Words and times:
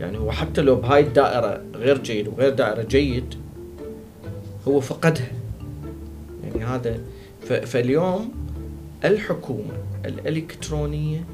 يعني 0.00 0.18
هو 0.18 0.30
حتى 0.30 0.62
لو 0.62 0.74
بهاي 0.74 1.00
الدائرة 1.00 1.62
غير 1.74 1.98
جيد 1.98 2.28
وغير 2.28 2.54
دائرة 2.54 2.82
جيد 2.82 3.34
هو 4.68 4.80
فقدها. 4.80 5.32
يعني 6.44 6.64
هذا 6.64 7.00
فاليوم 7.42 8.32
الحكومة 9.04 9.74
الإلكترونية 10.04 11.24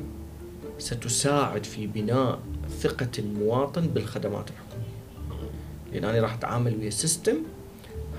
ستساعد 0.79 1.65
في 1.65 1.87
بناء 1.87 2.39
ثقة 2.81 3.09
المواطن 3.19 3.87
بالخدمات 3.87 4.51
الحكومية. 4.51 5.51
لأن 5.93 6.05
أنا 6.05 6.21
راح 6.21 6.35
أتعامل 6.35 6.77
ويا 6.77 6.91
system 6.91 7.37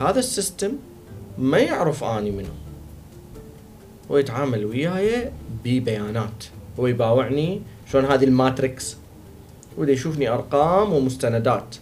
هذا 0.01 0.19
ال 0.19 0.27
system 0.27 0.71
ما 1.37 1.57
يعرف 1.57 2.03
أني 2.03 2.31
منه 2.31 2.53
هو 4.11 4.17
يتعامل 4.17 4.65
وياي 4.65 5.31
ببيانات. 5.65 6.43
هو 6.79 6.87
يباوعني 6.87 7.61
شلون 7.91 8.05
هذه 8.05 8.23
الماتريكس 8.23 8.97
وده 9.77 9.93
يشوفني 9.93 10.29
أرقام 10.29 10.93
ومستندات. 10.93 11.75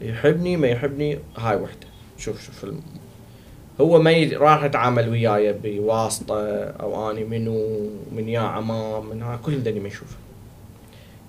يحبني 0.00 0.56
ما 0.56 0.68
يحبني 0.68 1.18
هاي 1.36 1.56
وحدة. 1.56 1.86
شوف 2.18 2.42
شوف 2.42 2.64
الم... 2.64 2.80
هو 3.80 4.02
ما 4.02 4.10
ي... 4.10 4.36
راح 4.36 4.64
يتعامل 4.64 5.08
وياي 5.08 5.52
بواسطة 5.52 6.64
أو 6.64 7.10
أني 7.10 7.24
منو 7.24 7.90
من 8.12 8.28
يا 8.28 8.40
عمام 8.40 9.06
من 9.06 9.22
ها 9.22 9.36
كل 9.36 9.62
دني 9.62 9.80
ما 9.80 9.88
يشوفه. 9.88 10.16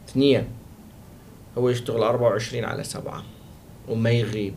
اثنين 0.10 0.48
هو 1.58 1.70
يشتغل 1.70 2.04
24 2.04 2.66
على 2.66 2.84
سبعة 2.84 3.24
وما 3.90 4.10
يغيب 4.10 4.54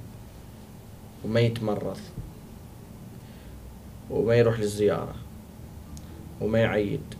وما 1.25 1.41
يتمرض 1.41 1.99
وما 4.11 4.35
يروح 4.35 4.61
للزيارة 4.61 5.15
وما 6.41 6.59
يعيد 6.59 7.15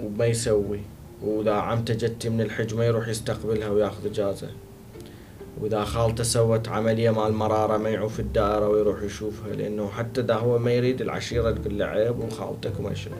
وما 0.00 0.26
يسوي. 0.26 0.80
وإذا 1.24 1.52
عمته 1.52 1.94
جتي 1.94 2.28
من 2.28 2.40
الحج 2.40 2.74
ما 2.74 2.86
يروح 2.86 3.08
يستقبلها 3.08 3.68
وياخذ 3.68 4.06
إجازة. 4.06 4.48
وإذا 5.60 5.84
خالته 5.84 6.24
سوت 6.24 6.68
عملية 6.68 7.10
مال 7.10 7.32
مراره 7.32 7.76
ما 7.76 7.90
يعوف 7.90 8.20
الدائرة 8.20 8.68
ويروح 8.68 9.02
يشوفها 9.02 9.52
لأنه 9.52 9.88
حتى 9.88 10.20
إذا 10.20 10.34
هو 10.34 10.58
ما 10.58 10.72
يريد 10.72 11.00
العشيرة 11.00 11.50
تقول 11.50 11.78
له 11.78 11.84
عيب 11.84 12.18
وخالتك 12.18 12.72
وما 12.80 12.94
شنو. 12.94 13.14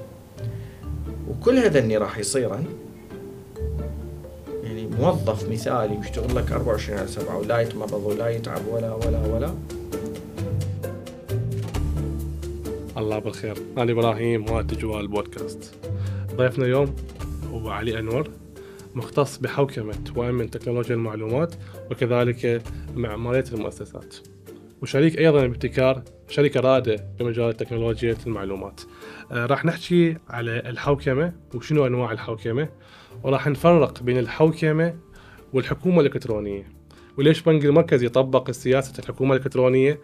وكل 1.28 1.58
هذني 1.58 1.96
راح 1.96 2.18
يصيرن 2.18 2.64
يعني 4.62 4.86
موظف 4.86 5.48
مثالي 5.48 5.98
يشتغل 6.00 6.36
لك 6.36 6.52
24 6.52 6.98
على 6.98 7.08
7 7.08 7.38
ولا 7.38 7.60
يتمرض 7.60 8.04
ولا 8.06 8.28
يتعب 8.28 8.62
ولا 8.70 8.94
ولا 8.94 9.26
ولا. 9.26 9.54
الله 12.98 13.18
بالخير. 13.18 13.56
أنا 13.78 13.92
إبراهيم 13.92 14.50
وهذا 14.50 14.74
جوال 14.74 15.08
بودكاست. 15.08 15.74
ضيفنا 16.36 16.64
اليوم 16.64 16.94
هو 17.54 17.70
علي 17.70 17.98
أنور 17.98 18.30
مختص 18.94 19.38
بحوكمة 19.38 20.04
وامن 20.16 20.50
تكنولوجيا 20.50 20.94
المعلومات 20.94 21.54
وكذلك 21.90 22.62
معماريه 22.94 23.44
المؤسسات. 23.52 24.16
وشريك 24.82 25.18
أيضا 25.18 25.46
بابتكار 25.46 26.02
شركة 26.28 26.60
رائدة 26.60 27.06
بمجال 27.18 27.56
تكنولوجيا 27.56 28.16
المعلومات. 28.26 28.80
آه، 29.32 29.46
راح 29.46 29.64
نحكي 29.64 30.16
على 30.28 30.58
الحوكمة 30.58 31.32
وشنو 31.54 31.86
أنواع 31.86 32.12
الحوكمة 32.12 32.68
وراح 33.22 33.48
نفرق 33.48 34.02
بين 34.02 34.18
الحوكمة 34.18 34.94
والحكومة 35.52 36.00
الإلكترونية. 36.00 36.68
وليش 37.18 37.42
بنك 37.42 37.64
المركزي 37.64 38.08
طبق 38.08 38.50
سياسة 38.50 38.98
الحكومة 38.98 39.34
الإلكترونية؟ 39.34 40.00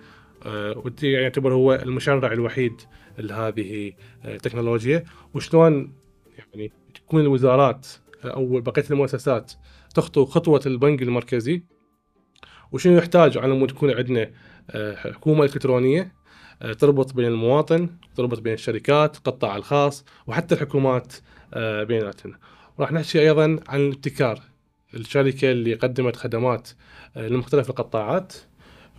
آه، 0.46 0.82
ودي 0.84 1.12
يعتبر 1.12 1.54
هو 1.54 1.74
المشرع 1.74 2.32
الوحيد 2.32 2.80
لهذه 3.18 3.92
آه، 4.24 4.34
التكنولوجيا 4.34 5.04
وشلون 5.34 5.92
يعني 6.38 6.72
تكون 7.10 7.20
الوزارات. 7.20 7.86
أو 8.24 8.60
بقية 8.60 8.84
المؤسسات 8.90 9.52
تخطو 9.94 10.24
خطوة 10.24 10.60
البنك 10.66 11.02
المركزي. 11.02 11.62
وشنو 12.72 12.98
يحتاج 12.98 13.38
على 13.38 13.54
مود 13.54 13.68
تكون 13.68 13.90
عندنا؟ 13.90 14.30
آه، 14.70 14.94
حكومة 14.94 15.44
إلكترونية 15.44 16.12
آه، 16.62 16.72
تربط 16.72 17.12
بين 17.12 17.26
المواطن 17.26 17.88
تربط 18.16 18.40
بين 18.40 18.52
الشركات 18.52 19.16
القطاع 19.16 19.56
الخاص 19.56 20.04
وحتى 20.26 20.54
الحكومات 20.54 21.12
آه، 21.54 21.84
بيناتنا. 21.84 22.38
راح 22.80 22.92
نحكي 22.92 23.20
أيضا 23.20 23.60
عن 23.68 23.80
الابتكار. 23.80 24.40
الشركة 24.94 25.50
اللي 25.50 25.74
قدمت 25.74 26.16
خدمات 26.16 26.68
لمختلف 27.16 27.70
القطاعات 27.70 28.32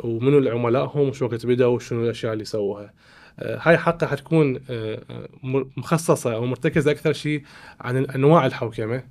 ومنو 0.03 0.37
العملائهم 0.37 1.09
وشو 1.09 1.25
وقت 1.25 1.45
بدأوا 1.45 1.75
وشنو 1.75 2.03
الأشياء 2.03 2.33
اللي 2.33 2.45
سووها. 2.45 2.93
هاي 3.39 3.77
حلقه 3.77 4.07
حتكون 4.07 4.59
آه، 4.69 5.01
آه، 5.09 5.27
مخصصة 5.77 6.33
أو 6.33 6.45
مرتكزة 6.45 6.91
أكثر 6.91 7.13
شيء 7.13 7.43
عن 7.81 7.97
أنواع 8.05 8.45
الحوكمة 8.45 9.03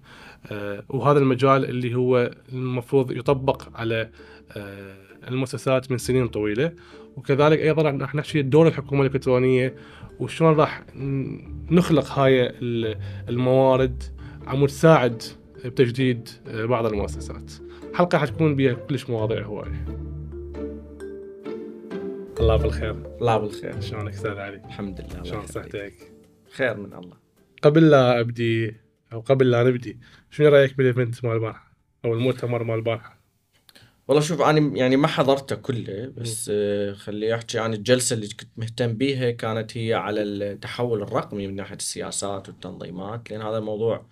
آه، 0.53 0.83
وهذا 0.89 1.19
المجال 1.19 1.65
اللي 1.65 1.95
هو 1.95 2.31
المفروض 2.53 3.11
يطبق 3.13 3.69
على 3.75 4.11
آه، 4.57 4.95
المؤسسات 5.29 5.91
من 5.91 5.99
سنين 5.99 6.29
طويلة. 6.29 6.73
وكذلك 7.17 7.59
أيضا 7.59 7.83
راح 7.91 8.15
نحكي 8.15 8.43
دور 8.43 8.69
الحكومة 8.69 9.03
الإلكترونية 9.03 9.75
وشلون 10.21 10.55
راح 10.57 10.83
نخلق 11.71 12.19
هاي 12.19 12.47
ال- 12.47 12.99
الموارد 13.29 14.03
عم 14.47 14.67
تساعد 14.67 15.23
بتجديد 15.65 16.29
آه، 16.49 16.65
بعض 16.65 16.87
المؤسسات. 16.87 17.53
حلقة 17.95 18.19
حتكون 18.19 18.57
بها 18.57 18.73
كلش 18.73 19.11
مواضيع 19.11 19.43
هواية. 19.43 19.85
الله 22.41 22.57
بالخير. 22.57 22.91
الله 22.91 23.39
بالخير. 23.39 23.81
شلونك 23.81 24.15
أستاذ 24.15 24.39
علي؟ 24.39 24.57
الحمد 24.57 25.01
لله 25.01 25.23
شلون. 25.23 25.47
صحتك؟ 25.47 25.93
خير 26.51 26.77
من 26.77 26.93
الله. 26.95 27.17
قبل 27.63 27.91
لا 27.91 28.21
أبدي 28.21 28.77
أو 29.13 29.21
قبل 29.21 29.51
لا 29.51 29.65
نبدي 29.65 30.01
شنو 30.31 30.49
رأيك 30.49 30.77
بالايفنت 30.77 31.25
مال 31.25 31.33
البارحة؟ 31.33 31.73
أو 32.05 32.15
المؤتمر 32.15 32.65
مال 32.65 32.75
البارحة؟ 32.75 33.21
والله 34.09 34.23
شوف 34.23 34.43
أنا 34.43 34.77
يعني 34.77 34.97
ما 34.97 35.07
حضرته 35.07 35.57
كله 35.57 36.13
بس 36.17 36.51
آه، 36.55 36.93
خلي 36.93 37.35
أحكي 37.35 37.59
عن 37.59 37.75
الجلسة 37.75 38.15
اللي 38.15 38.29
كنت 38.29 38.51
مهتم 38.57 38.93
بيها 38.93 39.31
كانت 39.31 39.77
هي 39.77 39.95
على 39.95 40.23
التحول 40.23 41.03
الرقمي 41.03 41.47
من 41.47 41.57
ناحية 41.57 41.77
السياسات 41.77 42.49
والتنظيمات 42.49 43.31
لأن 43.31 43.43
هذا 43.43 43.59
الموضوع 43.59 44.07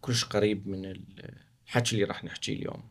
كلش 0.00 0.24
قريب 0.24 0.68
من 0.68 0.84
الحكي 1.66 1.94
اللي 1.94 2.04
راح 2.04 2.24
نحكيه 2.24 2.56
اليوم. 2.56 2.82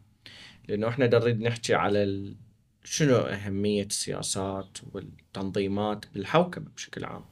لأنه 0.68 0.88
إحنا 0.88 1.08
نريد 1.08 1.42
نحكي 1.42 1.74
على 1.74 2.04
ال... 2.04 2.36
شنو 2.84 3.16
أهمية 3.16 3.84
السياسات 3.84 4.78
والتنظيمات 4.94 6.06
بالحوكمة 6.14 6.66
بشكل 6.76 7.06
عام؟ 7.06 7.26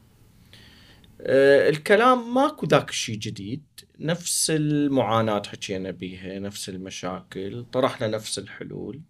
آه، 1.21 1.69
الكلام 1.69 2.33
ماكو 2.33 2.65
ذاك 2.65 2.89
الشيء 2.89 3.17
جديد. 3.17 3.63
نفس 3.99 4.49
المعاناة 4.49 5.41
حكينا 5.47 5.91
بيها 5.91 6.39
نفس 6.39 6.69
المشاكل 6.69 7.65
طرحنا 7.71 8.07
نفس 8.07 8.39
الحلول. 8.39 9.01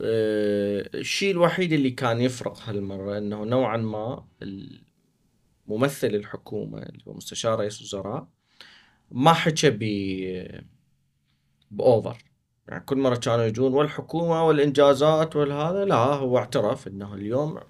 آه، 0.00 0.90
الشيء 0.94 1.30
الوحيد 1.30 1.72
اللي 1.72 1.90
كان 1.90 2.20
يفرق 2.20 2.58
هالمرة 2.58 3.18
إنه 3.18 3.44
نوعا 3.44 3.76
ما 3.76 4.26
ممثل 5.66 6.06
الحكومة 6.06 6.78
اللي 6.82 7.02
هو 7.08 7.14
مستشار 7.14 7.58
رئيس 7.58 7.78
الوزراء 7.78 8.28
ما 9.10 9.32
حكى 9.32 9.70
بأوفر. 11.70 12.29
يعني 12.70 12.84
كل 12.84 12.98
مرة 12.98 13.16
كانوا 13.16 13.44
يجون 13.44 13.72
والحكومة 13.72 14.44
والإنجازات 14.46 15.36
والهذا 15.36 15.84
لا 15.84 15.96
هو 15.96 16.38
اعترف 16.38 16.88
إنه 16.88 17.14
اليوم 17.14 17.60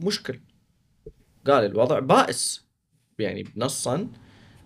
مشكل. 0.00 0.40
قال 1.46 1.64
الوضع 1.64 1.98
بائس. 1.98 2.64
يعني 3.18 3.44
نصا 3.56 4.08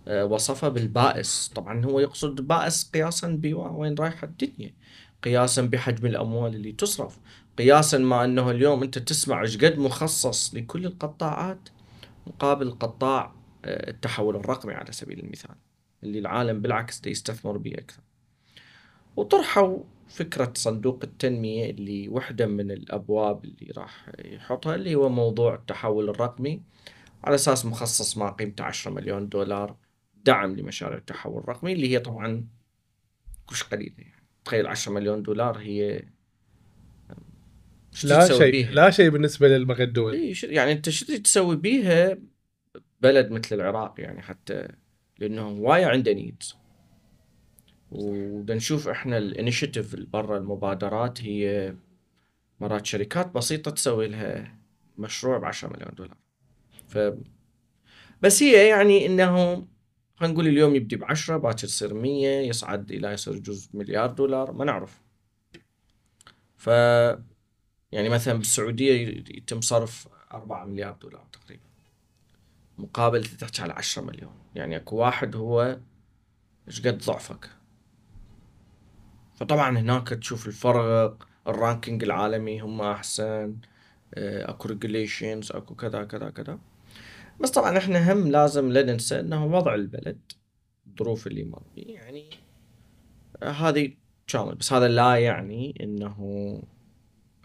آه، 0.08 0.24
وصفه 0.24 0.68
بالبائس. 0.68 1.52
طبعا 1.54 1.84
هو 1.84 2.00
يقصد 2.00 2.40
بائس 2.40 2.90
قياسا 2.94 3.28
بوين 3.28 3.94
رايحة 3.94 4.26
الدنيا. 4.26 4.74
قياسا 5.22 5.62
بحجم 5.62 6.06
الأموال 6.06 6.54
اللي 6.54 6.72
تصرف. 6.72 7.18
قياسا 7.58 7.98
مع 7.98 8.24
أنه 8.24 8.50
اليوم 8.50 8.82
أنت 8.82 8.98
تسمع 8.98 9.42
إيش 9.42 9.64
قد 9.64 9.78
مخصص 9.78 10.54
لكل 10.54 10.86
القطاعات 10.86 11.68
مقابل 12.26 12.70
قطاع 12.70 13.34
آه، 13.64 13.90
التحول 13.90 14.36
الرقمي 14.36 14.74
على 14.74 14.92
سبيل 14.92 15.18
المثال 15.20 15.56
اللي 16.02 16.18
العالم 16.18 16.60
بالعكس 16.60 17.06
يستثمر 17.06 17.56
به 17.56 17.72
أكثر. 17.74 18.07
وطرحوا 19.18 19.78
فكرة 20.08 20.52
صندوق 20.56 21.00
التنمية 21.04 21.70
اللي 21.70 22.08
وحدة 22.08 22.46
من 22.46 22.70
الأبواب 22.70 23.44
اللي 23.44 23.72
راح 23.76 24.10
يحطها 24.24 24.74
اللي 24.74 24.94
هو 24.94 25.08
موضوع 25.08 25.54
التحول 25.54 26.08
الرقمي 26.08 26.62
على 27.24 27.34
أساس 27.34 27.66
مخصص 27.66 28.18
ما 28.18 28.30
قيمته 28.30 28.64
10 28.64 28.90
مليون 28.90 29.28
دولار 29.28 29.76
دعم 30.24 30.56
لمشاريع 30.56 30.98
التحول 30.98 31.42
الرقمي 31.42 31.72
اللي 31.72 31.90
هي 31.90 31.98
طبعا 31.98 32.46
كلش 33.46 33.62
قليلة 33.62 33.94
يعني. 33.98 34.26
تخيل 34.44 34.66
10 34.66 34.92
مليون 34.92 35.22
دولار 35.22 35.58
هي 35.58 36.04
لا 38.04 38.26
شيء 38.26 38.50
بيها؟ 38.50 38.70
لا 38.70 38.90
شيء 38.90 39.10
بالنسبة 39.10 39.48
للبقية 39.48 39.84
الدول. 39.84 40.34
يعني 40.42 40.72
أنت 40.72 40.88
شو 40.88 41.16
تسوي 41.16 41.56
بيها؟ 41.56 42.18
بلد 43.00 43.30
مثل 43.30 43.56
العراق 43.56 43.94
يعني 43.98 44.22
حتى 44.22 44.68
لأنه 45.18 45.42
هواية 45.42 45.86
عنده 45.86 46.12
needs 46.12 46.56
وبدنا 47.90 48.56
نشوف 48.56 48.88
إحنا 48.88 49.18
ال 49.18 49.25
initiative 49.25 49.96
برا 49.96 50.38
المبادرات 50.38 51.22
هي 51.22 51.74
مرات 52.60 52.86
شركات 52.86 53.34
بسيطة 53.34 53.70
تسوي 53.70 54.08
لها 54.08 54.58
مشروع 54.98 55.38
ب 55.38 55.44
10 55.44 55.68
مليون 55.68 55.90
دولار. 55.96 56.16
ف 56.88 56.98
بس 58.22 58.42
هي 58.42 58.68
يعني 58.68 59.06
إنه 59.06 59.66
خلينا 60.16 60.34
نقول 60.34 60.48
اليوم 60.48 60.74
يبدي 60.74 60.96
ب 60.96 61.04
10 61.04 61.36
باكر 61.36 61.64
يصير 61.64 61.94
100 61.94 62.28
يصعد 62.48 62.90
إلى 62.90 63.12
يصير 63.12 63.36
يجوز 63.36 63.70
مليار 63.74 64.10
دولار 64.10 64.52
ما 64.52 64.64
نعرف. 64.64 65.02
ف 66.56 66.66
يعني 67.92 68.08
مثلا 68.08 68.34
بالسعودية 68.34 69.22
يتم 69.36 69.60
صرف 69.60 70.08
4 70.32 70.64
مليار 70.64 70.92
دولار 70.92 71.26
تقريبا. 71.32 71.62
مقابل 72.78 73.24
تحكي 73.24 73.62
على 73.62 73.72
10 73.72 74.02
مليون. 74.02 74.32
يعني 74.54 74.76
أكو 74.76 74.96
واحد 74.96 75.36
هو 75.36 75.78
إيش 76.68 76.86
قد 76.86 76.98
ضعفك؟ 76.98 77.57
فطبعا 79.38 79.78
هناك 79.78 80.08
تشوف 80.08 80.46
الفرق 80.46 81.28
ال 81.48 81.55
ranking 81.55 82.04
العالمي 82.04 82.60
هم 82.60 82.80
أحسن 82.80 83.56
آه، 84.14 84.50
أكو 84.50 84.68
regulations 84.68 85.52
أكو 85.52 85.74
كذا 85.74 86.04
كذا 86.04 86.30
كذا. 86.30 86.58
بس 87.40 87.50
طبعا 87.50 87.78
إحنا 87.78 88.12
هم 88.12 88.28
لازم 88.28 88.72
لا 88.72 88.82
ننسى 88.82 89.20
إنه 89.20 89.46
وضع 89.46 89.74
البلد 89.74 90.20
الظروف 90.86 91.26
اللي 91.26 91.44
مر 91.44 91.62
فيه 91.74 91.94
يعني 91.94 92.30
آه، 93.42 93.50
هذه 93.50 93.92
شامل. 94.26 94.54
بس 94.54 94.72
هذا 94.72 94.88
لا 94.88 95.16
يعني 95.16 95.74
إنه 95.80 96.16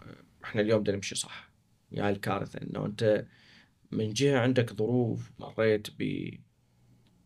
آه، 0.02 0.24
إحنا 0.44 0.60
اليوم 0.60 0.80
بدنا 0.80 0.96
نمشي 0.96 1.14
صح. 1.14 1.50
يعني 1.92 2.10
الكارثة 2.16 2.60
إنه 2.62 2.86
أنت 2.86 3.26
من 3.92 4.12
جهة 4.12 4.38
عندك 4.38 4.72
ظروف 4.72 5.30
مريت 5.38 5.88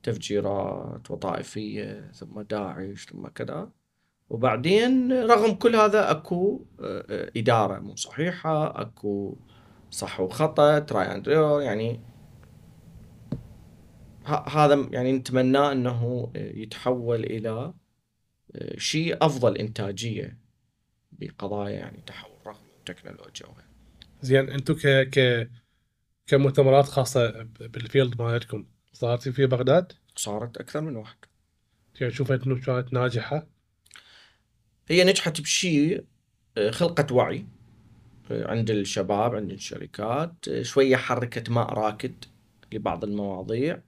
بتفجيرات 0.02 1.10
وطائفية 1.10 2.10
ثم 2.12 2.40
داعش 2.40 3.06
ثم 3.06 3.28
كذا. 3.28 3.77
وبعدين 4.30 5.12
رغم 5.12 5.54
كل 5.54 5.76
هذا 5.76 6.10
اكو 6.10 6.64
اداره 7.36 7.78
مو 7.78 7.96
صحيحه 7.96 8.80
اكو 8.80 9.36
صح 9.90 10.20
وخطا 10.20 10.78
try 10.78 11.14
and 11.14 11.26
يعني 11.62 12.00
هذا 14.46 14.88
يعني 14.90 15.12
نتمناه 15.12 15.72
انه 15.72 16.30
يتحول 16.34 17.24
إلى 17.24 17.74
آه، 18.54 18.78
شيء 18.78 19.16
افضل 19.26 19.56
انتاجيه 19.56 20.38
بقضايا 21.12 21.76
يعني 21.76 22.02
تحول 22.06 22.36
رقمي 22.46 22.68
وتكنولوجيا 22.80 23.46
زين 24.22 24.50
أنتم 24.50 24.74
ك 24.74 24.86
ك 24.86 25.50
كمؤتمرات 26.26 26.84
خاصه 26.84 27.42
بال 27.60 27.78
field 27.78 28.22
مالتكم 28.22 28.66
صارت 28.92 29.28
في 29.28 29.46
بغداد؟ 29.46 29.92
صارت 30.16 30.56
أكثر 30.56 30.80
من 30.80 30.96
واحد 30.96 31.16
يعني 32.00 32.12
شوفت 32.12 32.46
انه 32.46 32.60
كانت 32.60 32.92
ناجحه؟ 32.92 33.46
هي 34.88 35.04
نجحت 35.04 35.40
بشيء 35.40 36.04
آه، 36.58 36.70
خلقت 36.70 37.12
وعي 37.12 37.46
آه، 38.30 38.50
عند 38.50 38.70
الشباب 38.70 39.34
عند 39.34 39.50
الشركات 39.52 40.62
شوية 40.62 40.96
حركت 40.96 41.50
ماء 41.50 41.74
راكد 41.74 42.24
لبعض 42.72 43.04
المواضيع 43.04 43.82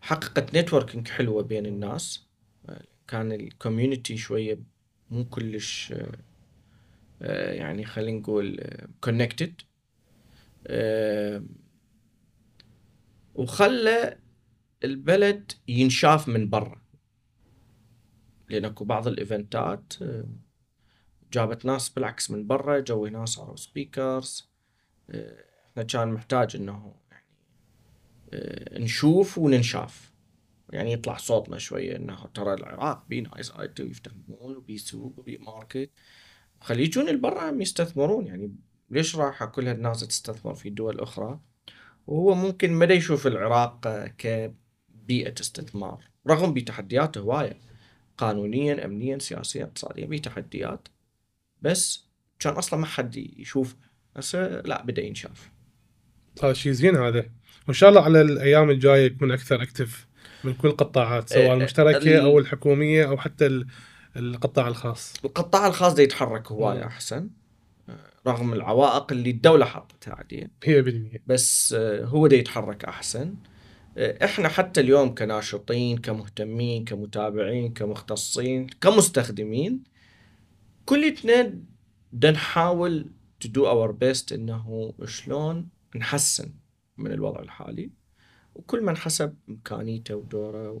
حققت 0.00 0.56
networking 0.56 1.08
حلوة 1.08 1.42
بين 1.42 1.66
الناس 1.66 2.26
كان 3.08 3.32
ال 3.32 3.40
community 3.40 4.16
شوية 4.16 4.58
مو 5.10 5.24
كلش 5.24 5.94
آه، 7.22 7.52
يعني 7.52 7.84
خلينا 7.84 8.18
نقول 8.18 8.60
connected 9.00 9.60
آه، 10.66 11.42
وخلى 13.34 14.18
البلد 14.84 15.52
ينشاف 15.68 16.28
من 16.28 16.50
برا 16.50 16.82
لأن 18.48 18.64
أكو 18.64 18.84
بعض 18.84 19.08
ال 19.08 19.20
event 19.20 19.80
ات 19.80 19.92
آه، 20.02 20.24
جابت 21.32 21.64
ناس 21.64 21.88
بالعكس 21.88 22.30
من 22.30 22.46
برا 22.46 22.80
جو 22.80 23.06
ناس 23.06 23.28
صاروا 23.28 23.56
speakers 23.56 24.50
إحنا 25.10 25.82
كان 25.82 26.08
محتاج 26.08 26.56
إنه 26.56 26.94
آه، 28.32 28.78
نشوف 28.78 29.38
وننشاف. 29.38 30.12
يعني 30.72 30.92
يطلع 30.92 31.16
صوتنا 31.16 31.58
شوية 31.58 31.96
إنه 31.96 32.26
ترى 32.34 32.54
العراق 32.54 33.04
بي 33.08 33.20
nice 33.20 33.50
IT 33.50 33.68
و 33.68 33.82
يفتهمون 33.82 34.56
وبي 34.56 34.78
سوق 34.78 35.18
وبي 35.18 35.38
market 35.38 35.90
خلي 36.60 36.82
يجون 36.82 37.08
البرا 37.08 37.50
يستثمرون. 37.50 38.26
يعني 38.26 38.54
ليش 38.90 39.16
راح 39.16 39.44
كل 39.44 39.68
هالناس 39.68 40.00
تستثمر 40.00 40.54
في 40.54 40.70
دول 40.70 41.00
أخرى؟ 41.00 41.40
وهو 42.06 42.34
ممكن 42.34 42.72
ما 42.72 42.84
يشوف 42.84 43.26
العراق 43.26 44.06
كبيئة 44.06 45.34
استثمار 45.40 46.04
رغم 46.28 46.54
بتحديات 46.54 47.18
هواية 47.18 47.60
قانونيا 48.18 48.84
امنيا 48.84 49.18
سياسيا 49.18 49.64
اقتصاديا 49.64 50.06
بتحديات. 50.06 50.88
بس 51.62 52.06
كان 52.38 52.52
أصلا 52.52 52.80
ما 52.80 52.86
حد 52.86 53.16
يشوف. 53.16 53.76
هسه 54.16 54.60
لا 54.64 54.82
بدأ 54.84 55.02
ينشاف. 55.02 55.50
هذا 56.42 56.52
شيء 56.52 56.72
زين 56.72 56.96
هذا. 56.96 57.26
وإن 57.66 57.74
شاء 57.74 57.90
الله 57.90 58.00
على 58.00 58.20
الأيام 58.20 58.70
الجاية 58.70 59.06
يكون 59.06 59.32
أكثر 59.32 59.62
أكتف 59.62 60.06
من 60.44 60.54
كل 60.54 60.68
القطاعات 60.68 61.28
سواء 61.28 61.42
إيه، 61.42 61.54
المشتركة 61.54 62.22
أو 62.22 62.38
الحكومية 62.38 63.08
أو 63.08 63.18
حتى 63.18 63.64
القطاع 64.16 64.68
الخاص. 64.68 65.14
القطاع 65.24 65.66
الخاص 65.66 65.94
ده 65.94 66.02
يتحرك 66.02 66.52
هواية 66.52 66.86
أحسن 66.86 67.30
رغم 68.26 68.52
العوائق 68.52 69.12
اللي 69.12 69.30
الدولة 69.30 69.64
حاطتها 69.64 70.14
عليه 70.14 70.50
100% 71.16 71.20
بس 71.26 71.74
آه، 71.78 72.04
هو 72.04 72.26
ده 72.26 72.36
يتحرك 72.36 72.84
أحسن. 72.84 73.34
آه، 73.98 74.24
إحنا 74.24 74.48
حتى 74.48 74.80
اليوم 74.80 75.14
كناشطين 75.14 75.98
كمهتمين 75.98 76.84
كمتابعين 76.84 77.72
كمختصين 77.72 78.66
كمستخدمين 78.80 79.84
كلتنا 80.86 81.60
بدنا 82.12 82.32
نحاول 82.32 83.10
to 83.44 83.48
do 83.48 83.60
our 83.60 83.92
best 83.92 84.32
إنه 84.32 84.94
شلون 85.04 85.68
نحسن 85.96 86.54
من 86.96 87.12
الوضع 87.12 87.40
الحالي. 87.40 87.90
وكل 88.54 88.82
من 88.82 88.96
حسب 88.96 89.36
إمكانيته 89.48 90.16
ودوره 90.16 90.80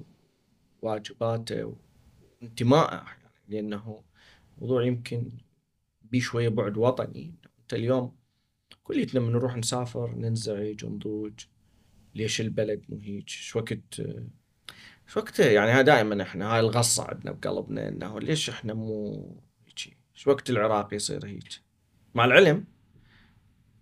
وواجباته 0.82 1.76
وانتمائه 2.42 2.94
يعني 2.94 3.32
لأنه 3.48 4.02
موضوع 4.58 4.84
يمكن 4.84 5.32
بيه 6.02 6.20
شوية 6.20 6.48
بعد 6.48 6.76
وطني. 6.76 7.34
أنت 7.60 7.74
اليوم 7.74 8.16
كليتنا 8.84 9.20
من 9.20 9.32
نروح 9.32 9.56
نسافر 9.56 10.14
ننزعج 10.14 10.84
ونضوج 10.84 11.32
ليش 12.14 12.40
البلد 12.40 12.82
مو 12.88 12.98
هيك؟ 12.98 13.28
شو 13.28 13.58
وقت؟ 13.58 14.02
شو 15.06 15.20
وقت 15.20 15.38
يعني 15.38 15.82
دائما 15.82 16.22
إحنا 16.22 16.54
هاي 16.54 16.60
الغصة 16.60 17.04
عندنا 17.04 17.32
بقلبنا 17.32 17.88
إنه 17.88 18.20
ليش 18.20 18.50
إحنا 18.50 18.74
مو 18.74 19.45
شو 20.16 20.30
وقت 20.30 20.50
العراق 20.50 20.94
يصير 20.94 21.26
هيك؟ 21.26 21.48
مع 22.14 22.24
العلم 22.24 22.64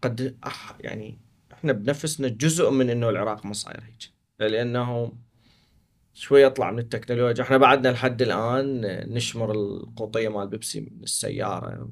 قد 0.02 0.38
أح 0.46 0.76
يعني 0.80 1.18
إحنا 1.52 1.72
بنفسنا 1.72 2.28
جزء 2.28 2.70
من 2.70 2.90
إنه 2.90 3.10
العراق 3.10 3.46
ما 3.46 3.52
صاير 3.52 3.82
هيك. 3.82 4.12
لأنه 4.38 5.12
شوي 6.14 6.42
يطلع 6.42 6.70
من 6.70 6.78
التكنولوجيا. 6.78 7.44
إحنا 7.44 7.56
بعدنا 7.56 7.88
لحد 7.88 8.22
الآن 8.22 8.80
نشمر 9.14 9.52
القوطيه 9.52 10.28
مال 10.28 10.48
بيبسي 10.48 10.80
من 10.80 11.02
السيارة. 11.02 11.90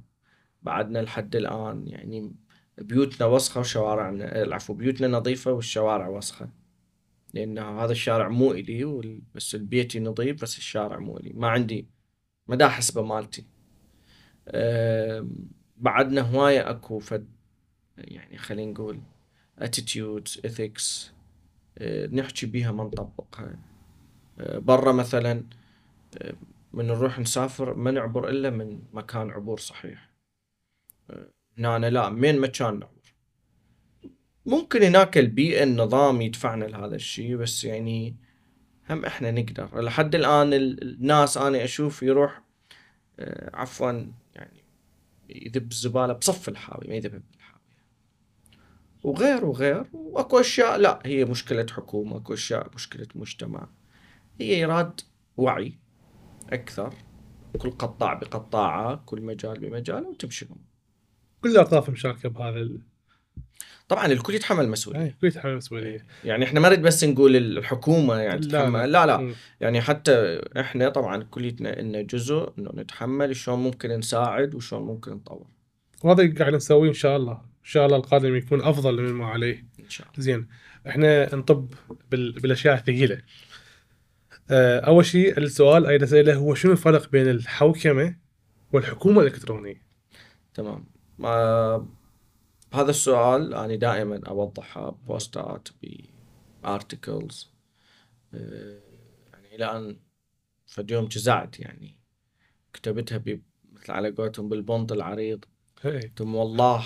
بعدنا 0.63 0.99
لحد 0.99 1.37
الآن 1.37 1.89
يعني 1.89 2.35
بيوتنا 2.79 3.27
وسخة 3.27 3.61
وشوارعنا 3.61 4.43
العفو 4.43 4.75
بيوتنا 4.75 5.09
نظيفة 5.09 5.53
والشوارع 5.53 6.09
وسخة. 6.09 6.49
لأنه 7.35 7.85
هذا 7.85 7.93
الشارع 7.93 8.29
مو 8.29 8.53
إلي 8.53 9.21
بس 9.35 9.55
البيت 9.55 9.97
نظيف 9.97 10.43
بس 10.43 10.59
الشارع 10.59 10.99
مو 10.99 11.17
إلي. 11.17 11.33
ما 11.33 11.49
عندي 11.49 11.89
ما 12.47 12.57
دا 12.57 12.69
حسبه 12.69 13.03
مالتي 13.03 13.52
بعدنا 15.77 16.21
هواية 16.21 16.71
أكو 16.71 16.99
فد 16.99 17.29
يعني 17.99 18.39
خلينا 18.39 18.73
نقول 18.73 19.01
attitudes 19.59 20.41
ethics 20.45 21.13
آه، 21.79 22.07
نحكي 22.07 22.47
بيها 22.47 22.73
ما 22.73 22.85
نطبقها 22.85 23.59
آه، 24.39 24.59
برا 24.59 24.93
مثلا 24.93 25.45
آه، 26.19 26.35
من 26.73 26.87
نروح 26.87 27.19
نسافر 27.19 27.75
ما 27.75 27.91
نعبر 27.91 28.29
إلا 28.29 28.51
من 28.51 28.83
مكان 28.93 29.31
عبور 29.31 29.59
صحيح. 29.59 30.13
هنا 31.59 31.77
أنا 31.77 31.91
لا 31.91 32.09
من 32.09 32.41
مكان 32.41 32.79
نعبر. 32.79 33.15
ممكن 34.47 34.83
هناك 34.83 35.19
البيئة 35.19 35.63
النظام 35.63 36.23
يدفعنا 36.23 36.65
لهذا 36.65 36.95
الشيء 36.95 37.37
بس 37.37 37.65
يعني 37.65 38.17
هم 38.91 39.05
إحنا 39.05 39.31
نقدر. 39.31 39.81
لحد 39.81 40.15
الآن 40.15 40.53
الناس 40.53 41.37
أنا 41.37 41.65
أشوف 41.65 42.03
يروح 42.03 42.43
عفوا 43.55 44.13
يذب 45.37 45.71
الزبالة 45.71 46.13
بصف 46.13 46.49
الحاوي 46.49 46.89
ما 46.89 46.95
يذبها 46.95 47.23
وغير 49.03 49.45
وغير 49.45 49.85
وأكو 49.93 50.41
أشياء 50.41 50.77
لا 50.77 51.03
هي 51.05 51.25
مشكلة 51.25 51.67
حكومة 51.71 52.17
أكو 52.17 52.35
أشياء 52.35 52.71
مشكلة 52.75 53.07
مجتمع 53.15 53.69
هي 54.41 54.61
يراد 54.61 55.01
وعي 55.37 55.79
أكثر 56.53 56.95
كل 57.59 57.71
قطاع 57.71 58.15
بقطاعة 58.15 59.03
كل 59.07 59.23
مجال 59.23 59.61
بمجاله 59.61 60.09
وتمشي 60.09 60.47
كل 61.43 61.51
الأطراف 61.51 61.91
مشاركه 61.91 62.29
بهذا. 62.29 62.79
طبعا 63.93 64.07
الكل 64.07 64.35
يتحمل 64.35 64.69
مسؤوليه 64.69 65.07
الكل 65.07 65.27
يتحمل 65.27 65.57
مسؤوليه 65.57 66.07
يعني 66.25 66.45
إحنا 66.45 66.61
ما 66.61 66.69
نريد 66.69 66.83
بس 66.83 67.05
نقول 67.05 67.37
الحكومة 67.37 68.15
يعني 68.15 68.41
تتحمل. 68.41 68.93
لا. 68.93 69.07
لا, 69.07 69.07
لا. 69.07 69.35
يعني 69.61 69.81
حتى 69.81 70.41
إحنا 70.61 70.89
طبعا 70.89 71.23
كليتنا 71.23 71.81
ان 71.81 72.07
جزء 72.07 72.53
إنه 72.59 72.71
نتحمل 72.75 73.37
شلون 73.37 73.59
ممكن 73.59 73.91
نساعد 73.91 74.55
وشلون 74.55 74.83
ممكن 74.83 75.13
نطور. 75.13 75.47
وهذا 76.03 76.35
قاعد 76.39 76.55
نسويه 76.55 76.89
إن 76.89 76.95
شاء 76.95 77.17
الله. 77.17 77.33
إن 77.33 77.65
شاء 77.65 77.87
الله 77.87 77.97
القادم 77.97 78.37
يكون 78.37 78.61
أفضل 78.61 79.03
مما 79.03 79.27
عليه. 79.27 79.67
إن 79.81 79.89
شاء 79.89 80.07
الله. 80.07 80.21
زين. 80.21 80.49
إحنا 80.89 81.35
نطب 81.35 81.75
بال... 82.11 82.33
بالأشياء 82.33 82.75
الثقيلة. 82.75 83.19
آه، 84.51 84.81
أول 84.81 85.05
شيء 85.05 85.39
السؤال 85.39 85.87
اريد 85.87 86.03
اساله 86.03 86.35
هو 86.35 86.55
شنو 86.55 86.73
الفرق 86.73 87.11
بين 87.11 87.29
الحوكمة 87.29 88.17
والحكومة 88.73 89.21
الإلكترونية؟ 89.21 89.83
تمام. 90.55 90.85
ما 91.19 91.87
هذا 92.75 92.91
السؤال 92.91 93.55
أنا 93.55 93.75
دائما 93.75 94.21
أوضحها 94.29 94.91
بوستات 94.91 95.69
ب 96.63 96.73
articles 96.73 97.53
يعني 98.33 99.55
إلى 99.55 99.77
أن 99.77 99.97
فد 100.67 100.91
يوم 100.91 101.05
جزعت 101.05 101.61
يعني. 101.61 101.99
كتبتها 102.73 103.23
مثل 103.73 103.93
على 103.93 104.11
قولتهم 104.11 104.49
بالبونط 104.49 104.93
العريض. 104.93 105.45
لهم 105.85 106.35
والله 106.35 106.85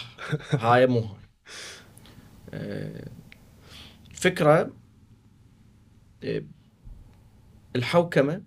هاي 0.51 0.87
مو 0.87 1.01
هاي 1.01 1.27
آه، 2.51 3.11
الفكرة 4.11 4.73
آه، 6.25 6.43
الحوكمة 7.77 8.43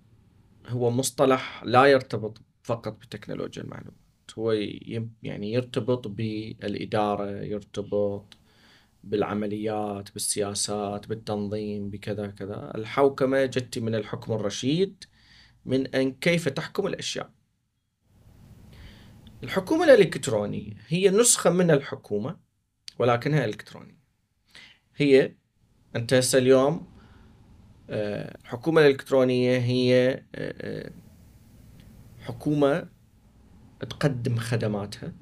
هو 0.67 0.91
مصطلح 0.91 1.63
لا 1.63 1.85
يرتبط 1.85 2.41
فقط 2.63 2.93
بتكنولوجيا 2.93 3.63
المعلومات 3.63 3.98
هو 4.37 4.51
يعني 5.23 5.53
يرتبط 5.53 6.07
بالإدارة 6.07 7.29
يرتبط 7.29 8.37
بالعمليات 9.03 10.13
بالسياسات 10.13 11.07
بالتنظيم 11.07 11.89
بكذا 11.89 12.27
كذا. 12.27 12.71
الحوكمة 12.75 13.45
جت 13.45 13.79
من 13.79 13.95
الحكم 13.95 14.33
الرشيد 14.33 15.03
من 15.65 15.87
أن 15.87 16.11
كيف 16.11 16.49
تحكم 16.49 16.87
الأشياء. 16.87 17.31
الحكومة 19.43 19.83
الإلكترونية 19.83 20.73
هي 20.87 21.09
نسخة 21.09 21.49
من 21.49 21.71
الحكومة 21.71 22.37
ولكنها 22.99 23.45
إلكترونية. 23.45 23.99
هي 24.95 25.35
أنت 25.95 26.13
هسه 26.13 26.37
اليوم 26.37 26.87
آه، 27.89 28.37
الحكومة 28.41 28.81
الإلكترونية 28.81 29.57
هي 29.57 30.09
آه، 30.11 30.23
آه، 30.35 30.91
حكومة 32.19 32.89
تقدم 33.85 34.37
خدماتها 34.37 35.13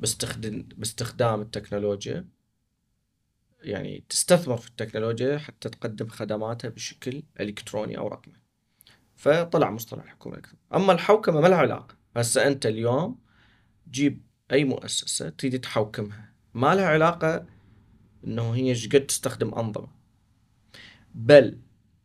باستخدام 0.00 0.68
باستخدام 0.76 1.40
التكنولوجيا. 1.40 2.28
يعني 3.62 4.04
تستثمر 4.08 4.56
في 4.56 4.68
التكنولوجيا 4.68 5.38
حتى 5.38 5.68
تقدم 5.68 6.08
خدماتها 6.08 6.68
بشكل 6.68 7.22
إلكتروني 7.40 7.98
أو 7.98 8.08
رقمي. 8.08 8.34
فطلع 9.16 9.70
مصطلح 9.70 10.02
الحكومة 10.02 10.36
الالكترونيه 10.36 10.58
أما 10.74 10.92
الحوكمة 10.92 11.40
ما 11.40 11.48
لها 11.48 11.58
علاقة. 11.58 11.96
هسه 12.16 12.46
أنت 12.46 12.66
اليوم 12.66 13.18
جيب 13.90 14.22
أي 14.52 14.64
مؤسسة 14.64 15.28
تريد 15.28 15.60
تحوكمها. 15.60 16.32
ما 16.54 16.74
لها 16.74 16.86
علاقة 16.86 17.46
إنه 18.26 18.54
هي 18.54 18.68
إيش 18.68 18.88
قد 18.88 19.06
تستخدم 19.06 19.54
أنظمة. 19.54 19.88
بل 21.14 21.58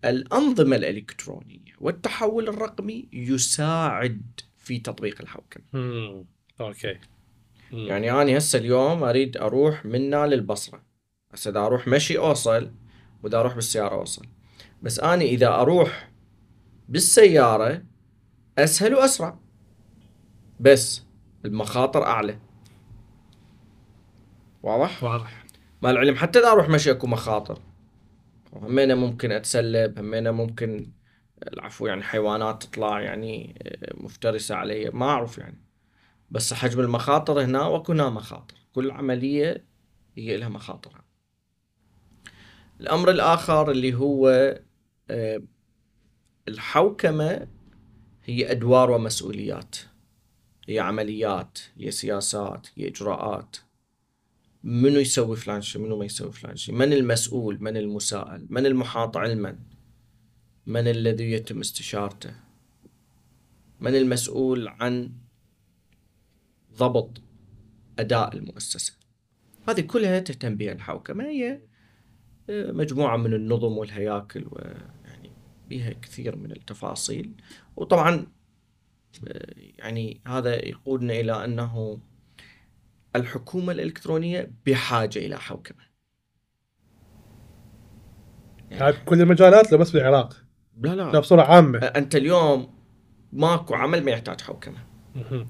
الأنظمة 0.06 0.76
الإلكترونية 0.76 1.74
والتحول 1.80 2.50
الرقمي 2.50 3.10
يساعد 3.14 4.40
في 4.66 4.80
تطبيق 4.80 5.22
الحوكمة. 5.22 5.64
أوكي. 6.62 7.00
مم. 7.72 7.88
يعني 7.88 8.12
أنا 8.12 8.38
هسه 8.38 8.60
اليوم 8.60 9.04
أريد 9.04 9.38
أروح 9.38 9.86
منا 9.86 10.28
للبصرة 10.28 10.84
هسه 11.32 11.52
إذا 11.52 11.60
أروح 11.60 11.88
مشي 11.88 12.18
أوصل 12.18 12.72
وإذا 13.24 13.40
أروح 13.40 13.56
بالسيارة 13.56 13.96
أوصل. 13.96 14.26
بس 14.82 15.00
أنا 15.00 15.22
إذا 15.22 15.48
أروح 15.48 16.12
بالسيارة 16.90 17.84
أسهل 18.58 18.96
وأسرع. 18.96 19.40
بس 20.60 21.06
المخاطر 21.46 22.04
أعلى. 22.04 22.40
واضح؟ 24.64 25.04
واضح. 25.04 25.46
مع 25.82 25.90
العلم 25.90 26.16
حتى 26.16 26.40
إذا 26.40 26.52
أروح 26.52 26.70
مشي 26.70 26.92
أكو 26.92 27.08
مخاطر. 27.08 27.60
همينة 28.54 28.96
ممكن 28.96 29.32
أتسلب 29.32 30.00
همينة 30.00 30.32
ممكن 30.32 30.92
العفو 31.54 31.88
يعني 31.88 32.04
حيوانات 32.04 32.64
تطلع 32.64 33.02
يعني 33.02 33.56
آه، 33.62 33.94
مفترسة 34.04 34.56
علي. 34.56 34.90
ما 34.90 35.06
أعرف 35.06 35.38
يعني. 35.38 35.62
بس 36.32 36.54
حجم 36.54 36.80
المخاطر 36.80 37.42
هنا 37.42 37.68
وأكو 37.68 37.92
هنا 37.92 38.10
مخاطر. 38.10 38.56
كل 38.74 38.92
عملية 38.92 39.66
هي 40.16 40.38
لها 40.38 40.50
مخاطرها. 40.50 41.06
الأمر 42.82 43.10
الآخر 43.10 43.72
اللي 43.72 43.94
هو 43.94 44.30
آه، 45.10 45.42
الحوكمة 46.48 47.48
هي 48.24 48.52
أدوار 48.52 48.92
ومسؤوليات. 48.92 49.76
هي 50.68 50.80
عمليات 50.80 51.60
هي 51.78 51.92
سياسات 51.92 52.68
هي 52.76 52.88
إجراءات. 52.88 53.58
منو 54.64 55.00
يسوي 55.00 55.36
فلان 55.36 55.62
شيء 55.62 55.82
منو 55.82 55.98
ما 55.98 56.06
يسوي 56.06 56.32
فلان 56.32 56.56
شيء 56.56 56.76
من 56.76 56.94
المسؤول؟ 56.94 57.58
من 57.62 57.78
المسائل 57.78 58.48
من 58.50 58.66
المحاط 58.66 59.18
علما؟ 59.18 59.60
من 60.68 60.88
الذي 60.88 61.32
يتم 61.32 61.60
استشارته؟ 61.60 62.34
من 63.80 63.96
المسؤول 63.96 64.68
عن 64.68 65.12
ضبط 66.78 67.22
أداء 68.00 68.36
المؤسسة؟ 68.36 68.94
هذه 69.70 69.82
كلها 69.82 70.20
تهتم 70.20 70.56
بها 70.56 70.72
الحوكمة. 70.72 71.24
هي 71.24 71.62
آه، 72.50 72.72
مجموعة 72.72 73.18
من 73.18 73.34
النظم 73.34 73.78
والهياكل 73.78 74.48
ويعني 74.52 75.32
بها 75.70 75.94
كثير 75.94 76.36
من 76.36 76.52
التفاصيل. 76.52 77.32
وطبعا 77.76 78.28
آه، 79.28 79.54
يعني 79.58 80.22
هذا 80.28 80.66
يقودنا 80.68 81.14
إلى 81.14 81.46
أنه 81.46 82.00
الحكومة 83.16 83.72
الإلكترونية 83.72 84.52
بحاجة 84.66 85.20
إلى 85.20 85.40
حوكمة. 85.40 85.86
هاي 88.72 88.92
بكل 88.92 89.22
المجالات 89.22 89.72
لو 89.72 89.78
بس 89.78 89.92
بالعراق 89.92 90.45
لا 90.82 90.96
لا. 90.96 91.12
لا 91.12 91.20
بصورة 91.20 91.42
عامة. 91.42 91.80
أنت 91.80 92.16
اليوم 92.16 92.74
ماكو 93.34 93.76
عمل 93.76 94.04
ما 94.06 94.12
يحتاج 94.12 94.42
حوكمة. 94.42 94.78
مهم. 95.16 95.48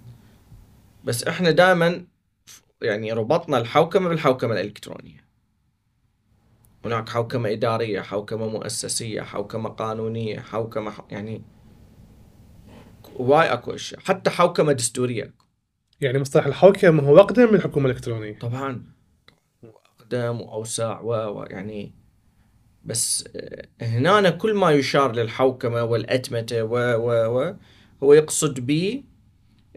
بس 1.03 1.23
إحنا 1.23 1.51
دائما 1.51 2.05
يعني 2.81 3.11
ربطنا 3.11 3.57
الحوكمة 3.57 4.09
بالحوكمة 4.09 4.53
الإلكترونية. 4.53 5.25
هناك 6.85 7.09
حوكمة 7.09 7.51
إدارية، 7.51 8.01
حوكمة 8.01 8.47
مؤسسية، 8.47 9.21
حوكمة 9.21 9.69
قانونية، 9.69 10.39
حوكمة 10.39 10.93
يعني 11.09 11.41
واي 13.15 13.53
أكو 13.53 13.73
أشياء، 13.75 13.99
حتى 14.01 14.29
حوكمة 14.29 14.71
دستورية 14.71 15.33
يعني 16.01 16.19
مصطلح 16.19 16.45
الحوكمة 16.45 17.03
هو 17.03 17.19
أقدم 17.19 17.49
من 17.49 17.55
الحكومة 17.55 17.85
الإلكترونية. 17.85 18.39
طبعا. 18.39 18.85
أقدم 19.99 20.41
وأوسع 20.41 20.99
و 21.01 21.07
و- 21.39 21.43
يعني 21.49 21.95
بس 22.85 23.27
هنا 23.81 24.29
كل 24.29 24.53
ما 24.53 24.71
يشار 24.71 25.15
للحوكمة 25.15 25.83
والأتمتة 25.83 26.63
و 26.63 26.77
و 26.77 27.39
و 27.39 27.55
هو 28.03 28.13
يقصد 28.13 28.59
به 28.59 29.03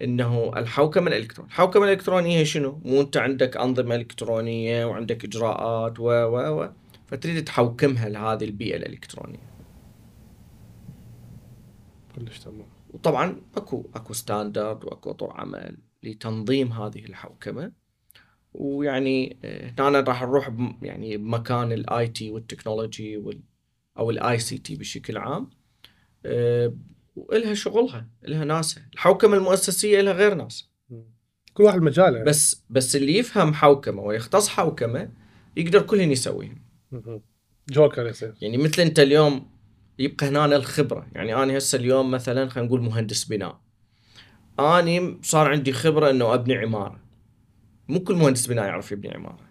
إنه 0.02 0.52
الحوكمة 0.56 1.06
الإلكترونية، 1.06 1.50
الحوكمة 1.50 1.84
الإلكترونية 1.84 2.38
هي 2.38 2.44
شنو؟ 2.44 2.80
مو 2.84 3.00
أنت 3.00 3.16
عندك 3.16 3.56
أنظمة 3.56 3.94
إلكترونية 3.94 4.84
وعندك 4.84 5.24
إجراءات 5.24 6.00
و 6.00 6.04
و 6.04 6.62
و 6.62 6.70
فتريد 7.06 7.44
تحوكمها 7.44 8.08
لهذه 8.08 8.44
البيئة 8.44 8.76
الإلكترونية. 8.76 9.48
كلش 12.16 12.38
تمام 12.38 12.66
وطبعا 12.90 13.36
أكو 13.56 13.90
أكو 13.94 14.12
ستاندرد 14.12 14.84
وأكو 14.84 15.10
اطر 15.10 15.32
عمل 15.32 15.78
لتنظيم 16.02 16.72
هذه 16.72 17.04
الحوكمة 17.04 17.72
ويعني 18.54 19.36
آه، 19.44 19.74
هنا 19.78 20.00
راح 20.00 20.22
نروح 20.22 20.52
يعني 20.82 21.16
بمكان 21.16 21.72
ال 21.72 22.08
IT 22.08 22.30
والتكنولوجي 22.30 23.16
وال 23.16 23.40
أو 23.98 24.10
ال 24.10 24.38
ICT 24.38 24.76
بشكل 24.76 25.18
عام. 25.18 25.50
آه، 26.26 26.74
وإلها 27.16 27.54
شغلها 27.54 28.08
لها 28.22 28.44
ناسها 28.44 28.88
الحوكمة 28.94 29.36
المؤسسية 29.36 30.00
لها 30.00 30.12
غير 30.12 30.34
ناس 30.34 30.70
كل 31.54 31.64
واحد 31.64 31.82
مجاله 31.82 32.22
بس 32.24 32.64
بس 32.70 32.96
اللي 32.96 33.18
يفهم 33.18 33.54
حوكمة 33.54 34.02
ويختص 34.02 34.48
حوكمة 34.48 35.10
يقدر 35.56 35.82
كلهن 35.82 36.12
يسويهم. 36.12 36.62
مهم. 36.92 37.22
جوكر 37.68 38.06
يصير 38.06 38.34
يعني 38.40 38.56
مثل 38.56 38.82
أنت 38.82 39.00
اليوم 39.00 39.50
يبقى 39.98 40.28
هنا 40.28 40.56
الخبرة. 40.56 41.06
يعني 41.12 41.34
أنا 41.34 41.58
هسه 41.58 41.78
اليوم 41.78 42.10
مثلا 42.10 42.48
خلينا 42.48 42.68
نقول 42.68 42.82
مهندس 42.82 43.24
بناء. 43.24 43.60
أني 44.60 45.18
صار 45.22 45.50
عندي 45.50 45.72
خبرة 45.72 46.10
إنه 46.10 46.34
أبني 46.34 46.54
عمارة. 46.54 47.00
مو 47.88 48.00
كل 48.00 48.14
مهندس 48.14 48.46
بناء 48.46 48.64
يعرف 48.64 48.92
يبني 48.92 49.14
عمارة. 49.14 49.48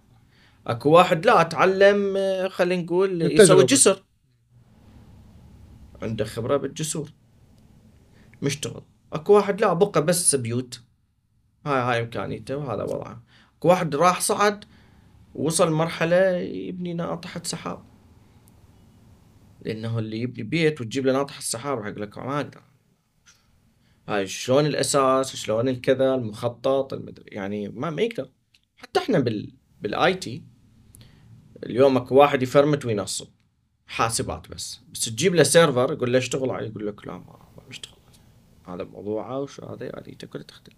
اكو 0.68 0.90
واحد 0.90 1.26
لا 1.26 1.44
تعلم 1.44 2.18
آه، 2.18 2.48
خلينا 2.48 2.82
نقول. 2.84 3.22
يسوي 3.22 3.64
جسر 3.64 4.04
عنده 6.02 6.26
خبرة 6.26 6.58
بالجسور. 6.58 7.10
مشتغل. 8.42 8.82
اكو 9.14 9.34
واحد 9.34 9.62
لا 9.62 9.74
بقى 9.74 10.06
بس 10.06 10.36
بيوت. 10.36 10.82
هاي 11.66 11.80
هاي 11.80 12.02
إمكانيته 12.04 12.58
وهذا 12.58 12.84
وضعه. 12.84 13.24
اكو 13.58 13.68
واحد 13.68 13.96
راح 13.96 14.22
صعد 14.22 14.66
وصل 15.36 15.72
مرحلة 15.72 16.38
يبني 16.38 16.94
ناطحة 16.94 17.42
سحاب. 17.44 17.84
لأنه 19.62 20.00
اللي 20.00 20.22
يبني 20.22 20.44
بيت 20.44 20.82
وتجيب 20.82 21.06
له 21.06 21.14
ناطحة 21.14 21.38
السحاب 21.38 21.78
راح 21.78 21.88
يقول 21.88 22.02
لك 22.02 22.18
ما 22.18 22.36
أقدر. 22.38 22.62
هاي 24.08 24.28
شلون 24.28 24.66
الأساس 24.66 25.36
شلون 25.36 25.70
الكذا 25.70 26.16
المخطط 26.16 26.94
المدري 26.94 27.26
يعني 27.28 27.70
ما 27.70 27.90
ما 27.90 28.02
يقدر. 28.02 28.30
حتى 28.78 29.00
إحنا 29.00 29.20
بال 29.20 29.54
بال 29.82 30.14
IT 30.14 30.44
اليوم 31.64 31.98
أكو 31.98 32.16
واحد 32.16 32.44
ي 32.44 32.50
format 32.50 32.86
وينصب 32.86 33.28
حاسبات 33.88 34.50
بس. 34.50 34.80
بس 34.94 35.06
تجيب 35.06 35.36
له 35.36 35.44
server 35.44 35.94
يقول 35.94 36.14
له 36.14 36.18
اشتغل 36.18 36.50
عليه 36.50 36.68
يقول 36.68 36.88
لك 36.88 37.08
لا 37.08 37.18
ما 37.18 37.40
بشتغل 37.70 37.98
هذا 38.68 38.84
موضوعه 38.84 39.40
وش 39.40 39.62
هذا 39.62 40.00
اليته 40.00 40.28
كلها 40.28 40.44
تختلف. 40.44 40.78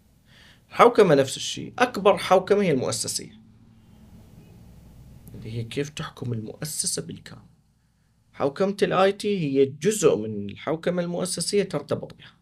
الحوكمة 0.69 1.15
نفس 1.15 1.37
الشيء 1.37 1.73
أكبر 1.79 2.17
حوكمة 2.17 2.61
هي 2.61 2.71
المؤسسيه 2.71 3.41
اللي 5.35 5.53
هي 5.53 5.63
كيف 5.63 5.89
تحكم 5.89 6.33
المؤسسة 6.33 7.01
بالكامل. 7.01 7.41
حوكمة 8.33 8.77
ال 8.81 9.11
IT 9.11 9.39
هي 9.39 9.65
جزء 9.65 10.17
من 10.17 10.49
الحوكمة 10.49 11.01
المؤسسية 11.01 11.63
ترتبط 11.63 12.13
بها. 12.13 12.38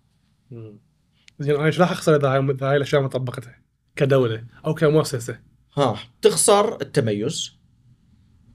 زين 1.40 1.56
أنا 1.56 1.66
إيش 1.66 1.80
راح 1.80 1.92
أخسر 1.92 2.16
إذا 2.16 2.30
هاي 2.62 2.78
الأشياء 2.78 3.02
ما 3.02 3.08
طبقتها؟ 3.08 3.60
كدولة 3.96 4.44
أو 4.66 4.74
كمؤسسة. 4.74 5.40
ها 5.78 6.00
تخسر 6.22 6.82
التميز. 6.82 7.52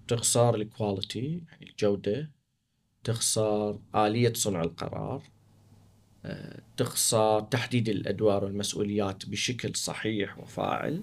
تخسر 0.09 0.55
ال 0.55 0.66
quality 0.66 1.43
يعني 1.49 1.71
الجودة. 1.71 2.31
تخسر 3.05 3.79
آلية 3.95 4.33
صنع 4.33 4.63
القرار. 4.63 5.23
آه، 6.25 6.63
تخسر 6.77 7.41
تحديد 7.41 7.89
الأدوار 7.89 8.45
والمسؤوليات 8.45 9.27
بشكل 9.27 9.77
صحيح 9.77 10.39
وفاعل. 10.39 11.03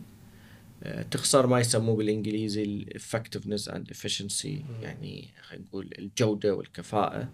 آه، 0.83 1.01
تخسر 1.01 1.47
ما 1.47 1.59
يسموه 1.59 1.95
بالإنجليزي 1.95 2.63
ال 2.63 2.99
effectiveness 2.99 3.71
and 3.71 3.95
efficiency 3.95 4.81
يعني 4.81 5.29
خلينا 5.41 5.65
نقول 5.65 5.89
الجودة 5.99 6.55
والكفاءة. 6.55 7.17
آه، 7.17 7.29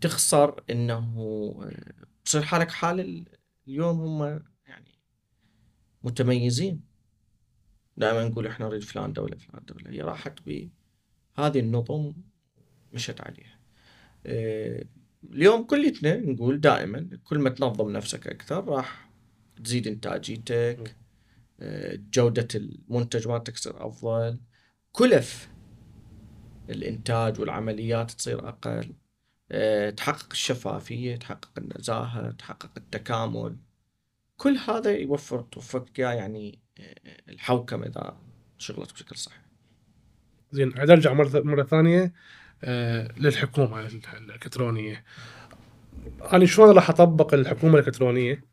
تخسر 0.00 0.64
إنه 0.70 1.70
تصير 2.24 2.42
حالك 2.42 2.70
حال 2.70 3.00
ال- 3.00 3.28
اليوم 3.68 4.00
هم 4.00 4.42
يعني 4.66 4.90
متميزين. 6.02 6.80
دائما 7.96 8.28
نقول 8.28 8.46
إحنا 8.46 8.66
نريد 8.66 8.82
فلان 8.82 9.12
دولة 9.12 9.36
فلان 9.36 9.64
دولة. 9.64 9.90
هي 9.90 10.00
راحت 10.00 10.38
بهذه 10.46 11.58
النظم 11.60 12.12
مشت 12.92 13.20
عليها. 13.20 13.58
آه، 14.26 14.84
اليوم 15.30 15.64
كلتنا 15.64 16.16
نقول 16.16 16.60
دائما 16.60 17.18
كل 17.24 17.38
ما 17.38 17.50
تنظم 17.50 17.90
نفسك 17.90 18.26
أكثر 18.26 18.64
راح 18.64 19.10
تزيد 19.64 19.86
إنتاجيتك 19.86 20.96
آه، 21.60 21.98
جودة 22.12 22.48
المنتج 22.54 23.28
مالتك 23.28 23.52
تصير 23.54 23.86
أفضل 23.86 24.40
كلف 24.92 25.50
الإنتاج 26.70 27.40
والعمليات 27.40 28.10
تصير 28.10 28.48
أقل. 28.48 28.70
آه، 28.70 29.03
تحقق 29.96 30.28
الشفافية 30.32 31.16
تحقق 31.16 31.50
النزاهة 31.58 32.30
تحقق 32.30 32.70
التكامل. 32.76 33.56
كل 34.36 34.56
هذا 34.68 34.90
يوفر 34.90 35.46
إياه 35.98 36.12
يعني 36.12 36.58
آه، 36.80 36.94
الحوكمة 37.28 37.86
إذا 37.86 38.16
شغلت 38.58 38.92
بشكل 38.92 39.16
صحيح. 39.16 39.44
زين 40.52 40.78
عاد 40.78 40.90
أرجع 40.90 41.12
مرة 41.12 41.40
مرة 41.40 41.62
ثانية 41.62 42.12
آه 42.64 43.12
للحكومة 43.16 43.80
الإلكترونية. 43.80 45.04
أنا 46.32 46.46
شلون 46.46 46.70
راح 46.70 46.90
أطبق 46.90 47.34
الحكومة 47.34 47.78
الإلكترونية؟ 47.78 48.44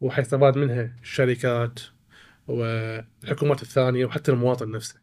وحيستفاد 0.00 0.58
منها 0.58 0.96
الشركات 1.02 1.80
والحكومات 2.48 3.62
الثانية 3.62 4.06
وحتى 4.06 4.32
المواطن 4.32 4.70
نفسه. 4.70 5.00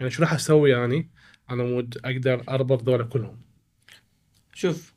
يعني 0.00 0.10
شو 0.10 0.22
راح 0.22 0.32
أسوي 0.32 0.70
يعني 0.70 1.10
على 1.48 1.62
مود 1.62 1.98
أقدر 2.04 2.44
أربط 2.48 2.82
ذولا 2.82 3.04
كلهم. 3.04 3.49
شوف 4.52 4.94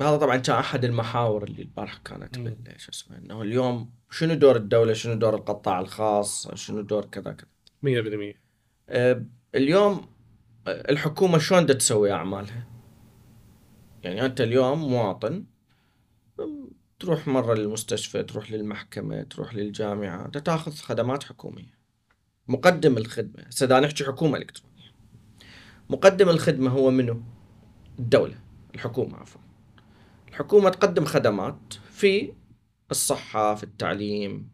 هذا 0.00 0.16
طبعا 0.16 0.36
كان 0.36 0.56
أحد 0.56 0.84
المحاور 0.84 1.44
اللي 1.44 1.62
البارحه 1.62 2.00
كانت 2.04 2.36
شو 2.76 2.90
اسمه 2.90 3.18
إنه 3.18 3.42
اليوم 3.42 3.90
شنو 4.10 4.34
دور 4.34 4.56
الدولة؟ 4.56 4.92
شنو 4.92 5.14
دور 5.14 5.34
القطاع 5.34 5.80
الخاص؟ 5.80 6.54
شنو 6.54 6.80
دور 6.80 7.04
كذا 7.04 7.32
كذا؟ 7.32 7.48
100% 7.82 8.36
آه، 8.88 9.24
اليوم 9.54 10.06
آه، 10.66 10.90
الحكومة 10.90 11.38
شلون 11.38 11.62
بدها 11.62 11.76
تسوي 11.76 12.12
أعمالها؟ 12.12 12.66
يعني 14.02 14.24
أنت 14.24 14.40
اليوم 14.40 14.78
مواطن 14.90 15.44
تروح 16.98 17.28
مرة 17.28 17.54
للمستشفى 17.54 18.22
تروح 18.22 18.50
للمحكمة 18.50 19.22
تروح 19.22 19.54
للجامعة 19.54 20.28
بدها 20.28 20.42
تاخذ 20.42 20.72
خدمات 20.72 21.24
حكومية. 21.24 21.76
مقدم 22.48 22.96
الخدمة 22.96 23.42
هسه 23.42 23.80
نحكي 23.80 24.04
حكومة 24.04 24.38
إلكترونية. 24.38 24.92
مقدم 25.90 26.28
الخدمة 26.28 26.70
هو 26.70 26.90
منو؟ 26.90 27.22
الدولة. 27.98 28.45
الحكومة 28.76 29.16
عفوا. 29.16 29.40
الحكومة 30.28 30.70
تقدم 30.70 31.04
خدمات 31.04 31.74
في 31.90 32.32
الصحة 32.90 33.54
في 33.54 33.62
التعليم 33.62 34.50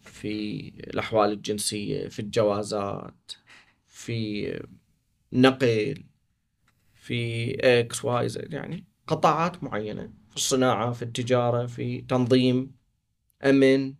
في 0.00 0.68
الأحوال 0.68 1.32
الجنسية 1.32 2.08
في 2.08 2.18
الجوازات 2.18 3.32
في 3.86 4.50
نقل 5.32 6.04
في 6.94 7.54
X 7.54 8.04
Y 8.04 8.28
Z 8.28 8.52
يعني 8.52 8.84
قطاعات 9.06 9.64
معينة 9.64 10.10
في 10.30 10.36
الصناعة 10.36 10.92
في 10.92 11.02
التجارة 11.02 11.66
في 11.66 12.00
تنظيم 12.00 12.74
أمن. 13.44 13.94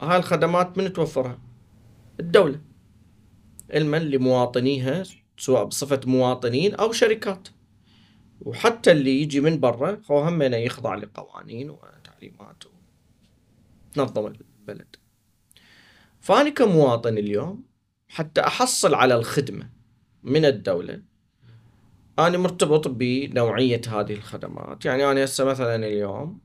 هاي 0.00 0.16
الخدمات 0.16 0.78
من 0.78 0.92
توفرها؟ 0.92 1.38
الدولة. 2.20 2.60
علما 3.70 3.96
لمواطنيها 3.96 5.02
سواء 5.38 5.64
بصفة 5.64 6.00
مواطنين 6.06 6.74
أو 6.74 6.92
شركات. 6.92 7.48
وحتى 8.44 8.92
اللي 8.92 9.22
يجي 9.22 9.40
من 9.40 9.60
برا 9.60 10.00
هو 10.10 10.20
همنا 10.20 10.56
يخضع 10.56 10.94
لقوانين 10.94 11.70
وتعليمات 11.70 12.64
تنظم 13.94 14.26
البلد. 14.26 14.96
فأنا 16.20 16.50
كمواطن 16.50 17.18
اليوم 17.18 17.64
حتى 18.08 18.40
أحصل 18.40 18.94
على 18.94 19.14
الخدمة 19.14 19.70
من 20.22 20.44
الدولة 20.44 21.02
أنا 22.18 22.38
مرتبط 22.38 22.88
بنوعية 22.88 23.80
هذه 23.88 24.12
الخدمات. 24.12 24.84
يعني 24.84 25.10
أنا 25.10 25.24
هسه 25.24 25.44
مثلا 25.44 25.74
اليوم 25.74 26.40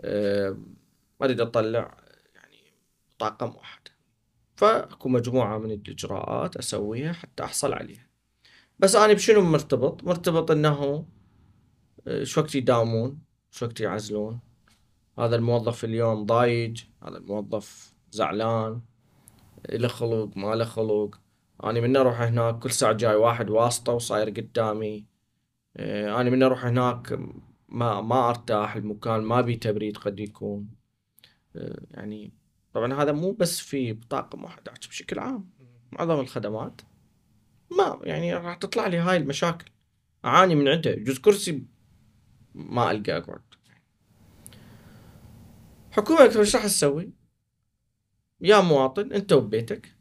آه، 0.00 0.58
أريد 1.22 1.40
أطلع 1.40 1.96
يعني 2.34 2.56
بطاقة 3.10 3.46
موحدة 3.46 3.90
فأكو 4.56 5.08
مجموعة 5.08 5.58
من 5.58 5.70
الإجراءات 5.70 6.56
أسويها 6.56 7.12
حتى 7.12 7.44
أحصل 7.44 7.72
عليها. 7.72 8.05
بس 8.78 8.96
أنا 8.96 9.12
بشنو 9.12 9.40
مرتبط؟ 9.40 10.04
مرتبط 10.04 10.50
أنه 10.50 11.06
آه، 12.06 12.24
شو 12.24 12.40
وقت 12.40 12.54
يداومون 12.54 13.18
شو 13.50 13.66
وقت 13.66 13.80
يعزلون. 13.80 14.40
هذا 15.18 15.36
الموظف 15.36 15.84
اليوم 15.84 16.26
ضايج 16.26 16.84
هذا 17.02 17.16
الموظف 17.18 17.94
زعلان 18.10 18.80
له 19.70 19.88
خلق 19.88 20.36
ما 20.36 20.54
له 20.54 20.64
خلق. 20.64 21.20
أنا 21.64 21.80
من 21.80 21.96
أروح 21.96 22.20
هناك 22.20 22.58
كل 22.58 22.70
ساعة 22.70 22.92
جاي 22.92 23.14
واحد 23.14 23.50
واسطة 23.50 23.92
وصاير 23.92 24.30
قدامي. 24.30 25.06
آه، 25.76 26.20
أنا 26.20 26.30
من 26.30 26.42
أروح 26.42 26.64
هناك 26.64 27.18
ما 27.68 28.00
ما 28.00 28.28
أرتاح 28.28 28.76
المكان 28.76 29.20
ما 29.20 29.40
بي 29.40 29.56
تبريد 29.56 29.96
قد 29.96 30.20
يكون. 30.20 30.68
آه، 31.56 31.80
يعني 31.90 32.32
طبعا 32.72 32.94
هذا 33.02 33.12
مو 33.12 33.32
بس 33.32 33.60
في 33.60 33.98
موحدة 34.34 34.72
أحكي 34.72 34.88
بشكل 34.88 35.18
عام. 35.18 35.50
معظم 35.92 36.20
الخدمات. 36.20 36.80
ما 37.70 38.00
يعني 38.02 38.34
راح 38.34 38.56
تطلع 38.56 38.86
لي 38.86 38.96
هاي 38.96 39.16
المشاكل. 39.16 39.70
أعاني 40.24 40.54
من 40.54 40.68
عندها 40.68 40.92
يجوز 40.92 41.18
كرسي 41.18 41.66
ما 42.54 42.90
ألقى 42.90 43.16
أقعد. 43.16 43.42
حكومة 45.90 46.20
إيش 46.20 46.56
راح 46.56 46.64
تسوي؟ 46.64 47.10
يا 48.40 48.60
مواطن 48.60 49.12
أنت 49.12 49.32
وبيتك. 49.32 49.96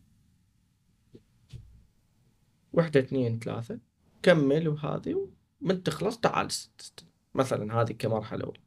وحدة 2.73 2.99
اثنين 2.99 3.39
ثلاثة. 3.39 3.79
كمل 4.23 4.67
وهذه 4.67 5.29
من 5.61 5.83
تخلص 5.83 6.19
تعال 6.19 6.47
مثلا 7.33 7.81
هذه 7.81 7.91
كمرحلة 7.91 8.45
أولى. 8.45 8.59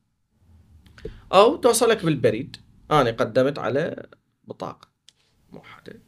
أو 1.33 1.57
توصلك 1.57 2.05
بالبريد. 2.05 2.57
أنا 2.91 3.11
قدمت 3.11 3.59
على 3.59 4.09
بطاقة. 4.45 4.89
موحدة 5.51 6.08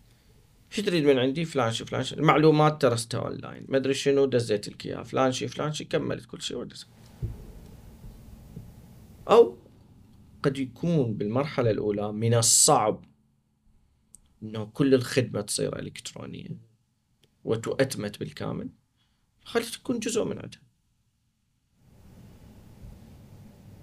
شو 0.71 0.83
تريد 0.83 1.05
من 1.05 1.19
عندي؟ 1.19 1.45
فلان 1.45 1.73
شي 1.73 1.85
فلان 1.85 2.03
شي 2.03 2.15
المعلومات 2.15 2.83
درستها 2.83 3.21
أونلاين. 3.21 3.67
ما 3.69 3.77
أدري 3.77 3.95
شنو 3.95 4.27
دزيت 4.27 4.69
لك 4.69 4.87
إياها. 4.87 5.03
فلان 5.03 5.33
شي 5.33 5.49
فلان 5.49 5.73
شي 5.73 5.85
كملت 5.85 6.27
كل 6.27 6.43
شيء 6.43 6.57
ودزت. 6.57 6.87
أو 9.31 9.59
قد 10.43 10.59
يكون 10.59 11.15
بالمرحلة 11.15 11.71
الأولى 11.71 12.13
من 12.13 12.35
الصعب 12.35 13.05
أنه 14.43 14.65
كل 14.65 14.95
الخدمة 14.95 15.41
تصير 15.41 15.79
إلكترونية 15.79 16.49
وتؤتمت 17.45 18.19
بالكامل 18.19 18.69
خلي 19.45 19.65
تكون 19.65 19.99
جزء 19.99 20.25
من 20.25 20.39
عندها 20.39 20.63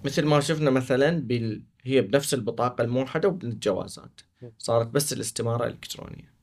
مثل 0.04 0.26
ما 0.26 0.40
شفنا 0.40 0.70
مثلا 0.70 1.20
بال... 1.20 1.62
هي 1.82 2.00
بنفس 2.00 2.34
البطاقة 2.34 2.84
الموحدة 2.84 3.28
وبالجوازات. 3.28 4.20
صارت 4.58 4.86
بس 4.86 5.12
الاستمارة 5.12 5.66
إلكترونية. 5.66 6.37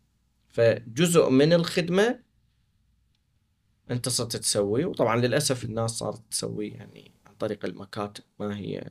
فجزء 0.56 1.30
من 1.30 1.54
الخدمة 1.54 2.20
أنت 3.92 4.10
صرت 4.10 4.36
تسوي 4.36 4.86
وطبعا 4.86 5.22
للأسف 5.22 5.66
الناس 5.66 5.92
صارت 5.92 6.22
تسوي 6.32 6.68
يعني 6.68 7.12
عن 7.28 7.34
طريق 7.40 7.66
المكاتب 7.66 8.24
ما 8.40 8.58
هي. 8.58 8.90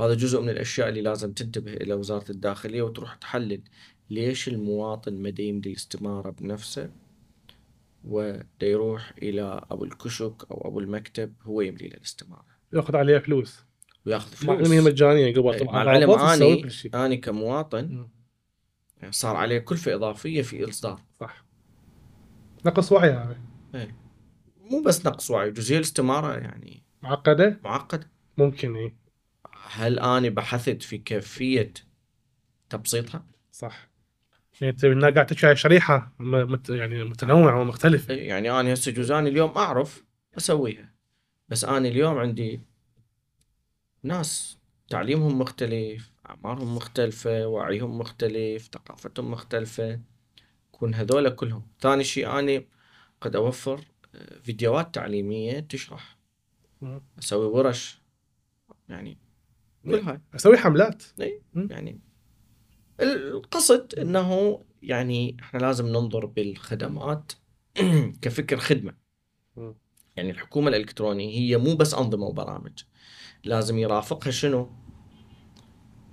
هذا 0.00 0.14
جزء 0.14 0.40
من 0.40 0.48
الأشياء 0.48 0.88
اللي 0.88 1.02
لازم 1.02 1.32
تنتبه 1.32 1.72
إلى 1.72 1.94
وزارة 1.94 2.30
الداخلية 2.30 2.82
وتروح 2.82 3.14
تحلل 3.14 3.62
ليش 4.10 4.48
المواطن 4.48 5.14
ما 5.14 5.32
يمدي 5.38 5.72
استماره 5.72 6.30
بنفسه 6.30 6.90
ودا 8.04 8.46
يروح 8.62 9.12
إلى 9.22 9.60
أبو 9.70 9.84
الكشك 9.84 10.50
أو 10.50 10.68
أبو 10.68 10.80
المكتب 10.80 11.34
هو 11.42 11.60
يملي 11.60 11.88
له 11.88 11.96
الاستمارة. 11.96 12.46
ياخذ 12.72 12.96
عليها 12.96 13.18
فلوس. 13.18 13.64
ويأخذ 14.06 14.46
مع 14.46 14.56
فلوس. 14.56 14.68
انها 14.68 14.80
مجانية 14.80 15.34
قبل 15.34 15.52
إيه، 15.52 15.58
طبعا. 15.58 15.72
مع 15.72 15.82
العلم 15.82 16.10
اني 16.10 16.68
اني 16.94 17.16
كمواطن. 17.16 18.08
يعني. 19.04 19.12
صار 19.12 19.36
عليه 19.36 19.58
كلفه 19.58 19.94
إضافية 19.94 20.42
في 20.42 20.68
إصدار 20.68 21.00
صح؟ 21.20 21.44
نقص 22.66 22.92
وعي 22.92 23.10
هذا. 23.10 23.38
مو 24.70 24.82
بس 24.82 25.06
نقص 25.06 25.30
وعي 25.30 25.50
جزئية 25.50 25.76
الاستمارة 25.78 26.38
يعني 26.38 26.82
معقدة؟ 27.02 27.60
معقده 27.64 28.10
ممكن 28.38 28.76
اي 28.76 28.94
هل 29.70 29.98
أني 29.98 30.30
بحثت 30.30 30.82
في 30.82 30.98
كيفية 30.98 31.72
تبسيطها؟ 32.70 33.26
صح. 33.52 33.88
يعني 34.60 34.72
انت 34.72 34.84
قاعد 34.84 35.34
على 35.44 35.56
شريحة 35.56 36.12
م- 36.18 36.52
مت 36.52 36.68
يعني 36.70 37.04
متنوعة 37.04 37.60
ومختلفة. 37.60 38.14
إيه، 38.14 38.28
يعني 38.28 38.60
أنا 38.60 38.72
هسه 38.72 38.92
جوزاني 38.92 39.28
اليوم 39.28 39.50
أعرف 39.50 40.04
أسويها 40.38 40.94
بس 41.48 41.64
أنا 41.64 41.88
اليوم 41.88 42.18
عندي 42.18 42.60
ناس 44.02 44.58
تعليمهم 44.88 45.38
مختلف 45.38 46.13
أعمارهم 46.30 46.76
مختلفة 46.76 47.46
وعيهم 47.46 47.98
مختلف 47.98 48.68
ثقافتهم 48.72 49.30
مختلفة. 49.30 50.00
يكون 50.74 50.94
هذول 50.94 51.30
كلهم. 51.30 51.66
ثاني 51.80 52.04
شيء 52.04 52.38
أني 52.38 52.68
قد 53.20 53.36
أوفر 53.36 53.80
آه، 54.14 54.38
فيديوهات 54.38 54.94
تعليمية 54.94 55.60
تشرح. 55.60 56.18
مم. 56.82 57.02
أسوي 57.18 57.46
ورش. 57.46 58.02
يعني 58.88 59.18
كل 59.84 59.94
هاي. 59.94 60.20
أسوي 60.34 60.56
حملات. 60.56 61.02
يعني 61.70 62.00
القصد 63.00 63.94
إنه 63.98 64.60
يعني 64.82 65.36
إحنا 65.40 65.58
لازم 65.58 65.86
ننظر 65.86 66.26
بالخدمات 66.26 67.32
كفكر 68.22 68.56
خدمة. 68.56 68.94
مم. 69.56 69.74
يعني 70.16 70.30
الحكومة 70.30 70.68
الإلكترونية 70.68 71.38
هي 71.38 71.56
مو 71.56 71.74
بس 71.76 71.94
أنظمة 71.94 72.26
وبرامج. 72.26 72.82
لازم 73.44 73.78
يرافقها 73.78 74.30
شنو؟ 74.30 74.83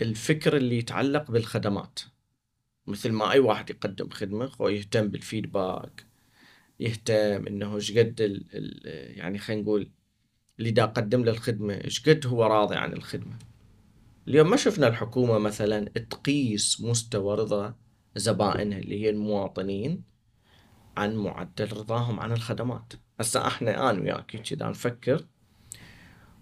الفكر 0.01 0.57
اللي 0.57 0.77
يتعلق 0.77 1.31
بالخدمات. 1.31 1.99
مثل 2.87 3.11
ما 3.11 3.31
أي 3.31 3.39
واحد 3.39 3.69
يقدم 3.69 4.09
خدمة 4.09 4.51
هو 4.61 4.69
يهتم 4.69 5.07
بالفيدباك 5.07 6.05
يهتم 6.79 7.47
إنه 7.47 7.75
إيش 7.75 7.97
قد 7.97 8.43
يعني 8.93 9.37
خلينا 9.37 9.61
نقول 9.61 9.91
اللي 10.59 10.71
دا 10.71 10.85
قدم 10.85 11.23
له 11.23 11.31
الخدمة 11.31 11.73
إيش 11.73 12.09
قد 12.09 12.27
هو 12.27 12.43
راضي 12.43 12.75
عن 12.75 12.93
الخدمة. 12.93 13.39
اليوم 14.27 14.49
ما 14.49 14.57
شفنا 14.57 14.87
الحكومة 14.87 15.37
مثلا 15.37 15.85
تقيس 15.85 16.81
مستوى 16.81 17.35
رضا 17.35 17.75
زبائنها 18.15 18.79
اللي 18.79 19.01
هي 19.01 19.09
المواطنين 19.09 20.03
عن 20.97 21.15
معدل 21.15 21.77
رضاهم 21.77 22.19
عن 22.19 22.31
الخدمات. 22.31 22.93
هسه 23.19 23.47
إحنا 23.47 23.89
أنا 23.89 24.01
وياك 24.01 24.25
كذا 24.25 24.69
نفكر 24.69 25.25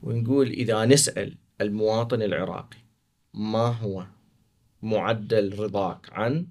ونقول 0.04 0.48
إذا 0.48 0.86
نسأل 0.86 1.38
المواطن 1.62 2.22
العراقي 2.22 2.78
ما 3.34 3.68
هو 3.68 4.06
معدل 4.82 5.60
رضاك 5.60 6.14
عن 6.14 6.48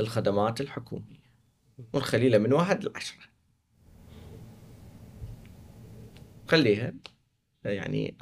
الخدمات 0.00 0.60
الحكومية؟ 0.60 1.20
ونخلي 1.92 2.28
له 2.28 2.38
من 2.38 2.52
واحد 2.52 2.84
لعشرة. 2.84 3.24
خليها 6.48 6.94
يعني 7.64 8.16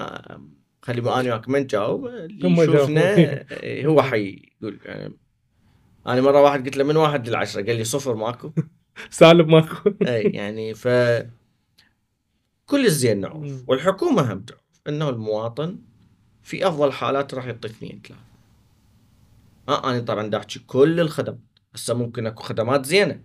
خلي 0.83 1.01
أنا 1.01 1.35
وياك 1.35 1.49
ما 1.49 1.59
نجاوب 1.59 2.07
اللي 2.07 2.63
يشوفنا 2.63 3.47
هو 3.87 4.03
حيقول 4.03 4.81
يعني 4.85 5.15
أنا 6.07 6.21
مرة 6.21 6.43
واحد 6.43 6.65
قلت 6.65 6.77
له 6.77 6.85
من 6.85 6.97
واحد 6.97 7.29
للعشرة 7.29 7.63
قال 7.63 7.77
لي 7.77 7.85
صفر 7.85 8.15
ماكو. 8.15 8.53
سالب 9.11 9.49
ماكو. 9.49 9.91
إي 10.09 10.23
يعني 10.23 10.75
ف 10.75 10.89
كل 12.67 12.87
الزين 12.87 13.21
نعرف 13.21 13.37
مم. 13.37 13.65
والحكومة 13.67 14.33
هم 14.33 14.41
تعرف 14.41 14.81
إنه 14.89 15.09
المواطن 15.09 15.79
في 16.49 16.69
أفضل 16.69 16.93
حالات 16.93 17.35
راح 17.35 17.47
يعطي 17.47 17.69
اثنين 17.69 18.01
ثلاثة 18.09 18.23
آه 19.69 19.91
أنا 19.91 20.01
طبعا 20.01 20.27
دا 20.27 20.39
احكي 20.39 20.59
كل 20.59 21.01
الخدمات 21.01 21.39
هسه 21.75 21.95
ممكن 21.95 22.27
أكو 22.27 22.43
خدمات 22.43 22.87
زينة. 22.87 23.21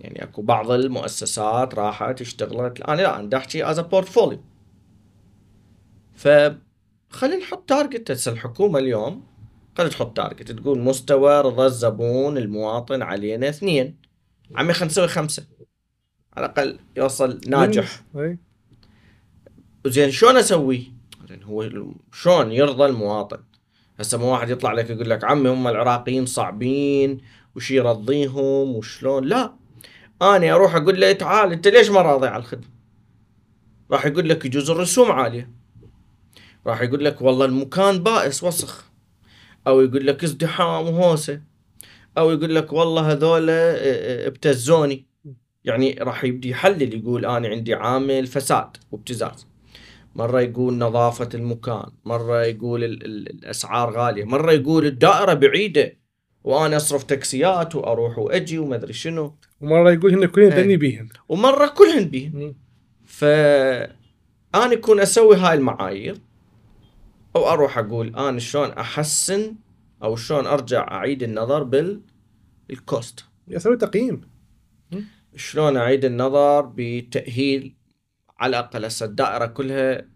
يعني 0.00 0.22
أكو 0.22 0.42
بعض 0.42 0.70
المؤسسات 0.70 1.74
راحت 1.74 2.20
اشتغلت 2.20 2.80
أنا 2.80 3.02
لا 3.02 3.20
أنا 3.20 3.28
دا 3.28 3.36
احكي 3.36 3.70
as 3.70 3.80
portfolio 3.80 4.40
ف 6.14 6.28
خلينا 7.10 7.36
نحط 7.36 7.68
target 7.68 8.10
هسه 8.10 8.32
الحكومة 8.32 8.78
اليوم 8.78 9.26
قد 9.74 9.90
تحط 9.90 10.16
target 10.16 10.52
تقول 10.52 10.78
مستوى 10.78 11.40
رضا 11.40 11.66
الزبون 11.66 12.38
المواطن 12.38 13.02
علينا 13.02 13.48
اثنين. 13.48 13.96
عمي 14.54 14.72
خلينا 14.72 14.90
نسوي 14.90 15.08
خمسة. 15.08 15.46
على 16.36 16.46
الأقل 16.46 16.78
يوصل 16.96 17.40
ناجح. 17.46 18.02
زين 19.86 20.10
شلون 20.10 20.36
أسويه؟ 20.36 20.95
زين 21.36 21.42
هو 21.42 21.92
شلون 22.12 22.52
يرضى 22.52 22.86
المواطن؟ 22.86 23.38
هسه 24.00 24.18
مو 24.18 24.32
واحد 24.32 24.50
يطلع 24.50 24.72
لك 24.72 24.90
يقول 24.90 25.10
لك 25.10 25.24
عمي 25.24 25.48
هم 25.48 25.68
العراقيين 25.68 26.26
صعبين 26.26 27.20
وش 27.56 27.70
يرضيهم 27.70 28.76
وشلون؟ 28.76 29.24
لا. 29.24 29.52
أنا 30.22 30.54
أروح 30.54 30.74
أقول 30.74 31.00
له 31.00 31.12
تعال 31.12 31.52
أنت 31.52 31.68
ليش 31.68 31.90
ما 31.90 32.02
راضي 32.02 32.26
على 32.26 32.40
الخدمة؟ 32.40 32.68
راح 33.90 34.06
يقول 34.06 34.28
لك 34.28 34.44
يجوز 34.44 34.70
الرسوم 34.70 35.12
عالية. 35.12 35.50
راح 36.66 36.82
يقول 36.82 37.04
لك 37.04 37.22
والله 37.22 37.44
المكان 37.44 38.02
بائس 38.02 38.44
وسخ. 38.44 38.84
أو 39.66 39.80
يقول 39.80 40.06
لك 40.06 40.24
ازدحام 40.24 40.86
وهوسة. 40.88 41.40
أو 42.18 42.30
يقول 42.30 42.54
لك 42.54 42.72
والله 42.72 43.12
هذول 43.12 43.50
آه، 43.50 43.54
آه، 43.54 44.26
ابتزوني. 44.26 45.06
يعني 45.64 45.96
راح 46.00 46.24
يبدي 46.24 46.50
يحلل 46.50 46.94
يقول 46.94 47.26
أنا 47.26 47.48
عندي 47.48 47.74
عامل 47.74 48.26
فساد 48.26 48.76
وابتزاز. 48.92 49.46
مرة 50.16 50.40
يقول 50.40 50.78
نظافة 50.78 51.28
المكان 51.34 51.90
مرة 52.04 52.42
يقول 52.42 52.84
ال 52.84 53.04
ال 53.04 53.30
الأسعار 53.30 53.90
غالية 53.90 54.24
مرة 54.24 54.52
يقول 54.52 54.86
الدائرة 54.86 55.34
بعيدة 55.34 55.96
وأنا 56.44 56.76
أصرف 56.76 57.02
تاكسيات 57.04 57.74
وأروح 57.74 58.18
وأجي 58.18 58.58
وما 58.58 58.76
أدري 58.76 58.92
شنو. 58.92 59.34
ومرة 59.60 59.92
يقول 59.92 60.12
هن 60.14 60.30
إيه. 60.38 60.48
دني 60.48 60.76
بيهن. 60.76 61.08
ومرة 61.28 61.66
كلهن 61.66 62.04
بيهن. 62.04 62.54
ف 63.04 63.24
أنا 64.54 64.72
اكون 64.72 65.00
أسوي 65.00 65.36
هاي 65.36 65.54
المعايير 65.54 66.16
أو 67.36 67.48
أروح 67.48 67.78
أقول 67.78 68.16
أنا 68.16 68.38
شلون 68.38 68.70
أحسن 68.70 69.54
أو 70.02 70.16
شلون 70.16 70.46
أرجع 70.46 70.88
أعيد 70.90 71.22
النظر 71.22 71.62
بالكوست 72.68 73.24
أسوي 73.52 73.76
تقييم. 73.76 74.20
شلون 75.36 75.76
أعيد 75.76 76.04
النظر 76.04 76.72
بتأهيل 76.76 77.75
على 78.38 78.50
الأقل 78.50 78.84
هسه 78.84 79.06
الدائرة 79.06 79.46
كلها 79.46 80.08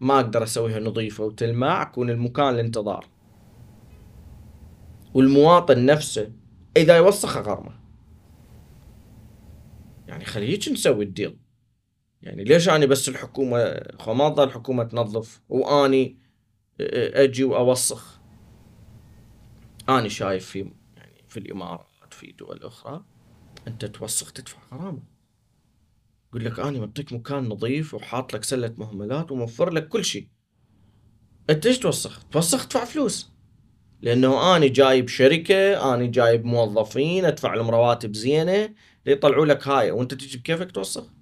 ما 0.00 0.20
أقدر 0.20 0.42
أسويها 0.42 0.80
نظيفة 0.80 1.24
وتلمع 1.24 1.82
اكون 1.82 2.10
المكان 2.10 2.48
الانتظار. 2.48 3.06
والمواطن 5.14 5.86
نفسه 5.86 6.32
إذا 6.76 6.96
يوسخ 6.96 7.36
اغرمه 7.36 7.80
يعني 10.08 10.24
خليك 10.24 10.68
نسوي 10.68 11.04
الديل. 11.04 11.38
يعني 12.22 12.44
ليش 12.44 12.68
اني 12.68 12.86
بس 12.86 13.08
الحكومة 13.08 13.80
خو 13.98 14.14
ما 14.14 14.28
تظل 14.28 14.44
الحكومة 14.44 14.84
تنظف 14.84 15.40
وأني 15.48 16.18
أجي 16.80 17.44
وأوسخ. 17.44 18.20
أني 19.88 20.08
شايف 20.08 20.46
في 20.46 20.58
يعني 20.96 21.24
في 21.28 21.36
الإمارات 21.36 22.14
في 22.14 22.32
دول 22.32 22.62
أخرى 22.62 23.04
أنت 23.68 23.84
توسخ 23.84 24.32
تدفع 24.32 24.58
غرامة. 24.72 25.17
يقول 26.28 26.44
لك 26.44 26.60
أنا 26.60 26.78
معطيك 26.78 27.12
مكان 27.12 27.48
نظيف 27.48 27.94
وحاط 27.94 28.34
لك 28.34 28.44
سلة 28.44 28.74
مهملات 28.78 29.32
وموفر 29.32 29.70
لك 29.70 29.88
كل 29.88 30.04
شيء. 30.04 30.28
أنت 31.50 31.66
إيش 31.66 31.78
توسخ؟ 31.78 32.24
توسخ 32.24 32.68
تدفع 32.68 32.84
فلوس. 32.84 33.32
لأنه 34.02 34.56
أنا 34.56 34.66
جايب 34.66 35.08
شركة 35.08 35.94
أنا 35.94 36.06
جايب 36.06 36.44
موظفين 36.44 37.24
أدفع 37.24 37.54
لهم 37.54 37.70
رواتب 37.70 38.14
زينة 38.14 38.74
ليطلعوا 39.06 39.46
لك 39.46 39.68
هاي. 39.68 39.90
وأنت 39.90 40.14
تجي 40.14 40.38
بكيفك 40.38 40.70
توسخ؟ 40.70 41.12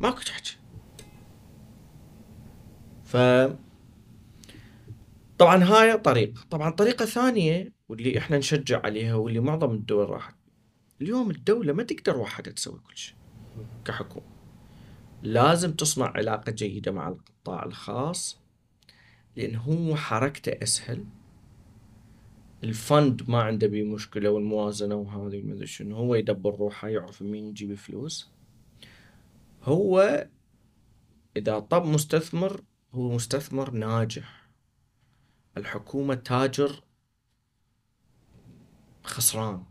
ماكو 0.00 0.20
تحكي. 0.20 0.56
ف 3.04 3.16
طبعا 5.38 5.64
هاي 5.64 5.98
طريقة. 5.98 6.42
طبعا 6.50 6.70
طريقة 6.70 7.04
ثانية 7.04 7.72
واللي 7.88 8.18
إحنا 8.18 8.38
نشجع 8.38 8.80
عليها 8.84 9.14
واللي 9.14 9.40
معظم 9.40 9.70
الدول 9.70 10.10
راحت. 10.10 10.34
اليوم 11.00 11.30
الدولة 11.30 11.72
ما 11.72 11.82
تقدر 11.82 12.16
وحدها 12.16 12.52
تسوي 12.52 12.78
كل 12.78 12.96
شيء. 12.96 13.23
كحكومه 13.84 14.26
لازم 15.22 15.72
تصنع 15.72 16.06
علاقة 16.06 16.52
جيدة 16.52 16.92
مع 16.92 17.08
القطاع 17.08 17.64
الخاص 17.64 18.44
لأن 19.36 19.56
هو 19.56 19.96
حركته 19.96 20.52
أسهل. 20.62 21.04
الفند 22.64 23.30
ما 23.30 23.42
عنده 23.42 23.66
بيه 23.66 23.84
مشكلة 23.84 24.30
والموازنة 24.30 24.94
وهذه 24.94 25.52
أدري 25.52 25.66
شنو. 25.66 25.96
هو 25.96 26.14
يدبر 26.14 26.54
روحه 26.56 26.88
يعرف 26.88 27.22
مين 27.22 27.46
يجيب 27.46 27.74
فلوس. 27.74 28.30
هو 29.62 30.26
إذا 31.36 31.58
طب 31.58 31.84
مستثمر 31.84 32.62
هو 32.92 33.14
مستثمر 33.14 33.70
ناجح. 33.70 34.48
الحكومة 35.56 36.14
تاجر 36.14 36.82
خسران. 39.04 39.64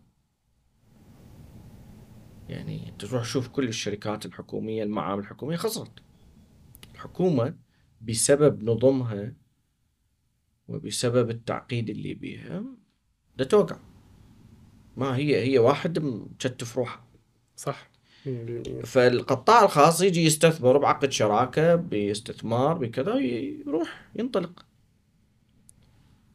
يعني 2.49 2.93
تروح 2.99 3.23
شوف 3.23 3.47
كل 3.47 3.67
الشركات 3.67 4.25
الحكومية 4.25 4.84
المعامل 4.84 5.21
الحكومية 5.21 5.56
خسرت. 5.56 5.99
الحكومة 6.93 7.56
بسبب 8.01 8.63
نظمها 8.63 9.34
وبسبب 10.67 11.29
التعقيد 11.29 11.89
اللي 11.89 12.13
بيها 12.13 12.63
ده 13.38 13.45
توقع. 13.45 13.77
ما 14.97 15.15
هي 15.15 15.43
هي 15.45 15.60
واحد 15.60 15.99
مكتف 15.99 16.77
روحه. 16.77 17.08
صح. 17.56 17.91
فالقطاع 18.84 19.63
الخاص 19.63 20.01
يجي 20.01 20.23
يستثمر 20.23 20.77
بعقد 20.77 21.12
شراكة 21.12 21.75
باستثمار 21.75 22.77
بكذا 22.77 23.15
يروح 23.15 24.12
ينطلق. 24.15 24.65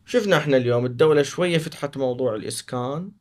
شفنا 0.04 0.36
إحنا 0.36 0.56
اليوم 0.56 0.86
الدولة 0.86 1.22
شوية 1.22 1.58
فتحت 1.58 1.96
موضوع 1.96 2.34
الإسكان. 2.34 3.12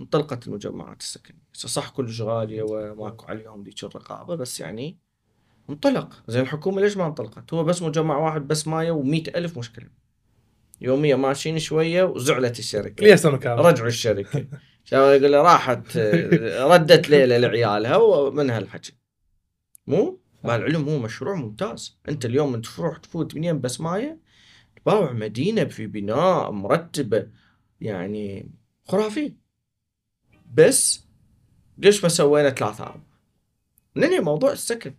انطلقت 0.00 0.46
المجمعات 0.46 1.00
السكنية. 1.00 1.40
صح 1.52 1.90
كلش 1.90 2.20
غاليه 2.20 2.62
وماكو 2.62 3.26
عليهم 3.26 3.62
ذيك 3.62 3.84
الرقابة 3.84 4.34
بس 4.34 4.60
يعني 4.60 4.98
انطلق. 5.70 6.22
زين 6.28 6.42
الحكومة 6.42 6.80
ليش 6.80 6.96
ما 6.96 7.06
انطلقت؟ 7.06 7.54
هو 7.54 7.64
بس 7.64 7.82
مجمع 7.82 8.18
واحد 8.18 8.48
بس 8.48 8.68
مايه 8.68 8.90
و 8.90 9.02
ألف 9.02 9.58
مشكلة. 9.58 9.88
يوميا 10.80 11.16
ماشيين 11.16 11.58
شوية 11.58 12.04
وزعلت 12.04 12.58
الشركة. 12.58 13.04
ليه 13.04 13.14
سمكة 13.14 13.54
رجعوا 13.54 13.88
الشركة. 13.88 14.46
يقول 14.92 15.34
راحت 15.34 15.96
ردت 15.96 17.10
ليلة 17.10 17.38
لعيالها 17.38 17.96
ومن 17.96 18.50
هالحكي 18.50 18.92
مو؟ 19.86 20.20
العلم 20.44 20.88
هو 20.88 20.98
مشروع 20.98 21.34
ممتاز. 21.34 21.98
أنت 22.08 22.24
اليوم 22.24 22.54
أنت 22.54 22.66
تروح 22.66 22.96
تفوت 22.96 23.34
منين 23.34 23.60
بس 23.60 23.80
مايه 23.80 24.18
تباوع 24.76 25.12
مدينة 25.12 25.64
في 25.64 25.86
بناء 25.86 26.50
مرتبة 26.50 27.26
يعني 27.80 28.50
خرافي. 28.84 29.39
بس 30.54 31.04
ليش 31.78 32.02
ما 32.02 32.08
سوينا 32.08 32.50
ثلاثة 32.50 32.84
أربعة؟ 32.84 33.06
ننهي 33.96 34.20
موضوع 34.20 34.52
السكن. 34.52 34.94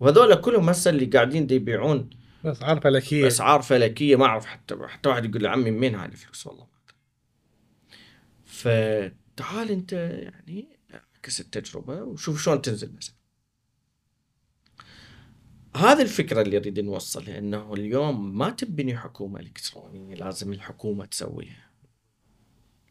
وهذول 0.00 0.34
كلهم 0.34 0.68
هسه 0.68 0.90
اللي 0.90 1.06
قاعدين 1.06 1.46
دي 1.46 1.54
يبيعون. 1.54 2.10
اسعار 2.44 2.80
فلكية. 2.80 3.26
اسعار 3.26 3.62
فلكية 3.62 4.16
ما 4.16 4.24
أعرف 4.24 4.46
حتى 4.46 4.76
حتى 4.86 5.08
واحد 5.08 5.24
يقول 5.24 5.46
عمي 5.46 5.70
منين 5.70 5.94
هاي 5.94 6.06
الفلوس؟ 6.06 6.46
والله 6.46 6.66
فتعال 8.44 9.70
أنت 9.70 9.92
يعني 9.92 10.78
اعكس 10.94 11.40
التجربة 11.40 12.02
وشوف 12.02 12.42
شلون 12.42 12.62
تنزل 12.62 12.92
مثلا. 12.96 13.14
هذه 15.76 16.02
الفكرة 16.02 16.42
اللي 16.42 16.58
نريد 16.58 16.80
نوصلها 16.80 17.38
إنه 17.38 17.74
اليوم 17.74 18.38
ما 18.38 18.50
تبني 18.50 18.96
حكومة 18.96 19.40
إلكترونية 19.40 20.14
لازم 20.14 20.52
الحكومة 20.52 21.04
تسويها. 21.04 21.67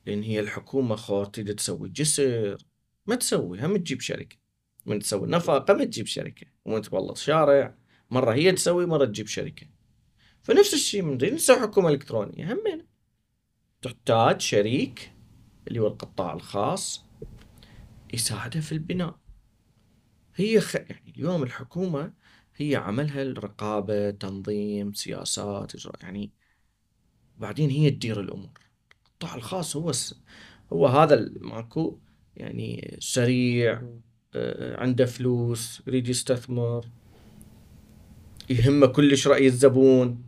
لأن 0.07 0.23
هي 0.23 0.39
الحكومة 0.39 0.95
خو 0.95 1.23
تريد 1.23 1.55
تسوي 1.55 1.89
جسر 1.89 2.57
ما 3.05 3.15
تسوي 3.15 3.59
هم 3.59 3.77
تجيب 3.77 4.01
شركة. 4.01 4.37
من 4.85 4.99
تسوي 4.99 5.27
نفقه 5.27 5.73
ما 5.73 5.83
تجيب 5.83 6.05
شركة. 6.05 6.47
ومن 6.65 6.81
تبلط 6.81 7.17
شارع 7.17 7.77
مرة 8.11 8.33
هي 8.33 8.51
تسوي 8.51 8.85
مرة 8.85 9.05
تجيب 9.05 9.27
شركة. 9.27 9.67
فنفس 10.43 10.73
الشيء 10.73 11.01
من 11.01 11.33
نسوي 11.33 11.59
حكومة 11.59 11.89
إلكترونية. 11.89 12.53
همين. 12.53 12.87
تحتاج 13.81 14.41
شريك 14.41 15.11
اللي 15.67 15.79
هو 15.79 15.87
القطاع 15.87 16.33
الخاص 16.33 17.05
يساعده 18.13 18.59
في 18.59 18.71
البناء. 18.71 19.19
هي 20.35 20.61
خ... 20.61 20.75
يعني 20.75 21.13
اليوم 21.15 21.43
الحكومة 21.43 22.13
هي 22.55 22.75
عملها 22.75 23.21
الرقابة 23.21 24.11
تنظيم 24.11 24.93
سياسات 24.93 25.75
إجراء 25.75 25.95
يعني 26.01 26.31
بعدين 27.37 27.69
هي 27.69 27.89
تدير 27.89 28.19
الأمور. 28.19 28.66
القطاع 29.17 29.35
الخاص 29.35 29.75
هو 29.75 29.91
س... 29.91 30.21
هو 30.73 30.87
هذا 30.87 31.29
ماكو 31.41 31.97
يعني 32.35 32.97
سريع 32.99 33.81
آه، 34.35 34.79
عنده 34.81 35.05
فلوس 35.05 35.81
يريد 35.87 36.07
يستثمر 36.07 36.85
يهمه 38.49 38.87
كلش 38.87 39.27
رأي 39.27 39.47
الزبون 39.47 40.23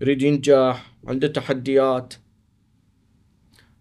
يريد 0.00 0.22
ينجح 0.22 0.92
عنده 1.06 1.28
تحديات. 1.28 2.14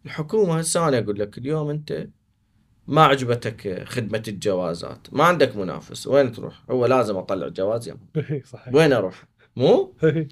الحكومة 0.06 0.60
هسه 0.60 0.88
أنا 0.88 1.00
أقول 1.00 1.20
لك 1.20 1.38
اليوم 1.38 1.70
أنت 1.70 2.08
ما 2.88 3.04
عجبتك 3.04 3.84
خدمة 3.88 4.24
الجوازات 4.28 5.14
ما 5.14 5.24
عندك 5.24 5.56
منافس 5.56 6.08
وين 6.08 6.32
تروح؟ 6.32 6.64
هو 6.70 6.86
لازم 6.86 7.18
أطلع 7.18 7.48
جواز 7.48 7.88
يا 7.88 7.98
صحيح. 8.54 8.74
وين 8.74 8.94
أروح؟ 8.94 9.24
مو؟ 9.56 9.94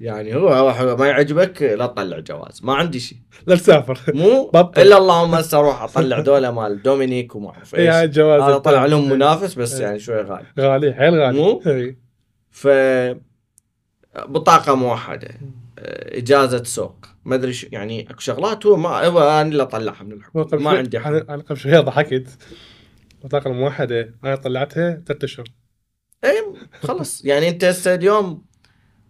يعني 0.00 0.34
هو 0.34 0.96
ما 0.96 1.06
يعجبك 1.06 1.62
لا 1.62 1.86
تطلع 1.86 2.18
جواز 2.18 2.60
ما 2.64 2.74
عندي 2.74 3.00
شيء. 3.00 3.18
لا 3.46 3.56
تسافر. 3.56 4.00
مو 4.14 4.50
بطل. 4.54 4.82
إلا 4.82 4.98
اللهم 4.98 5.34
هسه 5.34 5.58
أروح 5.58 5.82
أطلع 5.82 6.20
دولة 6.20 6.50
مال 6.50 6.82
دومينيك 6.82 7.36
وما 7.36 7.50
أعرف 7.50 7.74
إيش. 7.74 7.94
اي 7.94 8.08
جواز 8.08 8.42
هذا 8.42 8.58
طلع 8.58 8.86
لهم 8.86 9.08
منافس 9.08 9.54
بس 9.54 9.80
يعني 9.80 9.98
شوي 9.98 10.22
غالي. 10.22 10.46
غالي 10.60 10.94
حيل 10.94 11.20
غالي. 11.20 11.38
مو؟ 11.38 11.62
ف 12.50 12.68
بطاقة 14.16 14.74
موحدة 14.74 15.28
إجازة 15.78 16.64
سوق. 16.64 17.06
ما 17.24 17.34
أدري 17.34 17.54
يعني 17.72 18.10
أكو 18.10 18.20
شغلات 18.20 18.66
هو 18.66 18.76
ما 18.76 19.06
هو 19.06 19.20
أنا 19.20 19.42
اللي 19.42 19.62
أطلعها 19.62 20.02
من 20.02 20.12
الحكومة 20.12 20.48
ما 20.52 20.70
عندي 20.70 21.00
حق 21.00 21.10
أنا 21.10 21.42
قبل 21.42 21.56
شوي 21.56 21.76
ضحكت. 21.76 22.28
البطاقة 23.22 23.50
الموحدة 23.50 24.14
أنا 24.24 24.36
طلعتها 24.36 25.02
ثلاث 25.06 25.24
أشهر. 25.24 25.46
اي 26.24 26.44
خلص 26.82 27.24
يعني 27.24 27.48
أنت 27.48 27.64
هسه 27.64 27.94
اليوم 27.94 28.45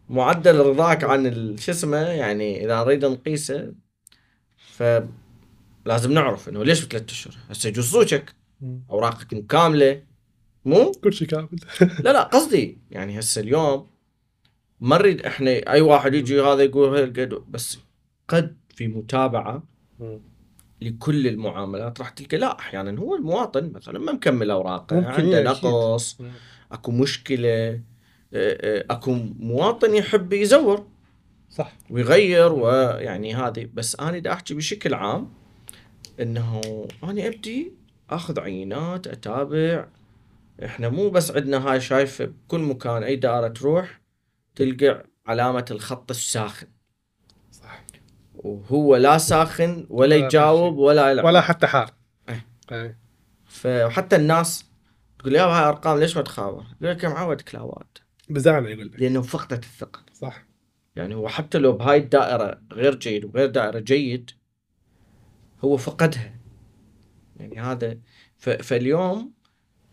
معدل 0.09 0.59
رضاك 0.59 1.05
عن 1.05 1.57
شو 1.57 1.73
اسمه 1.73 1.97
يعني 1.97 2.65
إذا 2.65 2.85
نريد 2.85 3.05
نقيسه 3.05 3.73
ف 4.57 4.83
لازم 5.87 6.13
نعرف 6.13 6.49
إنه 6.49 6.65
ليش 6.65 6.85
بثلاث 6.85 7.11
أشهر؟ 7.11 7.35
هسه 7.51 7.69
يجوزوك 7.69 8.23
أوراقك 8.91 9.47
كاملة. 9.47 10.03
مو؟ 10.65 10.93
كل 10.93 11.13
شيء 11.13 11.29
كامل. 11.29 11.49
لا 12.05 12.13
لا 12.13 12.23
قصدي 12.23 12.79
يعني 12.91 13.19
هسه 13.19 13.41
اليوم 13.41 13.87
ما 14.81 14.99
نريد 14.99 15.27
إحنا 15.27 15.51
أي 15.51 15.81
واحد 15.81 16.15
يجي 16.15 16.41
هذا 16.41 16.63
يقول 16.63 17.11
بس 17.49 17.79
قد 18.29 18.57
في 18.75 18.89
متابعة 18.89 19.63
لكل 20.83 21.27
المعاملات 21.27 22.01
راح 22.01 22.09
تلقى. 22.09 22.37
لا 22.37 22.59
أحيانا 22.59 23.01
هو 23.01 23.15
المواطن 23.15 23.73
مثلا 23.73 23.99
ما 23.99 24.13
مكمل 24.13 24.51
أوراقه 24.51 25.07
عنده 25.07 25.43
نقص 25.43 26.19
أكو 26.73 26.91
مشكلة. 26.93 27.81
اكو 28.33 29.19
مواطن 29.39 29.95
يحب 29.95 30.33
يزور 30.33 30.87
صح 31.51 31.73
ويغير 31.91 32.53
ويعني 32.53 33.35
هذه 33.35 33.69
بس 33.75 34.01
أنا 34.01 34.19
دا 34.19 34.33
أحكي 34.33 34.55
بشكل 34.55 34.95
عام 34.95 35.29
إنه 36.21 36.61
أنا 37.05 37.27
أبدي 37.27 37.73
أخذ 38.11 38.41
عينات 38.41 39.07
أتابع 39.07 39.89
إحنا 40.65 40.89
مو 40.89 41.11
بس 41.11 41.31
عندنا 41.31 41.71
هاي 41.71 41.81
شايفة 41.81 42.25
بكل 42.25 42.61
مكان 42.61 43.03
أي 43.03 43.17
دائرة 43.17 43.49
تروح 43.49 44.01
تلقى 44.55 45.07
علامة 45.27 45.65
الخط 45.71 46.11
الساخن 46.11 46.67
صح 47.53 47.85
وهو 48.35 48.97
لا 48.97 49.19
ساخن 49.19 49.87
ولا 49.91 50.17
يجاوب 50.17 50.77
ولا 50.77 51.11
يلعب. 51.11 51.25
ولا 51.25 51.41
حتى 51.41 51.67
حار 51.67 51.91
إيه. 52.29 52.47
إيه. 52.73 52.99
فحتى 53.47 54.17
الناس 54.17 54.65
تقول 55.19 55.35
يا 55.35 55.43
هاي 55.43 55.69
أرقام 55.69 55.99
ليش 55.99 56.17
ما 56.17 56.23
تخابر؟ 56.23 56.65
يقول 56.81 56.97
لك 56.97 57.05
يا 57.05 57.09
معود 57.09 57.41
كلاوات 57.41 57.99
بزعل 58.29 58.67
يقول 58.67 58.87
لك 58.87 59.01
لأنه 59.01 59.23
فقدت 59.23 59.65
الثقة. 59.65 60.05
صح. 60.13 60.47
يعني 60.97 61.15
هو 61.15 61.29
حتى 61.29 61.59
لو 61.59 61.73
بهاي 61.73 61.99
الدائرة 61.99 62.63
غير 62.73 62.95
جيد 62.95 63.25
وغير 63.25 63.47
دائرة 63.47 63.79
جيد 63.79 64.31
هو 65.61 65.77
فقدها. 65.77 66.41
يعني 67.37 67.61
هذا 67.61 67.99
فاليوم 68.39 69.33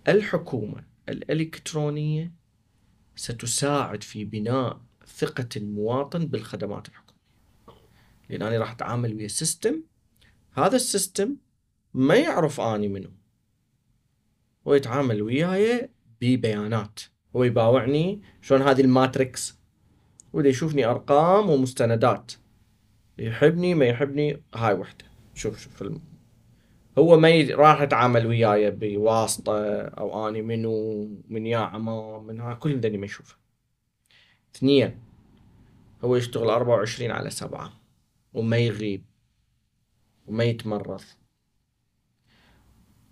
الحكومة 0.07 0.83
الإلكترونية 1.09 2.33
ستساعد 3.15 4.03
في 4.03 4.25
بناء 4.25 4.81
ثقة 5.07 5.49
المواطن 5.57 6.25
بالخدمات 6.27 6.87
الحكومية. 6.87 7.13
لأن 8.29 8.41
أنا 8.41 8.57
راح 8.57 8.71
أتعامل 8.71 9.15
ويا 9.15 9.27
سيستم 9.27 9.83
هذا 10.51 10.75
السيستم 10.75 11.35
ما 11.93 12.15
يعرف 12.15 12.61
أني 12.61 12.87
منه 12.87 13.11
هو 14.67 14.73
يتعامل 14.73 15.21
وياي 15.21 15.89
ببيانات. 16.21 16.99
هو 17.35 17.43
يباوعني 17.43 18.21
شلون 18.41 18.61
هذه 18.61 18.81
الماتريكس 18.81 19.59
وده 20.33 20.49
يشوفني 20.49 20.85
أرقام 20.85 21.49
ومستندات 21.49 22.31
يحبني 23.17 23.73
ما 23.75 23.85
يحبني 23.85 24.41
هاي 24.55 24.73
وحدة. 24.73 25.05
شوف 25.33 25.59
شوف 25.59 25.81
الم... 25.81 26.01
هو 26.97 27.17
ما 27.17 27.29
ي... 27.29 27.53
راح 27.53 27.81
يتعامل 27.81 28.27
وياي 28.27 28.71
بواسطة 28.71 29.81
أو 29.81 30.27
أني 30.27 30.41
منو 30.41 31.07
من 31.29 31.45
يا 31.45 31.57
عمام 31.57 32.27
من 32.27 32.39
ها 32.39 32.53
كل 32.53 32.81
دني 32.81 32.97
ما 32.97 33.05
يشوفه. 33.05 33.35
اثنين 34.55 34.99
هو 36.03 36.15
يشتغل 36.15 36.49
24 36.49 37.11
على 37.11 37.29
سبعة 37.29 37.73
وما 38.33 38.57
يغيب 38.57 39.03
وما 40.27 40.43
يتمرض 40.43 41.01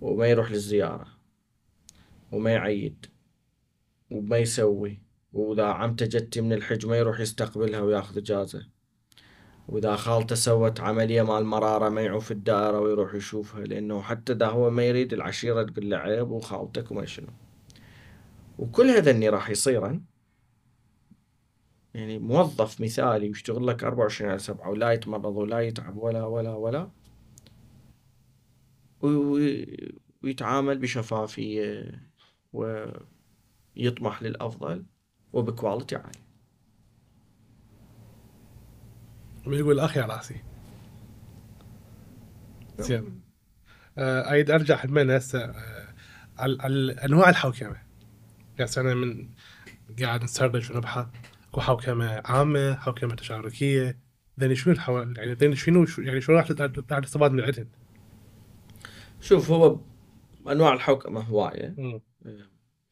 وما 0.01 0.27
يروح 0.27 0.51
للزيارة 0.51 1.07
وما 2.31 2.51
يعيد. 2.51 3.05
وما 4.11 4.37
يسوي. 4.37 5.01
وإذا 5.33 5.65
عمته 5.65 6.05
جتي 6.05 6.41
من 6.41 6.53
الحج 6.53 6.85
ما 6.85 6.97
يروح 6.97 7.19
يستقبلها 7.19 7.81
وياخذ 7.81 8.17
إجازة. 8.17 8.67
وإذا 9.67 9.95
خالته 9.95 10.35
سوت 10.35 10.79
عملية 10.79 11.21
مال 11.21 11.45
مرارة 11.45 11.89
ما 11.89 12.01
يعوف 12.01 12.31
الدائرة 12.31 12.79
ويروح 12.79 13.13
يشوفها 13.15 13.63
لأنه 13.63 14.01
حتى 14.01 14.33
إذا 14.33 14.47
هو 14.47 14.69
ما 14.69 14.83
يريد 14.83 15.13
العشيرة 15.13 15.63
تقول 15.63 15.89
له 15.89 15.97
عيب 15.97 16.31
وخالتك 16.31 16.91
وما 16.91 17.05
شنو. 17.05 17.27
وكل 18.57 18.87
هذا 18.89 19.29
راح 19.29 19.49
يصيرن 19.49 20.03
يعني 21.93 22.19
موظف 22.19 22.81
مثالي 22.81 23.27
يشتغل 23.27 23.67
لك 23.67 23.83
24 23.83 24.29
على 24.31 24.39
7 24.39 24.69
ولا 24.69 24.91
يتمرض 24.91 25.35
ولا 25.35 25.59
يتعب 25.59 25.97
ولا 25.97 26.25
ولا 26.25 26.55
ولا 26.55 26.91
ويتعامل 30.23 30.77
بشفافية 30.77 31.91
ويطمح 33.77 34.23
للأفضل 34.23 34.85
وبكواليتي 35.33 35.95
عالية 35.95 36.31
من 39.45 39.53
يقول 39.53 39.79
أخي 39.79 39.99
على 39.99 40.13
رأسي. 40.13 40.43
زين. 42.79 43.21
آه، 43.97 44.31
أريد 44.31 44.51
أرجع 44.51 44.85
همين 44.85 45.11
هسه. 45.11 45.39
آه، 45.39 45.93
على 46.37 46.91
أنواع 47.05 47.29
الحوكمة. 47.29 47.81
هسه 48.59 48.81
أنا 48.81 48.93
من 48.93 49.29
قاعد 50.01 50.23
نسردج 50.23 50.71
ونبحث 50.71 51.07
اكو 51.49 51.61
حوكمة 51.61 52.21
عامة 52.25 52.75
حوكمة 52.75 53.15
تشاركية. 53.15 53.99
ذني 54.39 54.55
شنو 54.55 54.73
الحو... 54.73 54.97
يعني 54.97 55.33
ذني 55.33 55.55
شنو 55.55 55.85
يعني 55.97 56.21
شنو 56.21 56.35
راح 56.35 56.51
راح 56.91 56.99
تستفاد 56.99 57.31
من 57.31 57.41
عندهن؟ 57.41 57.67
شوف 59.21 59.51
هو 59.51 59.79
أنواع 60.47 60.73
الحوكمة 60.73 61.21
هواية. 61.21 61.75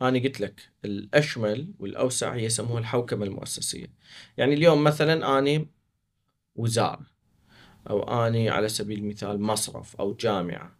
أنا 0.02 0.20
قلت 0.20 0.42
لك 0.42 0.72
الأشمل 0.86 1.74
والأوسع 1.80 2.34
هي 2.34 2.44
يسموها 2.44 2.80
الحوكمة 2.80 3.26
المؤسسية. 3.26 3.88
يعني 4.38 4.54
اليوم 4.54 4.84
مثلا 4.84 5.40
أني 5.40 5.68
وزاره 6.56 7.06
أو 7.90 8.04
أني 8.28 8.50
على 8.50 8.70
سبيل 8.70 9.00
المثال 9.00 9.42
مصرف 9.42 9.96
أو 9.96 10.14
جامعة. 10.14 10.80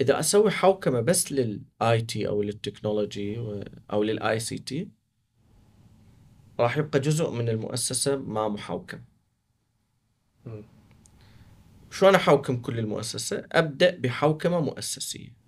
إذا 0.00 0.20
أسوي 0.20 0.50
حوكمة 0.50 1.00
بس 1.00 1.32
لل 1.32 2.02
IT 2.02 2.28
أو 2.28 2.42
لل 2.42 2.58
technology 2.58 3.38
أو 3.92 4.02
لل 4.02 4.40
ICT 4.40 4.88
راح 6.60 6.76
يبقى 6.78 7.00
جزء 7.00 7.30
من 7.30 7.48
المؤسسة 7.48 8.16
ما 8.16 8.48
محوكم 8.48 9.00
شلون 11.90 12.14
أحوكم 12.14 12.60
كل 12.60 12.78
المؤسسة؟ 12.78 13.46
أبدأ 13.52 13.96
بحوكمة 13.96 14.60
مؤسسية. 14.60 15.41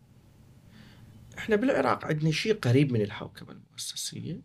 إحنا 1.45 1.57
بالعراق 1.57 2.05
عندنا 2.05 2.31
شيء 2.31 2.59
قريب 2.59 2.93
من 2.93 3.01
الحوكمة 3.01 3.53
المؤسسية 3.53 4.41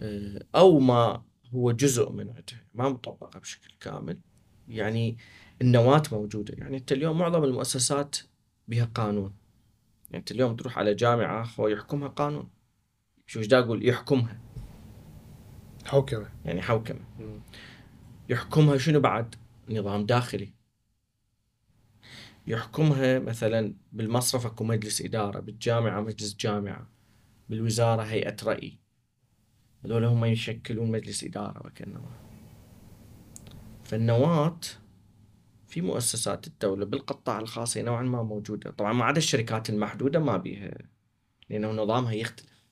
آه، 0.00 0.42
أو 0.54 0.78
ما 0.78 1.22
هو 1.54 1.72
جزء 1.72 2.12
من 2.12 2.28
عندها 2.28 2.64
ما 2.74 2.88
مطبقة 2.88 3.40
بشكل 3.40 3.74
كامل. 3.80 4.20
يعني 4.68 5.18
النواة 5.62 6.02
موجودة. 6.12 6.54
يعني 6.58 6.76
أنت 6.76 6.92
اليوم 6.92 7.18
معظم 7.18 7.44
المؤسسات 7.44 8.16
بها 8.68 8.84
قانون. 8.84 9.36
يعني 10.04 10.16
أنت 10.18 10.30
اليوم 10.30 10.56
تروح 10.56 10.78
على 10.78 10.94
جامعة 10.94 11.48
هو 11.60 11.68
يحكمها 11.68 12.08
قانون. 12.08 12.50
شو 13.26 13.40
إيش 13.40 13.52
أقول 13.52 13.88
يحكمها. 13.88 14.40
حوكمة. 15.84 16.28
يعني 16.44 16.62
حوكمة. 16.62 17.00
يحكمها 18.28 18.78
شنو 18.78 19.00
بعد؟ 19.00 19.34
نظام 19.70 20.06
داخلي. 20.06 20.52
يحكمها 22.46 23.18
مثلا 23.18 23.74
بالمصرف 23.92 24.46
أكو 24.46 24.64
مجلس 24.64 25.02
إدارة 25.02 25.40
بالجامعة 25.40 26.00
مجلس 26.00 26.36
جامعة 26.36 26.90
بالوزارة 27.48 28.02
هيئة 28.02 28.36
رأي. 28.44 28.78
هذول 29.84 30.04
هم 30.04 30.24
يشكلون 30.24 30.90
مجلس 30.90 31.24
إدارة 31.24 31.66
وكانما 31.66 32.10
فالنواه 33.84 34.60
في 35.68 35.80
مؤسسات 35.80 36.46
الدولة 36.46 36.84
بالقطاع 36.84 37.38
الخاص 37.38 37.76
هي 37.76 37.82
نوعا 37.82 38.02
ما 38.02 38.22
موجودة. 38.22 38.70
طبعا 38.70 38.92
ما 38.92 39.04
عدا 39.04 39.18
الشركات 39.18 39.70
المحدودة 39.70 40.18
ما 40.18 40.36
بيها 40.36 40.78
لأنه 41.50 41.72
نظامها 41.72 42.12
يختلف. 42.12 42.64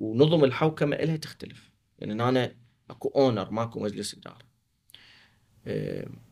ونظم 0.00 0.44
الحوكمة 0.44 0.96
إلها 0.96 1.16
تختلف. 1.16 1.72
يعني 1.98 2.12
أنا 2.12 2.54
أكو 2.90 3.08
أونر 3.08 3.50
ماكو 3.50 3.80
مجلس 3.80 4.14
إدارة. 4.14 4.46
إيه 5.66 6.25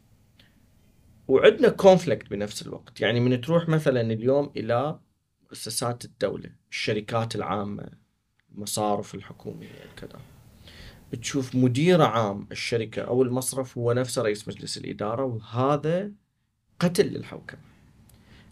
وعندنا 1.29 1.69
كونفليكت 1.69 2.31
بنفس 2.31 2.63
الوقت. 2.63 3.01
يعني 3.01 3.21
من 3.21 3.41
تروح 3.41 3.69
مثلا 3.69 4.01
اليوم 4.01 4.53
إلى 4.57 4.99
مؤسسات 5.43 6.05
الدولة 6.05 6.51
الشركات 6.71 7.37
العامة 7.37 7.89
المصارف 8.55 9.15
الحكومية 9.15 9.69
كذا. 9.97 10.21
بتشوف 11.13 11.55
مدير 11.55 12.03
عام 12.03 12.47
الشركة 12.53 13.03
أو 13.03 13.23
المصرف 13.23 13.79
هو 13.79 13.93
نفسه 13.93 14.23
رئيس 14.23 14.49
مجلس 14.49 14.79
الإدارة 14.79 15.25
وهذا 15.25 16.13
قتل 16.81 17.07
للحوكمة. 17.07 17.61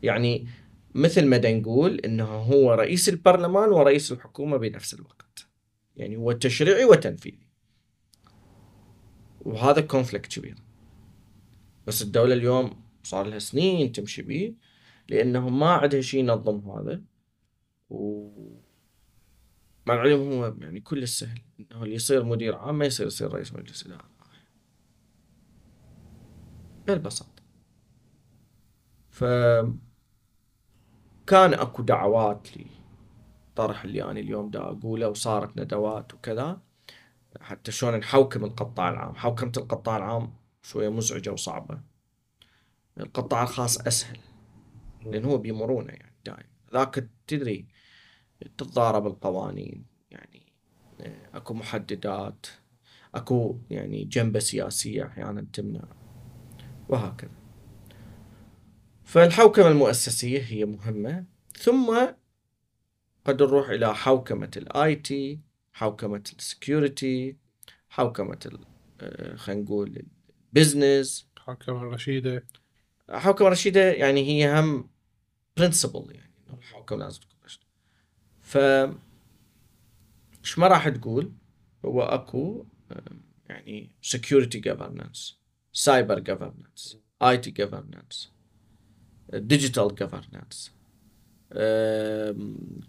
يعني 0.03 0.47
مثل 0.95 1.27
ما 1.27 1.39
نقول 1.39 2.01
إنه 2.01 2.25
هو 2.25 2.75
رئيس 2.75 3.09
البرلمان 3.09 3.69
ورئيس 3.69 4.13
الحكومة 4.13 4.57
بنفس 4.57 4.95
الوقت. 4.95 5.47
يعني 5.97 6.17
هو 6.17 6.33
تشريعي 6.33 6.85
وتنفيذي. 6.85 7.47
وهذا 9.41 9.81
كونفليكت 9.81 10.39
كبير. 10.39 10.57
بس 11.87 12.03
الدولة 12.03 12.35
اليوم 12.35 12.83
صار 13.03 13.27
لها 13.27 13.39
سنين 13.39 13.93
تمشي 13.93 14.23
به 14.23 14.55
لأنه 15.09 15.49
ما 15.49 15.71
عندها 15.71 16.01
شيء 16.01 16.21
ينظم 16.21 16.71
هذا. 16.71 17.03
و 17.91 18.29
مع 19.87 19.95
العلم 19.95 20.33
هو 20.33 20.55
يعني 20.61 20.81
كل 20.81 21.03
السهل 21.03 21.41
إنه 21.61 21.83
اللي 21.83 21.95
يصير 21.95 22.25
مدير 22.25 22.57
عام 22.57 22.79
ما 22.79 22.85
يصير 22.85 23.07
يصير 23.07 23.33
رئيس 23.35 23.55
مجلس 23.55 23.87
إدارة. 23.87 24.13
بالبساطة. 26.87 27.43
ف 29.11 29.25
كان 31.27 31.55
أكو 31.55 31.83
دعوات 31.83 32.57
لي 32.57 32.67
طرح 33.57 33.85
اللي 33.85 34.03
أنا 34.03 34.21
اليوم 34.21 34.51
دا 34.51 34.61
أقوله 34.61 35.09
وصارت 35.09 35.57
ندوات 35.57 36.15
وكذا. 36.15 36.61
حتى 37.41 37.73
شلون 37.73 37.97
نحوكم 37.97 38.45
القطاع 38.45 38.91
العام. 38.91 39.15
حوكمة 39.15 39.53
القطاع 39.57 39.97
العام 39.97 40.42
شوية 40.63 40.89
مزعجة 40.89 41.33
وصعبة. 41.33 41.81
القطاع 43.01 43.43
الخاص 43.43 43.81
أسهل 43.87 44.19
لأن 45.07 45.25
هو 45.25 45.39
بمرونة 45.39 45.93
يعني 45.93 46.17
دائما 46.25 46.45
ذاك 46.73 47.09
تدري 47.27 47.67
تتضارب 48.59 49.07
القوانين 49.07 49.87
يعني 50.11 50.53
آه، 51.01 51.37
أكو 51.37 51.55
محددات 51.55 52.47
أكو 53.15 53.59
يعني 53.71 54.05
جنبة 54.05 54.39
سياسية 54.39 55.07
أحيانا 55.07 55.47
تمنع 55.53 55.85
وهكذا. 56.89 57.31
فالحوكمة 59.05 59.69
المؤسسية 59.69 60.43
هي 60.43 60.65
مهمة. 60.65 61.25
ثم 61.59 62.07
قد 63.25 63.43
نروح 63.43 63.69
إلى 63.69 63.95
حوكمة 63.95 64.51
ال 64.57 64.97
IT 64.97 65.41
حوكمة 65.73 66.23
ال 66.39 66.50
security 66.50 67.37
حوكمة 67.89 68.59
آه، 69.01 69.37
خلينا 69.37 69.63
نقول 69.63 70.03
business 70.53 71.29
حوكمه 71.39 71.83
رشيده 71.85 72.47
حوكمه 73.11 73.49
رشيده 73.49 73.93
يعني 73.93 74.29
هي 74.29 74.61
هم 74.61 74.89
principle 75.57 76.15
يعني 76.15 76.33
الحكم 76.59 76.99
لازم 76.99 77.21
تكون 77.21 77.39
رشيدة 77.45 77.67
ف 78.43 78.57
ما 80.59 80.67
راح 80.67 80.89
تقول 80.89 81.33
هو 81.85 82.03
أكو 82.03 82.67
يعني 83.49 83.91
security 84.03 84.63
governance 84.63 85.35
cyber 85.73 86.25
governance 86.25 86.97
IT 87.23 87.67
governance 87.67 88.29
digital 89.35 89.97
governance 89.99 90.71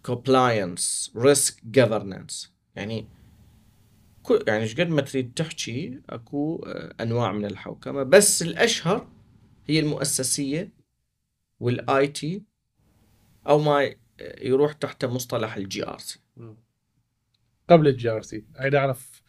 compliance 0.05 1.11
risk 1.15 1.61
governance. 1.77 2.47
يعني 2.75 3.07
يعني 4.47 4.63
إيش 4.63 4.75
قد 4.79 4.89
ما 4.89 5.01
تريد 5.01 5.33
تحكي 5.33 6.01
أكو 6.09 6.63
أنواع 7.01 7.31
من 7.31 7.45
الحوكمة 7.45 8.03
بس 8.03 8.41
الأشهر 8.41 9.07
هي 9.67 9.79
المؤسسية 9.79 10.71
وال 11.59 12.07
IT 12.07 12.43
أو 13.47 13.59
ما 13.59 13.95
يروح 14.41 14.73
تحت 14.73 15.05
مصطلح 15.05 15.55
ال 15.55 15.87
GRC. 15.87 16.19
قبل 17.69 17.87
ال 17.87 18.09
GRC. 18.09 18.45
أريد 18.59 18.75
أعرف 18.75 19.23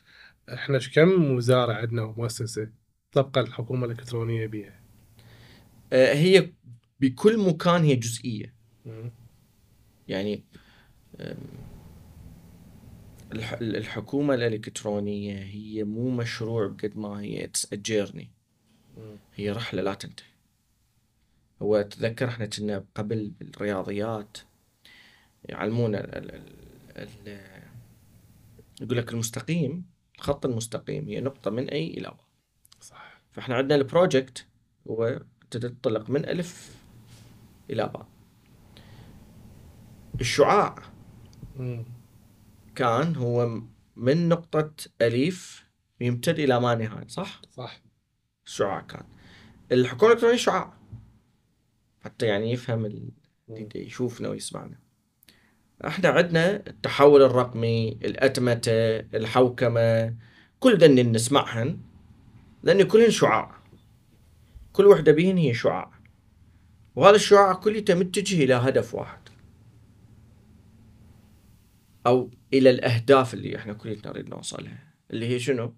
إحنا 0.55 0.79
كم 0.95 1.31
وزارة 1.31 1.73
عندنا 1.73 2.03
ومؤسسه 2.03 2.69
تبقى 3.13 3.41
الحكومة 3.41 3.87
الإلكترونية 3.87 4.47
بها 4.47 4.81
آه، 5.93 6.15
هي 6.15 6.53
بكل 7.01 7.39
مكان 7.49 7.83
هي 7.83 7.97
جزئية. 7.97 8.55
يعني 10.09 10.45
الحكومة 13.61 14.35
الإلكترونية 14.35 15.39
هي 15.39 15.85
مو 15.85 16.11
مشروع 16.11 16.67
قد 16.67 16.97
ما 16.97 17.21
هي 17.21 17.45
it's 17.45 17.75
journey 17.75 18.31
هي 19.35 19.51
رحلة 19.51 19.83
لا 19.83 19.95
تنتهي. 19.95 20.27
هو 21.63 21.83
تذكر 21.83 22.29
إحنا 22.29 22.47
كنا 22.47 22.85
قبل 22.95 23.33
بالرياضيات 23.41 24.39
يعلمون 25.45 25.95
ال 25.95 26.43
ال 26.97 27.41
يقول 28.81 28.99
لك 28.99 29.13
المستقيم 29.13 29.85
الخط 30.17 30.47
المستقيم 30.47 31.09
هي 31.09 31.21
نقطة 31.21 31.51
من 31.51 31.69
A 31.69 31.87
إلى 31.87 32.09
و 32.09 32.17
صح 32.81 33.21
فإحنا 33.33 33.55
عندنا 33.55 33.75
ال 33.75 33.84
project 33.84 34.47
هو 34.91 35.21
تنطلق 35.51 36.11
من 36.11 36.25
ألف 36.25 36.77
إلى 37.71 37.89
باء. 37.89 38.07
الشعاع 40.21 40.83
مم. 41.57 41.85
كان 42.75 43.17
هو 43.17 43.63
من 43.97 44.29
نقطة 44.29 44.71
أليف 45.03 45.65
يمتد 46.01 46.39
إلى 46.39 46.61
ما 46.61 46.75
نهاية 46.75 47.07
صح؟ 47.09 47.41
صح. 47.51 47.83
الشعاع 48.47 48.81
كان. 48.81 49.05
الحكومة 49.73 50.11
الإلكترونية 50.11 50.37
شعاع. 50.37 50.75
حتى 52.01 52.27
يعني 52.27 52.53
يفهم 52.53 52.87
ال- 52.87 53.11
اللي 53.49 53.69
يشوفنا 53.75 54.29
ويسمعنا. 54.29 54.79
إحنا 55.87 56.09
عندنا 56.09 56.57
التحول 56.57 57.23
الرقمي 57.23 57.89
الأتمتة 57.89 58.97
الحوكمة 58.99 60.17
كل 60.61 60.79
ذن 60.79 61.13
نسمعهن 61.13 61.81
لأن 62.63 62.83
كلهن 62.83 63.11
شعاع. 63.11 63.63
كل 64.73 64.87
وحدة 64.87 65.13
بهن 65.13 65.37
هي 65.37 65.55
شعاع. 65.55 65.91
وهذا 66.97 67.17
الشعاع 67.17 67.53
كليته 67.53 67.95
متجه 67.95 68.45
إلى 68.45 68.55
هدف 68.55 68.95
واحد. 68.95 69.21
أو 72.07 72.31
إلى 72.55 72.71
الأهداف 72.71 73.35
اللي 73.35 73.57
إحنا 73.57 73.73
كلنا 73.73 74.01
نريد 74.07 74.29
نوصلها 74.29 74.95
اللي 75.11 75.29
هي 75.29 75.39
شنو؟ 75.39 75.75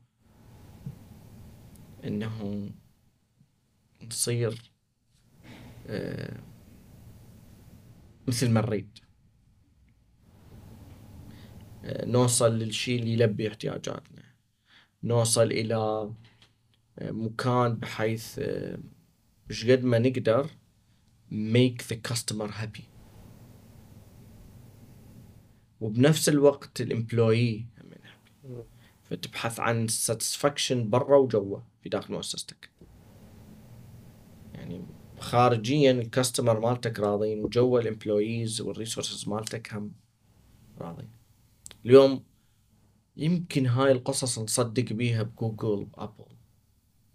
إنه 2.04 2.70
نصير 4.02 4.72
آه، 5.86 6.40
مثل 8.28 8.50
ما 8.50 8.60
نريد. 8.60 8.98
آه، 11.84 12.04
نوصل 12.04 12.58
للشيء 12.58 13.00
اللي 13.00 13.12
يلبي 13.12 13.48
احتياجاتنا. 13.48 14.22
نوصل 15.02 15.46
إلى 15.46 15.74
آه، 15.74 16.14
مكان 17.00 17.74
بحيث 17.74 18.40
مش 19.48 19.70
قد 19.70 19.84
ما 19.84 19.98
نقدر 19.98 20.50
make 21.30 21.82
the 21.82 21.96
customer 22.10 22.50
happy. 22.50 22.95
وبنفس 25.80 26.28
الوقت 26.28 26.80
ال 26.80 26.90
employee 26.90 27.66
فتبحث 29.04 29.60
عن 29.60 29.88
satisfaction 29.88 30.72
برا 30.74 31.16
وجوا 31.16 31.58
في 31.82 31.88
داخل 31.88 32.14
مؤسستك. 32.14 32.70
يعني 34.54 34.82
خارجيا 35.20 35.90
ال 35.92 36.00
customer 36.00 36.60
مالتك 36.60 37.00
راضين 37.00 37.44
وجوا 37.44 37.80
ال 37.80 37.88
employees 37.88 38.60
وال 38.60 38.73
resources 38.73 39.28
مالتك 39.28 39.74
هم 39.74 39.92
راضين 40.80 41.08
اليوم 41.84 42.24
يمكن 43.16 43.66
هاي 43.66 43.92
القصص 43.92 44.38
نصدق 44.38 44.92
بيها 44.92 45.22
بجوجل 45.22 45.84
بأبل 45.84 46.24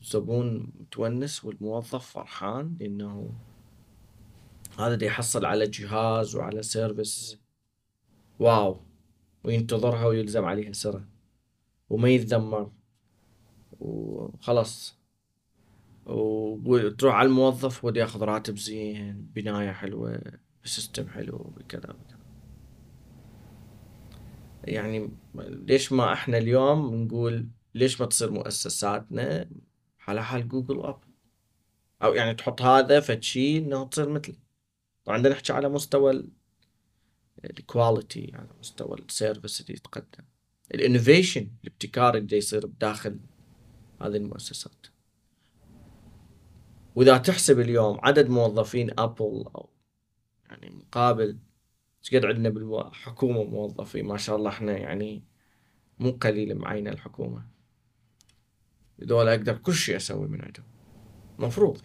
الزبون 0.01 0.72
متونس 0.80 1.45
والموظف 1.45 2.12
فرحان 2.12 2.78
لأنه 2.80 3.34
هذا 4.80 4.95
دي 4.95 5.05
يحصل 5.05 5.45
على 5.45 5.68
جهاز 5.68 6.36
وعلى 6.36 6.64
service 6.64 7.38
wow. 8.41 8.82
وينتظرها 9.44 10.06
ويلزم 10.06 10.46
عليها 10.46 10.72
سنة 10.72 11.06
وما 11.89 12.10
يتذمر. 12.10 12.72
وخلاص. 13.80 15.00
وتروح 16.06 17.16
على 17.16 17.28
الموظف 17.28 17.86
ودي 17.86 18.00
ياخذ 18.00 18.22
راتب 18.24 18.58
زين. 18.58 19.32
بناية 19.36 19.72
حلوة. 19.72 20.22
ب 20.64 20.70
system 20.70 21.07
حلو. 21.10 21.38
بكذا 21.38 21.82
بكذا. 21.82 22.22
يعني 24.64 25.10
ليش 25.36 25.92
ما 25.92 26.14
إحنا 26.14 26.38
اليوم 26.38 26.96
نقول 26.96 27.50
ليش 27.76 28.02
ما 28.02 28.08
تصير 28.08 28.32
مؤسساتنا 28.32 29.50
على 30.08 30.24
حال 30.24 30.48
جوجل 30.48 30.80
أبل 30.82 30.99
أو 32.04 32.14
يعني 32.14 32.34
تحط 32.34 32.62
هذا 32.62 33.00
فشي 33.00 33.58
انه 33.58 33.84
تصير 33.86 34.10
مثل 34.10 34.36
طبعا 35.06 35.18
نحكي 35.18 35.54
على 35.54 35.70
مستوى 35.70 36.24
ال 37.43 37.55
quality 37.55 38.32
على 38.34 38.48
مستوى 38.60 38.98
ال 38.97 39.05
service 39.05 39.62
اللي 39.62 39.74
يتقدم. 39.74 40.26
ال 40.74 40.80
innovation 40.80 41.47
الابتكار 41.64 42.18
اللي 42.18 42.38
يصير 42.38 42.68
بداخل 42.68 43.20
هذه 44.02 44.16
المؤسسات. 44.18 44.88
وإذا 46.96 47.18
تحسب 47.18 47.60
اليوم 47.60 48.00
عدد 48.04 48.30
موظفين 48.30 49.00
ابل 49.00 49.46
أو 49.56 49.70
يعني 50.50 50.70
مقابل 50.70 51.38
إيش 52.04 52.16
قد 52.16 52.26
عندنا 52.26 52.50
بالحكومة 52.50 53.44
موظفين؟ 53.44 54.06
ما 54.06 54.18
شاء 54.18 54.36
الله 54.36 54.50
إحنا 54.50 54.78
يعني 54.78 55.24
مو 56.00 56.12
قليل 56.12 56.56
معينا 56.56 56.92
الحكومة. 56.92 57.46
هذول 59.02 59.28
أقدر 59.28 59.58
كل 59.58 59.74
شيء 59.74 59.96
أسوي 59.96 60.28
من 60.28 60.42
عندهم. 60.42 60.66
مفروض 61.39 61.82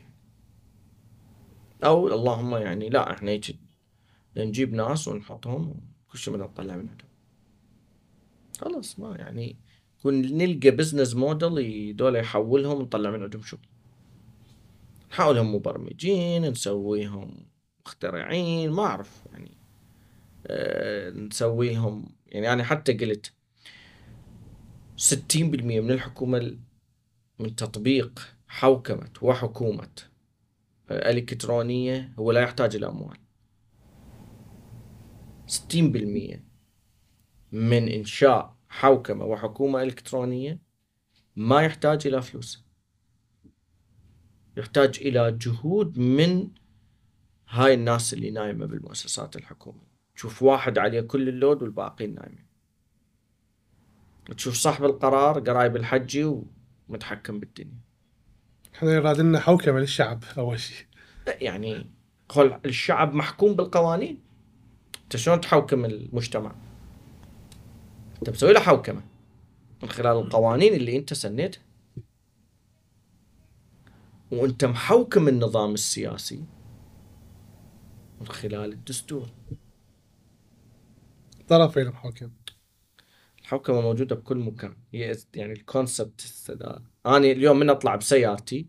أو 1.84 2.08
اللهم 2.08 2.56
يعني 2.56 2.88
لا 2.88 3.12
إحنا 3.12 3.30
هيك 3.30 3.56
نجيب 4.44 4.74
ناس 4.74 5.08
ونحطهم 5.08 5.74
كل 6.08 6.18
شيء 6.18 6.34
بدنا 6.34 6.46
نطلع 6.46 6.76
من 6.76 6.88
عندهم 6.88 7.08
خلاص 8.60 8.98
ما 8.98 9.16
يعني 9.16 9.56
كون 10.02 10.14
نلقى 10.14 10.70
business 10.70 11.14
model 11.14 11.96
دول 11.96 12.16
يحولهم 12.16 12.78
ونطلع 12.78 13.10
من 13.10 13.22
عندهم 13.22 13.42
شغل. 13.42 13.60
نحاولهم 15.10 15.54
مبرمجين 15.54 16.50
نسويهم 16.50 17.46
مخترعين 17.86 18.70
ما 18.70 18.82
أعرف 18.82 19.22
يعني 19.32 19.56
أه 20.46 21.10
نسويهم 21.10 22.16
يعني 22.26 22.52
أنا 22.52 22.64
حتى 22.64 22.92
قلت 22.92 23.32
60% 24.96 25.80
من 25.80 25.90
الحكومة 25.90 26.58
من 27.38 27.56
تطبيق 27.56 28.36
حوكمة 28.48 29.10
وحكومة 29.22 29.88
آه، 30.90 31.10
ألكترونية 31.10 32.12
هو 32.18 32.32
لا 32.32 32.40
يحتاج 32.40 32.76
إلى 32.76 32.86
أموال. 32.86 33.25
60% 35.46 36.38
من 37.52 37.88
إنشاء 37.88 38.56
حوكمة 38.68 39.24
وحكومة 39.24 39.82
إلكترونية 39.82 40.58
ما 41.36 41.62
يحتاج 41.62 42.06
إلى 42.06 42.22
فلوس. 42.22 42.66
يحتاج 44.56 44.98
إلى 45.00 45.32
جهود 45.32 45.98
من 45.98 46.50
هاي 47.48 47.74
الناس 47.74 48.14
اللي 48.14 48.30
نايمة 48.30 48.66
بالمؤسسات 48.66 49.36
الحكومية. 49.36 49.86
تشوف 50.14 50.42
واحد 50.42 50.78
عليه 50.78 51.00
كل 51.00 51.28
اللود 51.28 51.62
والباقيين 51.62 52.14
نايمين. 52.14 52.46
تشوف 54.36 54.54
صاحب 54.54 54.84
القرار 54.84 55.40
قرايب 55.40 55.76
الحجي 55.76 56.42
ومتحكم 56.88 57.40
بالدنيا. 57.40 57.80
إحنا 58.74 58.92
يراد 58.92 59.20
لنا 59.20 59.40
حوكمة 59.40 59.80
للشعب 59.80 60.24
أول 60.38 60.60
شيء. 60.60 60.86
يعني 61.26 61.90
الشعب 62.64 63.14
محكوم 63.14 63.56
بالقوانين. 63.56 64.25
انت 65.06 65.16
شلون 65.16 65.40
تحوكم 65.40 65.84
المجتمع؟ 65.84 66.54
انت 68.18 68.30
مسوي 68.30 68.52
له 68.52 68.60
حوكمة 68.60 69.02
من 69.82 69.88
خلال 69.88 70.16
القوانين 70.16 70.74
اللي 70.74 70.96
انت 70.96 71.14
سنيتها 71.14 71.62
وانت 74.32 74.64
محوكم 74.64 75.28
النظام 75.28 75.74
السياسي 75.74 76.44
من 78.20 78.26
خلال 78.26 78.72
الدستور. 78.72 79.28
طرفين 81.48 81.82
المحوكم 81.82 82.30
الحوكمة 83.40 83.80
موجودة 83.80 84.16
بكل 84.16 84.36
مكان. 84.36 84.76
هي 84.92 85.16
يعني 85.34 85.52
الكونسبت 85.52 86.20
أنا 87.06 87.16
اليوم 87.16 87.58
من 87.58 87.70
أطلع 87.70 87.96
بسيارتي 87.96 88.66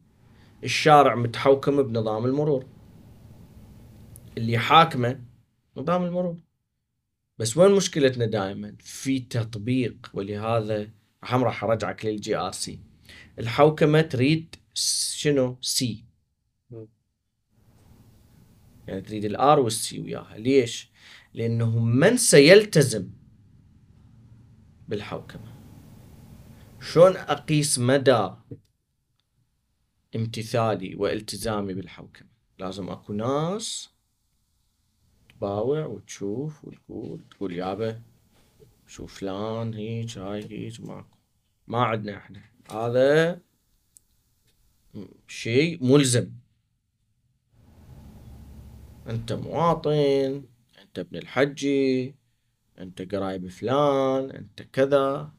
الشارع 0.64 1.16
متحوكم 1.16 1.84
بنظام 1.84 2.26
المرور. 2.26 2.66
اللي 4.38 4.58
حاكمه 4.58 5.27
نظام 5.78 6.04
المرور. 6.04 6.38
بس 7.38 7.58
وين 7.58 7.72
مشكلتنا 7.72 8.26
دائما 8.26 8.76
في 8.80 9.20
تطبيق 9.20 10.12
ولهذا 10.14 10.90
هم 11.24 11.44
راح 11.44 11.64
أرجعك 11.64 12.06
لل 12.06 12.36
GRC 12.38 12.80
الحوكمة 13.40 14.02
تريد 14.02 14.56
شنو؟ 14.74 15.58
سي 15.62 16.06
يعني 18.88 19.02
تريد 19.02 19.26
الار 19.26 19.60
والسي 19.60 20.00
وياها. 20.00 20.38
ليش؟ 20.38 20.92
لأنه 21.34 21.80
من 21.80 22.18
سيلتزم 22.18 23.10
بالحوكمة. 24.88 25.58
شلون 26.82 27.18
أقيس 27.18 27.80
مدى 27.80 28.30
امتثالي 30.16 30.96
والتزامي 30.96 31.74
بالحوكمة؟ 31.74 32.30
لازم 32.60 32.90
أكو 32.90 33.14
ناس 33.14 33.97
تباوع 35.38 35.86
وتشوف 35.86 36.66
وتقول 36.66 37.20
تقول 37.30 37.54
يابا 37.54 38.02
شوف 38.88 39.20
فلان 39.20 39.74
هيك 39.74 40.18
هاي 40.18 40.44
هيك 40.52 40.82
ماكو 40.82 41.18
ما 41.68 41.84
عندنا 41.84 42.18
إحنا 42.18 42.42
هذا 42.72 43.42
شيء 45.28 45.86
ملزم 45.86 46.32
انت 49.08 49.34
مواطن 49.34 50.44
انت 50.82 51.00
ابن 51.00 51.18
الحجي 51.18 52.16
انت 52.80 53.16
قرايب 53.16 53.48
فلان 53.48 54.32
انت 54.32 54.62
كذا 54.62 55.32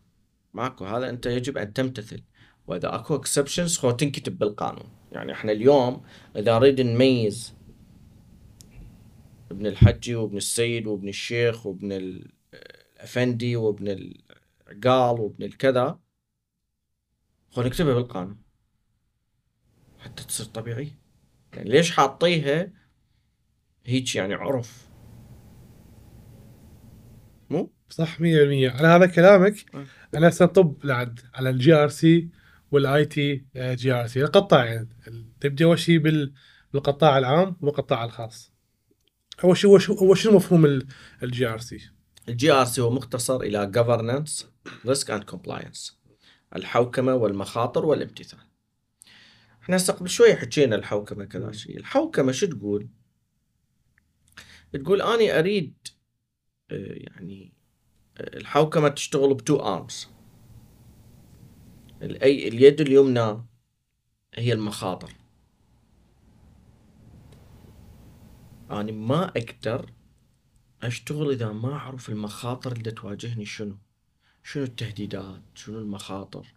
ماكو 0.55 0.85
هذا 0.85 1.11
انت 1.11 1.27
يجب 1.27 1.59
ان 1.59 1.73
تمتثل 1.73 2.23
واذا 2.67 2.95
اكو 2.95 3.17
اكسبشنز 3.17 3.79
خو 3.79 3.91
تنكتب 3.91 4.39
بالقانون 4.39 4.89
يعني 5.13 5.33
إحنا 5.33 5.53
اليوم 5.53 6.03
اذا 6.37 6.59
نريد 6.59 6.81
نميز 6.81 7.58
ابن 9.51 9.67
الحجي 9.67 10.15
وابن 10.15 10.37
السيد 10.37 10.87
وابن 10.87 11.09
الشيخ 11.09 11.67
وابن 11.67 11.93
الأفندي 11.93 13.57
وابن 13.57 13.89
العقال 13.89 15.21
وابن 15.21 15.45
الكذا. 15.45 15.99
خو 17.51 17.63
نكتبها 17.63 17.95
بالقانون. 17.95 18.43
حتى 19.99 20.25
تصير 20.25 20.47
طبيعي. 20.47 20.93
يعني 21.55 21.71
ليش 21.71 21.91
حاطيها 21.91 22.73
هيك 23.87 24.17
يعني 24.17 24.35
عرف؟ 24.35 24.89
مو؟ 27.51 27.73
صح 27.89 28.19
100% 28.19 28.23
على 28.23 28.89
هذا 28.89 29.07
كلامك 29.07 29.75
آه. 29.75 29.87
أنا 30.15 30.29
هسه 30.29 30.47
طب 30.47 30.85
لعد 30.85 31.21
على 31.35 31.51
ال 31.51 31.73
GRC 31.73 32.31
وال 32.71 33.05
IT 33.05 33.47
GRC 33.57 34.23
القطاعين 34.23 34.89
تبدي 35.41 35.65
أول 35.65 35.79
شيء 35.79 35.99
بال- 35.99 36.33
بالقطاع 36.73 37.19
العام 37.19 37.57
والقطاع 37.61 38.05
الخاص. 38.05 38.53
اول 39.45 39.57
شيء 39.57 39.70
هو 39.70 39.78
شو 39.78 39.95
هو 39.95 40.14
شنو 40.14 40.32
مفهوم 40.32 40.80
ال 41.23 41.47
GRC؟ 41.47 41.91
ال 42.29 42.53
GRC 42.53 42.81
هو 42.80 42.91
مختصر 42.91 43.41
إلى 43.41 43.72
governance 43.76 44.45
risk 44.86 45.07
and 45.07 45.34
compliance. 45.34 45.93
الحوكمة 46.57 47.14
والمخاطر 47.14 47.86
والامتثال. 47.86 48.39
إحنا 49.62 49.76
هسه 49.76 49.93
قبل 49.93 50.09
شوي 50.09 50.36
حكينا 50.36 50.76
الحوكمة 50.76 51.24
كذا 51.24 51.53
شيء. 51.53 51.76
الحوكمة 51.76 52.32
شو 52.32 52.47
تقول؟ 52.47 52.89
تقول 54.72 55.03
أني 55.03 55.39
أريد 55.39 55.74
آه، 56.70 56.95
يعني 56.97 57.53
آه، 58.16 58.36
الحوكمة 58.36 58.89
تشتغل 58.89 59.34
ب 59.35 59.40
two 59.40 59.57
arms 59.57 60.09
الاي 62.03 62.49
اليد 62.49 62.80
اليمنى 62.80 63.45
هي 64.34 64.53
المخاطر. 64.53 65.12
أني 68.71 68.93
ما 68.93 69.25
أقدر 69.25 69.91
أشتغل 70.83 71.31
إذا 71.31 71.53
ما 71.53 71.73
أعرف 71.73 72.09
المخاطر 72.09 72.73
اللي 72.73 72.91
تواجهني 72.91 73.45
شنو؟ 73.45 73.77
شنو 74.43 74.64
التهديدات؟ 74.64 75.43
شنو 75.55 75.79
المخاطر؟ 75.79 76.55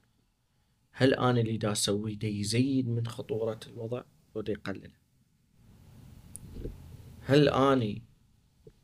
هل 0.91 1.13
أنا 1.13 1.41
اللي 1.41 1.57
دا 1.57 1.71
اسويه 1.71 2.15
دا 2.15 2.27
يزيد 2.27 2.89
من 2.89 3.07
خطورة 3.07 3.59
الوضع 3.67 4.03
أو 4.35 4.41
دا 4.41 4.51
يقلل؟ 4.51 4.91
هل 7.25 7.49
أني 7.49 8.01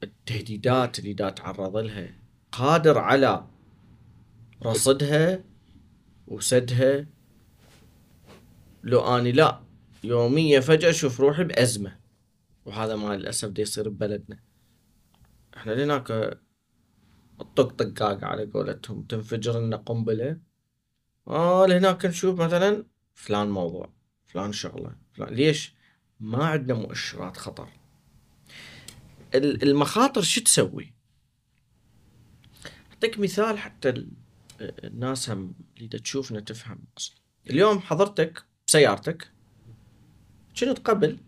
التهديدات 0.04 1.00
اللي 1.00 1.14
دا 1.14 1.28
أتعرض 1.28 1.78
لها 1.78 2.10
قادر 2.52 2.98
على 2.98 3.48
رصدها 4.66 5.44
وسدها؟ 6.28 7.06
لو 8.84 9.18
أني 9.18 9.32
لا 9.32 9.62
يوميا 10.04 10.60
فجأة 10.60 10.90
أشوف 10.90 11.20
روحي 11.20 11.44
بأزمة. 11.44 11.97
وهذا 12.68 12.96
ما 12.96 13.16
للأسف 13.16 13.48
دا 13.48 13.62
يصير 13.62 13.90
ببلدنا. 13.90 14.40
إحنا 15.58 15.72
لهناك 15.72 16.40
الطق 17.42 17.72
طقاق 17.72 18.24
على 18.24 18.46
قولتهم. 18.46 19.04
تنفجر 19.04 19.60
لنا 19.60 19.78
قنبلة. 19.78 20.40
آه 21.28 21.66
لهناك 21.66 22.06
نشوف 22.06 22.40
مثلا 22.40 22.86
فلان 23.14 23.50
موضوع 23.50 23.94
فلان 24.26 24.54
شغلة 24.54 24.96
فلان. 25.14 25.34
ليش؟ 25.34 25.76
ما 26.20 26.46
عندنا 26.46 26.78
مؤشرات 26.78 27.38
خطر. 27.38 27.70
ال- 29.36 29.64
المخاطر 29.64 30.22
شو 30.22 30.42
تسوي؟ 30.42 30.94
أعطيك 32.92 33.20
مثال 33.20 33.58
حتى 33.58 33.90
ال- 33.90 34.12
الناس 34.62 35.30
هم 35.30 35.56
اللي 35.78 36.00
تشوفنا 36.00 36.40
تفهم. 36.40 36.84
أصلا 36.98 37.16
اليوم 37.50 37.80
حضرتك 37.80 38.44
بسيارتك 38.68 39.32
كنت 40.60 40.80
قبل 40.80 41.20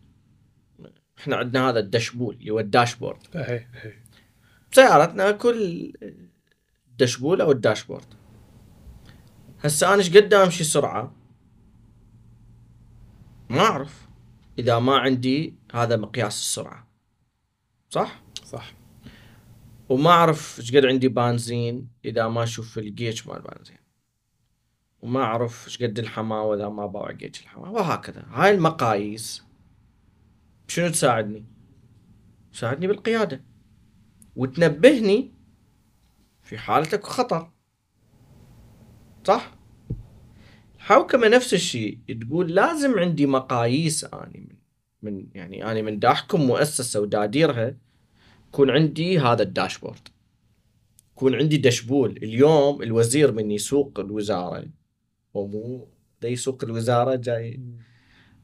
إحنا 1.19 1.35
عندنا 1.35 1.69
هذا 1.69 1.79
الدشبول 1.79 2.35
اللي 2.35 2.51
هو 2.51 2.59
الداشبورد. 2.59 3.19
اي 3.35 3.53
اي 3.55 3.93
بسيارتنا 4.71 5.31
كل 5.31 5.93
دشبول 6.99 7.41
أو 7.41 7.51
الداشبورد. 7.51 8.05
هسه 9.59 9.87
أنا 9.87 9.95
إيش 9.95 10.17
قد 10.17 10.33
امشي 10.33 10.63
سرعة. 10.63 11.15
ما 13.49 13.59
أعرف 13.59 14.07
إذا 14.59 14.79
ما 14.79 14.97
عندي 14.97 15.55
هذا 15.73 15.97
مقياس 15.97 16.39
السرعة. 16.39 16.87
صح؟ 17.89 18.21
صح. 18.43 18.73
وما 19.89 20.09
أعرف 20.09 20.59
إيش 20.59 20.75
قد 20.75 20.85
عندي 20.85 21.07
بنزين 21.07 21.87
إذا 22.05 22.27
ما 22.27 22.43
أشوف 22.43 22.77
الجيج 22.77 23.27
مال 23.27 23.37
البنزين 23.37 23.77
وما 25.01 25.19
أعرف 25.19 25.67
إيش 25.67 25.83
قد 25.83 25.99
الحماوة 25.99 26.55
إذا 26.55 26.69
ما 26.69 26.85
باوع 26.85 27.11
جيج 27.11 27.35
الحماوة. 27.41 27.71
وهكذا. 27.71 28.25
هاي 28.31 28.51
المقاييس. 28.51 29.48
شنو 30.69 30.89
تساعدني؟ 30.89 31.45
تساعدني 32.53 32.87
بالقيادة. 32.87 33.43
وتنبهني 34.35 35.33
في 36.41 36.57
حالة 36.57 36.87
أكو 36.93 37.07
خطر 37.07 37.51
صح؟ 39.23 39.55
الحوكمة 40.75 41.27
نفس 41.27 41.53
الشيء 41.53 41.99
تقول 42.21 42.55
لازم 42.55 42.99
عندي 42.99 43.25
مقاييس 43.25 44.03
أني 44.03 44.39
من 44.39 44.59
من 45.01 45.27
يعني 45.33 45.71
أني 45.71 45.81
من 45.81 45.99
دا 45.99 46.11
احكم 46.11 46.41
مؤسسة 46.41 46.99
ودا 46.99 47.23
اديرها 47.23 47.77
يكون 48.47 48.69
عندي 48.69 49.19
هذا 49.19 49.43
الداشبورد. 49.43 50.07
يكون 51.11 51.35
عندي 51.35 51.57
دشبول 51.57 52.17
اليوم 52.17 52.81
الوزير 52.81 53.31
من 53.31 53.51
يسوق 53.51 53.99
الوزارة. 53.99 54.65
ومو 55.33 55.87
دا 56.21 56.27
يسوق 56.27 56.63
الوزارة 56.63 57.15
جاي 57.15 57.61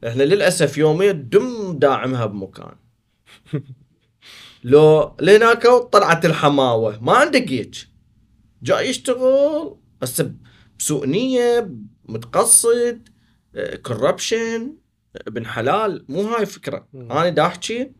إحنا 0.06 0.22
للأسف 0.22 0.78
يوميا 0.78 1.12
دم 1.12 1.78
داعمها 1.78 2.26
بمكان. 2.26 2.76
لو 4.64 5.16
لهناك 5.20 5.66
طلعت 5.66 6.24
الحماوة 6.24 6.98
ما 7.02 7.12
عنده 7.12 7.38
جيج 7.38 7.84
جاي 8.62 8.88
يشتغل 8.88 9.76
بس 10.00 10.22
بسوء 10.78 11.06
نية 11.06 11.70
متقصد 12.04 13.08
corruption 13.82 14.76
ابن 15.26 15.46
حلال 15.46 16.04
مو 16.08 16.22
هاي 16.22 16.42
الفكرة. 16.42 16.88
أنا 16.94 17.28
دا 17.28 17.46
احكي 17.46 17.92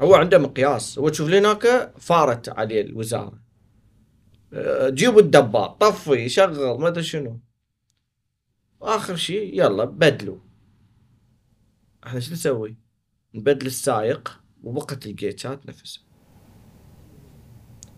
هو 0.00 0.14
عنده 0.14 0.38
مقياس. 0.38 0.98
هو 0.98 1.08
تشوف 1.08 1.28
لهناك 1.28 1.92
فارت 1.98 2.48
عليه 2.48 2.80
الوزارة. 2.80 3.42
أه، 4.52 4.88
جيبوا 4.88 5.20
الدباب 5.20 5.68
طفي 5.68 6.28
شغل 6.28 6.80
ما 6.80 6.88
أدري 6.88 7.02
شنو. 7.02 7.40
آخر 8.82 9.16
شيء 9.16 9.54
يلا 9.54 9.84
بدلوا. 9.84 10.38
إحنا 12.06 12.20
شو 12.20 12.32
نسوي؟ 12.32 12.76
نبدل 13.34 13.66
السائق 13.66 14.42
وبقت 14.62 15.06
الجيتشات 15.06 15.66
نفسها. 15.66 16.04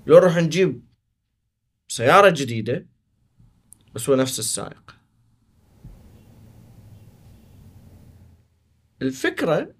لو 0.07 0.17
نروح 0.17 0.37
نجيب 0.37 0.87
سيارة 1.89 2.35
جديدة 2.37 2.87
بس 3.95 4.11
هو 4.11 4.17
نفس 4.17 4.39
السائق. 4.39 4.97
الفكرة 9.03 9.75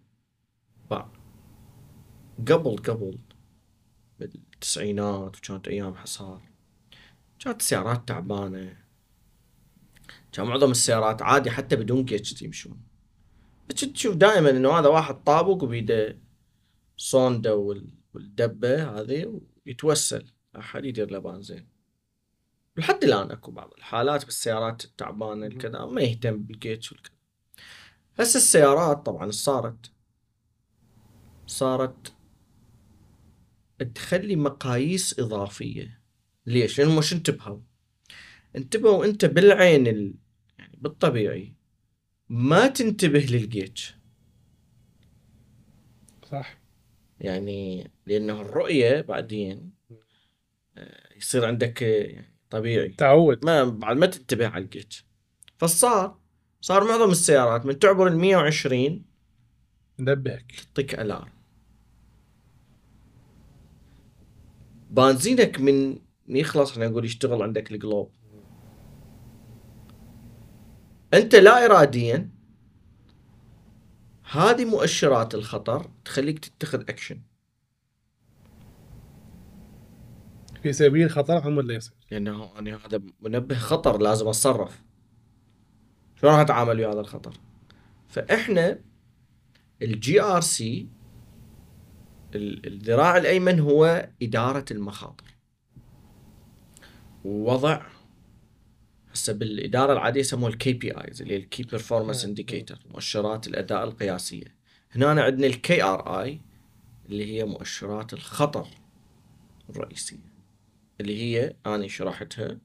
قبل 2.49 2.77
قبل 2.77 3.19
بالتسعينات 4.19 5.37
وكانت 5.37 5.69
أيام 5.69 5.95
حصار 5.95 6.43
كانت 7.39 7.61
السيارات 7.61 8.09
تعبانة. 8.09 8.77
كان 10.33 10.47
معظم 10.47 10.71
السيارات 10.71 11.23
عادي 11.23 11.51
حتى 11.51 11.77
بدون 11.77 12.05
جيتش 12.05 12.43
يمشون. 12.43 12.86
تشوف 13.69 14.17
دائما 14.17 14.51
إنه 14.51 14.79
هذا 14.79 14.89
واحد 14.89 15.15
طابق 15.25 15.63
وبيده 15.63 16.19
صوندا 16.97 17.53
وال- 17.53 17.95
والدبة 18.15 19.01
هذه 19.01 19.41
ويتوسل. 19.67 20.27
أحد 20.59 20.85
يدير 20.85 21.11
له 21.11 21.19
بنزين 21.19 21.69
لحد 22.77 23.05
الآن 23.05 23.31
أكو 23.31 23.51
بعض 23.51 23.73
الحالات 23.79 24.25
بالسيارات 24.25 24.85
التعبانة 24.85 25.47
الكذا 25.47 25.85
ما 25.85 26.01
يهتم 26.01 26.43
بالجيتش 26.43 26.93
والكذا. 26.93 27.17
هسه 28.21 28.37
السيارات 28.39 29.07
طبعا 29.07 29.31
صارت 29.31 29.91
صارت 31.47 32.13
تخلي 33.95 34.37
مقاييس 34.37 35.21
إضافية. 35.21 36.01
ليش؟ 36.47 36.81
لأن 36.81 36.97
مش 36.97 37.13
انتبهوا. 37.13 37.61
انتبهوا 38.57 39.05
أنت 39.05 39.25
بالعين 39.25 39.87
ال... 39.87 40.15
يعني 40.59 40.79
بالطبيعي. 40.81 41.56
ما 42.29 42.67
تنتبه 42.67 43.19
للجيتش. 43.19 43.97
صح. 46.31 46.59
يعني 47.21 47.91
لأنه 48.07 48.41
الرؤية 48.41 49.01
بعدين 49.01 49.73
آه، 50.77 51.17
يصير 51.17 51.45
عندك 51.45 51.83
يعني 51.83 52.35
طبيعي. 52.51 52.89
تعود. 52.89 53.45
ما 53.45 53.65
بعد 53.65 53.97
ما 53.97 54.07
تنتبه 54.07 54.49
على 54.49 54.65
الجيتش. 54.65 55.07
فصار 55.59 56.19
صار 56.61 56.85
معظم 56.85 57.11
السيارات 57.11 57.67
من 57.67 57.79
تعبر 57.79 58.07
ال 58.07 58.17
120 58.19 59.05
نبهك. 59.99 60.53
تعطيك 60.53 61.01
alarm 61.01 61.33
بنزينك 64.91 65.61
من 65.61 65.99
يخلص 66.29 66.73
إحنا 66.73 66.89
نقول 66.89 67.05
يشتغل 67.05 67.43
عندك 67.43 67.73
الجلوب. 67.73 68.11
أنت 71.15 71.35
لا 71.35 71.65
اراديا 71.65 72.31
هذه 74.31 74.65
مؤشرات 74.65 75.35
الخطر 75.35 75.91
تخليك 76.05 76.39
تتخذ 76.39 76.81
اكشن 76.81 77.21
في 80.67 80.73
سبيل 80.73 81.11
خطر 81.11 81.47
عم 81.47 81.57
ولا 81.57 81.75
يصير؟ 81.75 81.95
لأنه 82.11 82.59
أنا 82.59 82.77
هذا 82.87 83.01
منبه 83.21 83.55
خطر 83.55 83.99
لازم 83.99 84.29
أتصرف. 84.29 84.83
شلون 86.17 86.33
راح 86.33 86.41
أتعامل 86.41 86.79
ويا 86.79 86.89
هذا 86.89 87.01
الخطر؟ 87.01 87.35
فإحنا 88.09 88.79
ال 89.83 90.23
GRC 90.23 90.89
الذراع 92.35 93.17
الأيمن 93.17 93.61
هو 93.61 94.09
إدارة 94.23 94.65
المخاطر. 94.71 95.25
ووضع 97.25 97.87
هسه 99.17 99.33
بالإدارة 99.33 99.93
العادية 99.93 100.21
يسموها 100.21 100.51
ال 100.53 100.73
KPIs 100.73 101.23
اللي 101.23 101.35
هي 101.35 101.39
ال 101.39 101.45
key 101.45 101.63
performance 101.63 102.25
indicator 102.25 102.79
مؤشرات 102.91 103.47
الأداء 103.47 103.85
القياسية. 103.85 104.57
هنا 104.91 105.23
عندنا 105.23 105.47
ال 105.47 105.83
KRI 105.83 106.41
اللي 107.09 107.37
هي 107.37 107.45
مؤشرات 107.45 108.13
الخطر 108.13 108.69
الرئيسية 109.71 110.33
اللي 111.01 111.23
هي 111.23 111.57
أنا 111.67 111.89
شرحتها 111.89 112.59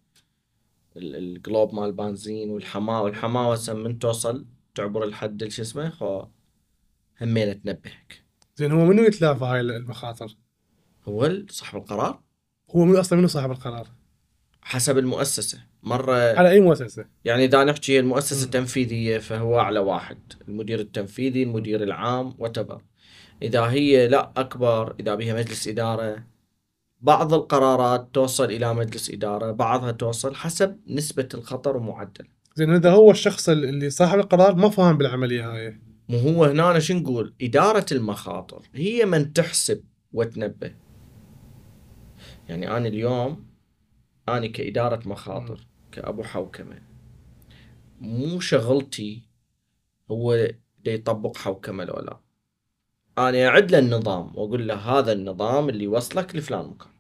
الجلوب 0.98 1.74
مال 1.74 1.84
البنزين 1.84 2.50
والحماوة 2.50 3.02
والحماوه 3.02 3.60
من 3.70 4.00
توصل 4.00 4.46
تعبر 4.76 5.04
الحد 5.04 5.48
شو 5.48 5.62
اسمه؟ 5.62 5.90
خو 5.90 6.26
همين 7.22 7.62
تنبهك. 7.62 8.24
زين 8.56 8.72
هو 8.72 8.86
منو 8.86 9.04
يتلافى 9.04 9.46
هاي 9.46 9.62
المخاطر؟ 9.62 10.38
هو 11.08 11.46
صاحب 11.50 11.78
القرار؟ 11.78 12.22
هو 12.70 12.86
منو 12.86 13.00
أصلا؟ 13.00 13.20
منو 13.20 13.28
صاحب 13.28 13.52
القرار؟ 13.52 14.01
حسب 14.62 14.98
المؤسسة. 14.98 15.60
مرة 15.84 16.14
على 16.14 16.50
أي 16.50 16.60
مؤسسة؟ 16.60 17.06
يعني 17.26 17.46
إذا 17.46 17.64
نحكي 17.64 18.00
المؤسسة 18.00 18.46
التنفيذية 18.46 19.18
فهو 19.18 19.60
اعلى 19.60 19.80
واحد 19.80 20.18
المدير 20.48 20.80
التنفيذي 20.80 21.44
المدير 21.44 21.84
العام 21.84 22.34
وتبر 22.40 22.82
إذا 23.42 23.62
هي 23.62 24.08
لا 24.08 24.32
أكبر 24.38 24.96
إذا 25.00 25.16
بها 25.16 25.34
مجلس 25.34 25.68
إدارة 25.68 26.24
بعض 27.02 27.34
القرارات 27.34 28.10
توصل 28.14 28.44
إلى 28.44 28.74
مجلس 28.74 29.10
إدارة 29.10 29.52
بعضها 29.52 29.92
توصل 29.92 30.36
حسب 30.36 30.80
نسبة 30.88 31.30
الخطر 31.34 31.78
ومعدل. 31.78 32.28
زين 32.56 32.74
إذا 32.74 32.92
هو 32.92 33.12
الشخص 33.12 33.50
اللي 33.50 33.90
صاحب 33.90 34.20
القرار 34.20 34.56
ما 34.56 34.70
فاهم 34.70 34.98
بالعملية 34.98 35.54
هاي. 35.54 35.80
مو 36.10 36.18
هو 36.18 36.46
هنا 36.46 36.80
شو 36.80 36.94
نقول؟ 36.94 37.34
إدارة 37.42 37.86
المخاطر 37.92 38.70
هي 38.76 39.06
من 39.06 39.34
تحسب 39.34 39.84
وتنبه. 40.14 40.72
يعني 42.50 42.78
أنا 42.78 42.88
اليوم 42.88 43.51
أنا 44.38 44.48
كإدارة 44.48 45.08
مخاطر 45.10 45.60
كأبو 45.92 46.24
حوكمة 46.24 46.82
مو 48.02 48.40
شغلتي 48.40 49.22
هو 50.12 50.36
دا 50.86 50.92
يطبق 50.92 51.38
حوكمة 51.38 51.84
لو 51.84 51.94
لا. 51.94 52.20
أنا 53.18 53.48
أعد 53.48 53.72
له 53.72 53.80
النظام 53.80 54.32
وأقول 54.36 54.68
له 54.68 54.76
هذا 54.76 55.12
النظام 55.12 55.70
اللي 55.70 55.84
يوصلك 55.84 56.36
لفلان 56.36 56.66
مكان. 56.66 56.92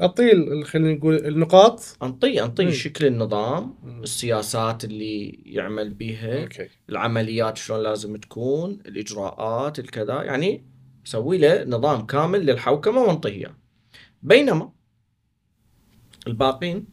اعطيه 0.00 0.62
خلينا 0.64 0.94
نقول 0.94 1.14
النقاط؟ 1.14 1.96
انطيه 2.02 2.44
انطيه 2.44 2.64
مم. 2.64 2.70
شكل 2.70 3.06
النظام 3.06 3.74
مم. 3.82 4.02
السياسات 4.02 4.84
اللي 4.84 5.28
يعمل 5.46 5.94
بيها 5.94 6.48
العمليات 6.88 7.56
شلون 7.56 7.82
لازم 7.82 8.16
تكون 8.16 8.70
الإجراءات 8.86 9.78
الكذا 9.78 10.22
يعني 10.22 10.64
سوي 11.04 11.38
له 11.38 11.64
نظام 11.64 12.06
كامل 12.06 12.46
للحوكمة 12.46 13.00
وأنطيه 13.02 13.56
بينما 14.22 14.72
الباقين 16.28 16.86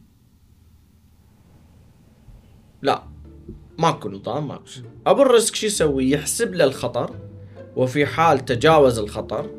لا. 2.82 3.02
ماكو 3.78 4.08
نظام 4.08 4.48
ماكو. 4.48 4.64
أبو 5.06 5.22
الرزق 5.22 5.54
شو 5.54 5.66
يسوي؟ 5.66 6.10
يحسب 6.10 6.54
له 6.54 6.64
الخطر 6.64 7.16
وفي 7.76 8.06
حال 8.06 8.44
تجاوز 8.44 8.98
الخطر 8.98 9.50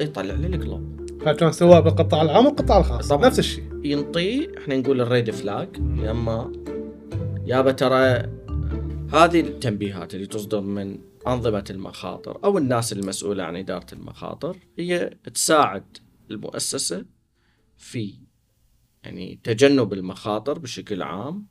يطلع 0.00 0.34
لي 0.34 0.46
القلوب 0.46 0.96
هاي 1.26 1.34
كان 1.34 1.52
سواء 1.52 1.80
بالقطاع 1.80 2.22
العام 2.22 2.46
والقطاع 2.46 2.78
الخاص. 2.78 3.08
طبعاً. 3.08 3.26
نفس 3.26 3.38
الشيء. 3.38 3.64
ينطي 3.84 4.58
إحنا 4.58 4.76
نقول 4.76 5.00
الريد 5.00 5.30
فلاج 5.30 5.68
يا 5.98 6.10
اما 6.10 6.52
يابا 7.46 7.72
ترى 7.72 8.28
هذه 9.12 9.40
التنبيهات 9.40 10.14
اللي 10.14 10.26
تصدر 10.26 10.60
من 10.60 10.98
أنظمة 11.26 11.64
المخاطر 11.70 12.38
أو 12.44 12.58
الناس 12.58 12.92
المسؤولة 12.92 13.44
عن 13.44 13.56
إدارة 13.56 13.86
المخاطر 13.92 14.56
هي 14.78 15.10
تساعد 15.34 15.84
المؤسسة 16.30 17.04
في 17.76 18.14
يعني 19.06 19.40
تجنب 19.44 19.92
المخاطر 19.92 20.58
بشكل 20.58 21.02
عام 21.02 21.46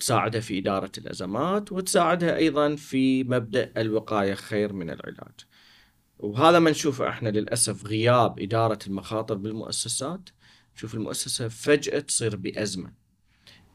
تساعدها 0.00 0.40
في 0.40 0.58
إدارة 0.58 0.92
الأزمات 0.98 1.72
وتساعدها 1.72 2.36
أيضا 2.36 2.76
في 2.76 3.24
مبدأ 3.24 3.72
الوقاية 3.76 4.34
خير 4.34 4.72
من 4.72 4.90
العلاج. 4.90 5.34
وهذا 6.18 6.58
ما 6.58 6.70
نشوفه 6.70 7.08
إحنا 7.08 7.28
للأسف 7.28 7.86
غياب 7.86 8.40
إدارة 8.40 8.78
المخاطر 8.86 9.34
بالمؤسسات. 9.34 10.28
شوف 10.74 10.94
المؤسسة 10.94 11.48
فجأة 11.48 11.98
تصير 11.98 12.36
بأزمة. 12.36 12.92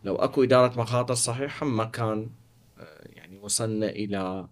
لو 0.04 0.16
أكو 0.16 0.44
إدارة 0.44 0.82
مخاطر 0.82 1.14
صحيحة 1.14 1.66
ما 1.66 1.86
كان 1.86 2.30
آه، 2.78 3.08
يعني 3.08 3.38
وصلنا 3.38 3.90
إلى 3.90 4.48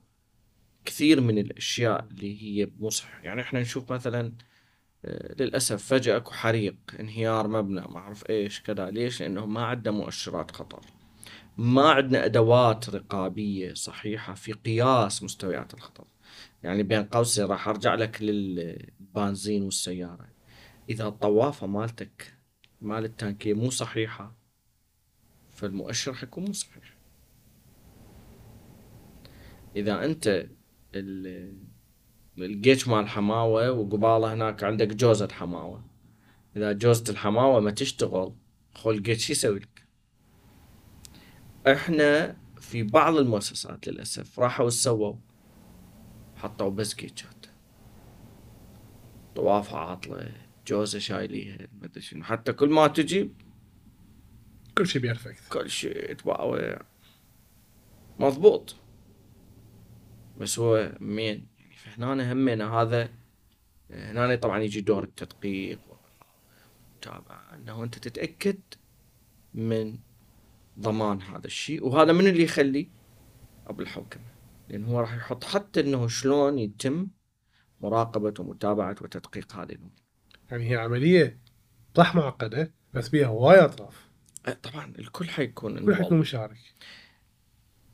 كثير 0.85 1.21
من 1.21 1.37
الأشياء 1.37 2.07
اللي 2.11 2.43
هي 2.43 2.71
مو 2.79 2.89
صح 2.89 3.23
يعني 3.23 3.41
إحنا 3.41 3.61
نشوف 3.61 3.91
مثلا 3.91 4.33
للأسف 5.39 5.85
فجأة 5.85 6.17
أكو 6.17 6.31
حريق 6.31 6.75
انهيار 6.99 7.47
مبنى 7.47 7.81
ما 7.81 7.97
أعرف 7.97 8.29
إيش 8.29 8.61
كذا. 8.61 8.89
ليش؟ 8.89 9.21
لأنه 9.21 9.45
ما 9.45 9.65
عندنا 9.65 9.97
مؤشرات 9.97 10.51
خطر. 10.51 10.81
ما 11.57 11.89
عندنا 11.89 12.25
أدوات 12.25 12.89
رقابية 12.89 13.73
صحيحة 13.73 14.33
في 14.33 14.53
قياس 14.53 15.23
مستويات 15.23 15.73
الخطر. 15.73 16.05
يعني 16.63 16.83
بين 16.83 17.03
قوسين 17.03 17.45
راح 17.45 17.67
أرجع 17.67 17.95
لك 17.95 18.21
للبنزين 18.21 19.63
والسيارة. 19.63 20.27
إذا 20.89 21.07
الطوافة 21.07 21.67
مالتك 21.67 22.33
مال 22.81 23.05
التانكية 23.05 23.53
مو 23.53 23.69
صحيحة 23.69 24.35
فالمؤشر 25.51 26.13
حيكون 26.13 26.45
مو 26.45 26.53
صحيح. 26.53 26.93
إذا 29.75 30.05
أنت 30.05 30.47
الجيتش 32.37 32.87
مال 32.87 33.07
حماوة 33.07 33.71
وقباله 33.71 34.33
هناك 34.33 34.63
عندك 34.63 34.87
جوزة 34.87 35.27
حماوة 35.31 35.85
إذا 36.55 36.71
جوزة 36.71 37.03
الحماوة 37.09 37.59
ما 37.59 37.71
تشتغل 37.71 38.33
خو 38.75 38.91
الجيتش 38.91 39.25
شو 39.25 39.31
يسوي 39.31 39.59
لك؟ 39.59 39.87
إحنا 41.67 42.37
في 42.59 42.83
بعض 42.83 43.15
المؤسسات 43.15 43.87
للأسف 43.87 44.39
راحوا 44.39 44.69
سووا 44.69 45.15
حطوا 46.35 46.69
بس 46.69 46.95
جيتشات 46.95 47.45
طوافة 49.35 49.77
عاطلة 49.77 50.31
جوزة 50.67 50.99
شايليها 50.99 51.67
ما 51.81 51.89
شنو. 51.99 52.23
حتى 52.23 52.53
كل 52.53 52.69
ما 52.69 52.87
تجي 52.87 53.31
كل 54.77 54.87
شيء 54.87 55.01
بيرفكت 55.01 55.43
كل 55.49 55.69
شيء 55.69 56.13
تباوع 56.13 56.81
مضبوط. 58.19 58.75
بس 60.37 60.59
هو 60.59 60.97
مين؟ 60.99 61.52
فهنا 61.97 62.31
همنا 62.33 62.73
هذا 62.73 63.09
هنا 63.91 64.35
طبعا 64.35 64.59
يجي 64.59 64.81
دور 64.81 65.03
التدقيق 65.03 65.79
والمتابعة 65.87 67.55
إنه 67.55 67.83
أنت 67.83 67.97
تتأكد 67.97 68.59
من 69.53 69.97
ضمان 70.79 71.21
هذا 71.21 71.45
الشيء 71.47 71.85
وهذا 71.85 72.13
من 72.13 72.27
اللي 72.27 72.43
يخلي 72.43 72.89
أبو 73.67 73.81
الحوكمة. 73.81 74.23
لأن 74.69 74.85
هو 74.85 74.99
راح 74.99 75.13
يحط 75.13 75.43
حتى 75.43 75.79
إنه 75.79 76.07
شلون 76.07 76.59
يتم 76.59 77.07
مراقبة 77.81 78.33
ومتابعة 78.39 78.95
وتدقيق 79.01 79.53
هذه 79.55 79.71
الأمور. 79.71 79.91
يعني 80.51 80.71
هي 80.71 80.75
عملية 80.75 81.39
صح 81.97 82.15
معقدة 82.15 82.73
بس 82.93 83.09
بيها 83.09 83.27
هواي 83.27 83.59
أطراف. 83.59 84.09
أه، 84.47 84.53
طبعا 84.53 84.93
الكل 84.99 85.29
حيكون 85.29 85.85
كل 85.85 85.95
حيكون. 85.95 86.19
مشارك. 86.19 86.57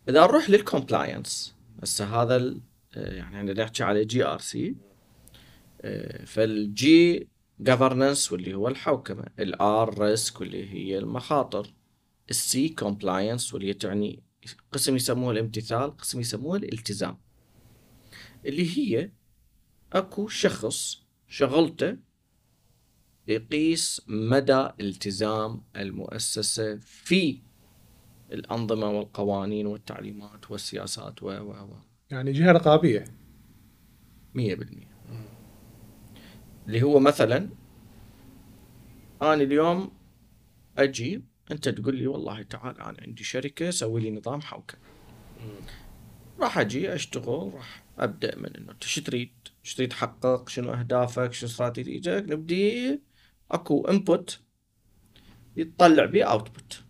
إذا 0.10 0.22
نروح 0.22 0.50
لل 0.50 0.68
compliance 0.68 1.56
هسه 1.84 2.22
هذا 2.22 2.36
ال- 2.36 2.62
يعني 2.96 3.22
إحنا 3.22 3.54
نحكي 3.54 3.84
على 3.84 4.06
جي 4.06 4.26
ار 4.26 4.40
سي 4.40 4.76
فالجي 6.26 7.28
governance 7.70 8.32
واللي 8.32 8.54
هو 8.54 8.68
الحوكمة 8.68 9.26
ال 9.40 10.00
R 10.00 10.08
risk 10.08 10.42
واللي 10.42 10.70
هي 10.74 10.98
المخاطر 10.98 11.74
ال 12.30 12.70
C 12.70 12.78
compliance 12.78 13.54
واللي 13.54 13.74
تعني 13.74 14.24
قسم 14.72 14.96
يسموه 14.96 15.32
الامتثال 15.32 15.98
قسم 15.98 16.20
يسموه 16.20 16.58
الالتزام 16.58 17.18
اللي 18.46 18.78
هي 18.78 19.12
أكو 19.94 20.28
شخص 20.28 21.04
شغلته 21.28 21.98
يقيس 23.28 24.02
مدى 24.08 24.70
التزام 24.82 25.64
المؤسسة 25.76 26.76
في 26.76 27.42
الأنظمة 28.32 28.90
والقوانين 28.90 29.68
والتعليمات 29.68 30.52
والسياسات 30.52 31.24
و 31.24 31.28
و 31.28 31.52
و 31.52 31.89
يعني 32.12 32.32
جهة 32.32 32.52
رقابية 32.52 33.06
مية 34.34 34.56
بالمية 34.56 34.90
اللي 36.68 36.84
هو 36.84 37.00
مثلا 37.00 37.50
أنا 39.22 39.34
اليوم 39.34 39.92
أجي 40.78 41.24
أنت 41.52 41.70
تقول 41.70 41.96
لي 41.96 42.08
والله 42.08 42.42
تعال 42.42 42.82
أنا 42.82 42.98
عندي 43.02 43.24
شركة 43.24 43.70
سوي 43.70 44.02
لي 44.02 44.12
نظام 44.12 44.42
حوكمه 44.42 44.80
راح 46.40 46.58
أجي 46.58 46.96
أشتغل 46.96 47.52
راح 47.54 47.84
أبدأ 48.00 48.36
من 48.36 48.56
إنه 48.56 48.72
أنت 48.72 48.84
شو 48.84 49.02
تريد؟ 49.02 49.32
شو 49.64 49.78
تريد 49.78 49.90
تحقق؟ 49.90 50.50
شنو 50.50 50.74
أهدافك؟ 50.74 51.34
شنو 51.34 51.50
استراتيجيتك؟ 51.50 52.26
نبدي 52.30 53.00
أكو 53.52 53.82
input 53.88 54.40
يتطلع 55.58 56.06
به 56.06 56.24
output 56.24 56.84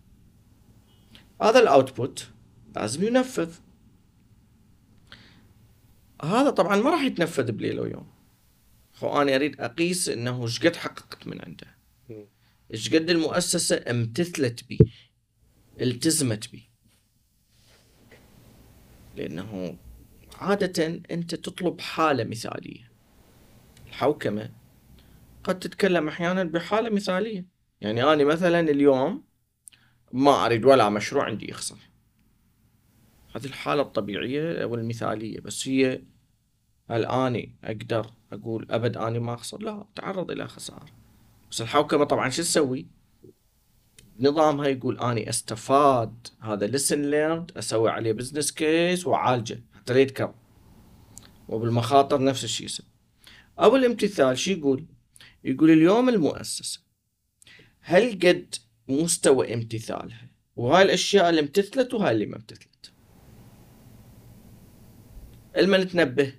هذا 1.42 1.58
ال 1.58 1.68
output 1.68 2.30
لازم 2.76 3.04
ينفذ 3.04 3.54
هذا 6.24 6.50
طبعا 6.50 6.76
ما 6.76 6.90
راح 6.90 7.02
يتنفذ 7.02 7.52
بليلة 7.52 7.82
ويوم. 7.82 8.06
خو 8.92 9.22
أنا 9.22 9.34
أريد 9.34 9.60
أقيس 9.60 10.08
إنه 10.08 10.42
إيش 10.42 10.66
قد 10.66 10.76
حققت 10.76 11.26
من 11.26 11.40
عنده. 11.44 11.76
إيش 12.72 12.94
قد 12.94 13.10
المؤسسة 13.10 13.84
امتثلت 13.90 14.64
بي. 14.68 14.78
التزمت 15.80 16.52
بي. 16.52 16.70
لأنه 19.16 19.76
عادة 20.38 21.00
أنت 21.10 21.34
تطلب 21.34 21.80
حالة 21.80 22.24
مثالية. 22.24 22.90
الحوكمة 23.86 24.50
قد 25.44 25.58
تتكلم 25.58 26.08
أحيانا 26.08 26.44
بحالة 26.44 26.90
مثالية. 26.90 27.46
يعني 27.80 28.02
أنا 28.02 28.24
مثلا 28.24 28.60
اليوم 28.60 29.24
ما 30.12 30.46
أريد 30.46 30.64
ولا 30.64 30.88
مشروع 30.88 31.24
عندي 31.24 31.50
يخسر. 31.50 31.76
هذه 33.36 33.44
الحالة 33.44 33.82
الطبيعية 33.82 34.62
أو 34.62 34.74
المثالية 34.74 35.40
بس 35.40 35.68
هي 35.68 36.02
هل 36.90 37.06
أني 37.06 37.54
أقدر 37.64 38.10
أقول 38.32 38.66
أبد 38.70 38.96
أني 38.96 39.18
ما 39.18 39.34
اخسر 39.34 39.62
لا 39.62 39.86
تعرض 39.94 40.30
إلى 40.30 40.48
خسارة. 40.48 40.86
بس 41.50 41.60
الحوكمة 41.60 42.04
طبعا 42.04 42.30
شو 42.30 42.42
تسوي؟ 42.42 42.86
نظامها 44.20 44.66
يقول 44.66 45.00
أني 45.00 45.28
أستفاد 45.28 46.26
هذا 46.40 46.66
lesson 46.66 47.10
learned 47.10 47.52
أسوي 47.56 47.90
عليه 47.90 48.12
business 48.12 48.52
case 48.52 49.06
وأعالجه 49.06 49.62
حتى 49.74 49.94
لا 49.94 50.00
يتكرر. 50.00 50.34
وبالمخاطر 51.48 52.24
نفس 52.24 52.44
الشيء 52.44 52.66
يسوي. 52.66 52.86
ابو 53.58 53.76
الامتثال 53.76 54.38
شو 54.38 54.50
يقول؟ 54.50 54.84
يقول 55.44 55.70
اليوم 55.70 56.08
المؤسسة 56.08 56.80
هل 57.80 58.12
قد 58.12 58.54
مستوى 58.88 59.54
امتثالها؟ 59.54 60.30
وهاي 60.56 60.82
الأشياء 60.82 61.30
اللي 61.30 61.40
امتثلت 61.40 61.94
وهاي 61.94 62.12
اللي 62.12 62.26
ما 62.26 62.36
امتثلت. 62.36 62.89
لما 65.56 65.84
تنبه 65.84 66.34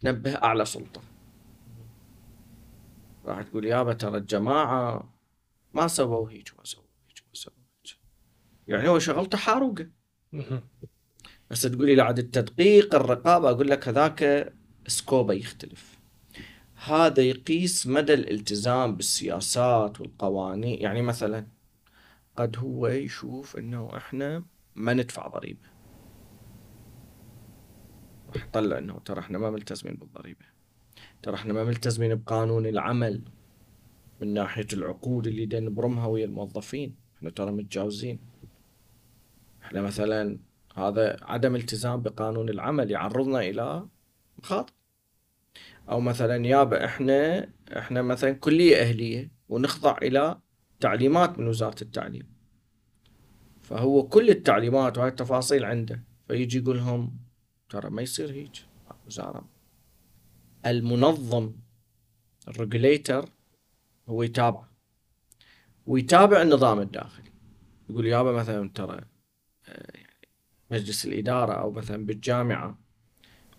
تنبه 0.00 0.34
أعلى 0.34 0.64
سلطة. 0.64 1.02
راح 3.24 3.42
تقول 3.42 3.64
يابا 3.64 3.92
ترى 3.92 4.18
الجماعة 4.18 5.14
ما 5.74 5.88
سووا 5.88 6.30
هيك 6.30 6.52
ما 6.58 6.64
سووا 6.64 6.84
هيك 7.08 7.18
ما 7.28 7.34
سووا 7.34 7.56
هيك. 7.56 7.96
يعني 8.68 8.88
هو 8.88 8.98
شغلته 8.98 9.38
حاروقه 9.38 9.90
بس 11.50 11.62
تقولي 11.62 11.94
لا 11.94 12.04
عاد 12.04 12.18
التدقيق 12.18 12.94
الرقابة 12.94 13.50
أقول 13.50 13.70
لك 13.70 13.88
هذاك 13.88 14.52
سكوبه 14.86 15.34
يختلف. 15.34 15.98
هذا 16.84 17.22
يقيس 17.22 17.86
مدى 17.86 18.14
الالتزام 18.14 18.96
بالسياسات 18.96 20.00
والقوانين. 20.00 20.82
يعني 20.82 21.02
مثلا 21.02 21.46
قد 22.36 22.56
هو 22.56 22.86
يشوف 22.86 23.56
إنه 23.56 23.96
إحنا 23.96 24.44
ما 24.74 24.94
ندفع 24.94 25.26
ضريبة. 25.26 25.68
راح 28.34 28.46
يطلع 28.46 28.78
إنه 28.78 28.98
ترى 29.04 29.20
إحنا 29.20 29.38
ما 29.38 29.50
ملتزمين 29.50 29.94
بالضريبة. 29.94 30.44
ترى 31.22 31.34
إحنا 31.34 31.52
ما 31.52 31.64
ملتزمين 31.64 32.14
بقانون 32.14 32.66
العمل 32.66 33.22
من 34.20 34.34
ناحية 34.34 34.66
العقود 34.72 35.26
اللي 35.26 35.46
دا 35.46 35.60
نبرمها 35.60 36.06
ويا 36.06 36.24
الموظفين. 36.24 36.94
إحنا 37.16 37.30
ترى 37.30 37.52
متجاوزين. 37.52 38.18
إحنا 39.62 39.82
مثلا 39.82 40.38
هذا 40.74 41.16
عدم 41.22 41.56
التزام 41.56 42.02
بقانون 42.02 42.48
العمل 42.48 42.90
يعرضنا 42.90 43.40
إلى 43.40 43.86
مخاطر 44.38 44.72
أو 45.90 46.00
مثلا 46.00 46.46
يابا 46.46 46.84
إحنا 46.84 47.48
إحنا 47.76 48.02
مثلا 48.02 48.32
كلية 48.32 48.76
أهلية 48.76 49.30
ونخضع 49.48 49.98
إلى 50.02 50.38
تعليمات 50.80 51.38
من 51.38 51.48
وزارة 51.48 51.82
التعليم. 51.82 52.26
فهو 53.62 54.08
كل 54.08 54.30
التعليمات 54.30 54.98
وهاي 54.98 55.08
التفاصيل 55.08 55.64
عنده. 55.64 56.04
فيجي 56.28 56.58
يقول 56.58 56.76
لهم 56.76 57.16
ترى 57.70 57.90
ما 57.90 58.02
يصير 58.02 58.32
هيك. 58.32 58.52
وزاره 59.06 59.48
المنظم 60.66 61.52
الريجوليتر 62.48 63.28
هو 64.08 64.22
يتابع. 64.22 64.64
ويتابع 65.86 66.42
النظام 66.42 66.80
الداخلي. 66.80 67.30
يقول 67.90 68.06
يابا 68.06 68.32
مثلا 68.32 68.70
ترى 68.74 69.00
آه، 69.68 69.92
يعني 69.94 70.28
مجلس 70.70 71.04
الإدارة 71.06 71.52
أو 71.52 71.70
مثلا 71.70 72.06
بالجامعة 72.06 72.78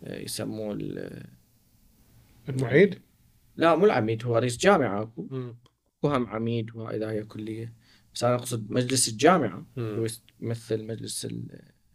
آه، 0.04 0.20
يسموه 0.20 0.78
المعيد؟ 2.50 3.02
لا 3.56 3.76
مو 3.76 3.86
العميد 3.86 4.26
هو 4.26 4.38
رئيس 4.38 4.58
جامعة 4.58 5.02
أكو. 5.02 5.54
وهم 6.04 6.28
عميد 6.28 6.76
وإذا 6.76 7.12
هي 7.12 7.24
كلية. 7.24 7.74
بس 8.14 8.24
أنا 8.24 8.36
أقصد 8.36 8.72
مجلس 8.72 9.10
الجامعة. 9.10 9.66
هو 9.78 10.08
يمثل 10.40 10.88
مجلس 10.88 11.28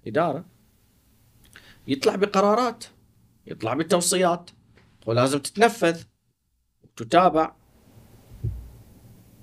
الإدارة. 0.07 0.56
يطلع 1.87 2.15
بقرارات 2.15 2.85
يطلع 3.47 3.75
بتوصيات. 3.75 4.51
ولازم 5.07 5.39
تتنفذ 5.39 6.03
وتتابع. 6.83 7.57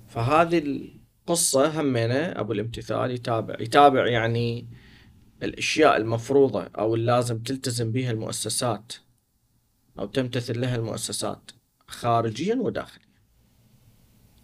فهذه 0.08 0.58
القصة 0.58 1.80
همينة 1.80 2.14
أبو 2.14 2.52
الامتثال 2.52 3.10
يتابع 3.10 3.60
يتابع 3.60 4.06
يعني 4.06 4.68
الأشياء 5.42 5.96
المفروضة 5.96 6.62
أو 6.62 6.94
اللازم 6.94 7.38
تلتزم 7.38 7.92
بها 7.92 8.10
المؤسسات 8.10 8.92
أو 9.98 10.06
تمتثل 10.06 10.60
لها 10.60 10.76
المؤسسات 10.76 11.50
خارجيا 11.86 12.54
وداخليا. 12.54 13.14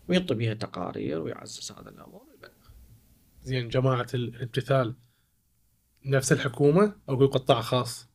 ويعطي 0.09 0.35
بها 0.35 0.55
تقارير 0.55 1.21
ويعزز 1.21 1.73
هذا 1.73 1.91
الأمر. 1.91 2.21
زين 3.43 3.69
جماعة 3.69 4.07
الامتثال. 4.15 4.95
نفس 6.05 6.33
الحكومة؟ 6.33 6.93
أو 7.09 7.27
قطاع 7.27 7.61
خاص؟ 7.61 8.11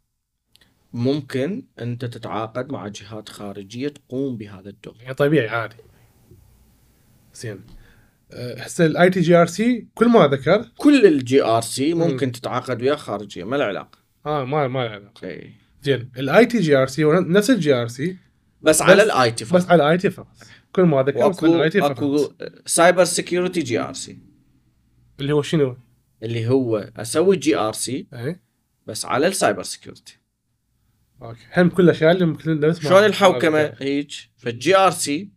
ممكن 0.94 1.64
أنت 1.80 2.06
تتعاقد 2.06 2.72
مع 2.72 2.88
جهات 2.88 3.30
خارجية 3.30 3.88
تقوم 3.88 4.38
بهذا 4.38 4.70
الدور. 4.70 4.96
يعني 5.00 5.14
طبيعي 5.14 5.48
عادي. 5.48 5.76
زين. 7.34 7.62
أه، 8.32 8.62
هسه 8.62 8.86
ال 8.86 9.10
IT 9.10 9.22
GRC 9.22 9.88
كل 9.96 10.10
ما 10.10 10.28
ذكر. 10.28 10.72
كل 10.78 11.06
الجي 11.06 11.44
آر 11.44 11.62
سي 11.62 11.94
ممكن 11.94 12.32
تتعاقد 12.32 12.82
وياه 12.82 12.96
خارجيا 12.96 13.46
ما 13.46 13.56
له 13.56 13.64
علاقة. 13.64 13.98
آه 14.26 14.46
ما 14.46 14.68
ما 14.68 14.80
له 14.80 14.90
علاقة. 14.90 15.28
إي. 15.28 15.54
زين. 15.84 16.12
الاي 16.18 16.46
تي 16.46 16.60
جي 16.60 16.76
آر 16.76 16.88
سي 16.88 17.04
نفس 17.04 17.50
الجي 17.50 17.74
آر 17.74 17.88
سي 17.88 18.18
بس 18.62 18.82
على 18.82 19.04
الاي 19.04 19.32
تي 19.32 19.46
بس 19.46 19.66
على 19.70 19.84
الاي 19.84 19.98
تي 19.98 20.10
فقط. 20.10 20.38
كل 20.76 20.84
ما 20.84 21.04
ذكر 21.04 21.28
اكو 21.28 22.18
فقط. 22.18 22.36
cyber 22.66 23.04
security 23.04 23.60
GRC. 23.60 24.20
اللي 25.20 25.34
هو 25.34 25.42
شنو؟ 25.42 25.78
اللي 26.24 26.48
هو 26.48 26.78
أسوي 26.98 27.36
جي 27.38 27.58
ار 27.58 27.74
سي 27.74 28.08
بس 28.88 29.06
على 29.06 29.28
السايبر 29.28 29.64
سكيورتي 29.64 30.20
أوكي. 31.22 31.40
هم 31.58 31.70
كل 31.70 31.84
الأشياء 31.84 32.12
اللي 32.12 32.26
ممكن 32.26 32.74
شلون 32.74 33.04
الحوكمه 33.06 33.74
هيك 33.80 34.12
فال 34.38 34.78
GRC 34.78 35.30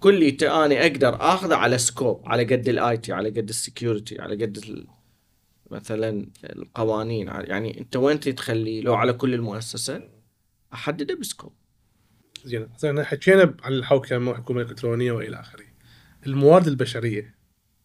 كليته 0.00 0.64
أنا 0.64 0.80
أقدر 0.82 1.14
آخذه 1.20 1.54
على 1.54 1.78
scope 1.78 2.22
على 2.28 2.44
قد 2.44 2.68
ال 2.68 2.96
IT 2.96 3.12
على 3.12 3.28
قد 3.30 3.48
ال 3.48 3.56
security 3.56 4.20
على 4.20 4.44
قد 4.44 4.56
ال- 4.56 4.86
مثلا 5.70 6.26
القوانين. 6.44 7.26
يعني 7.28 7.80
أنت 7.80 7.96
وين 7.96 8.20
تخليه؟ 8.20 8.80
لو 8.82 8.94
على 8.94 9.12
كل 9.12 9.34
المؤسسة 9.34 10.02
أحدده 10.74 11.14
ب 11.14 11.20
scope 11.20 11.52
زين. 12.44 12.68
زين 12.78 13.04
حكينا 13.04 13.56
عن 13.62 13.72
الحوكمه 13.72 14.30
والحكومة 14.30 14.60
الإلكترونية 14.62 15.12
وإلى 15.12 15.40
آخره. 15.40 15.64
الموارد 16.26 16.66
البشرية. 16.66 17.35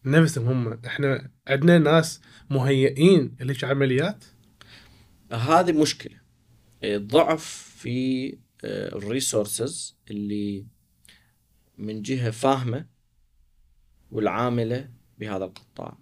نفسهم 0.04 0.48
هم. 0.48 0.80
إحنا 0.86 1.30
عندنا 1.48 1.78
ناس 1.78 2.20
مهيئين 2.50 3.36
لهيك 3.40 3.64
عمليات. 3.64 4.24
هذه 5.32 5.72
مشكلة. 5.72 6.16
ضعف 6.84 7.44
في 7.78 8.38
ال 8.64 8.77
resources 8.77 9.96
اللي 10.10 10.66
من 11.78 12.02
جهة 12.02 12.30
فاهمة 12.30 12.86
والعاملة 14.10 14.90
بهذا 15.18 15.44
القطاع. 15.44 15.98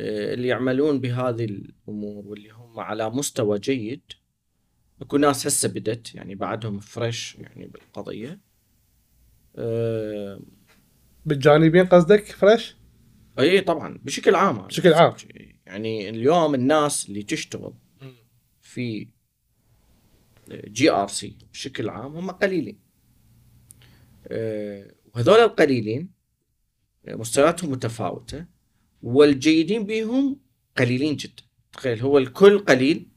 آه، 0.00 0.34
اللي 0.34 0.48
يعملون 0.48 1.00
بهذه 1.00 1.44
الأمور 1.44 2.26
واللي 2.26 2.50
هم 2.50 2.80
على 2.80 3.10
مستوى 3.10 3.58
جيد 3.58 4.02
أكو 5.02 5.16
ناس 5.16 5.46
هسه 5.46 5.68
بدت 5.68 6.14
يعني 6.14 6.34
بعدهم 6.34 6.78
fresh 6.78 7.34
يعني 7.34 7.66
بالقضية. 7.66 8.40
آه، 9.56 10.40
بالجانبين 11.26 11.86
قصدك 11.86 12.24
fresh؟ 12.24 12.77
اي 13.38 13.60
طبعا 13.60 13.98
بشكل 14.02 14.34
عام 14.34 14.58
بشكل 14.58 14.94
عام. 14.94 15.14
يعني 15.66 16.08
اليوم 16.08 16.54
الناس 16.54 17.08
اللي 17.08 17.22
تشتغل 17.22 17.74
في 18.60 19.08
GRC 20.50 21.36
بشكل 21.52 21.88
عام 21.88 22.16
هم 22.16 22.30
قليلين. 22.30 22.78
آه، 24.26 24.94
وهذول 25.14 25.38
القليلين 25.38 26.10
مستوياتهم 27.08 27.70
متفاوتة 27.70 28.46
والجيدين 29.02 29.84
بهم 29.86 30.40
قليلين 30.78 31.16
جدا. 31.16 31.42
تخيل 31.72 32.00
هو 32.00 32.18
الكل 32.18 32.58
قليل 32.58 33.08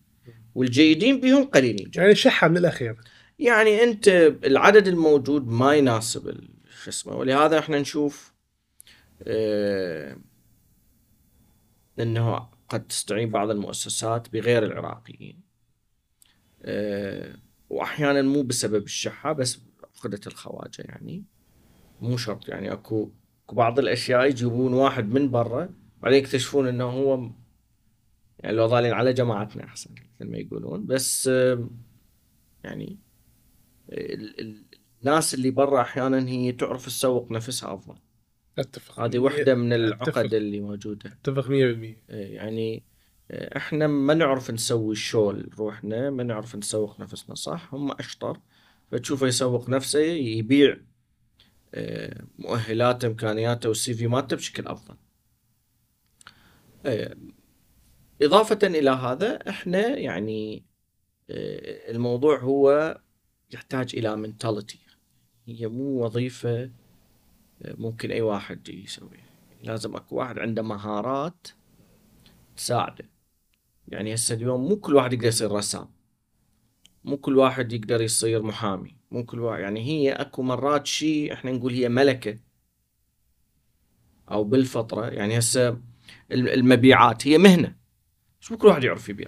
والجيدين 0.56 1.20
بهم 1.20 1.44
قليلين 1.44 1.90
جدا. 1.90 2.02
يعني 2.02 2.16
شحة 2.16 2.48
من 2.48 2.58
الأخير. 2.58 2.96
يعني 3.40 3.84
أنت 3.84 4.08
العدد 4.46 4.88
الموجود 4.88 5.48
ما 5.48 5.76
يناسب 5.76 6.38
شو 6.84 6.90
اسمه 6.90 7.16
ولهذا 7.16 7.60
إحنا 7.60 7.80
نشوف 7.80 8.31
آه 9.28 10.18
إنه 12.00 12.50
قد 12.70 12.88
تستعين 12.88 13.30
بعض 13.30 13.50
المؤسسات 13.50 14.30
بغير 14.34 14.64
العراقيين. 14.66 15.42
آه 16.62 17.36
واحيانا 17.70 18.22
مو 18.22 18.42
بسبب 18.44 18.84
الشحة 18.84 19.34
بس 19.34 19.60
عقدة 19.98 20.20
الخواجة 20.28 20.82
يعني. 20.86 21.24
مو 22.02 22.18
شرط 22.18 22.50
يعني 22.50 22.74
أكو 22.74 23.12
بعض 23.54 23.80
الأشياء 23.80 24.26
يجيبون 24.26 24.74
واحد 24.74 25.10
من 25.10 25.32
برا 25.32 25.70
بعدين 26.02 26.20
يكتشفون 26.20 26.68
إنه 26.68 26.84
هو 26.84 27.30
يعني 28.40 28.56
لو 28.58 28.68
ظالين 28.68 28.94
على 28.94 29.14
جماعتنا 29.14 29.64
أحسن 29.64 29.92
مثل 29.94 30.32
ما 30.32 30.38
يقولون. 30.38 30.86
بس 30.86 31.28
آه 31.28 31.70
يعني 32.64 33.00
ال- 33.90 34.40
ال- 34.42 34.66
الناس 35.02 35.34
اللي 35.34 35.52
برا 35.52 35.82
أحيانا 35.82 36.28
هي 36.30 36.52
تعرف 36.52 36.86
تسوق 36.86 37.32
نفسها 37.32 37.74
أفضل. 37.74 37.96
أتفق 38.62 39.00
هذه 39.00 39.20
واحدة 39.20 39.56
من 39.56 39.74
أتفق. 39.74 40.18
العقد 40.18 40.34
اللي 40.34 40.60
موجودة. 40.60 41.18
أتفق 41.24 41.48
100% 41.48 41.50
إيه، 41.50 41.96
يعني 42.10 42.84
إيه، 43.32 43.58
إحنا 43.58 43.88
ما 43.88 44.14
نعرف 44.14 44.52
نسوي 44.52 44.96
شول 44.96 45.50
روحنا 45.58 46.10
ما 46.10 46.24
نعرف 46.24 46.56
نسوق 46.56 47.00
نفسنا 47.00 47.36
صح؟ 47.36 47.74
هم 47.74 47.92
أشطر. 47.92 48.40
فتشوفه 48.92 49.28
يسوق 49.28 49.70
نفسه 49.70 50.00
يبيع 50.00 50.78
إيه، 51.74 52.18
مؤهلاته 52.40 53.08
إمكانياته 53.08 53.70
والسي 53.70 53.94
في 53.94 54.08
مالته 54.08 54.36
بشكل 54.36 54.68
أفضل. 54.68 54.96
إضافة 58.22 58.60
إلى 58.64 58.90
هذا 58.90 59.50
إحنا 59.50 59.98
يعني 59.98 60.66
الموضوع 61.90 62.40
هو 62.40 62.98
يحتاج 63.54 63.96
إلى 63.96 64.16
منتاليتي 64.16 64.80
هي 65.48 65.68
مو 65.68 66.04
وظيفة 66.06 66.72
ممكن 67.66 68.12
أي 68.12 68.22
واحد 68.22 68.70
يسويها 68.70 69.32
لازم 69.64 69.96
أكو 69.96 70.16
واحد 70.16 70.40
عنده 70.40 70.62
مهارات 70.62 71.48
تساعده. 72.58 73.10
يعني 73.88 74.14
هسه 74.14 74.36
اليوم 74.36 74.70
مو 74.70 74.76
كل 74.76 74.96
واحد 74.96 75.14
يقدر 75.14 75.28
يصير 75.28 75.52
رسام. 75.52 75.88
مو 77.04 77.18
كل 77.18 77.38
واحد 77.38 77.74
يقدر 77.74 78.02
يصير 78.02 78.44
محامي. 78.44 78.96
مو 79.12 79.26
كل 79.26 79.40
واحد 79.40 79.62
يعني 79.62 79.82
هي 79.82 80.12
أكو 80.12 80.42
مرات 80.42 80.88
شيء 80.88 81.34
إحنا 81.34 81.52
نقول 81.52 81.74
هي 81.74 81.90
ملكة 81.90 82.40
أو 84.32 84.44
بالفطرة. 84.44 85.06
يعني 85.06 85.40
هسه 85.40 85.70
الم- 86.32 86.48
المبيعات 86.48 87.28
هي 87.28 87.38
مهنة. 87.38 87.76
بس 88.42 88.52
مو 88.52 88.58
كل 88.58 88.68
واحد 88.68 88.84
يعرف 88.84 89.10
يبيع. 89.10 89.28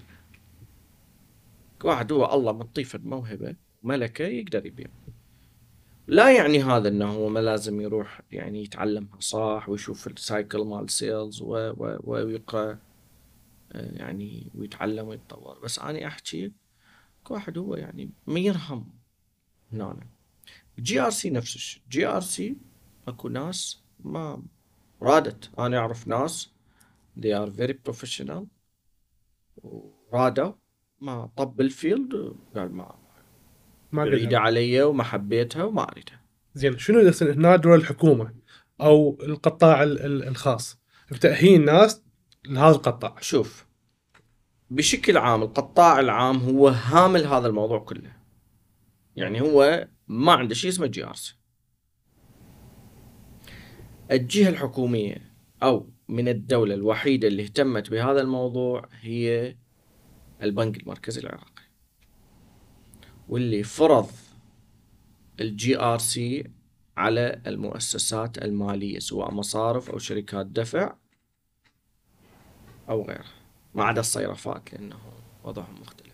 واحد 1.84 2.12
هو 2.12 2.34
الله 2.34 2.52
منطيه 2.52 3.00
موهبة 3.04 3.56
ملكة 3.84 4.26
يقدر 4.26 4.66
يبيع. 4.66 4.88
لا 6.08 6.36
يعني 6.36 6.64
هذا 6.64 6.88
إنه 6.88 7.06
هو 7.06 7.30
ما 7.30 7.40
لازم 7.40 7.82
يروح 7.82 8.22
يعني 8.32 8.64
يتعلمها 8.64 9.20
صح 9.20 9.70
ويشوف 9.70 10.08
ال 10.08 10.17
cycle 10.17 10.60
مال 10.60 10.90
sales 10.90 11.42
ويقرا 11.42 12.80
آه، 13.72 13.92
يعني 13.92 14.52
ويتعلم 14.56 15.08
ويتطور. 15.08 15.60
بس 15.60 15.80
أنا 15.80 16.08
أحكي 16.08 16.52
واحد 17.30 17.58
هو 17.58 17.76
يعني 17.76 18.12
ما 18.28 18.40
يرهم 18.40 18.94
هنا 19.74 20.08
GRC 20.80 21.30
نفس 21.30 21.56
الشيء. 21.56 21.84
GRC 21.90 22.58
أكو 23.08 23.28
ناس 23.30 23.84
ما 24.00 24.44
رادت. 25.02 25.60
أنا 25.60 25.78
أعرف 25.78 26.08
ناس 26.08 26.52
they 27.20 27.34
are 27.34 27.50
very 27.60 27.74
professional. 27.92 28.46
ورادوا 29.64 30.54
ما 31.02 31.30
طب 31.38 31.62
ال 31.62 31.74
field 31.74 32.36
قال 32.56 32.72
ما 32.72 33.03
ما 33.94 34.06
بعيدة 34.06 34.28
قدر 34.28 34.38
علي 34.38 34.82
وما 34.84 35.04
حبيتها 35.04 35.64
وما 35.64 35.84
أريدها. 35.92 36.22
زين 36.54 36.78
شنو 36.78 37.12
هنا 37.22 37.56
دور 37.56 37.76
الحكومة 37.76 38.34
أو 38.82 39.18
القطاع 39.24 39.84
ال- 39.84 40.06
ال- 40.06 40.28
الخاص؟ 40.28 40.80
بتأهيل 41.12 41.60
الناس 41.60 42.04
لهذا 42.48 42.76
القطاع. 42.76 43.16
شوف 43.22 43.66
بشكل 44.70 45.18
عام 45.18 45.44
القطاع 45.44 46.00
العام 46.00 46.38
هو 46.38 46.68
هامل 46.68 47.26
هذا 47.28 47.48
الموضوع 47.48 47.80
كله. 47.80 48.12
يعني 49.16 49.42
هو 49.42 49.88
ما 50.08 50.32
عنده 50.32 50.56
شيء 50.56 50.70
اسمه 50.70 50.88
GRC 50.88 51.36
الجهة 54.12 54.50
الحكومية 54.50 55.34
أو 55.64 55.90
من 56.10 56.28
الدولة 56.28 56.74
الوحيدة 56.74 57.28
اللي 57.28 57.44
اهتمت 57.44 57.90
بهذا 57.90 58.22
الموضوع 58.22 58.90
هي 59.02 59.56
البنك 60.44 60.78
المركزي 60.78 61.22
العراقي 61.22 61.53
واللي 63.30 63.64
فرض 63.64 64.10
ال 65.40 65.80
GRC 65.80 66.44
على 66.98 67.42
المؤسسات 67.48 68.38
المالية 68.38 69.00
سواء 69.00 69.32
مصارف 69.32 69.90
أو 69.90 69.98
شركات 69.98 70.46
دفع 70.46 70.96
أو 72.90 73.02
غيرها. 73.02 73.34
ما 73.76 73.84
عدا 73.84 74.00
الصيرفات 74.00 74.74
لأنه 74.74 75.00
وضعهم 75.44 75.82
مختلف. 75.82 76.14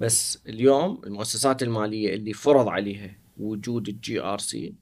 بس 0.00 0.38
اليوم 0.48 1.00
المؤسسات 1.06 1.62
المالية 1.62 2.14
اللي 2.14 2.32
فرض 2.32 2.68
عليها 2.68 3.18
وجود 3.36 3.88
ال 3.88 4.20
GRC 4.20 4.74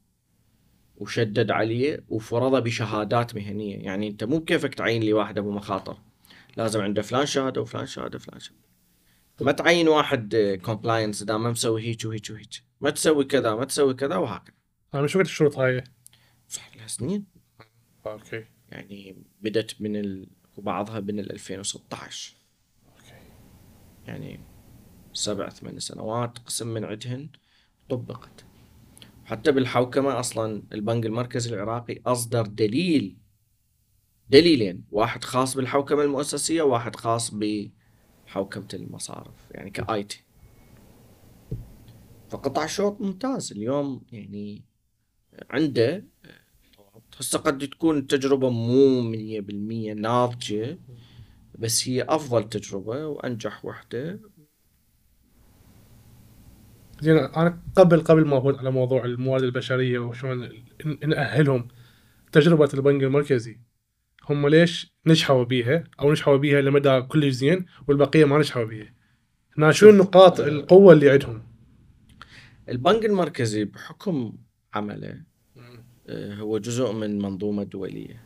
وشدد 0.97 1.51
عليه 1.51 2.05
وفرضه 2.09 2.61
بشهادات 2.61 3.34
مهنية. 3.34 3.76
يعني 3.76 4.09
أنت 4.09 4.24
مو 4.24 4.38
بكيفك 4.38 4.74
تعين 4.74 5.03
لي 5.03 5.12
واحد 5.12 5.38
أبو 5.38 5.51
مخاطر. 5.51 5.97
لازم 6.57 6.80
عنده 6.80 7.03
فلان 7.03 7.26
شهادة 7.26 7.61
وفلان 7.61 7.86
شهادة 7.86 8.16
وفلان 8.16 8.40
شهادة. 8.40 8.74
ما 9.41 9.53
تعين 9.53 9.89
واحد 9.89 10.37
compliance 10.64 11.22
إذا 11.22 11.37
ما 11.37 11.51
مسوي 11.51 11.82
هيك 11.82 12.05
وهيك 12.05 12.30
وهيك. 12.30 12.64
ما 12.80 12.91
تسوي 12.91 13.24
كذا 13.24 13.55
ما 13.55 13.64
تسوي 13.64 13.95
كذا 13.95 14.16
وهكذا. 14.16 14.55
أنا 14.95 15.03
من 15.03 15.16
شوقت 15.16 15.26
الشروط 15.26 15.59
هاي. 15.59 15.85
صح 16.49 16.76
لها 16.76 16.87
سنين. 16.87 17.26
okay. 18.07 18.45
يعني 18.68 19.16
بدت 19.41 19.80
من 19.80 19.97
ال... 19.97 20.26
وبعضها 20.57 21.01
من 21.01 21.20
ال 21.20 21.32
2016 21.32 22.35
okay. 22.88 23.14
يعني 24.07 24.41
سبع 25.12 25.49
ثمان 25.49 25.78
سنوات 25.78 26.39
قسم 26.39 26.68
من 26.68 26.85
عدهن 26.85 27.28
طبقت. 27.89 28.45
حتى 29.24 29.53
بالحوكمة 29.53 30.20
أصلا 30.20 30.62
البنك 30.72 31.07
المركزي 31.07 31.55
العراقي 31.55 32.01
أصدر 32.07 32.47
دليل 32.47 33.16
دليلين. 34.28 34.85
واحد 34.91 35.24
خاص 35.24 35.57
بالحوكمة 35.57 36.03
المؤسسية 36.03 36.62
وواحد 36.62 36.97
خاص 36.97 37.35
بحوكمة 38.35 38.68
المصارف؟ 38.74 39.51
يعني 39.51 39.70
ك 39.70 40.05
IT 40.05 40.24
فقاطع 42.30 42.64
شوط 42.64 43.01
ممتاز. 43.01 43.53
اليوم 43.53 44.03
يعني 44.12 44.62
عنده 45.51 46.05
هسه 47.18 47.39
قد 47.39 47.68
تكون 47.68 47.99
التجربة 47.99 48.51
مو 48.51 49.01
مية 49.01 49.41
بالمية 49.41 49.93
ناضجة 49.93 50.78
بس 51.59 51.89
هي 51.89 52.03
أفضل 52.03 52.49
تجربة 52.49 53.07
وأنجح 53.07 53.64
وحدة. 53.64 54.20
زين 57.01 57.16
أنا 57.16 57.62
قبل 57.76 58.01
قبل 58.01 58.24
ما 58.26 58.39
افوت 58.39 58.59
على 58.59 58.70
موضوع 58.70 59.05
الموارد 59.05 59.43
البشرية 59.43 59.99
وشلون 59.99 60.45
ن- 60.87 61.09
نأهلهم 61.09 61.68
تجربة 62.32 62.68
البنك 62.74 63.03
المركزي 63.03 63.61
هم 64.31 64.49
ليش 64.49 64.95
نجحوا 65.07 65.45
بيها 65.45 65.85
أو 66.01 66.11
نجحوا 66.11 66.37
بيها 66.37 66.61
لمدى 66.61 67.01
كلش 67.03 67.35
زين 67.35 67.66
والبقية 67.89 68.25
ما 68.25 68.39
نجحوا 68.39 68.64
بيها؟ 68.64 68.95
هنا 69.59 69.72
شو 69.72 69.91
نقاط 69.91 70.41
القوة 70.41 70.93
اللي 70.93 71.11
عندهم؟ 71.11 71.43
البنك 72.68 73.05
المركزي 73.05 73.64
بحكم 73.64 74.33
عمله 74.75 75.22
آه، 76.09 76.35
هو 76.35 76.59
جزء 76.59 76.93
من 76.93 77.18
منظومة 77.18 77.62
دولية. 77.62 78.22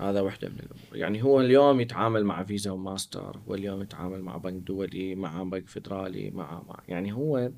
هذا 0.00 0.20
واحدة 0.20 0.48
من 0.48 0.58
الأمور. 0.58 0.96
يعني 0.96 1.22
هو 1.22 1.40
اليوم 1.40 1.80
يتعامل 1.80 2.24
مع 2.24 2.44
فيزا 2.44 2.70
وماستر 2.70 3.40
هو 3.48 3.54
اليوم 3.54 3.82
يتعامل 3.82 4.22
مع 4.22 4.36
بنك 4.36 4.62
دولي 4.62 5.14
مع 5.14 5.42
بنك 5.42 5.68
فيدرالي 5.68 6.30
مع, 6.30 6.62
مع 6.68 6.82
يعني 6.88 7.12
هو 7.12 7.50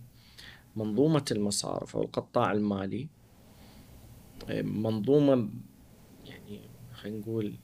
منظومة 0.77 1.25
المصارف 1.31 1.97
أو 1.97 2.03
القطاع 2.03 2.53
المالي 2.53 3.09
آه، 4.49 4.63
منظومة 4.63 5.35
يعني 5.35 5.51
خلينا 7.05 7.19
نقول 7.19 7.59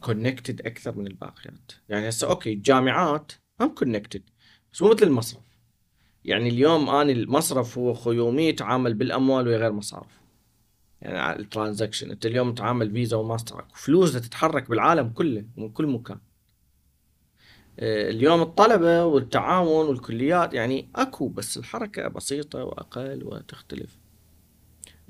connected 0.00 0.66
أكثر 0.66 0.98
من 0.98 1.06
الباقيات. 1.06 1.72
يعني 1.88 2.08
هسه 2.08 2.30
okay 2.30 2.52
الجامعات 2.52 3.32
هم 3.60 3.74
connected 3.74 4.22
بس 4.72 4.82
مو 4.82 4.88
مثل 4.90 5.06
المصرف. 5.06 5.42
يعني 6.24 6.48
اليوم 6.48 6.88
أنا 6.90 7.12
المصرف 7.12 7.78
هو 7.78 7.94
يومي 7.94 8.48
يتعامل 8.48 8.94
بالأموال 8.94 9.48
وغير 9.48 9.72
مصارف. 9.72 10.20
يعني 11.02 11.40
ال 11.40 11.46
transaction 11.46 12.10
أنت 12.10 12.26
اليوم 12.26 12.54
تعامل 12.54 12.90
فيزا 12.90 13.16
وماستر 13.16 13.64
فلوس 13.74 14.12
تتحرك 14.12 14.70
بالعالم 14.70 15.08
كله 15.08 15.44
من 15.56 15.70
كل 15.70 15.86
مكان. 15.86 16.18
آه، 17.78 18.10
اليوم 18.10 18.42
الطلبة 18.42 19.04
والتعاون 19.04 19.86
والكليات 19.86 20.54
يعني 20.54 20.88
أكو 20.96 21.28
بس 21.28 21.56
الحركة 21.58 22.08
بسيطة 22.08 22.64
وأقل 22.64 23.24
وتختلف. 23.24 23.98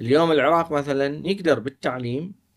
اليوم 0.01 0.33
العراق 0.33 0.73
مثلا 0.73 1.29
يقدر 1.29 1.59
بالتعليم 1.59 2.48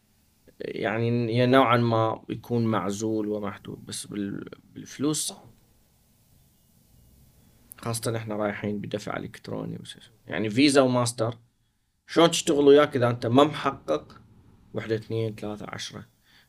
يعني 0.66 1.46
نوعا 1.46 1.78
ما 1.78 2.24
يكون 2.30 2.66
معزول 2.66 3.28
ومحدود 3.28 3.86
بس 3.86 4.06
بال- 4.06 4.50
بالفلوس 4.74 5.34
خاصة 7.78 8.18
إحنا 8.18 8.36
رايحين 8.36 8.80
بدفع 8.82 9.18
إلكتروني 9.18 9.80
يعني 10.28 10.50
فيزا 10.50 10.82
وماستر 10.82 11.38
شلون 12.08 12.32
تشتغل 12.32 12.68
وياك 12.68 12.96
إذا 12.96 13.10
أنت 13.10 13.26
ما 13.26 13.44
محقق؟ 13.44 14.22
وحدة 14.74 14.96
اثنين 14.96 15.36
ثلاثة 15.36 15.66
عشرة. 15.70 16.06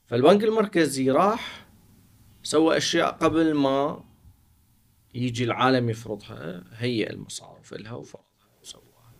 فالبنك 0.06 0.44
المركزي 0.44 1.10
راح 1.10 1.66
سوى 2.42 2.76
أشياء 2.76 3.10
قبل 3.12 3.54
ما 3.54 4.04
يجي 5.14 5.44
العالم 5.44 5.90
يفرضها 5.90 6.64
هيئ 6.72 7.10
المصارف 7.10 7.74
لها 7.74 7.92
وفرضها 7.92 8.26
وسواها. 8.62 9.14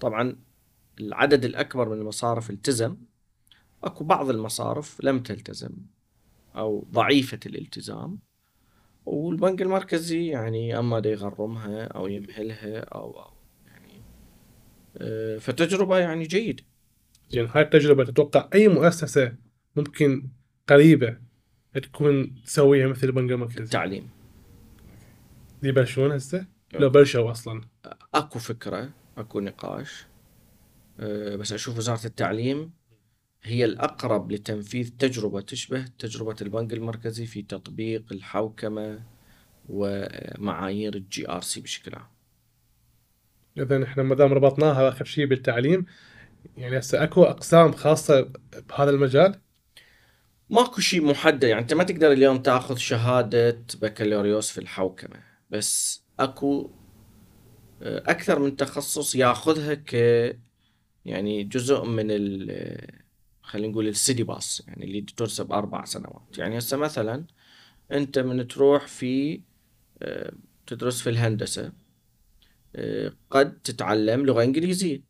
طبعا 0.00 0.36
العدد 1.00 1.44
الأكبر 1.44 1.88
من 1.88 1.98
المصارف 1.98 2.50
التزم. 2.50 2.96
اكو 3.84 4.04
بعض 4.04 4.30
المصارف 4.30 5.04
لم 5.04 5.22
تلتزم 5.22 5.72
أو 6.56 6.86
ضعيفة 6.92 7.40
الالتزام 7.46 8.18
والبنك 9.06 9.62
المركزي 9.62 10.26
يعني 10.26 10.78
اما 10.78 11.00
دا 11.00 11.10
يغرمها 11.10 11.84
أو 11.84 12.06
يمهلها 12.06 12.80
أو 12.80 13.20
أو 13.20 13.30
يعني 13.66 14.02
آه، 14.96 15.38
فتجربة 15.38 15.98
يعني 15.98 16.24
جيدة. 16.24 16.64
يعني 17.30 17.48
هاي 17.54 17.62
التجربة 17.62 18.04
تتوقع 18.04 18.48
أي 18.54 18.68
مؤسسة 18.68 19.34
ممكن 19.76 20.28
قريبة 20.68 21.18
تكون 21.74 22.42
تسويها 22.44 22.88
مثل 22.88 23.06
البنك 23.06 23.30
المركزي؟ 23.30 23.64
التعليم. 23.64 24.08
يبلشون 25.62 26.12
هسه؟ 26.12 26.46
لو 26.74 26.90
بلشوا 26.90 27.30
أصلا. 27.30 27.60
أكو 28.14 28.38
فكرة 28.38 28.90
أكو 29.18 29.40
نقاش 29.40 30.06
آه، 31.00 31.36
بس 31.36 31.52
أشوف 31.52 31.78
وزارة 31.78 32.06
التعليم 32.06 32.72
هي 33.44 33.64
الأقرب 33.64 34.32
لتنفيذ 34.32 34.90
تجربة 34.98 35.40
تشبه 35.40 35.84
تجربة 35.98 36.36
البنك 36.42 36.72
المركزي 36.72 37.26
في 37.26 37.42
تطبيق 37.42 38.04
الحوكمة 38.12 39.02
ومعايير 39.68 40.94
ال 40.94 41.30
GRC 41.30 41.60
بشكل 41.60 41.94
عام. 41.94 42.06
إذا 43.58 43.84
إحنا 43.84 44.02
ما 44.02 44.14
دام 44.14 44.32
ربطناها 44.32 44.88
آخر 44.88 45.04
شيء 45.04 45.26
بالتعليم 45.26 45.86
يعني 46.56 46.78
هسه 46.78 47.02
أكو 47.02 47.24
أقسام 47.24 47.72
خاصة 47.72 48.32
بهذا 48.68 48.90
المجال؟ 48.90 49.40
ماكو 50.50 50.80
شيء 50.80 51.04
محدد 51.04 51.44
يعني 51.44 51.60
أنت 51.60 51.74
ما 51.74 51.84
تقدر 51.84 52.12
اليوم 52.12 52.38
تأخذ 52.38 52.76
شهادة 52.76 53.64
بكالوريوس 53.82 54.50
في 54.50 54.58
الحوكمة 54.58 55.16
بس 55.50 56.02
أكو 56.20 56.70
آه، 57.82 58.02
أكثر 58.06 58.38
من 58.38 58.56
تخصص 58.56 59.14
ياخذها 59.14 59.74
ك 59.74 59.94
يعني 61.04 61.44
جزء 61.44 61.84
من 61.84 62.06
ال 62.10 63.01
خلينا 63.52 63.72
نقول 63.72 63.88
ال 63.88 63.94
study 63.94 64.22
path 64.22 64.62
يعني 64.68 64.84
اللي 64.84 65.00
تدرس 65.00 65.52
أربع 65.52 65.84
سنوات. 65.84 66.38
يعني 66.38 66.58
هسه 66.58 66.76
مثلا 66.76 67.24
أنت 67.92 68.18
من 68.18 68.48
تروح 68.48 68.86
في 68.86 69.40
آه، 70.02 70.32
تدرس 70.66 71.02
في 71.02 71.10
الهندسة 71.10 71.72
آه، 72.76 73.12
قد 73.30 73.58
تتعلم 73.60 74.26
لغة 74.26 74.42
إنجليزية. 74.42 75.02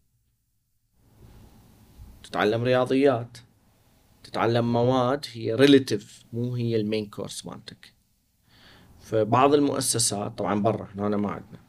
تتعلم 2.23 2.63
رياضيات. 2.63 3.39
تتعلم 4.25 4.73
مواد 4.73 5.27
هي 5.33 5.55
relative 5.55 6.25
مو 6.33 6.55
هي 6.55 6.77
ال 6.77 6.83
main 6.83 7.07
course 7.07 7.47
مالتك. 7.47 7.95
فبعض 9.01 9.55
المؤسسات 9.55 10.39
طبعا 10.39 10.63
برا 10.63 10.89
هنا 10.95 11.17
ما 11.17 11.31
عندنا 11.31 11.61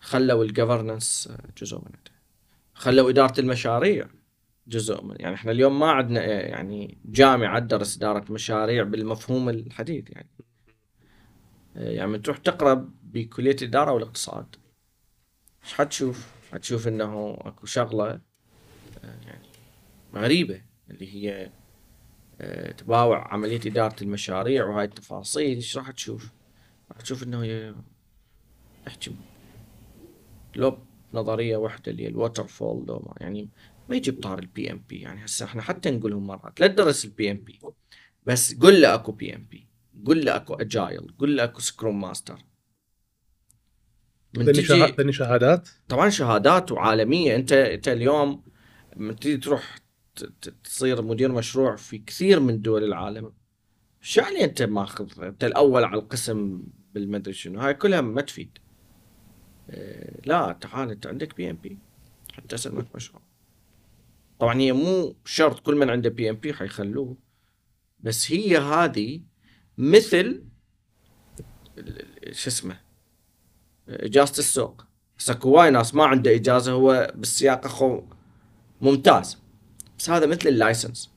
خلوا 0.00 0.44
ال 0.44 0.52
governance 0.52 1.32
جزء 1.58 1.76
منها 1.76 2.02
خلوا 2.74 3.10
إدارة 3.10 3.40
المشاريع. 3.40 4.17
جزء 4.68 5.04
من 5.04 5.16
يعني 5.20 5.34
إحنا 5.34 5.52
اليوم 5.52 5.78
ما 5.78 5.90
عندنا 5.90 6.24
يعني 6.24 6.98
جامعة 7.04 7.58
تدرس 7.58 7.96
إدارة 7.96 8.32
مشاريع 8.32 8.82
بالمفهوم 8.82 9.48
الحديث 9.48 10.10
يعني 10.10 10.28
يعني 11.76 12.18
تروح 12.18 12.38
تقرأ 12.38 12.90
بكلية 13.02 13.56
الإدارة 13.62 13.92
والاقتصاد 13.92 14.56
إيش 15.64 15.74
حتشوف؟ 15.74 16.32
حتشوف 16.52 16.88
إنه 16.88 17.38
أكو 17.40 17.66
شغلة 17.66 18.10
آه، 18.10 18.20
يعني 19.26 19.46
غريبة 20.14 20.62
اللي 20.90 21.14
هي 21.14 21.50
آه، 22.40 22.72
تباوع 22.72 23.32
عملية 23.32 23.60
إدارة 23.66 24.02
المشاريع 24.02 24.66
وهاي 24.66 24.84
التفاصيل 24.84 25.56
إيش 25.56 25.76
راح 25.76 25.90
تشوف؟ 25.90 26.32
راح 26.92 27.00
تشوف 27.00 27.22
إنه 27.22 27.74
احكي 28.88 29.14
لو 30.56 30.78
نظرية 31.14 31.56
واحدة 31.56 31.92
اللي 31.92 32.02
هي 32.02 32.08
ال 32.08 32.46
waterfall 32.46 33.02
يعني 33.20 33.48
ما 33.88 33.96
يجيب 33.96 34.10
طاري 34.10 34.31
ال 34.31 34.38
PMP 34.38 35.00
يعني 35.00 35.24
هسه 35.24 35.44
إحنا 35.44 35.62
حتى 35.62 35.90
نقولهم 35.90 36.26
مرات 36.26 36.60
لا 36.60 36.66
تدرس 36.66 37.04
ال 37.04 37.30
PMP 37.30 37.60
بس 38.26 38.54
قل 38.54 38.82
له 38.82 38.94
أكو 38.94 39.12
PMP 39.12 39.66
قل 40.06 40.24
له 40.24 40.36
أكو 40.36 40.54
agile 40.54 41.14
قل 41.18 41.36
له 41.36 41.44
أكو 41.44 41.60
scrum 41.60 42.00
master 42.00 42.44
من 44.36 44.44
تجي 44.44 44.62
شهادات؟ 45.12 45.68
طبعا 45.88 46.08
شهادات 46.08 46.72
وعالمية. 46.72 47.36
انت 47.36 47.52
أنت 47.52 47.88
اليوم 47.88 48.44
لما 48.96 49.12
تيجي 49.12 49.36
تروح 49.36 49.78
تصير 50.64 51.02
مدير 51.02 51.32
مشروع 51.32 51.76
في 51.76 51.98
كثير 51.98 52.40
من 52.40 52.62
دول 52.62 52.84
العالم 52.84 53.32
شو 54.00 54.20
يعني 54.20 54.44
أنت 54.44 54.62
ماخذ 54.62 55.22
أنت 55.22 55.44
الأول 55.44 55.84
على 55.84 56.00
القسم 56.00 56.62
بالمدري 56.94 57.34
شنو. 57.34 57.60
هاي 57.60 57.74
كلها 57.74 58.00
ما 58.00 58.20
تفيد. 58.20 58.58
إيه، 59.70 60.20
لا 60.26 60.52
تعال 60.60 60.90
أنت 60.90 61.06
عندك 61.06 61.36
PMP 61.36 61.78
حتى 62.32 62.54
اسمك 62.54 62.96
مشروع. 62.96 63.22
طبعا 64.38 64.60
هي 64.60 64.72
مو 64.72 65.16
شرط 65.24 65.60
كل 65.60 65.76
من 65.76 65.90
عنده 65.90 66.10
PMP 66.10 66.54
حيخلوه 66.54 67.16
بس 68.00 68.32
هي 68.32 68.58
هذه 68.58 69.20
مثل 69.78 70.44
شو 72.32 72.50
اسمه 72.50 72.80
اجازه 73.88 74.38
السوق 74.38 74.84
هسه 75.18 75.32
اكو 75.32 75.50
وايد 75.50 75.72
ناس 75.72 75.94
ما 75.94 76.04
عنده 76.04 76.34
إجازة 76.34 76.72
هو 76.72 77.12
بالسياقة 77.14 77.64
اخو 77.64 78.02
ممتاز. 78.80 79.38
بس 79.98 80.10
هذا 80.10 80.26
مثل 80.26 80.48
ال 80.48 80.55
license. 80.55 81.10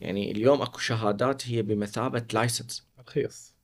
يعني 0.00 0.30
اليوم 0.30 0.62
اكو 0.62 0.78
شهادات 0.78 1.48
هي 1.48 1.62
بمثابة 1.62 2.24
license. 2.32 2.86
ترخيص 2.98 3.54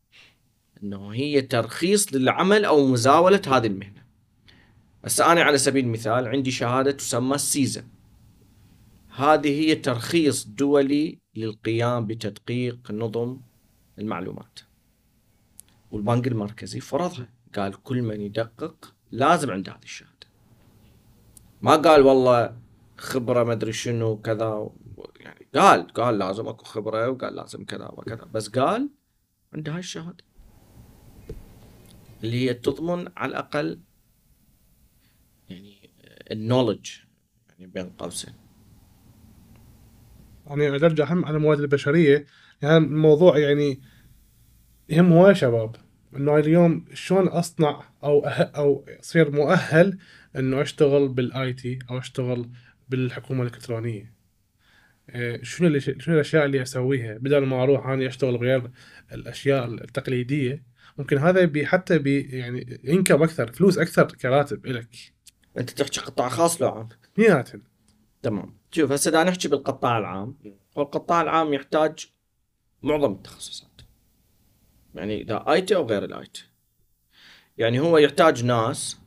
إنه 0.82 1.08
هي 1.08 1.40
ترخيص 1.40 2.14
للعمل 2.14 2.64
أو 2.64 2.86
مزاولة 2.86 3.42
هذه 3.46 3.66
المهنة. 3.66 4.02
هسه 5.04 5.32
أنا 5.32 5.42
على 5.42 5.58
سبيل 5.58 5.84
المثال 5.84 6.28
عندي 6.28 6.50
شهادة 6.50 6.90
تسمى 6.90 7.34
السيزا 7.34 7.84
هذه 9.16 9.60
هي 9.60 9.74
ترخيص 9.74 10.46
دولي 10.46 11.18
للقيام 11.34 12.06
بتدقيق 12.06 12.90
نظم 12.90 13.40
المعلومات. 13.98 14.58
والبنك 15.90 16.26
المركزي 16.26 16.80
فرضها. 16.80 17.28
قال 17.54 17.82
كل 17.82 18.02
من 18.02 18.20
يدقق 18.20 18.94
لازم 19.10 19.50
عنده 19.50 19.72
هذه 19.72 19.82
الشهادة. 19.82 20.26
ما 21.62 21.76
قال 21.76 22.02
والله 22.02 22.56
خبرة 22.98 23.44
ما 23.44 23.52
أدري 23.52 23.72
شنو 23.72 24.20
كذا 24.20 24.70
يعني 25.20 25.46
قال 25.54 25.86
قال 25.86 26.18
لازم 26.18 26.48
أكو 26.48 26.64
خبرة 26.64 27.10
وقال 27.10 27.36
لازم 27.36 27.64
كذا 27.64 27.88
وكذا. 27.88 28.24
بس 28.24 28.48
قال 28.48 28.90
عنده 29.52 29.72
هاي 29.72 29.78
الشهادة. 29.78 30.24
اللي 32.24 32.48
هي 32.48 32.54
تضمن 32.54 33.08
على 33.16 33.30
الأقل 33.30 33.80
يعني 35.48 35.90
ال 36.30 36.36
knowledge 36.36 36.90
يعني 37.48 37.66
بين 37.66 37.90
قوسين. 37.90 38.41
يعني 40.46 40.68
نرجع 40.70 41.12
هم 41.12 41.24
على 41.24 41.36
الموارد 41.36 41.60
البشرية 41.60 42.26
يعني 42.62 42.76
الموضوع 42.76 43.38
يعني 43.38 43.80
يهم 44.88 45.12
هواي 45.12 45.34
شباب 45.34 45.76
إنه 46.16 46.38
اليوم 46.38 46.84
شلون 46.94 47.28
أصنع 47.28 47.82
أو 48.04 48.26
أه 48.26 48.28
أو 48.28 48.84
أصير 49.00 49.30
مؤهل 49.30 49.98
إنه 50.36 50.62
أشتغل 50.62 51.08
بال 51.08 51.52
IT 51.52 51.78
أو 51.90 51.98
أشتغل 51.98 52.48
بالحكومة 52.88 53.42
الإلكترونية. 53.42 54.12
إيه، 55.14 55.42
شنو 55.42 55.68
اللي 55.68 55.80
شنو 55.80 56.14
الأشياء 56.14 56.44
اللي 56.44 56.62
أسويها؟ 56.62 57.18
بدل 57.18 57.46
ما 57.46 57.62
أروح 57.62 57.86
اني 57.86 58.06
أشتغل 58.06 58.36
غير 58.36 58.70
الأشياء 59.12 59.64
التقليدية 59.64 60.62
ممكن 60.98 61.18
هذا 61.18 61.44
بي 61.44 61.66
حتى 61.66 61.98
بي 61.98 62.20
يعني 62.20 62.80
income 62.84 63.22
أكثر 63.22 63.52
فلوس 63.52 63.78
أكثر 63.78 64.04
كراتب 64.04 64.66
لك 64.66 64.88
أنت 65.58 65.70
تحكي 65.70 66.00
قطاع 66.00 66.28
خاص 66.28 66.62
لو 66.62 66.68
عام 66.68 66.88
تمام. 68.22 68.61
شوف 68.72 68.92
هسه 68.92 69.10
دا 69.10 69.24
نحكي 69.24 69.48
بالقطاع 69.48 69.98
العام. 69.98 70.38
والقطاع 70.76 71.20
العام 71.20 71.54
يحتاج 71.54 72.12
معظم 72.82 73.12
التخصصات. 73.12 73.80
يعني 74.94 75.22
إذا 75.22 75.44
IT 75.48 75.76
أو 75.76 75.86
غير 75.86 76.04
ال 76.04 76.26
IT. 76.26 76.44
يعني 77.58 77.80
هو 77.80 77.98
يحتاج 77.98 78.44
ناس. 78.44 78.98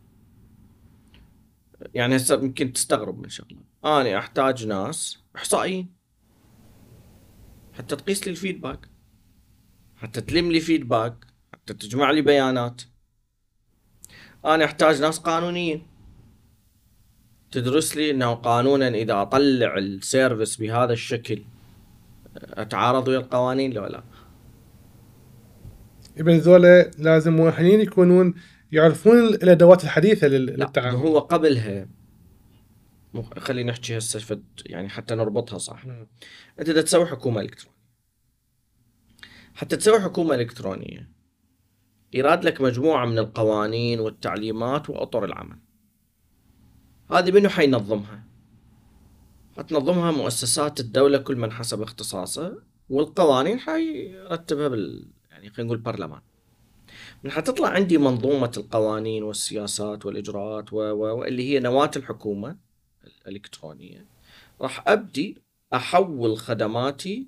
يعني 1.93 2.15
هسه 2.15 2.35
يمكن 2.35 2.73
تستغرب 2.73 3.19
من 3.19 3.29
شغلة. 3.29 3.61
أنا 3.85 4.17
أحتاج 4.17 4.67
ناس 4.67 5.23
إحصائيين. 5.35 5.95
حتى 7.73 7.95
تقيس 7.95 8.23
لي 8.23 8.31
ال 8.31 8.37
feedback. 8.37 8.89
حتى 9.95 10.21
تلم 10.21 10.51
لي 10.51 10.59
feedback. 10.59 11.25
حتى 11.53 11.73
تجمع 11.73 12.11
لي 12.11 12.21
بيانات. 12.21 12.81
أنا 14.45 14.65
أحتاج 14.65 15.01
ناس 15.01 15.19
قانونيين. 15.19 15.94
تدرس 17.55 17.95
لي 17.97 18.11
إنه 18.11 18.33
قانونا 18.33 18.87
إذا 18.87 19.21
أطلع 19.21 19.77
ال 19.77 19.87
service 19.87 20.57
بهذا 20.57 20.93
الشكل 20.93 21.43
أتعارض 22.37 23.07
ويا 23.07 23.17
القوانين 23.17 23.73
لو 23.73 23.85
لا؟ 23.85 24.03
يبقى 26.17 26.37
ذولا 26.37 26.91
لازم 26.97 27.33
مؤهلين 27.35 27.81
يكونون 27.81 28.33
يعرفون 28.71 29.19
الأدوات 29.19 29.83
الحديثة 29.83 30.27
للتعامل 30.27 30.95
هو 30.97 31.19
قبلها 31.19 31.87
خلينا 33.37 33.71
نحكي 33.71 33.97
هسه 33.97 34.19
فد- 34.19 34.61
يعني 34.65 34.89
حتى 34.89 35.15
نربطها 35.15 35.57
صح. 35.57 35.85
أنت 36.59 36.69
بدك 36.69 36.83
تسوي 36.83 37.05
حكومة 37.05 37.41
إلكترونية 37.41 37.75
حتى 39.53 39.77
تسوي 39.77 39.99
حكومة 39.99 40.35
إلكترونية 40.35 41.09
يراد 42.13 42.43
لك 42.45 42.61
مجموعة 42.61 43.05
من 43.05 43.17
القوانين 43.19 43.99
والتعليمات 43.99 44.89
وأطر 44.89 45.25
العمل. 45.25 45.59
هذه 47.11 47.31
منو 47.31 47.49
حينظمها؟ 47.49 48.23
حتنظمها 49.57 50.11
مؤسسات 50.11 50.79
الدولة 50.79 51.17
كل 51.17 51.35
من 51.35 51.51
حسب 51.51 51.81
اختصاصه 51.81 52.61
والقوانين 52.89 53.59
حيرتبها 53.59 54.67
بال 54.67 55.07
يعني 55.31 55.49
خلينا 55.49 55.67
نقول 55.67 55.77
برلمان 55.77 56.21
من 57.23 57.31
حتطلع 57.31 57.69
عندي 57.69 57.97
منظومة 57.97 58.51
القوانين 58.57 59.23
والسياسات 59.23 60.05
والإجراءات 60.05 60.73
و... 60.73 60.77
و... 60.77 61.19
واللي 61.19 61.49
هي 61.49 61.59
نواة 61.59 61.91
الحكومة 61.95 62.57
الإلكترونية 63.03 64.05
راح 64.61 64.87
أبدي 64.87 65.41
أحول 65.73 66.37
خدماتي 66.37 67.27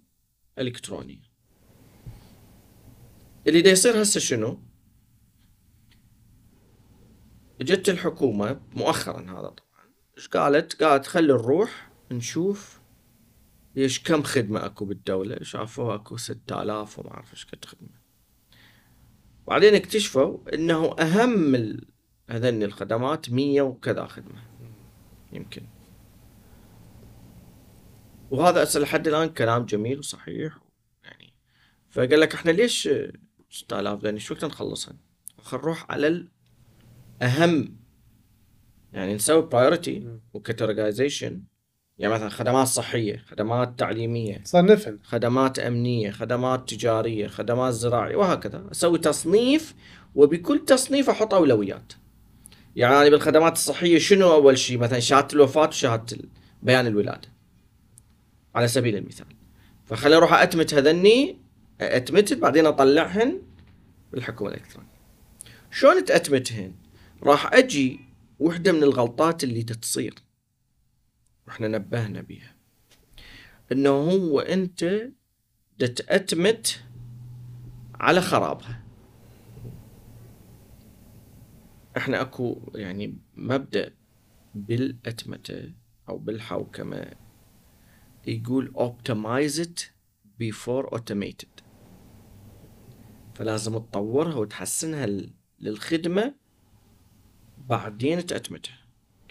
إلكترونية. 0.60 1.28
اللي 3.48 3.62
دا 3.62 3.72
يصير 3.72 4.02
هسه 4.02 4.20
شنو؟ 4.20 4.60
جت 7.62 7.90
الحكومة 7.90 8.62
مؤخرا 8.76 9.22
هذا 9.22 9.56
إيش 10.18 10.28
قالت؟ 10.28 10.84
قالت 10.84 11.08
خلي 11.08 11.34
نروح 11.34 11.90
نشوف 12.12 12.80
ليش 13.76 14.04
كم 14.04 14.24
خدمة 14.24 14.66
أكو 14.66 14.86
بالدولة 14.86 15.38
شافوا 15.42 15.96
أكو 15.96 16.18
6000 16.18 17.00
وما 17.00 17.12
أعرف 17.12 17.34
إيش 17.34 17.46
قد 17.46 17.66
خدمة 17.66 17.90
بعدين 19.48 19.76
اكتشفوا 19.76 20.38
إنه 20.54 20.96
أهم. 21.00 21.78
هذني 22.30 22.66
الخدمات 22.66 23.30
100 23.30 23.62
وكذا 23.62 24.06
خدمة 24.06 24.42
يمكن 25.34 25.62
وهذا 28.32 28.64
هسه 28.64 28.80
لحد 28.80 29.08
الآن 29.08 29.30
كلام 29.30 29.66
جميل 29.66 30.00
وصحيح 30.00 30.58
يعني 31.04 31.34
فقال 31.90 32.20
لك 32.20 32.34
إحنا 32.34 32.52
ليش 32.52 32.90
6000 33.50 34.04
ذني 34.04 34.20
شو 34.20 34.34
وقت 34.34 34.46
نخلصها؟ 34.46 34.96
خل 35.42 35.58
نروح 35.58 35.92
على 35.92 36.28
الاهم 37.22 37.78
يعني 38.94 39.16
نسوي 39.16 39.42
priority. 39.42 40.08
و 40.34 40.41
categorization 40.41 41.42
يعني 41.98 42.14
مثلا 42.14 42.30
خدمات 42.30 42.68
صحية، 42.68 43.18
خدمات 43.18 43.80
تعليمية، 43.80 44.42
صنفن 44.44 45.00
خدمات 45.04 45.60
أمنية، 45.60 46.12
خدمات 46.12 46.70
تجارية، 46.70 47.28
خدمات 47.28 47.74
زراعية 47.74 48.16
وهكذا، 48.16 48.68
أسوي 48.72 49.00
تصنيف 49.00 49.76
وبكل 50.16 50.66
تصنيف 50.66 51.10
أحط 51.10 51.34
أولويات. 51.34 51.94
يعني 52.76 53.10
بالخدمات 53.10 53.54
الصحية 53.54 54.00
شنو 54.00 54.34
أول 54.34 54.58
شيء؟ 54.58 54.78
مثلا 54.78 55.00
شهادة 55.00 55.28
الوفاة 55.34 55.68
وشهادة 55.68 56.18
بيان 56.64 56.88
الولادة. 56.88 57.30
على 58.56 58.68
سبيل 58.68 58.96
المثال. 58.96 59.28
فخليني 59.86 60.18
أروح 60.18 60.34
أتمت 60.34 60.74
هذني 60.74 61.38
أتمتت 61.82 62.38
بعدين 62.38 62.66
أطلعهن 62.66 63.42
بالحكومة 64.12 64.50
الإلكترونية. 64.50 64.90
شلون 65.72 66.06
تاتمتهن؟ 66.06 66.74
راح 67.24 67.54
أجي 67.54 68.07
وحدة 68.40 68.72
من 68.72 68.84
الغلطات 68.84 69.44
اللي 69.44 69.64
تصير 69.64 70.16
وإحنا 71.48 71.68
نبهنا 71.68 72.22
بيها. 72.22 72.56
إنه 73.72 73.90
هو 73.90 74.40
أنت 74.40 75.12
تأتمت 75.80 76.84
على 77.96 78.22
خرابها. 78.22 78.84
إحنا 81.98 82.22
أكو 82.22 82.72
يعني 82.76 83.18
مبدأ 83.36 83.94
بالأتمتة 84.56 85.74
أو 86.10 86.18
بالحوكمة. 86.18 87.12
يقول 88.28 88.74
optimize 88.76 89.60
it 89.60 89.82
before 90.42 90.96
automated. 90.96 91.64
فلازم 93.36 93.78
تطورها 93.78 94.36
وتحسنها 94.36 95.08
للخدمة 95.60 96.34
بعدين 97.70 98.26
تأتمتها 98.26 98.78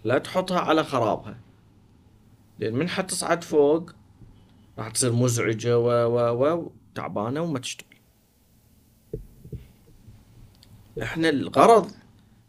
لا 0.05 0.19
تحطها 0.19 0.61
على 0.61 0.85
خرابها. 0.85 1.41
لأن 2.59 2.75
من 2.75 2.89
حتصعد 2.89 3.45
فوق 3.45 3.91
راح 4.79 4.91
تصير 4.91 5.13
مزعجة 5.13 5.79
و 5.79 5.89
و 5.89 6.43
و 6.43 6.71
تعبانة 6.95 7.41
وما 7.41 7.59
تشتغل. 7.59 7.97
إحنا 11.03 11.29
الغرض 11.29 11.91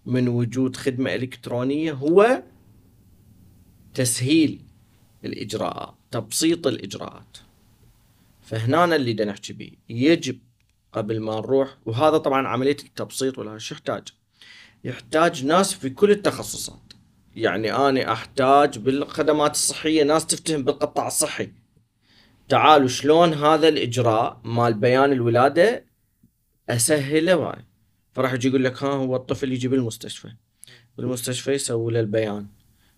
من 0.05 0.27
وجود 0.27 0.75
خدمة 0.75 1.15
إلكترونية 1.15 1.91
هو 1.91 2.43
تسهيل 3.93 4.61
الإجراءات 5.25 5.93
تبسيط 6.11 6.67
الإجراءات. 6.67 7.37
فهنا 8.41 8.95
اللي 8.95 9.13
بدنا 9.13 9.31
نحكي 9.31 9.53
به 9.53 9.71
يجب 9.89 10.39
قبل 10.93 11.19
ما 11.19 11.35
نروح 11.35 11.77
وهذا 11.85 12.17
طبعا 12.17 12.47
عملية 12.47 12.77
التبسيط 12.85 13.39
ولا 13.39 13.57
شو 13.57 13.75
يحتاج 13.75 14.07
يحتاج 14.87 15.45
ناس 15.45 15.73
في 15.73 15.89
كل 15.89 16.11
التخصصات. 16.11 16.93
يعني 17.35 17.75
أنا 17.75 18.11
أحتاج 18.11 18.77
بالخدمات 18.77 19.51
الصحية 19.51 20.03
ناس 20.03 20.25
تفتهم 20.25 20.63
بالقطاع 20.63 21.07
الصحي. 21.07 21.51
تعالوا 22.49 22.87
شلون 22.87 23.33
هذا 23.33 23.67
الإجراء 23.67 24.41
مال 24.43 24.73
بيان 24.73 25.11
الولادة 25.11 25.85
أسهله 26.69 27.35
واي 27.35 27.65
فراح 28.13 28.33
يجي 28.33 28.47
يقول 28.47 28.63
لك 28.63 28.83
ها 28.83 28.89
هو 28.89 29.15
الطفل 29.15 29.51
يجي 29.51 29.67
بالمستشفى. 29.67 30.31
بالمستشفى 30.97 31.51
يسوي 31.51 31.93
له 31.93 31.99
البيان. 31.99 32.47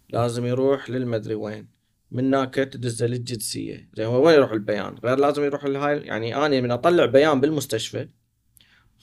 لازم 0.09 0.45
يروح 0.45 0.89
للمدري 0.89 1.35
وين. 1.35 1.67
من 2.11 2.25
هناك 2.25 2.53
تدزه 2.55 3.05
للجنسية 3.05 3.89
زين 3.93 4.05
هو 4.05 4.25
وين 4.27 4.35
يروح 4.35 4.51
البيان؟ 4.51 4.95
غير 5.03 5.17
لازم 5.17 5.43
يروح 5.43 5.65
لهاي 5.65 5.97
يعني 5.99 6.35
أنا 6.35 6.61
من 6.61 6.71
أطلع 6.71 7.05
بيان 7.05 7.41
بالمستشفى 7.41 8.07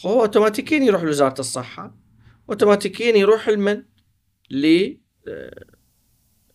هو 0.06 0.20
اوتوماتيكيا 0.20 0.78
يروح 0.78 1.02
لوزارة 1.02 1.40
الصحة. 1.40 2.05
اوتوماتيكيا 2.48 3.16
يروح 3.16 3.48
المن 3.48 3.82
ل 4.50 4.94
آه، 5.28 5.64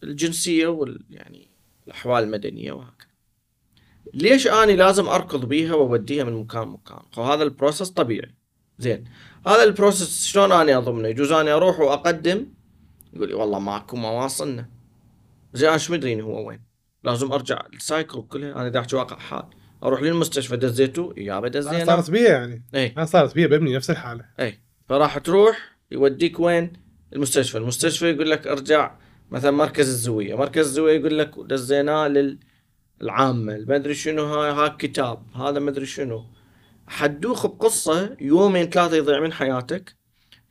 الجنسية 0.03 0.67
وال 0.67 1.05
يعني 1.09 1.47
الأحوال 1.87 2.23
المدنية 2.23 2.71
وهكذا. 2.71 3.11
ليش 4.13 4.47
أنا 4.47 4.71
لازم 4.71 5.07
أركض 5.07 5.45
بيها 5.45 5.73
وأوديها 5.73 6.23
من 6.23 6.33
مكان 6.33 6.67
مكان؟ 6.67 6.99
خو 7.11 7.23
هذا 7.23 7.43
ال 7.43 7.49
process 7.49 7.89
طبيعي. 7.89 8.35
زين. 8.79 9.03
هذا 9.47 9.63
ال 9.63 9.71
process 9.71 10.25
شلون 10.25 10.51
أنا 10.51 10.77
أضمنه؟ 10.77 11.07
يجوز 11.07 11.31
أنا 11.31 11.55
أروح 11.55 11.79
وأقدم؟ 11.79 12.47
يقول 13.13 13.27
لي 13.27 13.33
والله 13.33 13.59
ماكو 13.59 13.97
ما 13.97 14.09
واصلنا 14.09 14.69
زين 15.53 15.69
أنا 15.69 15.77
شو 15.77 15.93
مدريني 15.93 16.21
هو 16.21 16.47
وين؟ 16.47 16.61
لازم 17.03 17.31
أرجع 17.31 17.65
ال 17.73 17.81
cycle 17.81 18.21
كلها 18.21 18.55
أنا 18.55 18.69
دا 18.69 18.79
أحكي 18.79 18.95
واقع 18.95 19.17
حال 19.19 19.43
أروح 19.83 20.01
للمستشفى 20.01 20.57
دزيته 20.57 21.13
أنا 21.17 21.47
دزينا 21.47 21.85
صارت 21.85 22.11
بي 22.11 22.19
يعني. 22.19 22.63
أنا 22.73 23.05
صارت 23.05 23.35
بي 23.35 23.47
بابني 23.47 23.75
نفس 23.75 23.89
الحالة. 23.89 24.25
اي 24.39 24.59
فراح 24.89 25.17
تروح 25.17 25.77
يوديك 25.91 26.39
وين؟ 26.39 26.73
المستشفى، 27.13 27.57
المستشفى 27.57 28.09
يقول 28.09 28.31
لك 28.31 28.47
ارجع 28.47 28.97
مثلا 29.31 29.51
مركز 29.51 29.89
الزوية، 29.89 30.35
مركز 30.35 30.65
الزوية 30.65 30.99
يقول 30.99 31.19
لك 31.19 31.39
دزيناه 31.39 32.07
للعامة، 32.07 33.57
ما 33.67 33.75
أدري 33.75 33.93
شنو 33.93 34.23
هاي 34.23 34.51
هاك 34.51 34.77
كتاب، 34.77 35.23
هذا 35.35 35.59
ما 35.59 35.69
أدري 35.69 35.85
شنو. 35.85 36.25
حدوخ 36.87 37.45
بقصة 37.47 38.17
يومين 38.21 38.69
ثلاثة 38.69 38.95
يضيع 38.97 39.19
من 39.19 39.33
حياتك 39.33 39.95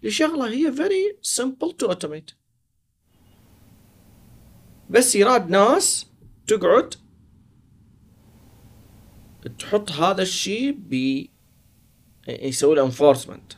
لشغلة 0.02 0.48
هي 0.48 0.72
very 0.72 1.18
simple 1.22 1.72
to 1.72 1.86
automate. 1.86 2.30
بس 4.90 5.16
يراد 5.16 5.50
ناس 5.50 6.10
تقعد 6.46 6.94
تحط 9.58 9.90
هذا 9.90 10.22
الشيء 10.22 10.76
ب 10.78 11.24
يسوي 12.28 12.74
له 12.74 12.84
انفورسمنت 12.84 13.52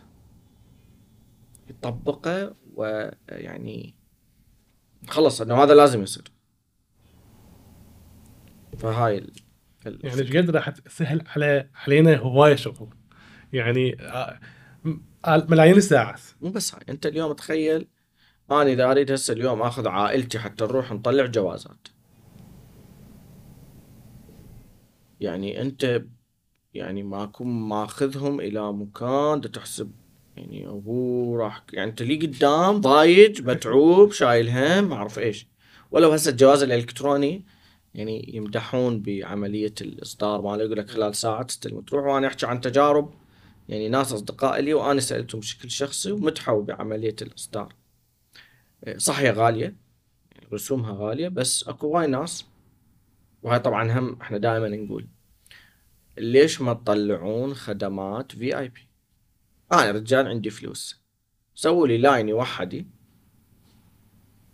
يطبقه 1.83 2.55
ويعني 2.75 3.95
خلص 5.09 5.41
إنه 5.41 5.63
هذا 5.63 5.75
لازم 5.75 6.03
يصير. 6.03 6.25
فهاي 8.79 9.19
ال... 9.19 9.33
ال- 9.87 10.01
يعني 10.05 10.21
إيش 10.21 10.37
قد 10.37 10.51
راح 10.51 10.71
تسهل 10.71 11.25
على 11.27 11.71
علينا 11.75 12.17
هواية 12.17 12.55
شغل. 12.55 12.89
يعني 13.53 14.01
آه، 14.01 14.41
آه، 15.25 15.47
ملايين 15.49 15.77
الساعات. 15.77 16.21
مو 16.41 16.51
بس 16.51 16.75
هاي 16.75 16.83
أنت 16.89 17.07
اليوم 17.07 17.33
تخيل 17.33 17.89
أنا 18.51 18.63
إذا 18.63 18.91
أريد 18.91 19.13
هسه 19.13 19.35
اليوم 19.35 19.63
آخذ 19.63 19.89
عائلتي 19.89 20.39
حتى 20.39 20.65
نروح 20.65 20.93
نطلع 20.93 21.27
جوازات. 21.27 21.89
يعني 25.21 25.63
أنت 25.63 26.05
يعني 26.75 27.03
ماكو 27.03 27.45
ماخذهم 27.45 28.41
إلى 28.41 28.73
مكان 28.73 29.41
تحسب 29.41 29.93
يعني 30.37 30.67
هو 30.69 31.37
راح 31.37 31.63
يعني 31.73 31.91
انت 31.91 32.03
لي 32.03 32.17
قدام 32.27 32.81
ضايج 32.81 33.43
متعوب 33.43 34.13
شايل 34.13 34.51
هم 34.51 34.89
ما 34.89 34.95
أعرف 34.97 35.19
إيش. 35.19 35.47
ولو 35.91 36.13
هسه 36.13 36.31
الجواز 36.31 36.63
الإلكتروني 36.63 37.45
يعني 37.95 38.35
يمدحون 38.37 39.03
بعملية 39.03 39.75
الإصدار 39.81 40.43
ماله 40.43 40.65
يقول 40.65 40.79
لك 40.79 40.91
خلال 40.91 41.15
ساعة 41.15 41.43
تستلم 41.43 41.81
تروح 41.81 42.05
وأنا 42.05 42.27
أحكي 42.27 42.47
عن 42.47 42.61
تجارب 42.61 43.15
يعني 43.69 43.89
ناس 43.89 44.13
أصدقاء 44.13 44.61
لي 44.61 44.75
وأنا 44.75 45.01
سألتهم 45.01 45.41
بشكل 45.41 45.71
شخصي 45.71 46.13
ومدحوا 46.13 46.63
بعملية 46.63 47.17
الإصدار. 47.23 47.75
إيه، 48.87 48.99
صح 48.99 49.19
هي 49.19 49.31
غالية 49.31 49.77
رسومها 50.53 50.93
غالية 50.93 51.29
بس 51.29 51.69
أكو 51.69 51.87
وايد 51.87 52.11
ناس 52.11 52.45
وهاي 53.43 53.59
طبعا 53.59 53.99
هم 53.99 54.17
إحنا 54.21 54.39
دائما 54.39 54.69
نقول 54.69 55.07
ليش 56.19 56.61
ما 56.61 56.75
تطلعون 56.75 57.55
خدمات 57.55 58.33
VIP 58.33 58.92
أنا 59.73 59.91
رجال 59.91 60.27
عندي 60.27 60.51
فلوس. 60.51 61.03
سووا 61.55 61.87
لي 61.87 61.99
line 61.99 62.33
وحدي 62.33 62.87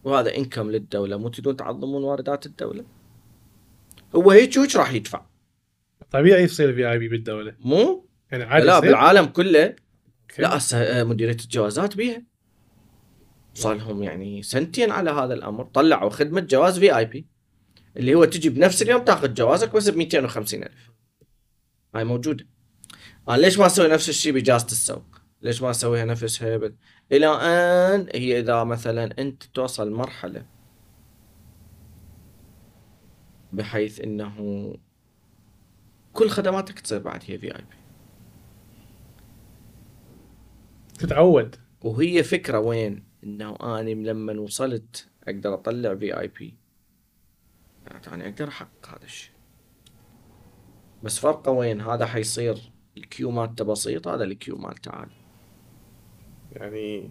وهذا 0.05 0.37
income 0.37 0.71
للدولة 0.71 1.17
مو 1.17 1.29
تريدون 1.29 1.57
تعظمون 1.57 2.05
واردات 2.05 2.47
الدولة؟ 2.47 2.85
هو 4.17 4.31
هيك 4.31 4.57
وش 4.57 4.77
راح 4.77 4.93
يدفع. 4.93 5.27
طبيعي 6.11 6.43
يصير 6.43 6.73
VIP 6.73 7.09
بالدولة؟ 7.09 7.55
مو؟ 7.61 8.09
يعني 8.31 8.45
عادي 8.45 8.67
لا 8.67 8.79
يصير؟ 8.79 8.89
بالعالم 8.89 9.27
كله. 9.27 9.65
أوكي. 9.65 10.43
لا 10.43 10.57
هسه 10.57 10.79
آه، 10.79 11.05
مديرية 11.05 11.33
الجوازات 11.33 11.97
بيها. 11.97 12.23
صار 13.55 13.75
لهم 13.75 14.03
يعني 14.03 14.43
سنتين 14.43 14.91
على 14.91 15.11
هذا 15.11 15.35
الأمر. 15.35 15.65
طلعوا 15.65 16.11
خدمة 16.11 16.41
جواز 16.41 16.79
في 16.79 16.97
آي 16.97 17.05
بي. 17.05 17.27
اللي 17.97 18.15
هو 18.15 18.25
تجي 18.25 18.49
بنفس 18.49 18.83
اليوم 18.83 19.05
تاخذ 19.05 19.35
جوازك 19.35 19.73
بس 19.75 19.89
ب 19.89 19.97
250 19.97 20.63
ألف. 20.63 20.91
هاي 21.95 22.05
موجودة. 22.05 22.47
أنا 23.29 23.37
ليش 23.37 23.59
ما 23.59 23.67
أسوي 23.67 23.89
نفس 23.89 24.09
الشيء 24.09 24.33
باجازه 24.33 24.67
السوق؟ 24.67 25.21
ليش 25.43 25.63
ما 25.63 25.71
أسويها 25.71 26.05
نفسها 26.05 26.57
بال... 26.57 26.75
إلى 27.13 27.27
أن 27.27 28.07
هي 28.15 28.41
إذا 28.41 28.65
مثلا 28.65 29.11
أنت 29.19 29.43
توصل 29.45 29.91
مرحلة 29.91 30.47
بحيث 33.53 34.01
إنه 34.01 34.75
كل 36.13 36.29
خدماتك 36.29 36.81
تصير 36.81 36.99
بعد 36.99 37.23
هي 37.27 37.39
في 37.39 37.57
اي 37.57 37.63
بي 37.63 37.77
تتعود. 40.99 41.57
وهي 41.83 42.23
فكرة 42.23 42.59
وين؟ 42.59 43.05
إنه 43.25 43.57
أني 43.63 43.95
لما 43.95 44.41
وصلت 44.41 45.09
أقدر 45.29 45.55
أطلع 45.55 45.95
VIP 45.95 46.55
يعني 48.07 48.29
أقدر 48.29 48.49
أحقق 48.49 48.89
هذا 48.89 49.05
الشيء 49.05 49.35
بس 51.03 51.19
فرقه 51.19 51.53
وين؟ 51.53 51.81
هذا 51.81 52.07
حيصير 52.07 52.78
ال 52.99 53.04
queue 53.04 53.31
مالته 53.31 53.65
بسيط 53.65 54.09
هذا 54.09 54.25
ال 54.25 54.31
queue 54.31 54.59
مالته 54.59 54.91
عالي 54.91 55.13
يعني 56.53 57.11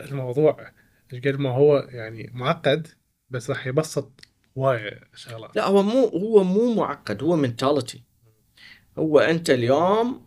الموضوع 0.00 0.70
إيش 1.12 1.20
قد 1.20 1.40
ما 1.40 1.50
هو 1.50 1.76
يعني 1.76 2.30
معقد 2.34 2.88
بس 3.30 3.50
راح 3.50 3.66
يبسط 3.66 4.20
وايد 4.56 4.98
شغلات. 5.14 5.56
لا 5.56 5.66
هو 5.66 5.82
مو 5.82 6.04
هو 6.04 6.44
مو 6.44 6.74
معقد 6.74 7.22
هو 7.22 7.36
mentality 7.36 8.04
هو 8.98 9.18
أنت 9.18 9.50
اليوم 9.50 10.26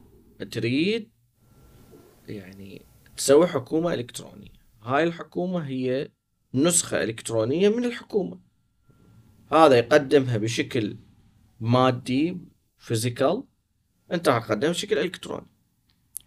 تريد 0.51 1.11
يعني 2.27 2.85
تسوي 3.17 3.47
حكومة 3.47 3.93
إلكترونية. 3.93 4.53
هاي 4.83 5.03
الحكومة 5.03 5.67
هي 5.67 6.11
نسخة 6.53 7.03
إلكترونية 7.03 7.69
من 7.69 7.85
الحكومة. 7.85 8.39
هذا 9.51 9.77
يقدمها 9.77 10.37
بشكل 10.37 10.97
مادي 11.59 12.37
فيزيكال 12.77 13.43
انت 14.13 14.29
راح 14.29 14.45
تقدمها 14.45 14.71
بشكل 14.71 14.97
إلكتروني. 14.97 15.47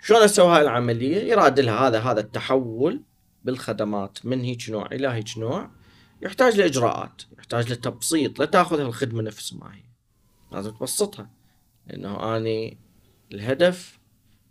شلون 0.00 0.22
أسوي 0.22 0.46
هاي 0.46 0.62
العملية؟ 0.62 1.16
يراد 1.16 1.60
لها 1.60 1.88
هذا 1.88 2.00
هذا 2.00 2.20
التحول 2.20 3.02
بالخدمات 3.44 4.26
من 4.26 4.40
هيك 4.40 4.70
نوع 4.70 4.86
إلى 4.86 5.08
هيك 5.08 5.38
نوع. 5.38 5.70
يحتاج 6.22 6.56
لإجراءات 6.60 7.22
يحتاج 7.38 7.72
لتبسيط 7.72 8.38
لا 8.38 8.44
تاخذ 8.44 8.80
الخدمة 8.80 9.22
نفس 9.22 9.52
ما 9.52 9.74
هي. 9.74 9.82
لازم 10.52 10.70
تبسطها. 10.70 11.30
لأنه 11.86 12.36
أني 12.36 12.78
الهدف 13.32 13.98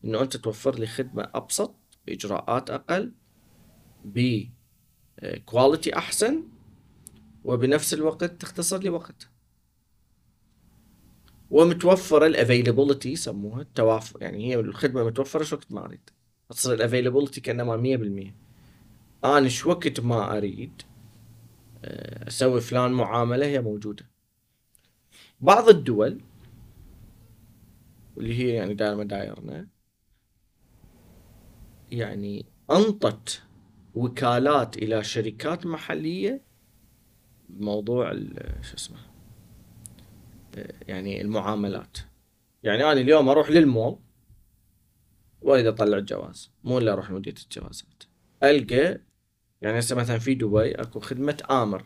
إنه 0.05 0.21
أنت 0.21 0.37
توفر 0.37 0.79
لي 0.79 0.87
خدمة 0.87 1.29
أبسط 1.33 1.75
بإجراءات 2.07 2.69
أقل 2.69 3.13
ب 4.05 4.29
quality 4.29 5.97
أحسن 5.97 6.43
وبنفس 7.43 7.93
الوقت 7.93 8.23
تختصر 8.23 8.77
لي 8.77 8.89
وقت. 8.89 9.29
ومتوفره 11.51 12.25
ال 12.27 12.34
availability 12.34 13.11
يسموها 13.11 13.61
التوافر 13.61 14.21
يعني 14.21 14.47
هي 14.47 14.59
الخدمة 14.59 15.03
متوفرة 15.03 15.43
شو 15.43 15.55
وقت 15.55 15.71
ما 15.71 15.85
أريد. 15.85 16.09
تصير 16.49 16.73
ال 16.73 16.79
availability 16.79 17.41
كانما 17.41 17.77
100% 17.77 18.35
أنا 19.23 19.47
شو 19.49 19.69
وقت 19.69 19.99
ما 19.99 20.37
أريد 20.37 20.81
آه، 21.85 22.27
أسوي 22.27 22.61
فلان 22.61 22.91
معاملة 22.91 23.45
هي 23.45 23.61
موجودة. 23.61 24.05
بعض 25.41 25.69
الدول 25.69 26.21
واللي 28.15 28.33
هي 28.39 28.49
يعني 28.49 28.73
دائما 28.73 29.03
دايرنا 29.03 29.67
يعني 31.91 32.45
أنطت 32.71 33.41
وكالات 33.95 34.77
إلى 34.77 35.03
شركات 35.03 35.65
محلية 35.65 36.41
بموضوع 37.49 38.13
شو 38.61 38.75
اسمه 38.75 38.97
يعني 40.87 41.21
المعاملات. 41.21 41.97
يعني 42.63 42.83
أنا 42.83 42.91
اليوم 42.91 43.29
أروح 43.29 43.49
للمول 43.49 43.99
وأريد 45.41 45.65
أطلع 45.65 45.97
الجواز 45.97 46.51
مو 46.63 46.77
إلا 46.77 46.93
أروح 46.93 47.11
لمديريه 47.11 47.41
الجوازات. 47.43 48.03
ألقى 48.43 49.01
يعني 49.61 49.79
هسه 49.79 49.95
مثلا 49.95 50.17
في 50.17 50.35
دبي 50.35 50.71
أكو 50.71 50.99
خدمة 50.99 51.43
آمر. 51.49 51.85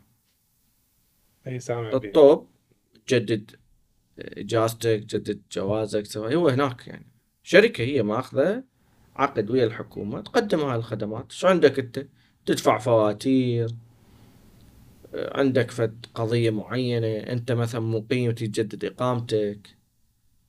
أي 1.48 1.60
سامع. 1.60 1.94
الطوب 1.94 2.50
تجدد 3.08 3.52
إجازتك 4.20 5.06
تجدد 5.10 5.42
جوازك 5.52 6.06
سوى 6.06 6.36
هو 6.36 6.50
هناك 6.50 6.88
يعني. 6.88 7.12
شركة 7.44 7.84
هي 7.84 8.04
ماخذة 8.04 8.64
عقد 9.16 9.50
ويا 9.52 9.66
الحكومة 9.66 10.22
تقدم 10.22 10.60
هاي 10.60 10.76
الخدمات. 10.76 11.32
شو 11.32 11.48
عندك 11.48 11.80
أنت؟ 11.80 12.08
تدفع 12.46 12.78
فواتير 12.78 13.70
عندك 15.14 15.72
فد 15.72 16.06
قضية 16.16 16.50
معينة؟ 16.50 17.08
أنت 17.08 17.52
مثلا 17.52 17.82
مقيم 17.82 18.32
تجدد 18.32 18.86
إقامتك. 18.86 19.78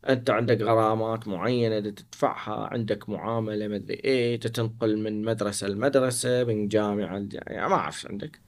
أنت 0.08 0.30
عندك 0.30 0.60
غرامات 0.60 1.28
معينة 1.28 1.78
دا 1.78 1.90
تدفعها. 1.90 2.68
عندك 2.72 3.08
معاملة 3.08 3.68
مدري 3.68 3.94
إيه. 3.94 4.40
تتنقل 4.40 4.98
من 4.98 5.22
مدرسة 5.22 5.68
لمدرسة 5.68 6.44
من 6.44 6.64
لجامعة. 6.64 7.28
يعني 7.32 7.68
ما 7.68 7.74
أعرف 7.74 8.00
شو 8.00 8.08
عندك. 8.08 8.40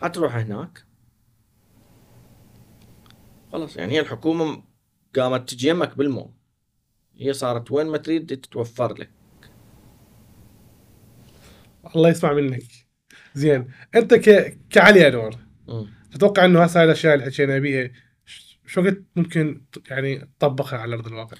حتروح 0.00 0.36
هناك. 0.36 0.84
خلاص 3.52 3.76
يعني 3.76 3.92
هي 3.92 4.00
الحكومة 4.00 4.62
قامت 5.16 5.50
تجي 5.50 5.68
يمك 5.68 5.98
بالمول 5.98 6.30
هي 7.16 7.32
صارت 7.32 7.70
وين 7.70 7.86
ما 7.86 7.98
تريد 7.98 8.26
تتوفر 8.26 8.94
لك. 8.94 9.10
الله 11.96 12.08
يسمع 12.08 12.32
منك. 12.32 12.89
زين 13.34 13.70
أنت 13.94 14.14
ك... 14.14 14.58
كعلي 14.70 15.08
انور. 15.08 15.36
تتوقع 16.12 16.44
إنه 16.44 16.62
هسه 16.62 16.80
هاي 16.80 16.84
الأشياء 16.84 17.14
اللي 17.14 17.26
حكينا 17.26 17.58
بيها 17.58 17.90
شو 18.66 18.82
وقت 18.82 19.02
ممكن 19.16 19.62
يعني 19.90 20.28
تطبقها 20.38 20.78
على 20.78 20.94
أرض 20.94 21.06
الواقع؟ 21.06 21.36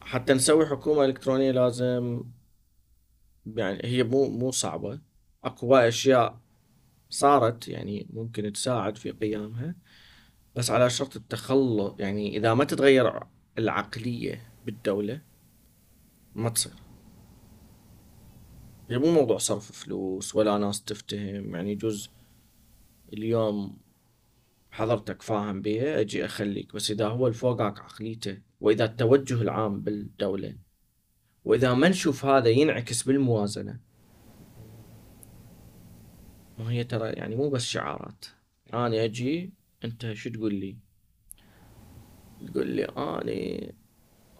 حتى 0.00 0.32
نسوي 0.32 0.66
حكومة 0.66 1.04
إلكترونية 1.04 1.50
لازم 1.50 2.24
يعني 3.46 3.80
هي 3.84 4.02
مو 4.02 4.30
مو 4.30 4.50
صعبة 4.50 5.00
أكو 5.44 5.66
وايد 5.66 5.86
أشياء 5.86 6.40
صارت 7.10 7.68
يعني 7.68 8.06
ممكن 8.12 8.52
تساعد 8.52 8.96
في 8.96 9.10
قيامها 9.10 9.74
بس 10.56 10.70
على 10.70 10.90
شرط 10.90 11.16
التخلص 11.16 11.94
يعني 11.98 12.36
إذا 12.36 12.54
ما 12.54 12.64
تتغير 12.64 13.20
العقلية 13.58 14.42
بالدولة 14.66 15.20
ما 16.34 16.48
تصير 16.48 16.72
هي 18.90 18.98
مو 18.98 19.12
موضوع 19.12 19.38
صرف 19.38 19.72
فلوس 19.72 20.36
ولا 20.36 20.58
ناس 20.58 20.84
تفتهم 20.84 21.54
يعني 21.54 21.72
يجوز 21.72 22.10
اليوم 23.12 23.78
حضرتك 24.70 25.22
فاهم 25.22 25.62
بيها 25.62 26.00
أجي 26.00 26.24
أخليك. 26.24 26.74
بس 26.74 26.90
إذا 26.90 27.08
هو 27.08 27.26
الفوقك 27.26 27.80
عقليته 27.80 28.38
وإذا 28.60 28.84
التوجه 28.84 29.42
العام 29.42 29.80
بالدولة 29.80 30.56
وإذا 31.44 31.74
ما 31.74 31.88
نشوف 31.88 32.24
هذا 32.24 32.48
ينعكس 32.48 33.02
بالموازنة. 33.02 33.80
ما 36.58 36.70
هي 36.70 36.84
ترى 36.84 37.10
يعني 37.10 37.36
مو 37.36 37.50
بس 37.50 37.64
شعارات. 37.64 38.24
أنا 38.74 39.04
أجي 39.04 39.52
أنت 39.84 40.12
شو 40.12 40.30
تقول 40.30 40.54
لي؟ 40.54 40.76
تقول 42.46 42.66
لي 42.66 42.84
اني 42.84 43.74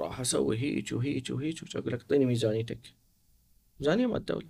راح 0.01 0.21
أسوي 0.21 0.59
هيك 0.59 0.93
وهيك 0.93 1.31
وهيك 1.31 1.77
أقول 1.77 1.93
لك 1.93 2.01
اعطيني 2.01 2.27
ميزانيتك. 2.27 3.00
ميزانيه 3.81 4.07
مال 4.07 4.17
الدولة 4.17 4.49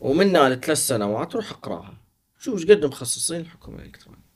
ومنها 0.00 0.48
لثلاث 0.48 0.78
سنوات 0.78 1.34
روح 1.36 1.50
أقراها. 1.50 2.02
شوف 2.38 2.54
إيش 2.54 2.70
قد 2.70 2.84
مخصصين 2.84 3.40
الحكومة 3.40 3.78
الإلكترونية. 3.78 4.32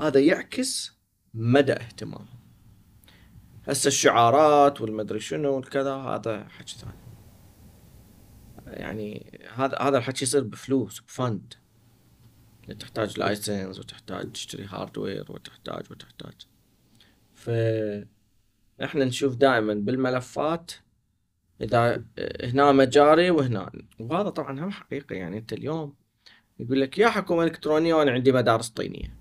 هذا 0.00 0.20
يعكس 0.20 0.98
مدى 1.34 1.72
اهتمامهم. 1.72 2.40
هسه 3.64 3.88
الشعارات 3.88 4.80
والمدري 4.80 5.20
شنو 5.20 5.56
والكذا 5.56 5.94
هذا 5.94 6.48
حكي 6.48 6.76
ثاني. 6.76 6.92
يعني 8.66 9.40
هذا 9.54 9.78
هذا 9.78 9.98
الحكي 9.98 10.24
يصير 10.24 10.42
بفلوس 10.42 11.00
ب 11.00 11.09
fund. 11.09 11.54
تحتاج 12.78 13.18
license 13.18 13.78
وتحتاج 13.78 14.32
تشتري 14.32 14.64
hardware 14.64 15.32
وتحتاج 15.32 15.90
وتحتاج. 15.90 16.46
ف 17.34 17.50
إحنا 18.84 19.04
نشوف 19.04 19.36
دائما 19.36 19.74
بالملفات 19.74 20.72
إذا 21.60 22.04
هنا 22.42 22.72
مجاري 22.72 23.30
وهنا. 23.30 23.72
وهذا 23.98 24.28
طبعا 24.28 24.60
هم 24.60 24.70
حقيقي 24.70 25.16
يعني 25.16 25.38
أنت 25.38 25.52
اليوم 25.52 25.94
يقول 26.58 26.80
لك 26.80 26.98
يا 26.98 27.08
حكومة 27.08 27.44
إلكترونية 27.44 27.94
وأنا 27.94 28.12
عندي 28.12 28.32
مدارس 28.32 28.68
طينية. 28.68 29.16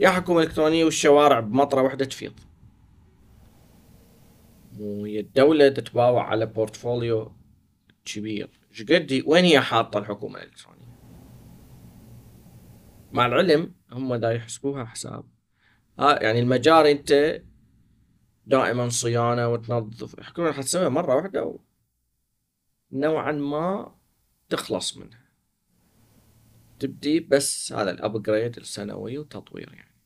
يا 0.00 0.08
حكومة 0.08 0.40
إلكترونية 0.40 0.84
والشوارع 0.84 1.40
بمطرة 1.40 1.82
واحدة 1.82 2.04
تفيض. 2.04 2.40
وهي 4.78 5.20
الدولة 5.20 5.68
تتباوع 5.68 6.28
على 6.28 6.46
بورتفوليو 6.46 7.32
كبير. 8.04 8.50
قد 8.90 9.22
وين 9.26 9.44
هي 9.44 9.60
حاطة 9.60 9.98
الحكومة 9.98 10.38
الإلكترونية؟ 10.38 10.86
مع 13.12 13.26
العلم 13.26 13.74
هم 13.92 14.14
دا 14.14 14.32
يحسبوها 14.32 14.84
حساب. 14.84 15.24
ها 15.98 16.22
يعني 16.22 16.40
المجاري 16.40 16.92
أنت 16.92 17.42
دائما 18.46 18.88
صيانة 18.88 19.48
وتنظف. 19.48 20.18
يحكون 20.18 20.44
راح 20.46 20.60
تسويها 20.60 20.88
مرة 20.88 21.16
واحدة 21.16 21.58
نوعا 22.92 23.32
ما 23.32 23.94
تخلص 24.48 24.96
منها. 24.96 25.26
تبدي 26.78 27.20
بس 27.20 27.72
هذا 27.72 27.90
الابجريد 27.90 28.56
السنوي 28.56 29.18
وتطوير 29.18 29.72
يعني. 29.72 29.96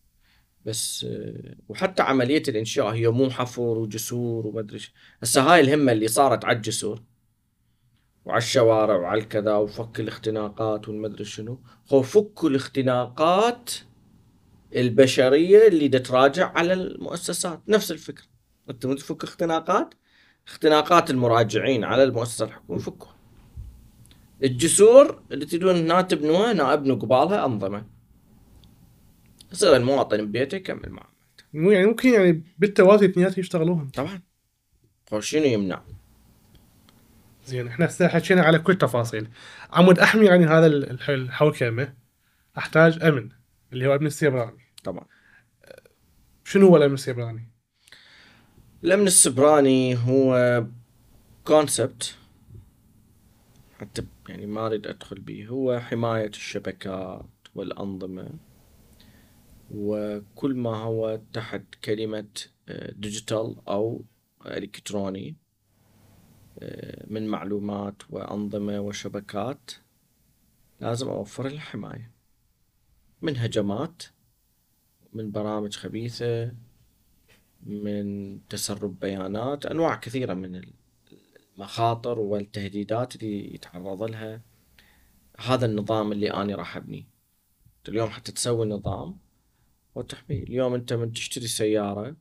بس 0.66 1.06
وحتى 1.68 2.02
عملية 2.02 2.42
الإنشاء 2.48 2.86
هي 2.86 3.08
مو 3.08 3.30
حفر 3.30 3.62
وجسور 3.62 4.46
وما 4.46 4.60
أدري 4.60 4.80
هسه 5.22 5.42
هاي 5.42 5.60
الهمة 5.60 5.92
اللي 5.92 6.08
صارت 6.08 6.44
على 6.44 6.56
الجسور 6.56 7.02
وعلى 8.24 8.38
الشوارع 8.38 8.96
وعلى 8.96 9.20
الكذا 9.20 9.54
وفك 9.54 10.00
الاختناقات 10.00 10.88
والمدري 10.88 11.24
شنو. 11.24 11.60
هو 11.92 12.02
فكوا 12.02 12.48
الاختناقات 12.48 13.70
البشرية 14.76 15.68
اللي 15.68 15.88
تراجع 15.88 16.52
على 16.52 16.72
المؤسسات. 16.72 17.68
نفس 17.68 17.92
الفكرة. 17.92 18.29
انت 18.70 18.86
تفك 18.86 19.24
اختناقات؟ 19.24 19.94
اختناقات 20.48 21.10
المراجعين 21.10 21.84
على 21.84 22.02
المؤسسة 22.02 22.44
الحكومية 22.44 22.80
فكوا 22.80 23.08
الجسور 24.42 25.22
اللي 25.32 25.46
تريدون 25.46 25.76
هنا 25.76 26.02
تبنوها 26.02 26.52
هنا 26.52 26.72
ابنوا 26.72 26.96
قبالها 26.96 27.46
أنظمة. 27.46 27.86
يصير 29.52 29.76
المواطن 29.76 30.26
ببيته 30.26 30.56
يكمل 30.56 30.90
معاملته 30.90 31.44
مو 31.52 31.70
يعني 31.70 31.86
ممكن 31.86 32.08
يعني 32.08 32.44
بالتوازي 32.58 33.06
اثنيناتهم 33.06 33.40
يشتغلوهم 33.40 33.88
طبعا. 33.88 34.20
شنو 35.20 35.44
يمنع؟ 35.44 35.82
زين 37.46 37.66
إحنا 37.66 37.86
هسه 37.86 38.08
حكينا 38.08 38.42
على 38.42 38.58
كل 38.58 38.72
التفاصيل 38.72 39.28
عمود 39.72 39.98
أحمي 39.98 40.26
يعني 40.26 40.46
هذا 40.46 40.66
الحوكمة. 41.08 41.94
أحتاج 42.58 43.02
أمن 43.02 43.28
اللي 43.72 43.86
هو 43.86 43.94
أمن 43.94 44.06
السيبراني. 44.06 44.58
طبعا. 44.84 45.04
شنو 46.44 46.66
هو 46.66 46.76
الأمن 46.76 46.94
السيبراني؟ 46.94 47.49
الامن 48.84 49.06
السيبراني 49.06 49.96
هو 49.96 50.64
concept 51.44 52.16
حتى 53.78 54.06
يعني 54.28 54.46
ما 54.46 54.66
أريد 54.66 54.86
أدخل 54.86 55.20
به. 55.20 55.46
هو 55.46 55.80
حماية 55.80 56.28
الشبكات 56.28 57.26
والأنظمة. 57.54 58.30
وكل 59.70 60.54
ما 60.54 60.76
هو 60.76 61.20
تحت 61.32 61.62
كلمة 61.84 62.28
digital 62.92 63.56
أو 63.68 64.04
إلكتروني 64.46 65.36
من 67.06 67.26
معلومات 67.26 68.02
وأنظمة 68.10 68.80
وشبكات 68.80 69.70
لازم 70.80 71.08
أوفر 71.08 71.46
الحماية. 71.46 72.12
من 73.22 73.36
هجمات 73.36 74.02
من 75.12 75.30
برامج 75.30 75.76
خبيثة 75.76 76.52
من 77.66 78.38
تسرب 78.48 79.00
بيانات 79.00 79.66
أنواع 79.66 79.96
كثيرة 79.96 80.34
من 80.34 80.62
المخاطر 81.56 82.18
والتهديدات 82.18 83.16
اللي 83.16 83.54
يتعرض 83.54 84.02
لها 84.02 84.42
هذا 85.38 85.66
النظام 85.66 86.12
اللي 86.12 86.32
أنا 86.32 86.56
راح 86.56 86.76
أبنيه 86.76 87.04
اليوم 87.88 88.10
حتى 88.10 88.32
تسوي 88.32 88.66
نظام 88.66 89.18
وتحميه. 89.94 90.42
اليوم 90.42 90.74
أنت 90.74 90.92
من 90.92 91.12
تشتري 91.12 91.46
سيارة 91.46 92.16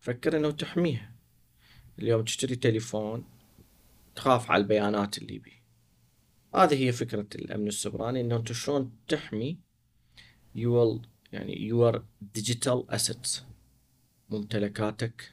فكر 0.00 0.36
أنه 0.36 0.50
تحميها. 0.50 1.14
اليوم 1.98 2.24
تشتري 2.24 2.56
تليفون 2.56 3.24
تخاف 4.14 4.50
على 4.50 4.62
البيانات 4.62 5.18
اللي 5.18 5.38
بيه 5.38 5.64
هذه 6.54 6.84
هي 6.86 6.92
فكرة 6.92 7.26
الأمن 7.34 7.66
السيبراني 7.68 8.20
إنه 8.20 8.36
أنت 8.36 8.52
شلون 8.52 8.92
تحمي 9.08 9.58
your 10.54 11.00
يعني 11.32 11.60
your 11.62 12.04
digital 12.34 12.84
assets. 12.90 13.40
ممتلكاتك 14.34 15.32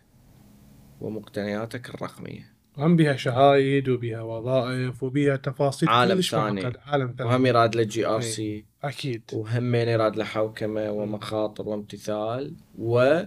ومقتنياتك 1.01 1.89
الرقمية. 1.89 2.51
هم 2.77 2.95
بها 2.95 3.15
شهايد 3.15 3.89
وبها 3.89 4.21
وظائف 4.21 5.03
وبها 5.03 5.35
تفاصيل 5.35 5.89
عالم 5.89 6.21
ثاني. 6.21 6.65
عالم 6.85 7.15
ثاني. 7.17 7.29
وهم 7.29 7.45
يراد 7.45 7.75
له 7.75 7.83
GRC 7.83 8.65
أكيد. 8.83 9.23
وهمين 9.33 9.87
يراد 9.87 10.15
له 10.15 10.23
حوكمة 10.23 10.91
ومخاطر 10.91 11.69
وامتثال 11.69 12.55
و 12.77 13.21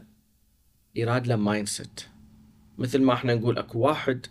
يراد 0.94 1.26
له 1.26 1.36
mindset 1.36 2.00
مثل 2.78 3.02
ما 3.02 3.12
إحنا 3.12 3.34
نقول 3.34 3.58
اكو 3.58 3.78
واحد 3.78 4.26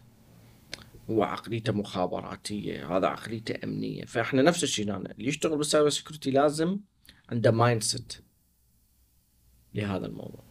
هو 1.10 1.24
عقليته 1.24 1.74
مخابراتية 1.74 2.98
هذا 2.98 3.08
عقليته 3.08 3.56
أمنية. 3.64 4.06
فاحنا 4.06 4.42
نفس 4.42 4.64
الشيء 4.64 4.86
هنا 4.86 5.12
اللي 5.12 5.28
يشتغل 5.28 5.58
بال 5.58 5.67
cyber 5.67 5.90
security 5.90 6.32
لازم 6.32 6.80
عنده 7.30 7.52
mindset 7.52 8.14
لهذا 9.74 10.06
الموضوع. 10.06 10.43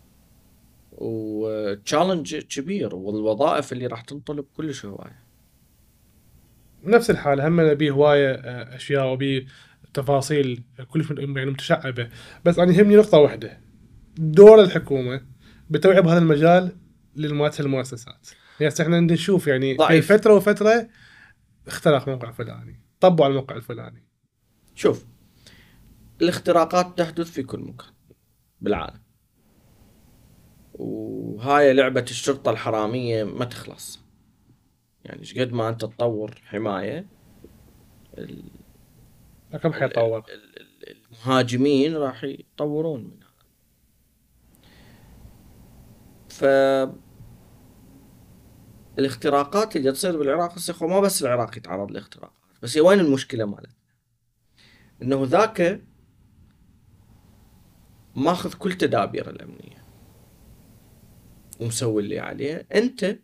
و 0.93 1.07
challenge 1.07 2.37
كبير 2.37 2.95
والوظائف 2.95 3.73
اللي 3.73 3.87
راح 3.87 4.01
تنطلب 4.01 4.45
كلش 4.57 4.87
هواية. 4.87 5.23
نفس 6.85 7.11
الحالة 7.11 7.49
هم 7.49 7.61
نبي 7.61 7.91
هواية 7.91 8.33
آه، 8.33 8.77
أشياء 8.77 9.13
وبي 9.13 9.47
تفاصيل 9.95 10.63
كلش 10.89 11.11
يعني 11.11 11.51
متشعبة. 11.51 12.09
بس 12.45 12.59
أنا 12.59 12.73
يهمني 12.73 12.97
نقطة 12.97 13.19
واحدة. 13.19 13.61
دور 14.17 14.61
الحكومة 14.61 15.21
بالتوعية 15.71 16.01
بهذا 16.01 16.19
المجال 16.19 16.77
للمؤسسات. 17.17 17.61
المؤسسات 17.67 18.17
يعني 18.61 18.75
إحنا 18.81 19.01
نشوف 19.01 19.47
يعني 19.47 19.77
ضعيف. 19.77 20.13
فترة 20.13 20.35
وفترة 20.35 20.89
اخترق 21.67 22.09
موقع 22.09 22.31
فلاني 22.31 22.81
طبوا 23.01 23.25
على 23.25 23.33
الموقع 23.33 23.57
الفلاني. 23.57 24.07
شوف 24.75 25.07
الاختراقات 26.23 26.99
تحدث 26.99 27.31
في 27.31 27.43
كل 27.43 27.61
مكان 27.61 27.93
بالعالم. 28.61 29.01
وهاي 30.75 31.73
لعبة 31.73 32.05
الشرطة 32.11 32.51
الحرامية 32.51 33.25
ما 33.25 33.45
تخلص. 33.45 34.03
يعني 35.05 35.23
قد 35.39 35.53
ما 35.53 35.69
أنت 35.69 35.81
تطور 35.81 36.35
حماية 36.45 37.07
كم 39.63 39.73
حيطور 39.73 40.25
المهاجمين 40.89 41.97
راح 41.97 42.25
يطورون 42.25 43.05
منها 43.05 43.33
ف 46.29 46.45
الاختراقات 48.99 49.77
اللي 49.77 49.93
تصير 49.93 50.19
بالعراق 50.19 50.53
هسه 50.53 50.87
ما 50.87 51.01
بس 51.01 51.23
العراق 51.23 51.57
يتعرض 51.57 51.91
لاختراقات 51.91 52.33
بس 52.63 52.77
وين 52.77 53.01
المشكلة 53.01 53.45
مالتنا؟ 53.45 53.75
إنه 55.03 55.25
ذاك 55.25 55.83
ماخذ 58.17 58.55
كل 58.55 58.73
تدابير 58.73 59.31
الأمنية. 59.31 59.82
ومسوي 61.63 62.03
اللي 62.03 62.19
عليه. 62.19 62.67
أنت 62.75 63.19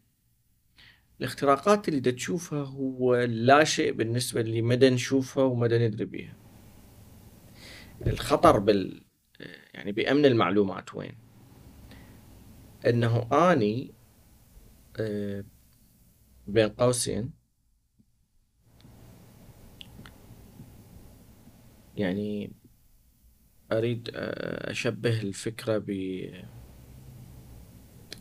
الاختراقات 1.20 1.88
اللي 1.88 2.12
تشوفها 2.12 2.64
هو 2.64 3.16
لا 3.16 3.64
شيء 3.64 3.92
بالنسبة 3.92 4.40
اللي 4.40 4.62
مدى 4.62 4.90
نشوفها 4.90 5.44
ومدى 5.44 5.88
ندري 5.88 6.04
بيها. 6.04 6.36
الخطر 8.06 8.58
بال 8.58 9.04
يعني 9.74 9.92
بأمن 9.92 10.26
المعلومات 10.26 10.94
وين؟ 10.94 11.18
أنه 12.86 13.28
آني 13.32 13.94
أه 15.00 15.44
بين 16.46 16.68
قوسين 16.68 17.32
يعني 21.96 22.52
أريد 23.72 24.10
أشبه 24.14 25.20
الفكرة 25.20 25.78
ب 25.78 25.90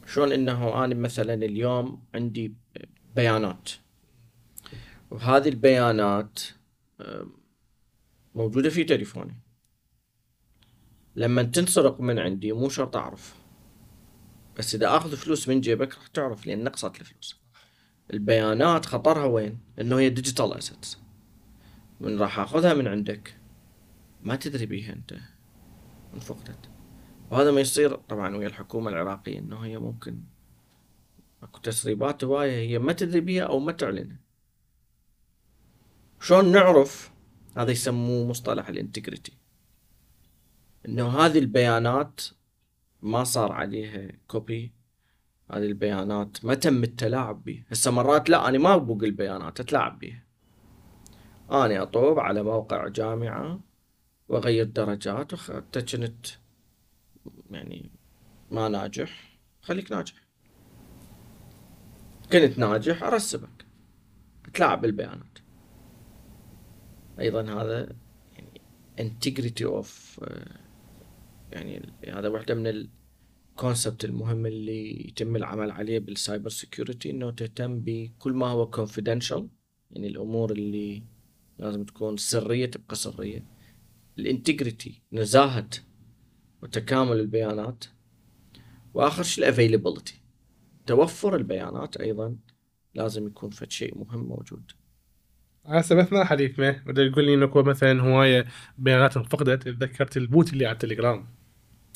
شلون 0.08 0.32
إنه 0.32 0.84
أنا 0.84 0.96
مثلا 0.96 1.34
اليوم 1.34 2.04
عندي 2.16 2.56
بيانات؟ 3.16 3.70
وهذه 5.12 5.50
البيانات 5.50 6.40
موجودة 8.36 8.70
في 8.70 8.84
تليفوني. 8.84 9.42
لما 11.16 11.44
تنسرق 11.44 12.02
من 12.02 12.20
عندي 12.20 12.52
مو 12.52 12.70
شرط 12.70 12.96
أعرف. 12.96 13.36
بس 14.58 14.76
إذا 14.76 14.98
أخذ 14.98 15.16
فلوس 15.16 15.50
من 15.50 15.62
جيبك 15.62 15.96
راح 15.96 16.08
تعرف 16.08 16.48
لأن 16.48 16.64
نقصت 16.64 17.00
الفلوس. 17.02 17.42
البيانات 18.14 18.86
خطرها 18.86 19.26
وين؟ 19.26 19.60
إنه 19.82 20.00
هي 20.00 20.10
digital 20.10 20.54
assets 20.54 21.00
من 22.00 22.20
راح 22.20 22.40
أخذها 22.40 22.74
من 22.74 22.88
عندك. 22.88 23.38
ما 24.22 24.36
تدري 24.36 24.66
بيها 24.66 24.94
أنت. 24.94 25.14
من 26.14 26.20
فقدت. 26.20 26.77
وهذا 27.32 27.52
ما 27.52 27.62
يصير 27.62 27.96
طبعا 27.96 28.38
ويا 28.38 28.48
الحكومة 28.48 28.90
العراقية 28.90 29.40
إنه 29.40 29.66
هي 29.66 29.78
ممكن 29.78 30.20
أكو 31.44 31.60
تسريبات 31.60 32.24
هواية 32.24 32.70
هي 32.70 32.80
ما 32.80 32.94
تدري 32.94 33.20
بيها 33.20 33.44
أو 33.44 33.60
ما 33.60 33.72
تعلنها. 33.72 34.20
شلون 36.22 36.52
نعرف؟ 36.52 37.12
هذا 37.58 37.72
يسموه 37.72 38.28
مصطلح 38.28 38.68
ال 38.70 38.76
integrity. 38.76 39.38
إنه 40.86 41.20
هذه 41.20 41.40
البيانات 41.40 42.22
ما 43.02 43.24
صار 43.24 43.52
عليها 43.52 44.12
copy 44.28 44.74
هذه 45.52 45.66
البيانات 45.66 46.46
ما 46.46 46.54
تم 46.54 46.84
التلاعب 46.84 47.44
بها 47.44 47.64
هسه 47.72 47.92
مرات 47.92 48.30
لا 48.30 48.50
أنا 48.50 48.58
ما 48.58 48.78
بوق 48.78 49.04
البيانات 49.04 49.60
أتلاعب 49.60 50.00
بها 50.00 50.24
أنا 51.52 51.84
أطوب 51.84 52.20
على 52.20 52.44
موقع 52.44 52.88
جامعة 52.88 53.60
وأغير 54.30 54.66
درجات 54.66 55.34
وحتى 55.34 55.82
كنت 55.82 56.28
يعني 57.52 57.92
ما 58.52 58.70
ناجح 58.70 59.40
خليك 59.62 59.92
ناجح. 59.92 60.28
كنت 62.32 62.60
ناجح 62.60 63.04
أرسبك. 63.04 63.66
تلاعب 64.54 64.82
بالبيانات. 64.82 65.40
أيضا 67.20 67.42
هذا 67.42 67.96
يعني 68.34 68.62
integrity 69.00 69.84
of 69.84 69.88
يعني 71.52 71.94
هذا 72.08 72.28
واحدة 72.28 72.56
من 72.56 72.68
ال 73.58 73.64
concept 73.64 74.06
المهم 74.06 74.46
اللي 74.46 75.08
يتم 75.08 75.36
العمل 75.36 75.72
عليه 75.72 76.00
بال 76.00 76.14
cyber 76.14 76.50
security 76.50 77.12
إنه 77.12 77.32
تهتم 77.32 77.80
بكل 77.80 78.34
ما 78.34 78.48
هو 78.48 78.72
confidential 78.72 79.42
يعني 79.92 80.08
الأمور 80.08 80.52
اللي 80.52 81.04
لازم 81.60 81.84
تكون 81.84 82.18
سرية 82.18 82.66
تبقى 82.66 82.96
سرية. 82.96 83.46
ال 84.20 84.28
integrity 84.28 85.02
نزاهة 85.14 85.70
وتكامل 86.62 87.20
البيانات. 87.20 87.84
وآخر 88.94 89.24
شيء 89.24 89.44
ال 89.44 89.50
availability 89.50 90.22
توفر 90.86 91.36
البيانات 91.36 91.98
أيضا 91.98 92.36
لازم 92.96 93.28
يكون 93.28 93.50
فد 93.50 93.72
شيء 93.72 93.98
مهم 93.98 94.20
موجود. 94.20 94.72
هسه 95.66 96.02
أثناء 96.02 96.24
حديثنا 96.24 96.84
بدا 96.86 97.04
يقول 97.04 97.26
لي 97.26 97.34
إنه 97.34 97.52
مثلا 97.56 98.02
هواية 98.02 98.46
بيانات 98.78 99.18
انفقدت 99.18 99.64
تذكرت 99.64 100.18
ال 100.18 100.27
bot 100.27 100.54
اللي 100.54 100.66
على 100.66 100.74
التليجرام. 100.74 101.28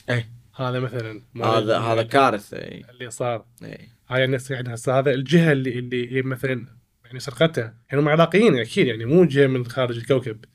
اي 0.09 0.25
هذا 0.55 0.79
مثلا 0.79 1.21
هذا 1.35 1.79
هذا 1.79 2.03
كارثة 2.03 2.57
اي 2.57 2.85
اللي 2.89 3.11
صار. 3.11 3.45
اي 3.63 3.89
هاي 4.07 4.25
الناس 4.25 4.51
يعني 4.51 4.73
هسه 4.73 4.99
هذا 4.99 5.11
الجهة 5.11 5.51
اللي 5.51 5.79
اللي 5.79 6.15
هي 6.15 6.21
مثلا 6.21 6.65
يعني 7.05 7.19
سرقتها. 7.19 7.77
يعني 7.89 8.03
هم 8.03 8.09
عراقيين 8.09 8.59
أكيد 8.59 8.87
يعني 8.87 9.05
مو 9.05 9.25
جهه 9.25 9.47
من 9.47 9.65
خارج 9.65 9.97
الكوكب. 9.97 10.45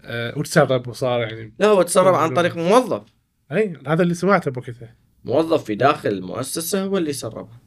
أه 0.00 0.38
وتسرب 0.38 0.88
وصار 0.88 1.20
يعني. 1.20 1.54
لا 1.58 1.66
هو 1.66 1.82
تسرب 1.82 2.14
عن 2.14 2.34
طريق 2.34 2.56
موظف. 2.56 3.19
اي 3.52 3.78
هذا 3.86 4.02
اللي 4.02 4.14
سمعته 4.14 4.50
بوقتها. 4.50 4.96
موظف 5.24 5.64
في 5.64 5.74
داخل 5.74 6.08
المؤسسه 6.08 6.84
هو 6.84 6.98
اللي 6.98 7.12
سربها. 7.12 7.60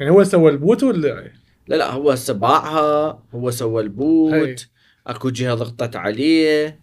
يعني 0.00 0.10
هو 0.10 0.24
سوى 0.24 0.50
ال 0.50 0.58
bot 0.58 0.82
ولا 0.82 1.32
لا 1.68 1.76
لا 1.76 1.92
هو 1.92 2.14
باعها 2.28 3.22
هو 3.34 3.50
سوى 3.50 3.82
البوت 3.82 4.32
هي. 4.34 4.56
أكو 5.06 5.30
جهة 5.30 5.54
ضغطت 5.54 5.96
عليه. 5.96 6.80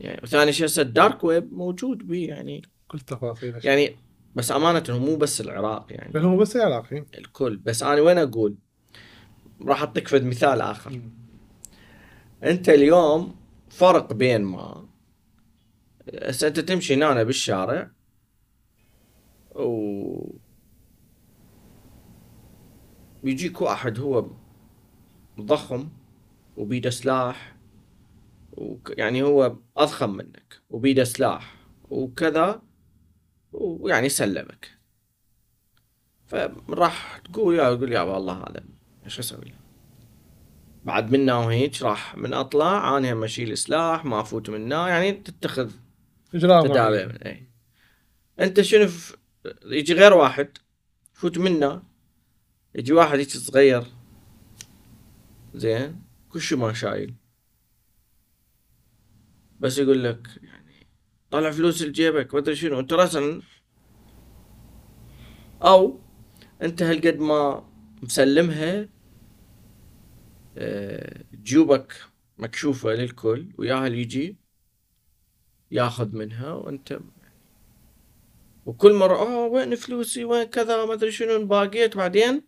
يعني 0.00 0.20
وثاني 0.22 0.52
شيء 0.52 0.66
هسه 0.66 0.82
ال 0.82 0.90
dark 0.90 1.24
web 1.24 1.52
موجود 1.52 2.06
بيه 2.06 2.28
يعني 2.28 2.62
كل 2.88 3.00
تفاصيل. 3.00 3.54
يعني 3.64 3.96
بس 4.34 4.52
أمانة 4.52 4.82
هو 4.90 4.98
مو 4.98 5.16
بس 5.16 5.40
العراق 5.40 5.86
يعني 5.90 6.12
بل 6.12 6.24
هو 6.24 6.36
بس 6.36 6.56
عراقي 6.56 7.04
الكل. 7.18 7.56
بس 7.56 7.82
أنا 7.82 8.00
وين 8.00 8.18
أقول؟ 8.18 8.56
راح 9.62 9.80
أعطيك 9.80 10.08
فد 10.08 10.24
مثال 10.24 10.60
آخر. 10.60 11.00
أنت 12.44 12.68
اليوم 12.68 13.34
فرق 13.68 14.12
بين 14.12 14.42
ما 14.42 14.87
هسه 16.22 16.46
أنت 16.48 16.60
تمشي 16.60 16.94
هنا 16.94 17.22
بالشارع 17.22 17.90
و 19.54 20.38
بيجيك 23.22 23.60
واحد 23.60 23.98
هو 23.98 24.26
ضخم 25.40 25.88
وبيده 26.56 26.90
سلاح 26.90 27.56
وك 28.52 28.94
يعني 28.98 29.22
هو 29.22 29.56
أضخم 29.76 30.10
منك 30.10 30.60
وبيده 30.70 31.04
سلاح 31.04 31.54
وكذا 31.90 32.62
ويعني 33.52 34.08
سلمك 34.08 34.78
فراح 36.26 37.18
تقول 37.18 37.54
يا 37.54 37.68
يقول 37.68 37.92
يا 37.92 38.00
والله 38.00 38.32
هذا 38.32 38.64
إيش 39.04 39.18
أسوي 39.18 39.44
له؟ 39.44 39.58
بعد 40.84 41.12
منا 41.12 41.36
وهيك 41.36 41.82
راح 41.82 42.16
من 42.16 42.34
أطلع 42.34 42.98
أنا 42.98 43.12
هم 43.12 43.24
اشيل 43.24 43.58
سلاح 43.58 44.04
ما 44.04 44.20
أفوت 44.20 44.50
منه 44.50 44.88
يعني 44.88 45.12
تتخذ 45.12 45.70
تدابير 46.32 46.68
معين. 46.68 47.10
اي 47.10 47.48
أنت 48.40 48.60
شنو. 48.60 48.88
يجي 49.64 49.94
غير 49.94 50.14
واحد 50.14 50.58
يفوت 51.14 51.38
منا 51.38 51.82
يجي 52.74 52.92
واحد 52.92 53.18
هيك 53.18 53.28
صغير. 53.28 53.84
زين؟ 55.54 56.02
كل 56.28 56.40
شيء 56.40 56.58
ما 56.58 56.72
شايل. 56.72 57.14
بس 59.60 59.78
يقول 59.78 60.04
لك 60.04 60.28
يعني 60.42 60.86
طلع 61.30 61.50
فلوس 61.50 61.82
لجيبك 61.82 62.34
ما 62.34 62.40
أدري 62.40 62.56
شنو. 62.56 62.80
أنت 62.80 62.92
راسا 62.92 63.42
أو 65.62 66.00
أنت 66.62 66.82
هالقد 66.82 67.18
ما 67.18 67.70
مسلمها 68.02 68.88
آه، 70.58 71.24
جيوبك 71.42 71.94
مكشوفة 72.38 72.90
للكل 72.90 73.52
وياها 73.58 73.86
اللي 73.86 74.00
يجي. 74.00 74.36
ياخذ 75.70 76.16
منها 76.16 76.52
وانت 76.52 76.98
وكل 78.66 78.94
مرة 78.94 79.16
آه 79.16 79.46
وين 79.46 79.74
فلوسي؟ 79.74 80.24
وين 80.24 80.44
كذا؟ 80.44 80.84
ما 80.84 80.92
أدري 80.92 81.10
شنو 81.10 81.46
باقيت. 81.46 81.96
بعدين 81.96 82.42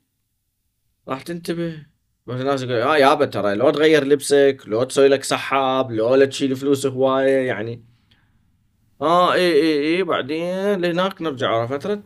راح 1.09 1.23
تنتبه. 1.23 1.87
بعض 2.27 2.41
الناس 2.41 2.63
يقول 2.63 2.75
آه 2.75 2.97
يابا 2.97 3.25
ترى 3.25 3.55
لو 3.55 3.71
تغير 3.71 4.05
لبسك 4.05 4.63
لو 4.67 4.83
تسوي 4.83 5.09
لك 5.09 5.25
سحاب 5.25 5.93
لو 5.93 6.15
لا 6.15 6.25
تشيل 6.27 6.57
فلوس 6.57 6.87
هواية 6.87 7.47
يعني. 7.47 7.85
آه 9.01 9.33
إي 9.35 9.53
إي 9.53 9.97
إي. 9.97 10.03
بعدين 10.03 10.81
لهناك 10.81 11.23
نرجع 11.23 11.53
ورا 11.57 11.67
فترة. 11.67 12.03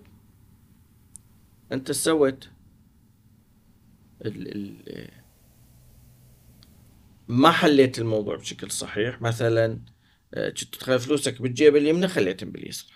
أنت 1.73 1.93
سويت 1.93 2.45
ال 4.27 4.57
ال 4.57 5.11
ما 7.28 7.51
حليت 7.51 7.99
الموضوع 7.99 8.36
بشكل 8.36 8.70
صحيح. 8.70 9.23
مثلا 9.23 9.94
تخلي 10.73 10.98
فلوسك 10.98 11.43
بالجيب 11.43 11.77
اليمنى 11.77 12.09
خليتهم 12.09 12.51
باليسرى. 12.51 12.93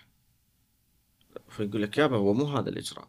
فيقول 1.49 1.81
لك 1.81 1.97
يابا 1.97 2.17
هو 2.17 2.33
مو 2.33 2.45
هذا 2.45 2.69
الإجراء. 2.69 3.07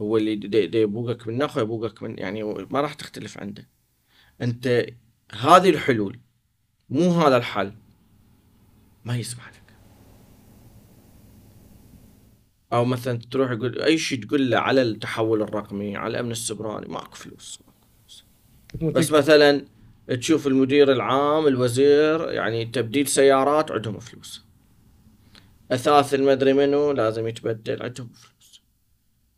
هو 0.00 0.16
اللي 0.16 0.36
دي, 0.36 0.66
دي 0.66 0.78
يبوقك 0.78 1.26
من 1.26 1.38
ناخذ 1.38 1.60
يبوقك 1.60 2.02
من 2.02 2.18
يعني 2.18 2.42
ما 2.42 2.80
راح 2.80 2.94
تختلف 2.94 3.38
عنده. 3.38 3.68
أنت 4.42 4.86
هذه 5.32 5.70
الحلول 5.70 6.20
مو 6.90 7.10
هذا 7.10 7.36
الحل. 7.36 7.72
ما 9.04 9.16
يسمح 9.16 9.48
لك. 9.48 9.62
أو 12.72 12.84
مثلا 12.84 13.18
تروح 13.18 13.50
يقول 13.50 13.82
أي 13.82 13.98
شيء 13.98 14.24
تقول 14.24 14.50
له 14.50 14.58
على 14.58 14.82
التحول 14.82 15.42
الرقمي 15.42 15.96
على 15.96 16.10
الأمن 16.10 16.30
السبراني 16.30 16.88
ماكو 16.88 17.14
فلوس 17.14 17.60
بس 18.82 19.12
مثلا 19.12 19.64
تشوف 20.08 20.46
المدير 20.46 20.92
العام 20.92 21.46
الوزير 21.46 22.30
يعني 22.30 22.64
تبديل 22.64 23.06
سيارات 23.06 23.70
عندهم 23.70 23.98
فلوس. 23.98 24.44
أثاث 25.70 26.14
المدري 26.14 26.52
منو 26.52 26.92
لازم 26.92 27.28
يتبدل 27.28 27.82
عندهم 27.82 28.08
فلوس. 28.08 28.62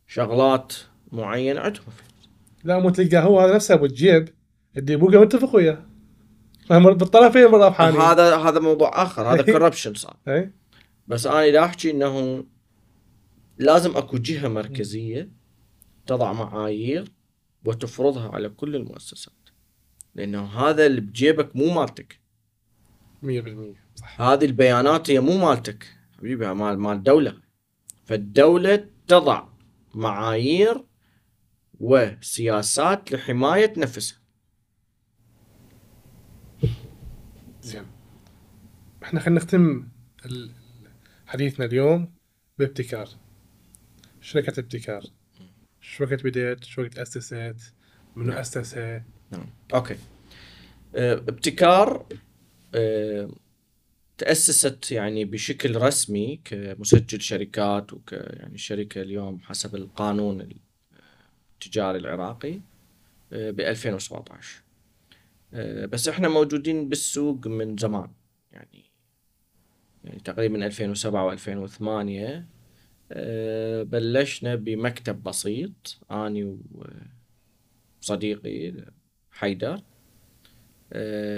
شغلات 0.06 0.74
معينة 1.12 1.60
عندهم 1.60 1.84
فلوس. 1.84 2.28
لا 2.64 2.78
مو 2.78 2.90
تلقاه 2.90 3.20
هو 3.20 3.40
هذا 3.40 3.54
نفسه 3.54 3.74
أبو 3.74 3.84
الجيب. 3.84 4.28
اللي 4.76 4.92
يبوقه 4.92 5.20
متفق 5.20 5.56
وياه. 5.56 5.86
بالطرفين 6.70 7.46
مرابحانين 7.46 8.00
هذا 8.00 8.36
هذا 8.36 8.60
موضوع 8.60 9.02
آخر. 9.02 9.34
هذا 9.34 9.42
كوربشن 9.52 9.94
صار. 9.94 10.16
اي 10.28 10.52
بس 11.08 11.26
أنا 11.26 11.48
دا 11.48 11.64
أحكي 11.64 11.90
إنه 11.90 12.44
لازم 13.58 13.96
أكو 13.96 14.16
جهة 14.16 14.48
مركزية 14.48 15.30
تضع 16.06 16.32
معايير 16.32 17.12
وتفرضها 17.64 18.28
على 18.28 18.48
كل 18.48 18.76
المؤسسات. 18.76 19.43
لأنه 20.14 20.44
هذا 20.44 20.86
اللي 20.86 21.00
بجيبك 21.00 21.56
مو 21.56 21.74
مالتك. 21.74 22.20
100% 23.22 23.26
صح. 23.94 24.20
هذه 24.20 24.44
البيانات 24.44 25.10
هي 25.10 25.20
مو 25.20 25.38
مالتك. 25.38 25.96
حبيبي 26.18 26.54
مال 26.54 26.78
مال 26.78 27.02
دولة 27.02 27.40
فالدولة 28.04 28.88
تضع 29.08 29.48
معايير 29.94 30.84
وسياسات 31.80 33.12
لحماية 33.12 33.72
نفسها. 33.76 34.18
زين. 37.62 37.86
إحنا 39.02 39.20
خلينا 39.20 39.40
نختم 39.40 39.88
حديثنا 41.26 41.66
اليوم 41.66 42.14
بابتكار. 42.58 43.08
شركة 44.20 44.60
ابتكار. 44.60 45.02
شو 45.80 46.04
وقت 46.04 46.24
بديت 46.24 46.64
شو 46.64 46.82
وقت 46.82 46.98
أسست؟ 46.98 47.74
منو 48.16 48.32
أسسها 48.32 49.04
نعم. 49.36 49.46
أوكي. 49.74 49.96
آه، 50.96 51.14
ابتكار 51.14 52.06
آه، 52.74 53.30
تأسست 54.18 54.92
يعني 54.92 55.24
بشكل 55.24 55.76
رسمي 55.76 56.40
كمسجل 56.44 57.20
شركات 57.20 57.92
وك 57.92 58.12
يعني 58.12 58.54
الشركة 58.54 59.00
اليوم 59.02 59.40
حسب 59.40 59.76
القانون 59.76 60.48
التجاري 61.54 61.98
العراقي 61.98 62.60
ب 63.32 63.60
2017 63.60 64.62
بس 65.86 66.08
إحنا 66.08 66.28
موجودين 66.28 66.88
بالسوق 66.88 67.46
من 67.46 67.76
زمان. 67.76 68.10
يعني 68.52 68.84
يعني 70.04 70.20
تقريبا 70.20 70.66
2007 70.66 71.36
و2008 71.36 72.44
بلشنا 73.90 74.54
بمكتب 74.54 75.22
بسيط 75.22 75.98
آني 76.10 76.58
وصديقي 78.02 78.74
حيدر. 79.34 79.80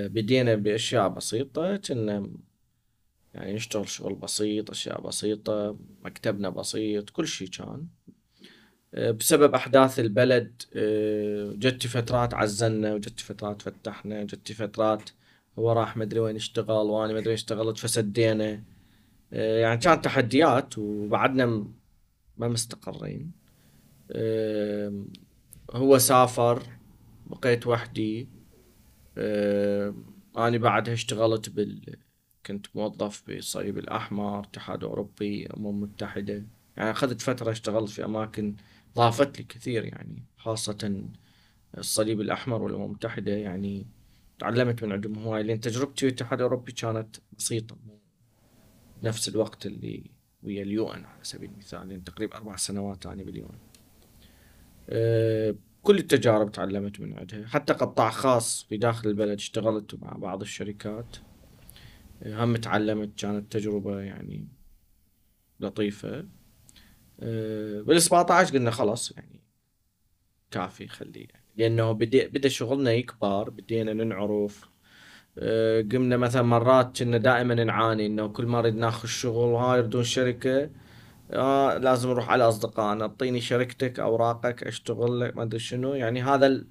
بدينا 0.08 0.54
بأشياء 0.54 1.08
بسيطة. 1.08 1.76
كنا 1.76 2.30
يعني 3.34 3.54
نشتغل 3.54 3.88
شغل 3.88 4.14
بسيط 4.14 4.70
أشياء 4.70 5.00
بسيطة 5.00 5.78
مكتبنا 6.04 6.48
بسيط 6.48 7.10
كل 7.10 7.28
شيء 7.28 7.48
كان. 7.48 7.86
بسبب 9.12 9.54
أحداث 9.54 10.00
البلد 10.00 10.62
جت 11.58 11.86
فترات 11.86 12.34
عزلنا 12.34 12.94
وجت 12.94 13.20
فترات 13.20 13.62
فتحنا 13.62 14.24
جت 14.24 14.52
فترات 14.52 15.10
هو 15.58 15.72
راح 15.72 15.96
مدري 15.96 16.20
وين 16.20 16.36
اشتغل 16.36 16.86
وأنا 16.86 17.14
مدري 17.14 17.34
اشتغلت 17.34 17.78
فسدينا. 17.78 18.62
يعني 19.32 19.80
كانت 19.80 20.04
تحديات 20.04 20.78
وبعدنا 20.78 21.46
ما 22.36 22.48
مستقرين. 22.48 23.32
هو 25.70 25.98
سافر. 25.98 26.62
بقيت 27.26 27.66
وحدي. 27.66 28.28
أنا 30.36 30.58
بعدها 30.58 30.94
اشتغلت 30.94 31.48
بال 31.48 31.96
كنت 32.46 32.66
موظف 32.74 33.26
بالصليب 33.26 33.78
الأحمر 33.78 34.40
اتحاد 34.40 34.84
أوروبي 34.84 35.46
أمم 35.46 35.80
متحدة 35.80 36.44
يعني 36.76 36.90
أخذت 36.90 37.20
فترة 37.22 37.50
اشتغلت 37.50 37.90
في 37.90 38.04
أماكن 38.04 38.56
ضافت 38.96 39.38
لي 39.38 39.44
كثير 39.44 39.84
يعني 39.84 40.22
خاصة 40.36 41.04
الصليب 41.78 42.20
الأحمر 42.20 42.62
والأمم 42.62 42.84
المتحدة. 42.84 43.32
يعني 43.32 43.86
تعلمت 44.38 44.84
من 44.84 44.92
عندهم 44.92 45.18
هواي 45.18 45.42
لأن 45.42 45.60
تجربتي 45.60 46.00
في 46.00 46.06
الاتحاد 46.06 46.38
الأوروبي 46.40 46.72
كانت 46.72 47.16
بسيطة 47.38 47.76
نفس 49.02 49.28
الوقت 49.28 49.66
اللي 49.66 50.10
ويا 50.42 50.62
ال 50.62 50.88
UN 50.88 51.04
على 51.04 51.24
سبيل 51.24 51.50
المثال 51.50 51.78
يعني 51.90 52.00
تقريبا 52.00 52.36
أربع 52.36 52.56
سنوات 52.56 53.06
أنا 53.06 53.22
بال 53.22 53.46
UN 53.46 53.58
أه 54.88 55.54
كل 55.86 55.98
التجارب 55.98 56.52
تعلمت 56.52 57.00
من 57.00 57.18
عندها. 57.18 57.46
حتى 57.46 57.72
قطاع 57.72 58.10
خاص 58.10 58.66
في 58.68 58.76
داخل 58.76 59.08
البلد 59.08 59.38
اشتغلت 59.38 59.94
مع 59.94 60.12
بعض 60.12 60.40
الشركات. 60.40 61.16
أه 62.22 62.44
هم 62.44 62.56
تعلمت 62.56 63.20
كانت 63.20 63.52
تجربة 63.52 64.00
يعني 64.00 64.48
لطيفة. 65.60 66.26
أه 67.20 67.80
بال 67.80 68.02
17 68.02 68.54
قلنا 68.54 68.70
خلاص 68.70 69.12
يعني 69.16 69.40
كافي 70.50 70.88
خليه 70.88 71.26
يعني. 71.30 71.44
لأنه 71.56 71.92
بدا 71.92 72.26
بدأ 72.26 72.48
شغلنا 72.48 72.92
يكبر 72.92 73.50
بدينا 73.50 73.92
ننعرف. 73.92 74.68
آه، 75.38 75.82
قمنا 75.92 76.16
مثلا 76.16 76.42
مرات 76.42 76.98
كنا 77.02 77.18
دائما 77.18 77.54
نعاني 77.54 78.06
إنه 78.06 78.28
كل 78.28 78.46
ما 78.46 78.58
نريد 78.58 78.74
ناخذ 78.74 79.08
شغل 79.08 79.48
وهاي 79.48 79.78
يردون 79.78 80.04
شركة. 80.04 80.70
آه 81.30 81.78
لازم 81.78 82.08
نروح 82.08 82.30
على 82.30 82.48
أصدقائنا. 82.48 83.04
أعطيني 83.04 83.40
شركتك 83.40 84.00
أوراقك 84.00 84.62
أشتغل 84.62 85.20
لك 85.20 85.36
ما 85.36 85.42
أدري 85.42 85.58
شنو. 85.58 85.94
يعني 85.94 86.22
هذا 86.22 86.64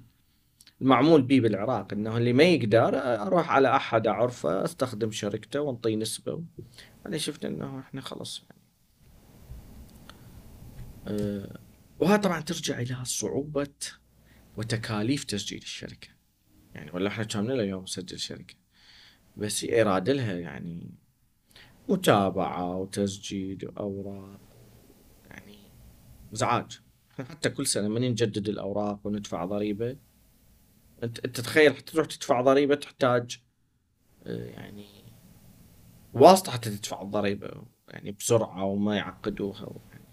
المعمول 0.80 1.22
به 1.22 1.40
بالعراق 1.40 1.92
إنه 1.92 2.16
اللي 2.16 2.32
ما 2.32 2.42
يقدر 2.42 2.98
أروح 2.98 3.50
على 3.50 3.76
أحد 3.76 4.06
أعرفه 4.06 4.64
أستخدم 4.64 5.10
شركته 5.10 5.60
وانطيه 5.60 5.96
نسبة. 5.96 6.42
يعني 7.04 7.18
شفنا 7.18 7.48
إنه 7.48 7.80
إحنا 7.80 8.00
خلص 8.00 8.44
يعني. 8.50 8.62
أه 11.08 11.58
وهذا 12.00 12.16
طبعا 12.16 12.40
ترجع 12.40 12.80
إلى 12.80 12.96
صعوبة 13.04 13.74
وتكاليف 14.56 15.24
تسجيل 15.24 15.58
الشركة. 15.58 16.08
يعني 16.74 16.90
ولا 16.90 17.08
إحنا 17.08 17.24
كاملين 17.24 17.60
اليوم 17.60 17.82
نسجل 17.82 18.18
شركة. 18.18 18.54
بس 19.36 19.64
إيراد 19.64 20.10
لها 20.10 20.32
يعني 20.32 20.90
متابعة 21.88 22.76
وتسجيل 22.76 23.68
وأوراق. 23.68 24.26
يعني 24.26 24.45
ازعاج 26.32 26.80
حتى 27.10 27.50
كل 27.50 27.66
سنة 27.66 27.88
من 27.88 28.02
نجدد 28.02 28.48
الأوراق 28.48 29.00
وندفع 29.04 29.44
ضريبة. 29.44 29.96
أنت 31.02 31.18
أنت 31.18 31.40
تخيل 31.40 31.74
حتى 31.76 31.92
تروح 31.92 32.06
تدفع 32.06 32.40
ضريبة 32.40 32.74
تحتاج 32.74 33.40
آه، 34.26 34.44
يعني 34.44 34.86
واسطة 36.14 36.52
حتى 36.52 36.70
تدفع 36.70 37.02
الضريبة 37.02 37.50
يعني 37.88 38.12
بسرعة 38.12 38.64
وما 38.64 38.96
يعقدوها. 38.96 39.72
يعني 39.92 40.04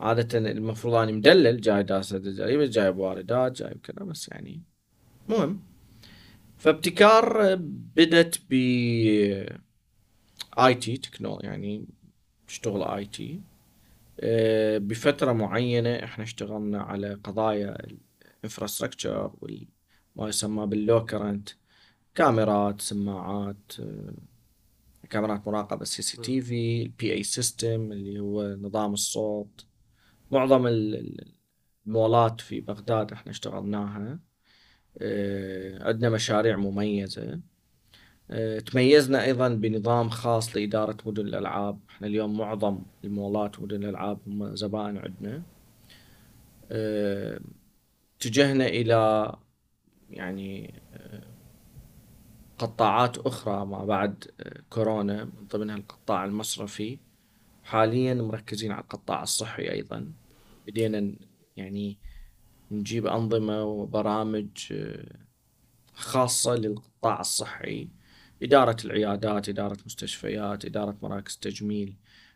عادة 0.00 0.38
المفروض 0.38 0.94
أني 0.94 1.12
مدلل 1.12 1.60
جاي 1.60 1.82
داسة 1.82 2.16
الضريبة 2.16 2.66
جايب 2.66 2.96
واردات 2.96 3.52
جايب 3.52 3.80
كذا 3.80 4.04
بس 4.06 4.28
يعني 4.28 4.62
مهم. 5.28 5.60
فابتكار 6.58 7.54
بدت 7.96 8.40
ب 8.50 8.54
IT 10.58 10.96
technology 10.96 11.46
يعني 11.46 11.86
شغل 12.46 12.82
IT. 12.82 13.34
آه، 13.34 13.47
بفترة 14.78 15.32
معينة 15.32 16.04
إحنا 16.04 16.24
اشتغلنا 16.24 16.82
على 16.82 17.14
قضايا 17.14 17.76
ال 18.42 18.48
infrastructure 18.48 19.32
وما 20.16 20.28
يسمى 20.28 20.66
بال 20.66 20.81
low 20.81 21.04
current 21.04 21.48
كاميرات 22.14 22.80
سماعات 22.80 23.72
آه، 23.80 24.14
كاميرات 25.10 25.48
مراقبة 25.48 25.84
CCTV 25.84 26.82
ال 26.82 27.12
PA 27.12 27.22
system 27.22 27.92
اللي 27.92 28.20
هو 28.20 28.56
نظام 28.56 28.92
الصوت. 28.92 29.66
معظم 30.30 30.66
المولات 31.86 32.40
في 32.40 32.60
بغداد 32.60 33.12
إحنا 33.12 33.30
اشتغلناها. 33.30 34.18
آه، 34.98 35.88
عندنا 35.88 36.10
مشاريع 36.10 36.56
مميزة. 36.56 37.22
آه، 37.22 37.40
تميزنا 38.66 39.24
أيضا 39.24 39.48
بنظام 39.48 40.08
خاص 40.08 40.56
لإدارة 40.56 40.96
مدن 41.06 41.26
الألعاب. 41.26 41.78
إحنا 41.90 42.06
اليوم 42.06 42.38
معظم 42.38 42.78
المولات 43.04 43.60
مدن 43.60 43.84
الألعاب 43.84 44.18
هم 44.26 44.56
زبائن 44.56 44.98
عندنا. 44.98 45.42
اتجهنا 48.16 48.64
آه، 48.64 48.68
إلى 48.68 49.32
يعني 50.10 50.74
قطاعات 52.58 53.18
أخرى 53.18 53.66
ما 53.66 53.84
بعد 53.84 54.24
كورونا 54.70 55.24
من 55.24 55.46
ضمنها 55.52 55.76
القطاع 55.76 56.24
المصرفي. 56.24 56.98
حاليا 57.64 58.14
مركزين 58.14 58.72
على 58.72 58.82
القطاع 58.82 59.22
الصحي 59.22 59.70
أيضا. 59.70 60.12
بدينا 60.66 61.12
يعني 61.56 61.98
نجيب 62.70 63.06
أنظمة 63.06 63.64
وبرامج 63.64 64.48
آه، 64.72 65.16
خاصة 65.94 66.54
للقطاع 66.54 67.20
الصحي. 67.20 67.88
إدارة 68.42 68.76
العيادات 68.84 69.48
إدارة 69.48 69.76
مستشفيات 69.86 70.64
إدارة 70.64 70.96
مراكز 71.02 71.36
تجميل 71.36 71.94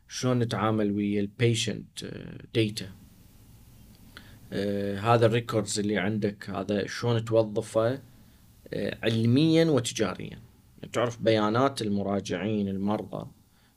شلون 0.08 0.38
نتعامل 0.38 0.92
ويا 0.92 1.20
ال 1.20 1.31
patient 1.31 2.04
data 2.54 2.88
آه، 4.52 4.98
هذا 4.98 5.26
ال 5.26 5.33
records 5.33 5.78
اللي 5.78 5.98
عندك 5.98 6.50
هذا 6.50 6.86
شلون 6.86 7.24
توظفه 7.24 8.02
آه، 8.74 8.98
علميا 9.02 9.64
وتجاريا. 9.64 10.38
يعني 10.78 10.92
تعرف 10.92 11.22
بيانات 11.22 11.82
المراجعين 11.82 12.68
المرضى 12.68 13.26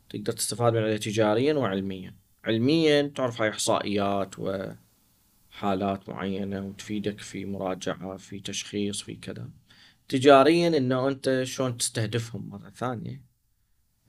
تقدر 0.10 0.34
تستفاد 0.34 0.73
منها 0.73 0.97
تجاريا 0.97 1.53
وعلميا. 1.53 2.14
علميا 2.43 3.02
تعرف 3.02 3.41
هاي 3.41 3.49
إحصائيات 3.49 4.39
و 4.39 4.65
حالات 5.52 6.10
معينة 6.10 6.65
وتفيدك 6.65 7.19
في 7.19 7.45
مراجعة 7.45 8.18
في 8.18 8.39
تشخيص 8.39 9.02
في 9.02 9.15
كذا. 9.15 9.49
تجاريا 10.10 10.68
انه 10.68 11.07
أنت 11.07 11.41
شلون 11.44 11.77
تستهدفهم 11.77 12.49
مرة 12.49 12.69
ثانية. 12.69 13.22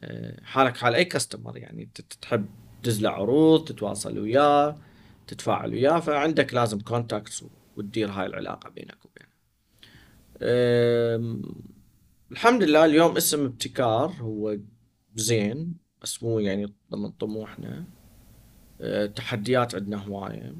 آه، 0.01 0.40
حالك 0.43 0.77
حال 0.77 0.94
أي 0.94 1.05
كاستمر 1.05 1.56
يعني 1.56 1.90
تحب 2.23 2.47
تدز 2.82 3.02
له 3.02 3.10
عروض 3.10 3.64
تتواصل 3.64 4.18
وياه 4.18 4.78
تتفاعل 5.27 5.73
وياه 5.73 6.01
فعندك 6.01 6.55
لازم 6.55 6.81
كونتاكتس 6.81 7.44
وتدير 7.77 8.10
هاي 8.10 8.27
العلاقة 8.27 8.70
بينك 8.70 8.98
وبينه. 9.05 9.28
الحمد 12.32 12.62
لله 12.62 12.85
اليوم 12.85 13.16
اسم 13.16 13.44
ابتكار 13.44 14.12
هو 14.20 14.56
زين 15.14 15.74
بس 16.02 16.23
مو 16.23 16.39
يعني 16.39 16.74
ضمن 16.90 17.10
طموحنا. 17.10 17.85
أه 18.81 19.06
تحديات 19.06 19.74
عندنا 19.74 19.97
هواية 19.97 20.55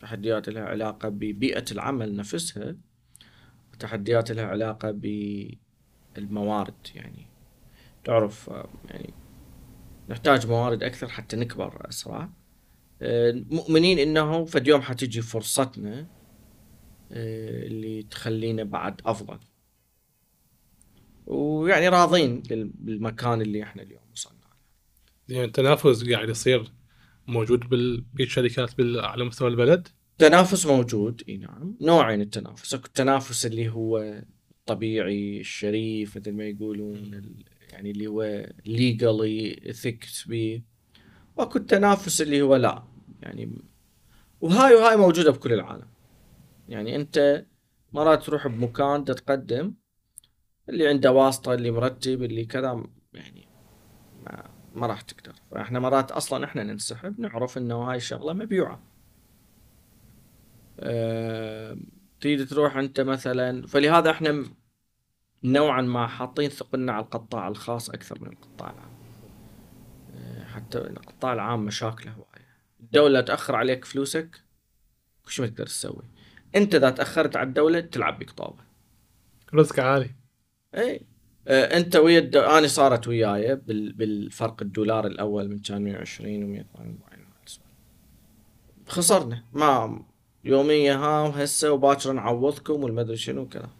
تحديات 0.00 0.48
لها 0.48 0.62
علاقة 0.64 1.08
ببيئة 1.08 1.64
العمل 1.72 2.16
نفسها. 2.16 2.76
وتحديات 3.72 4.32
لها 4.32 4.44
علاقة 4.46 4.90
بالموارد 6.14 6.74
يعني 6.94 7.26
تعرف 8.04 8.50
يعني 8.88 9.14
نحتاج 10.08 10.46
موارد 10.46 10.82
أكثر 10.82 11.08
حتى 11.08 11.36
نكبر 11.36 11.88
أسرع. 11.88 12.30
مؤمنين 13.50 13.98
إنه 13.98 14.44
فد 14.44 14.66
يوم 14.66 14.80
حتجي 14.82 15.22
فرصتنا 15.22 16.06
اللي 17.12 18.02
تخلينا 18.02 18.64
بعد 18.64 19.00
أفضل. 19.06 19.38
ويعني 21.26 21.88
راضين 21.88 22.40
بال- 22.40 22.72
بالمكان 22.74 23.40
اللي 23.42 23.62
إحنا 23.62 23.82
اليوم 23.82 24.02
وصلنا 24.12 24.38
له. 24.40 25.34
يعني 25.34 25.46
التنافس 25.46 26.10
قاعد 26.10 26.28
يصير 26.28 26.72
موجود 27.26 27.60
بال- 27.68 28.00
بالشركات 28.14 28.76
بال- 28.78 29.00
على 29.00 29.24
مستوى 29.24 29.48
البلد؟ 29.48 29.88
التنافس 30.12 30.66
موجود 30.66 31.22
إي 31.28 31.36
نعم. 31.36 31.76
نوعين 31.80 32.20
التنافس. 32.20 32.74
أكو 32.74 32.86
التنافس 32.86 33.46
اللي 33.46 33.68
هو 33.68 34.22
طبيعي 34.66 35.40
الشريف 35.40 36.16
مثل 36.16 36.32
ما 36.32 36.44
يقولون 36.44 37.22
يعني 37.72 37.90
اللي 37.90 38.06
هو 38.06 38.46
ليجالي 38.66 39.72
ثيك 39.72 40.06
بيه. 40.26 40.62
وأكو 41.36 41.58
التنافس 41.58 42.22
اللي 42.22 42.42
هو 42.42 42.56
لا. 42.56 42.82
يعني 43.22 43.52
وهاي 44.40 44.74
وهاي 44.74 44.96
موجودة 44.96 45.30
بكل 45.30 45.52
العالم. 45.52 45.88
يعني 46.68 46.96
أنت 46.96 47.46
مرات 47.92 48.22
تروح 48.22 48.46
بمكان 48.46 49.04
تتقدم 49.04 49.74
اللي 50.68 50.88
عنده 50.88 51.12
واسطة 51.12 51.54
اللي 51.54 51.70
مرتب 51.70 52.22
اللي 52.22 52.44
كذا 52.44 52.84
يعني 53.14 53.48
ما, 54.22 54.50
ما 54.74 54.86
راح 54.86 55.00
تقدر. 55.00 55.34
فإحنا 55.50 55.80
مرات 55.80 56.10
أصلا 56.10 56.44
إحنا 56.44 56.62
ننسحب 56.62 57.20
نعرف 57.20 57.58
إنه 57.58 57.74
هاي 57.90 57.96
الشغلة 57.96 58.32
مبيوعة. 58.32 58.91
تريد 62.20 62.48
تروح 62.48 62.76
أنت 62.76 63.00
مثلا 63.00 63.66
فلهذا 63.66 64.10
إحنا 64.10 64.44
نوعا 65.44 65.82
ما 65.82 66.06
حاطين 66.06 66.50
ثقلنا 66.50 66.92
على 66.92 67.04
القطاع 67.04 67.48
الخاص 67.48 67.90
أكثر 67.90 68.18
من 68.20 68.28
القطاع 68.28 68.70
العام. 68.70 68.92
أه 70.14 70.44
حتى 70.44 70.78
القطاع 70.78 71.32
العام 71.32 71.64
مشاكله 71.64 72.12
هوايه 72.12 72.52
الدولة 72.80 73.20
تأخر 73.20 73.56
عليك 73.56 73.84
فلوسك 73.84 74.42
شيء 75.28 75.44
ما 75.44 75.50
تقدر 75.50 75.66
تسوي؟ 75.66 76.02
أنت 76.56 76.74
إذا 76.74 76.90
تأخرت 76.90 77.36
على 77.36 77.48
الدولة 77.48 77.80
تلعب 77.80 78.18
بك 78.18 78.30
طابة. 78.30 78.64
رزق 79.54 79.80
عالي. 79.80 80.10
اي 80.74 81.06
آه، 81.48 81.76
أنت 81.76 81.96
ويا 81.96 82.18
الد... 82.18 82.36
أنا 82.36 82.66
صارت 82.66 83.08
وياي 83.08 83.56
بال... 83.56 83.92
بالفرق 83.92 84.62
الدولار 84.62 85.06
الأول 85.06 85.48
من 85.48 85.58
كان 85.58 85.84
120 85.84 86.44
و 86.44 86.46
142 86.46 87.22
خسرنا. 88.86 89.44
ما 89.52 90.04
يوميا 90.44 90.94
ها 90.94 91.22
وهسه 91.22 91.72
وباكر 91.72 92.12
نعوضكم 92.12 92.82
والمدري 92.82 93.16
شنو 93.16 93.48
كذا 93.48 93.70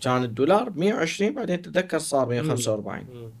كان 0.00 0.24
الدولار 0.24 0.68
ب 0.68 0.78
120 0.78 1.34
بعدين 1.34 1.62
تتذكر 1.62 1.98
صار 1.98 2.28
145 2.28 3.32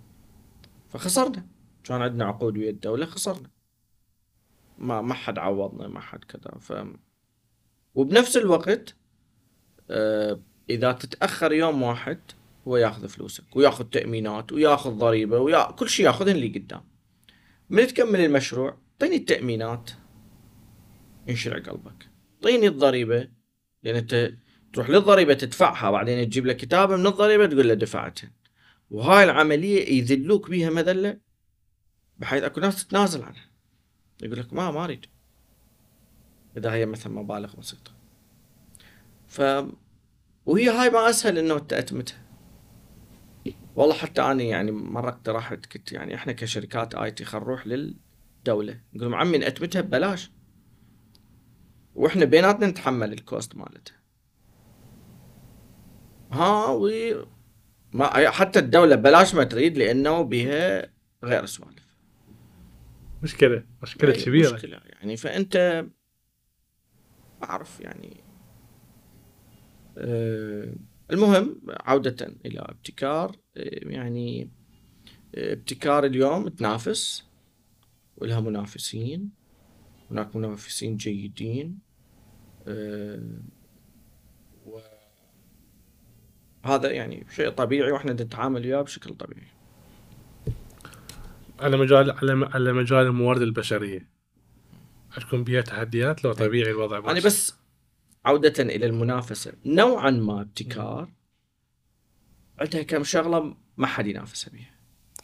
فخسرنا. 0.88 1.46
كان 1.84 2.02
عندنا 2.02 2.24
عقود 2.24 2.58
ويا 2.58 2.70
الدولة 2.70 3.06
خسرنا. 3.06 3.50
ما 4.78 5.00
ما 5.00 5.14
حد 5.14 5.38
عوضنا 5.38 5.88
ما 5.88 6.00
حد 6.00 6.24
كذا. 6.24 6.58
ف 6.60 6.72
وبنفس 7.94 8.36
الوقت 8.36 8.94
آه 9.90 10.40
إذا 10.70 10.92
تتأخر 10.92 11.52
يوم 11.52 11.82
واحد 11.82 12.20
هو 12.68 12.76
ياخذ 12.76 13.08
فلوسك 13.08 13.56
وياخذ 13.56 13.84
تأمينات 13.84 14.52
وياخذ 14.52 14.90
ضريبة 14.90 15.38
ويا 15.38 15.70
كل 15.70 15.88
شيء 15.88 16.06
ياخذهن 16.06 16.36
اللي 16.36 16.48
قدام. 16.48 16.84
من 17.70 17.86
تكمل 17.86 18.20
المشروع 18.20 18.76
اعطيني 18.92 19.16
التأمينات. 19.16 19.90
ينشرع 21.28 21.58
قلبك. 21.58 22.08
اعطيني 22.34 22.66
الضريبة 22.66 23.28
لأن 23.82 23.96
أنت 23.96 24.32
تروح 24.72 24.90
للضريبة 24.90 25.34
تدفعها 25.34 25.90
بعدين 25.90 26.26
تجيب 26.26 26.46
له 26.46 26.52
كتابة 26.52 26.96
من 26.96 27.06
الضريبة 27.06 27.46
تقول 27.46 27.68
له 27.68 27.74
دفعتها 27.74 28.30
وهاي 28.90 29.24
العملية 29.24 29.98
يذلوك 29.98 30.50
بيها 30.50 30.70
مذلة 30.70 31.18
بحيث 32.18 32.42
أكو 32.42 32.60
ناس 32.60 32.86
تتنازل 32.86 33.22
عنها. 33.22 33.50
يقول 34.22 34.38
لك 34.38 34.52
ما 34.52 34.70
ما 34.70 34.84
أريد. 34.84 35.06
إذا 36.56 36.72
هي 36.72 36.86
مثلا 36.86 37.12
مبالغ 37.12 37.56
بسيطة. 37.56 37.90
ف 39.26 39.40
وهي 40.46 40.68
هاي 40.68 40.90
ما 40.90 41.10
أسهل 41.10 41.38
إنه 41.38 41.56
أنت 41.56 42.14
والله 43.76 43.94
حتى 43.94 44.22
أنا 44.22 44.42
يعني 44.42 44.70
مره 44.72 45.08
اقترحت 45.08 45.74
قلت 45.74 45.92
يعني 45.92 46.14
إحنا 46.14 46.32
كشركات 46.32 46.94
آي 46.94 47.10
تي 47.10 47.24
خلينا 47.24 47.46
نروح 47.46 47.66
للدولة. 47.66 48.80
نقول 48.94 49.10
لهم 49.10 49.14
عمي 49.14 49.38
نأتمتها 49.38 49.80
ببلاش. 49.80 50.30
وإحنا 51.94 52.24
بيناتنا 52.24 52.66
نتحمل 52.66 53.12
الكوست 53.12 53.56
مالتها 53.56 53.96
ها 56.32 56.66
و 56.68 56.90
ما 57.92 58.30
حتى 58.30 58.58
الدولة 58.58 58.96
بلاش 58.96 59.34
ما 59.34 59.44
تريد 59.44 59.78
لأنه 59.78 60.22
بها 60.22 60.90
غير 61.24 61.46
سوالف. 61.46 61.96
مشكلة 63.82 64.12
أي 64.12 64.22
كبيرة. 64.24 64.54
مشكلة 64.54 64.80
يعني 64.84 65.16
فأنت 65.16 65.84
ما 67.40 67.50
أعرف 67.50 67.80
يعني 67.80 68.24
آه 69.98 70.74
المهم 71.10 71.60
عودة 71.68 72.26
إلى 72.46 72.60
ابتكار 72.60 73.36
آه 73.56 73.88
يعني 73.88 74.50
آه 75.34 75.52
ابتكار 75.52 76.04
اليوم 76.04 76.48
تنافس 76.48 77.24
ولها 78.16 78.40
منافسين 78.40 79.30
هناك 80.10 80.36
منافسين 80.36 80.96
جيدين. 80.96 81.78
آه 82.66 83.22
و 84.66 84.78
هذا 86.64 86.90
يعني 86.90 87.26
شيء 87.30 87.50
طبيعي 87.50 87.92
وإحنا 87.92 88.12
نتعامل 88.12 88.66
وياه 88.66 88.82
بشكل 88.82 89.14
طبيعي. 89.14 89.46
على 91.60 91.76
مجال 91.76 92.10
على 92.10 92.48
على 92.54 92.72
مجال 92.72 93.06
الموارد 93.06 93.42
البشرية. 93.42 94.08
تكون 95.16 95.44
بيها 95.44 95.60
تحديات؟ 95.60 96.24
لو 96.24 96.32
طبيعي 96.32 96.70
الوضع 96.70 96.98
أنا 96.98 97.06
ماشي. 97.12 97.26
بس 97.26 97.54
عودة 98.24 98.62
إلى 98.62 98.86
المنافسة. 98.86 99.52
نوعا 99.66 100.10
ما 100.10 100.40
ابتكار 100.40 101.08
عندها 102.58 102.82
كم 102.82 103.04
شغلة 103.04 103.56
ما 103.76 103.86
حد 103.86 104.06
ينافسها 104.06 104.52
بيها. 104.52 104.74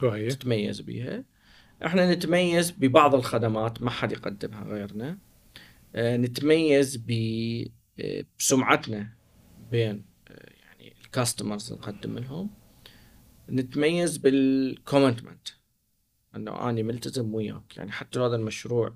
وهي؟ 0.02 0.28
تتميز 0.28 0.80
بيها. 0.80 1.24
إحنا 1.86 2.14
نتميز 2.14 2.70
ببعض 2.70 3.14
الخدمات 3.14 3.82
ما 3.82 3.90
حد 3.90 4.12
يقدمها 4.12 4.64
غيرنا. 4.64 5.18
نتميز 5.96 6.96
ب- 6.96 7.66
آه، 8.00 8.24
بسمعتنا 8.38 9.12
بين 9.70 10.04
آه، 10.28 10.50
يعني 10.62 10.94
ال 11.04 11.11
customers 11.11 11.72
نقدم 11.72 12.18
لهم. 12.18 12.50
نتميز 13.50 14.16
بال 14.16 14.38
commitment 14.38 15.48
إنه 16.36 16.68
اني 16.70 16.82
ملتزم 16.82 17.34
وياك. 17.34 17.76
يعني 17.76 17.92
حتى 17.92 18.18
لو 18.18 18.24
هذا 18.24 18.36
المشروع 18.36 18.94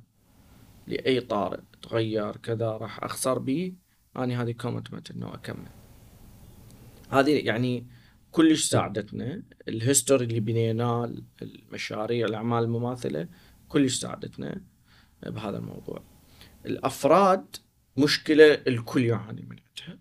لأي 0.87 1.21
طارئ 1.21 1.61
تغير 1.83 2.37
كذا 2.37 2.71
راح 2.71 3.05
أخسر 3.05 3.39
به 3.39 3.73
اني 4.17 4.37
هذه 4.37 4.53
commitment 4.53 5.11
إنه 5.11 5.35
أكمل. 5.35 5.69
هذه 7.11 7.47
يعني 7.47 7.87
كلش 8.31 8.65
ساعدتنا. 8.65 9.43
الهيستوري 9.69 10.25
اللي 10.25 10.41
بنيناه 10.41 11.15
المشاريع 11.43 12.27
الأعمال 12.27 12.65
المماثلة 12.65 13.29
كلش 13.69 13.95
ساعدتنا 13.99 14.61
بهذا 15.27 15.59
الموضوع. 15.59 16.03
الأفراد 16.67 17.57
مشكلة 17.97 18.55
الكل 18.55 19.05
يعاني 19.05 19.43
من 19.43 19.57
عندها 19.59 19.99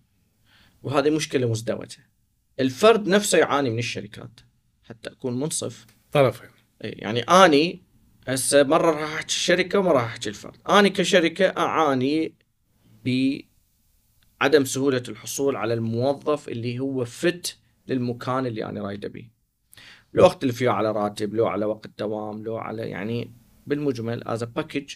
وهذه 0.82 1.10
مشكلة 1.10 1.50
مزدوجة. 1.50 2.10
الفرد 2.60 3.08
نفسه 3.08 3.38
يعاني 3.38 3.70
من 3.70 3.78
الشركات. 3.78 4.40
حتى 4.82 5.10
أكون 5.10 5.40
منصف. 5.40 5.86
طرفين 6.12 6.48
إي، 6.84 6.90
يعني 6.90 7.20
أني 7.20 7.82
هسه 8.28 8.62
مرة 8.62 8.90
راح 8.90 9.12
أحكي 9.12 9.26
الشركة 9.26 9.78
ومره 9.78 9.92
راح 9.92 10.04
أحكي 10.04 10.28
الفرد. 10.28 10.56
أني 10.68 10.90
كشركة 10.90 11.46
أعاني 11.46 12.34
بعدم 13.04 14.64
سهولة 14.64 15.02
الحصول 15.08 15.56
على 15.56 15.74
الموظف 15.74 16.48
اللي 16.48 16.78
هو 16.78 17.04
fit 17.04 17.58
للمكان 17.88 18.46
اللي 18.46 18.64
أنا 18.64 18.82
رايده 18.82 19.08
بيه 19.08 19.30
لو 20.14 20.26
أختلف 20.26 20.56
فيه 20.56 20.70
على 20.70 20.92
راتب 20.92 21.34
لو 21.34 21.46
على 21.46 21.64
وقت 21.64 21.90
دوام 21.98 22.44
لو 22.44 22.56
على 22.56 22.82
يعني 22.82 23.32
بالمجمل 23.66 24.28
as 24.28 24.44
package 24.44 24.94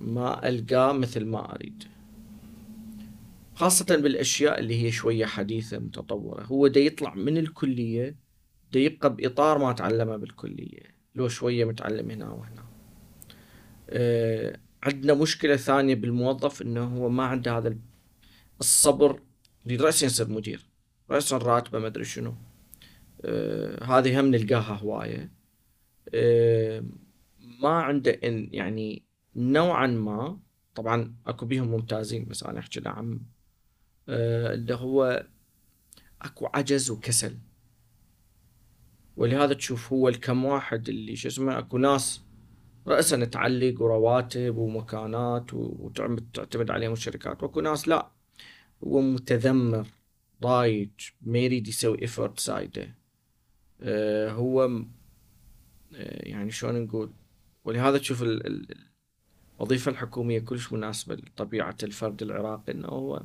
ما 0.00 0.48
ألقاه 0.48 0.92
مثل 0.92 1.24
ما 1.24 1.54
أريد. 1.54 1.84
خاصة 3.54 3.96
بالأشياء 3.96 4.60
اللي 4.60 4.82
هي 4.82 4.92
شوية 4.92 5.26
حديثة 5.26 5.78
متطورة. 5.78 6.42
هو 6.42 6.66
دا 6.66 6.80
يطلع 6.80 7.14
من 7.14 7.38
الكلية 7.38 8.16
دا 8.72 8.80
يبقى 8.80 9.16
بإطار 9.16 9.58
ما 9.58 9.72
تعلمه 9.72 10.16
بالكلية. 10.16 10.82
لو 11.14 11.28
شوية 11.28 11.64
متعلم 11.64 12.10
هنا 12.10 12.30
وهنا. 12.30 12.64
أه 13.90 14.58
عندنا 14.82 15.14
مشكلة 15.14 15.56
ثانية 15.56 15.94
بالموظف 15.94 16.62
إنه 16.62 16.84
هو 16.84 17.08
ما 17.08 17.24
عنده 17.24 17.58
هذا 17.58 17.76
الصبر 18.60 19.20
اللي 19.66 19.76
رأسا 19.76 20.06
يصير 20.06 20.28
مدير 20.28 20.66
رأسا 21.10 21.36
راتبه 21.36 21.78
ما 21.78 21.86
أدري 21.86 22.04
شنو. 22.04 22.34
أه 23.24 23.84
هذه 23.84 24.20
هم 24.20 24.26
نلقاها 24.26 24.74
هواية. 24.74 25.32
أه 26.14 26.84
ما 27.62 27.68
عنده 27.68 28.10
إن 28.24 28.48
يعني 28.52 29.09
نوعا 29.36 29.86
ما 29.86 30.38
طبعا 30.74 31.14
أكو 31.26 31.46
بيهم 31.46 31.68
ممتازين 31.68 32.24
بس 32.24 32.42
أنا 32.42 32.58
أحكي 32.58 32.80
نعم 32.80 33.20
أه 34.08 34.54
اللي 34.54 34.74
هو 34.74 35.26
أكو 36.22 36.46
عجز 36.54 36.90
وكسل. 36.90 37.36
ولهذا 39.16 39.54
تشوف 39.54 39.92
هو 39.92 40.08
الكم 40.08 40.44
واحد 40.44 40.88
اللي 40.88 41.16
شو 41.16 41.28
اسمه 41.28 41.58
أكو 41.58 41.78
ناس 41.78 42.22
رأسا 42.86 43.24
تعلق 43.24 43.82
ورواتب 43.82 44.56
ومكانات 44.56 45.54
وتعتمد 45.54 46.28
تعتمد 46.34 46.70
عليهم 46.70 46.92
الشركات 46.92 47.42
وأكو 47.42 47.60
ناس 47.60 47.88
لا. 47.88 48.10
هو 48.84 49.00
متذمر 49.00 49.86
ضايج 50.42 50.90
ما 51.22 51.38
يريد 51.38 51.68
يسوي 51.68 52.02
ايفورت 52.02 52.40
زايدة. 52.40 52.94
آه، 53.80 54.30
هو 54.30 54.64
آه، 54.64 56.28
يعني 56.28 56.50
شلون 56.50 56.80
نقول؟ 56.82 57.12
ولهذا 57.64 57.98
تشوف 57.98 58.22
ال- 58.22 58.46
ال- 58.46 58.89
الوظيفة 59.60 59.90
الحكومية 59.90 60.38
كلش 60.38 60.72
مناسبة 60.72 61.14
لطبيعة 61.14 61.76
الفرد 61.82 62.22
العراقي 62.22 62.72
إنه 62.72 62.88
هو 62.88 63.22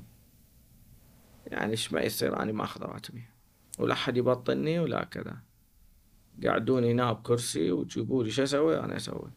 يعني 1.48 1.72
إيش 1.72 1.94
ما 1.94 2.02
يصير 2.02 2.40
أنا 2.40 2.52
ما 2.52 2.64
أخذ 2.64 2.82
راتبي. 2.82 3.24
ولا 3.80 3.94
أحد 3.94 4.18
يبطلني 4.18 4.80
ولا 4.80 5.04
كذا. 5.04 5.38
قعدوني 6.46 6.92
هنا 6.92 7.14
بكرسي 7.14 7.72
وتجيبوا 7.72 8.24
لي 8.24 8.30
شو 8.32 8.44
أسوي؟ 8.44 8.80
أنا 8.80 8.96
أسوي. 8.96 9.32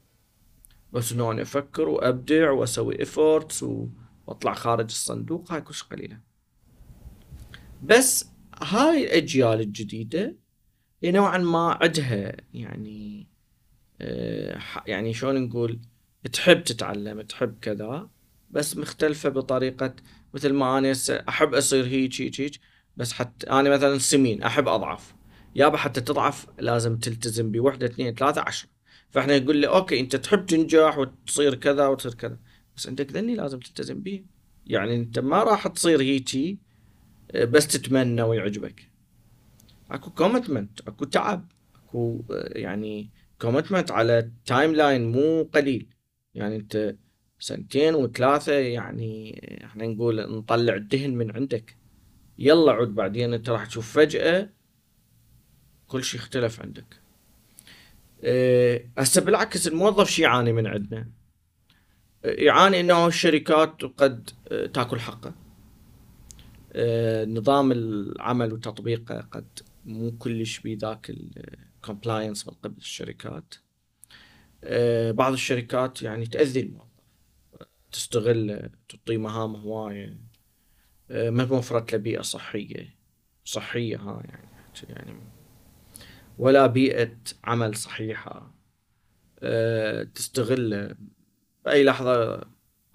بس 0.92 1.12
إنه 1.12 1.30
أنا 1.30 1.42
أفكر 1.42 1.88
وأبدع 1.88 2.50
وأسوي 2.50 2.98
ايفورتس 3.00 3.62
وأطلع 3.62 4.54
خارج 4.54 4.84
الصندوق. 4.84 5.52
هاي 5.52 5.60
كلش 5.60 5.82
قليلة. 5.82 6.20
بس 7.82 8.30
هاي 8.62 9.04
الأجيال 9.04 9.60
الجديدة 9.60 10.36
نوعا 11.04 11.38
ما 11.38 11.78
عندها 11.82 12.36
يعني 12.54 13.28
آه، 14.00 14.60
يعني 14.86 15.14
شلون 15.14 15.42
نقول 15.42 15.80
تحب 16.32 16.64
تتعلم 16.64 17.20
تحب 17.20 17.58
كذا 17.60 18.08
بس 18.50 18.76
مختلفة 18.76 19.28
بطريقة 19.28 19.94
مثل 20.34 20.52
ما 20.52 20.78
أنا 20.78 20.92
أحب 21.28 21.54
أصير 21.54 21.86
هيك 21.86 22.20
هيك 22.20 22.40
هيك 22.40 22.60
بس 22.96 23.12
حتى 23.12 23.50
أنا 23.50 23.70
مثلا 23.70 23.98
سمين 23.98 24.42
أحب 24.42 24.68
أضعف. 24.68 25.14
يابا 25.54 25.76
حتى 25.76 26.00
تضعف 26.00 26.46
لازم 26.58 26.96
تلتزم 26.98 27.50
بوحدة 27.52 27.86
اثنين 27.86 28.14
ثلاثة 28.14 28.40
عشرة 28.40 28.68
فإحنا 29.10 29.38
نقول 29.38 29.62
له 29.62 29.68
okay 29.68 30.00
أنت 30.00 30.16
تحب 30.16 30.46
تنجح 30.46 30.98
وتصير 30.98 31.54
كذا 31.54 31.86
وتصير 31.86 32.14
كذا. 32.14 32.38
بس 32.76 32.86
عندك 32.86 33.12
ذني 33.12 33.34
لازم 33.34 33.58
تلتزم 33.58 34.00
به 34.00 34.24
يعني 34.66 34.96
أنت 34.96 35.18
ما 35.18 35.42
راح 35.42 35.68
تصير 35.68 36.00
هيجي 36.00 36.58
آه، 37.30 37.44
بس 37.44 37.66
تتمنى 37.66 38.22
ويعجبك. 38.22 38.90
أكو 39.90 40.10
commitment 40.10 40.80
أكو 40.80 41.04
تعب 41.04 41.52
أكو 41.74 42.24
آه، 42.30 42.58
يعني 42.58 43.10
commitment 43.40 43.90
على 43.90 44.30
timeline 44.46 45.12
مو 45.12 45.42
قليل. 45.42 45.97
يعني 46.34 46.56
انت 46.56 46.96
سنتين 47.38 47.94
وثلاثة 47.94 48.52
يعني 48.52 49.40
إحنا 49.64 49.86
نقول 49.86 50.38
نطلع 50.38 50.74
الدهن 50.74 51.14
من 51.14 51.36
عندك. 51.36 51.76
يلا 52.38 52.72
عود 52.72 52.94
بعدين 52.94 53.34
انت 53.34 53.50
راح 53.50 53.66
تشوف 53.66 53.92
فجأة 53.92 54.50
كل 55.88 56.04
شيء 56.04 56.20
اختلف 56.20 56.60
عندك. 56.60 57.00
آه، 58.24 58.84
هسه 58.98 59.20
بالعكس 59.20 59.68
الموظف 59.68 60.10
شي 60.10 60.22
يعاني 60.22 60.52
من 60.52 60.66
عندنا. 60.66 61.10
آه، 62.24 62.30
يعاني 62.30 62.80
انه 62.80 63.06
الشركات 63.06 63.82
قد 63.82 64.30
آه، 64.48 64.66
تاكل 64.66 65.00
حقه. 65.00 65.34
نظام 67.26 67.72
العمل 67.72 68.52
وتطبيقه 68.52 69.20
قد 69.20 69.58
مو 69.84 70.12
كلش 70.18 70.60
بذاك 70.60 71.10
الكومبلاينس 71.10 72.48
من 72.48 72.54
قبل 72.54 72.76
الشركات. 72.76 73.54
آه، 73.54 73.67
بعض 75.12 75.32
الشركات 75.32 76.02
يعني 76.02 76.26
تأذي 76.26 76.60
الموظف. 76.60 76.88
تستغل 77.92 78.70
تعطيه 78.88 79.16
مهام 79.16 79.56
هواية. 79.56 80.18
آه، 81.10 81.30
ما 81.30 81.44
موفرت 81.44 81.92
له 81.92 81.98
بيئة 81.98 82.22
صحية. 82.22 82.96
صحية 83.44 83.96
ها 83.96 84.22
يعني 84.24 84.48
يعني 84.88 85.20
ولا 86.38 86.66
بيئة 86.66 87.16
عمل 87.44 87.76
صحيحة. 87.76 88.54
آه، 89.40 90.02
تستغل 90.02 90.96
بأي 91.64 91.84
لحظة 91.84 92.46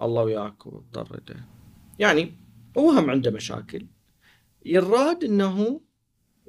الله 0.02 0.22
وياك 0.22 0.66
وتضرده. 0.66 1.36
يعني 1.98 2.36
هو 2.78 2.90
هم 2.90 3.10
عنده 3.10 3.30
مشاكل. 3.30 3.86
يراد 4.66 5.24
إنه 5.24 5.80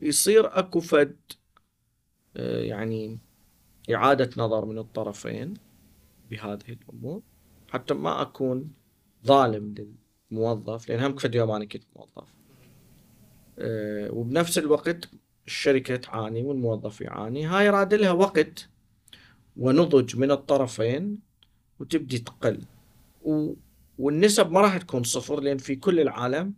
يصير 0.01 0.59
أكو 0.59 0.79
فد 0.79 1.17
آه، 2.37 2.61
يعني 2.61 3.19
إعادة 3.93 4.29
نظر 4.37 4.65
من 4.65 4.77
الطرفين 4.77 5.53
بهذه 6.31 6.69
الأمور 6.69 7.21
حتى 7.69 7.93
ما 7.93 8.21
أكون 8.21 8.71
ظالم 9.25 9.75
للموظف 10.31 10.89
لأن 10.89 10.99
هم 10.99 11.15
فد 11.15 11.35
يوم 11.35 11.51
أنا 11.51 11.65
كنت 11.65 11.83
موظف. 11.95 12.33
أه 13.59 14.11
وبنفس 14.11 14.57
الوقت 14.57 15.09
الشركة 15.47 15.95
تعاني 15.95 16.43
والموظف 16.43 17.01
يعاني. 17.01 17.45
هاي 17.45 17.69
راد 17.69 17.93
لها 17.93 18.11
وقت 18.11 18.69
ونضج 19.57 20.17
من 20.17 20.31
الطرفين 20.31 21.19
وتبدي 21.79 22.19
تقل. 22.19 22.61
و... 23.23 23.53
والنسب 23.97 24.51
ما 24.51 24.61
راح 24.61 24.77
تكون 24.77 25.03
صفر 25.03 25.39
لأن 25.39 25.57
في 25.57 25.75
كل 25.75 25.99
العالم 25.99 26.53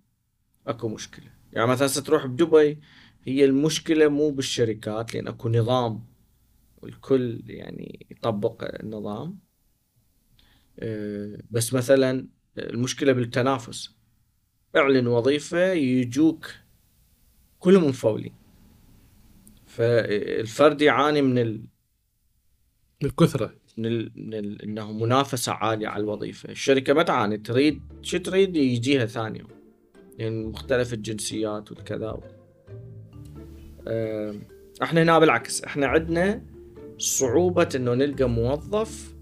أكو 0.68 0.88
مشكلة. 0.88 1.32
يعني 1.54 1.68
مثلا 1.68 2.04
تروح 2.04 2.26
بدبي 2.26 2.80
هي 3.24 3.46
المشكلة 3.46 4.08
مو 4.08 4.30
بالشركات 4.30 5.14
لأن 5.14 5.28
أكو 5.28 5.50
نظام 5.50 6.04
والكل 6.82 7.44
يعني 7.46 8.06
يطبق 8.12 8.80
النظام. 8.84 9.40
آه، 10.80 11.40
بس 11.52 11.74
مثلا 11.74 12.28
المشكلة 12.58 13.14
بالتنافس. 13.14 13.98
اعلن 14.76 15.08
وظيفة 15.08 15.72
يجوك 15.72 16.52
كلهم 17.60 17.88
مفولين 17.88 18.34
فالفرد 19.66 20.82
يعاني 20.82 21.22
من 21.22 21.38
ال... 21.38 21.68
الكثرة. 23.04 23.54
من, 23.78 23.86
ال... 23.86 24.12
من 24.16 24.34
ال... 24.34 24.62
إنه 24.62 24.92
منافسة 24.92 25.52
عالية 25.52 25.88
على 25.88 26.04
الوظيفة. 26.04 26.50
الشركة 26.50 26.94
ما 26.94 27.04
تعاني. 27.04 27.38
تريد 27.38 27.82
شو 28.02 28.18
تريد؟ 28.18 28.56
يجيها 28.56 29.06
ثاني 29.06 29.40
يوم 29.40 29.50
يعني 30.18 30.46
مختلف 30.46 30.94
الجنسيات 30.94 31.72
والكذا. 31.72 32.20
آه، 33.88 34.36
إحنا 34.84 35.04
هنا 35.04 35.20
بالعكس. 35.20 35.64
إحنا 35.64 35.88
عندنا 35.88 36.57
صعوبة 36.98 37.70
إنه 37.76 37.94
نلقى 37.94 38.30
موظف 38.30 39.16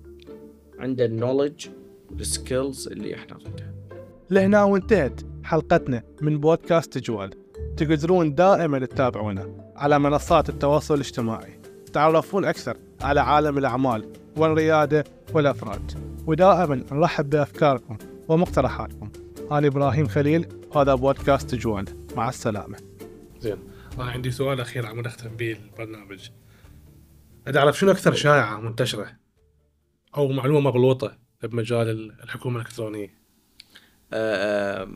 عنده 0.79 1.05
النولج 1.05 1.67
والسكيلز 2.11 2.87
اللي 2.87 3.15
إحنا 3.15 3.37
نريدها 3.37 3.73
لهنا 4.29 4.63
وانتهت 4.63 5.21
حلقتنا 5.43 6.03
من 6.21 6.39
بودكاست 6.39 6.97
جوال. 6.97 7.29
تقدرون 7.77 8.35
دائما 8.35 8.85
تتابعونا 8.85 9.71
على 9.75 9.99
منصات 9.99 10.49
التواصل 10.49 10.93
الاجتماعي. 10.93 11.59
تعرفون 11.93 12.45
أكثر 12.45 12.77
على 13.01 13.21
عالم 13.21 13.57
الأعمال 13.57 14.05
والريادة 14.37 15.03
والأفراد. 15.33 15.91
ودائما 16.27 16.83
نرحب 16.91 17.29
بأفكاركم 17.29 17.97
ومقترحاتكم. 18.27 19.09
أنا 19.51 19.67
إبراهيم 19.67 20.07
خليل 20.07 20.47
هذا 20.75 20.95
بودكاست 20.95 21.55
جوال. 21.55 21.85
مع 22.15 22.29
السلامة. 22.29 22.77
زين. 23.39 23.57
أنا 23.99 24.11
عندي 24.11 24.31
سؤال 24.31 24.61
أخير 24.61 24.85
عم 24.85 24.99
نختم 24.99 25.29
به 25.29 25.51
البرنامج. 25.51 26.29
اريد 27.45 27.57
اعرف 27.57 27.79
شنو 27.79 27.91
أكثر 27.91 28.13
شائعة 28.13 28.59
منتشرة 28.59 29.11
أو 30.17 30.27
معلومة 30.27 30.59
مغلوطة 30.59 31.17
بمجال 31.43 32.11
الحكومة 32.23 32.55
الإلكترونية؟ 32.55 33.13
آه، 34.13 34.81
آه، 34.83 34.87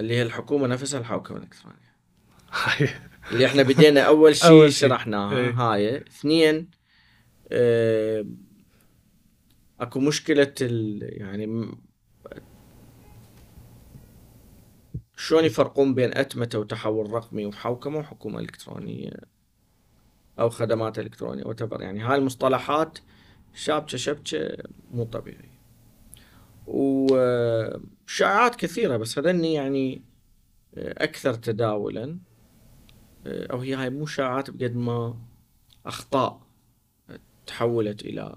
اللي 0.00 0.14
هي 0.14 0.22
الحكومة 0.22 0.66
نفسها 0.66 1.00
الحوكمة 1.00 1.36
الإلكترونية. 1.36 1.88
هاي. 2.52 2.88
اللي 3.32 3.46
إحنا 3.46 3.62
بدينا 3.62 4.00
أول 4.00 4.36
شيء. 4.46 4.68
شرحناها 4.68 5.36
إيه. 5.36 5.50
هاي. 5.50 5.96
اثنين 5.96 6.70
آه، 7.52 8.26
أكو 9.80 10.00
مشكلة 10.00 10.54
ال 10.62 11.00
يعني 11.20 11.68
شلون 15.16 15.44
يفرقون 15.44 15.94
بين 15.94 16.16
أتمتة 16.18 16.58
وتحول 16.58 17.12
رقمي 17.12 17.46
وحوكمة 17.46 17.98
وحكومة 17.98 18.38
إلكترونية؟ 18.40 19.10
أو 20.38 20.50
خدمات 20.50 20.98
إلكترونية 20.98 21.44
وتبر 21.44 21.82
يعني 21.82 22.00
هاي 22.00 22.16
المصطلحات 22.16 22.98
شابكة 23.54 23.98
شبكة 23.98 24.56
مو 24.90 25.04
طبيعية. 25.04 25.58
وشائعات 26.66 28.54
كثيرة 28.54 28.96
بس 28.96 29.18
هذني 29.18 29.54
يعني 29.54 30.02
أكثر 30.76 31.34
تداولا 31.34 32.18
أو 33.26 33.58
هي 33.58 33.74
هاي 33.74 33.90
مو 33.90 34.06
شائعات 34.06 34.50
بقد 34.50 34.76
ما 34.76 35.16
أخطاء 35.86 36.40
تحولت 37.46 38.02
إلى 38.02 38.36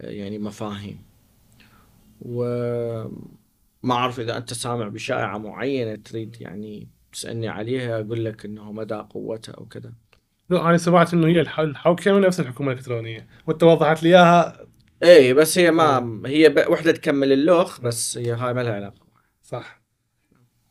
يعني 0.00 0.38
مفاهيم. 0.38 1.02
وما 2.20 3.10
أعرف 3.90 4.20
إذا 4.20 4.36
أنت 4.36 4.52
سامع 4.52 4.88
بشائعة 4.88 5.38
معينة 5.38 5.94
تريد 5.94 6.40
يعني 6.40 6.88
تسألني 7.12 7.48
عليها 7.48 8.00
أقول 8.00 8.24
لك 8.24 8.44
أنه 8.44 8.72
مدى 8.72 8.94
قوتها 8.94 9.52
أو 9.52 9.66
كذا. 9.66 9.92
لا 10.50 10.68
أنا 10.68 10.76
سمعت 10.78 11.14
إنه 11.14 11.26
هي 11.26 11.40
الح- 11.40 11.60
الحوكمه 11.60 12.18
نفس 12.18 12.40
الحكومة 12.40 12.72
الإلكترونية 12.72 13.26
وانت 13.46 13.62
وضحت 13.62 14.02
لي 14.02 14.08
إياها. 14.08 14.66
اي 15.04 15.34
بس 15.34 15.58
هي 15.58 15.70
ما 15.70 16.22
هي 16.26 16.48
ب- 16.48 16.64
وحدة 16.70 16.92
تكمل 16.92 17.32
اللوخ 17.32 17.80
بس 17.80 18.18
هي 18.18 18.32
هاي 18.32 18.54
ما 18.54 18.60
لها 18.60 18.72
علاقة. 18.74 19.06
صح. 19.42 19.82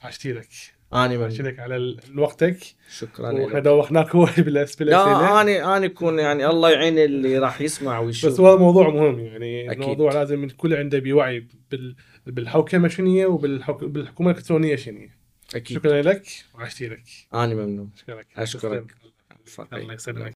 عشتي 0.02 0.34
لك. 0.34 0.48
اني 0.94 1.18
من 1.18 1.60
على 1.60 1.98
وقتك 2.18 2.58
شكرا 2.98 3.32
وإحنا. 3.32 3.60
دوخناك 3.60 4.16
هو 4.16 4.26
بالاسئله 4.38 4.92
لا 4.92 5.42
اني 5.42 5.64
اني 5.64 5.86
اكون 5.86 6.20
يعني 6.20 6.46
الله 6.46 6.72
يعين 6.72 7.00
اللي 7.00 7.38
راح 7.40 7.62
يسمع 7.62 8.00
بس 8.02 8.06
ويشوف 8.06 8.40
هو 8.42 8.58
موضوع 8.58 8.90
مهم 8.90 9.20
يعني 9.20 9.72
أكيد. 9.72 9.82
الموضوع 9.82 10.14
لازم 10.14 10.44
الكل 10.44 10.74
عنده 10.74 11.00
بوعي 11.00 11.48
بال... 11.72 11.96
بالحوكمه 12.26 12.88
شنو 12.88 13.12
هي 13.16 13.26
وبالحكومه 13.26 14.32
الإلكترونية 14.32 14.76
شنو 14.76 14.98
هي 15.00 15.10
أكيد. 15.56 15.78
شكرا 15.78 16.02
لك. 16.02 16.28
وعشتي 16.56 16.88
لك. 16.88 17.04
أنا 17.34 17.56
ممنون. 17.56 17.90
أشكرك. 17.96 18.28
أشكرك. 18.38 18.96
الله 19.74 19.94
يسلمك 19.94 20.32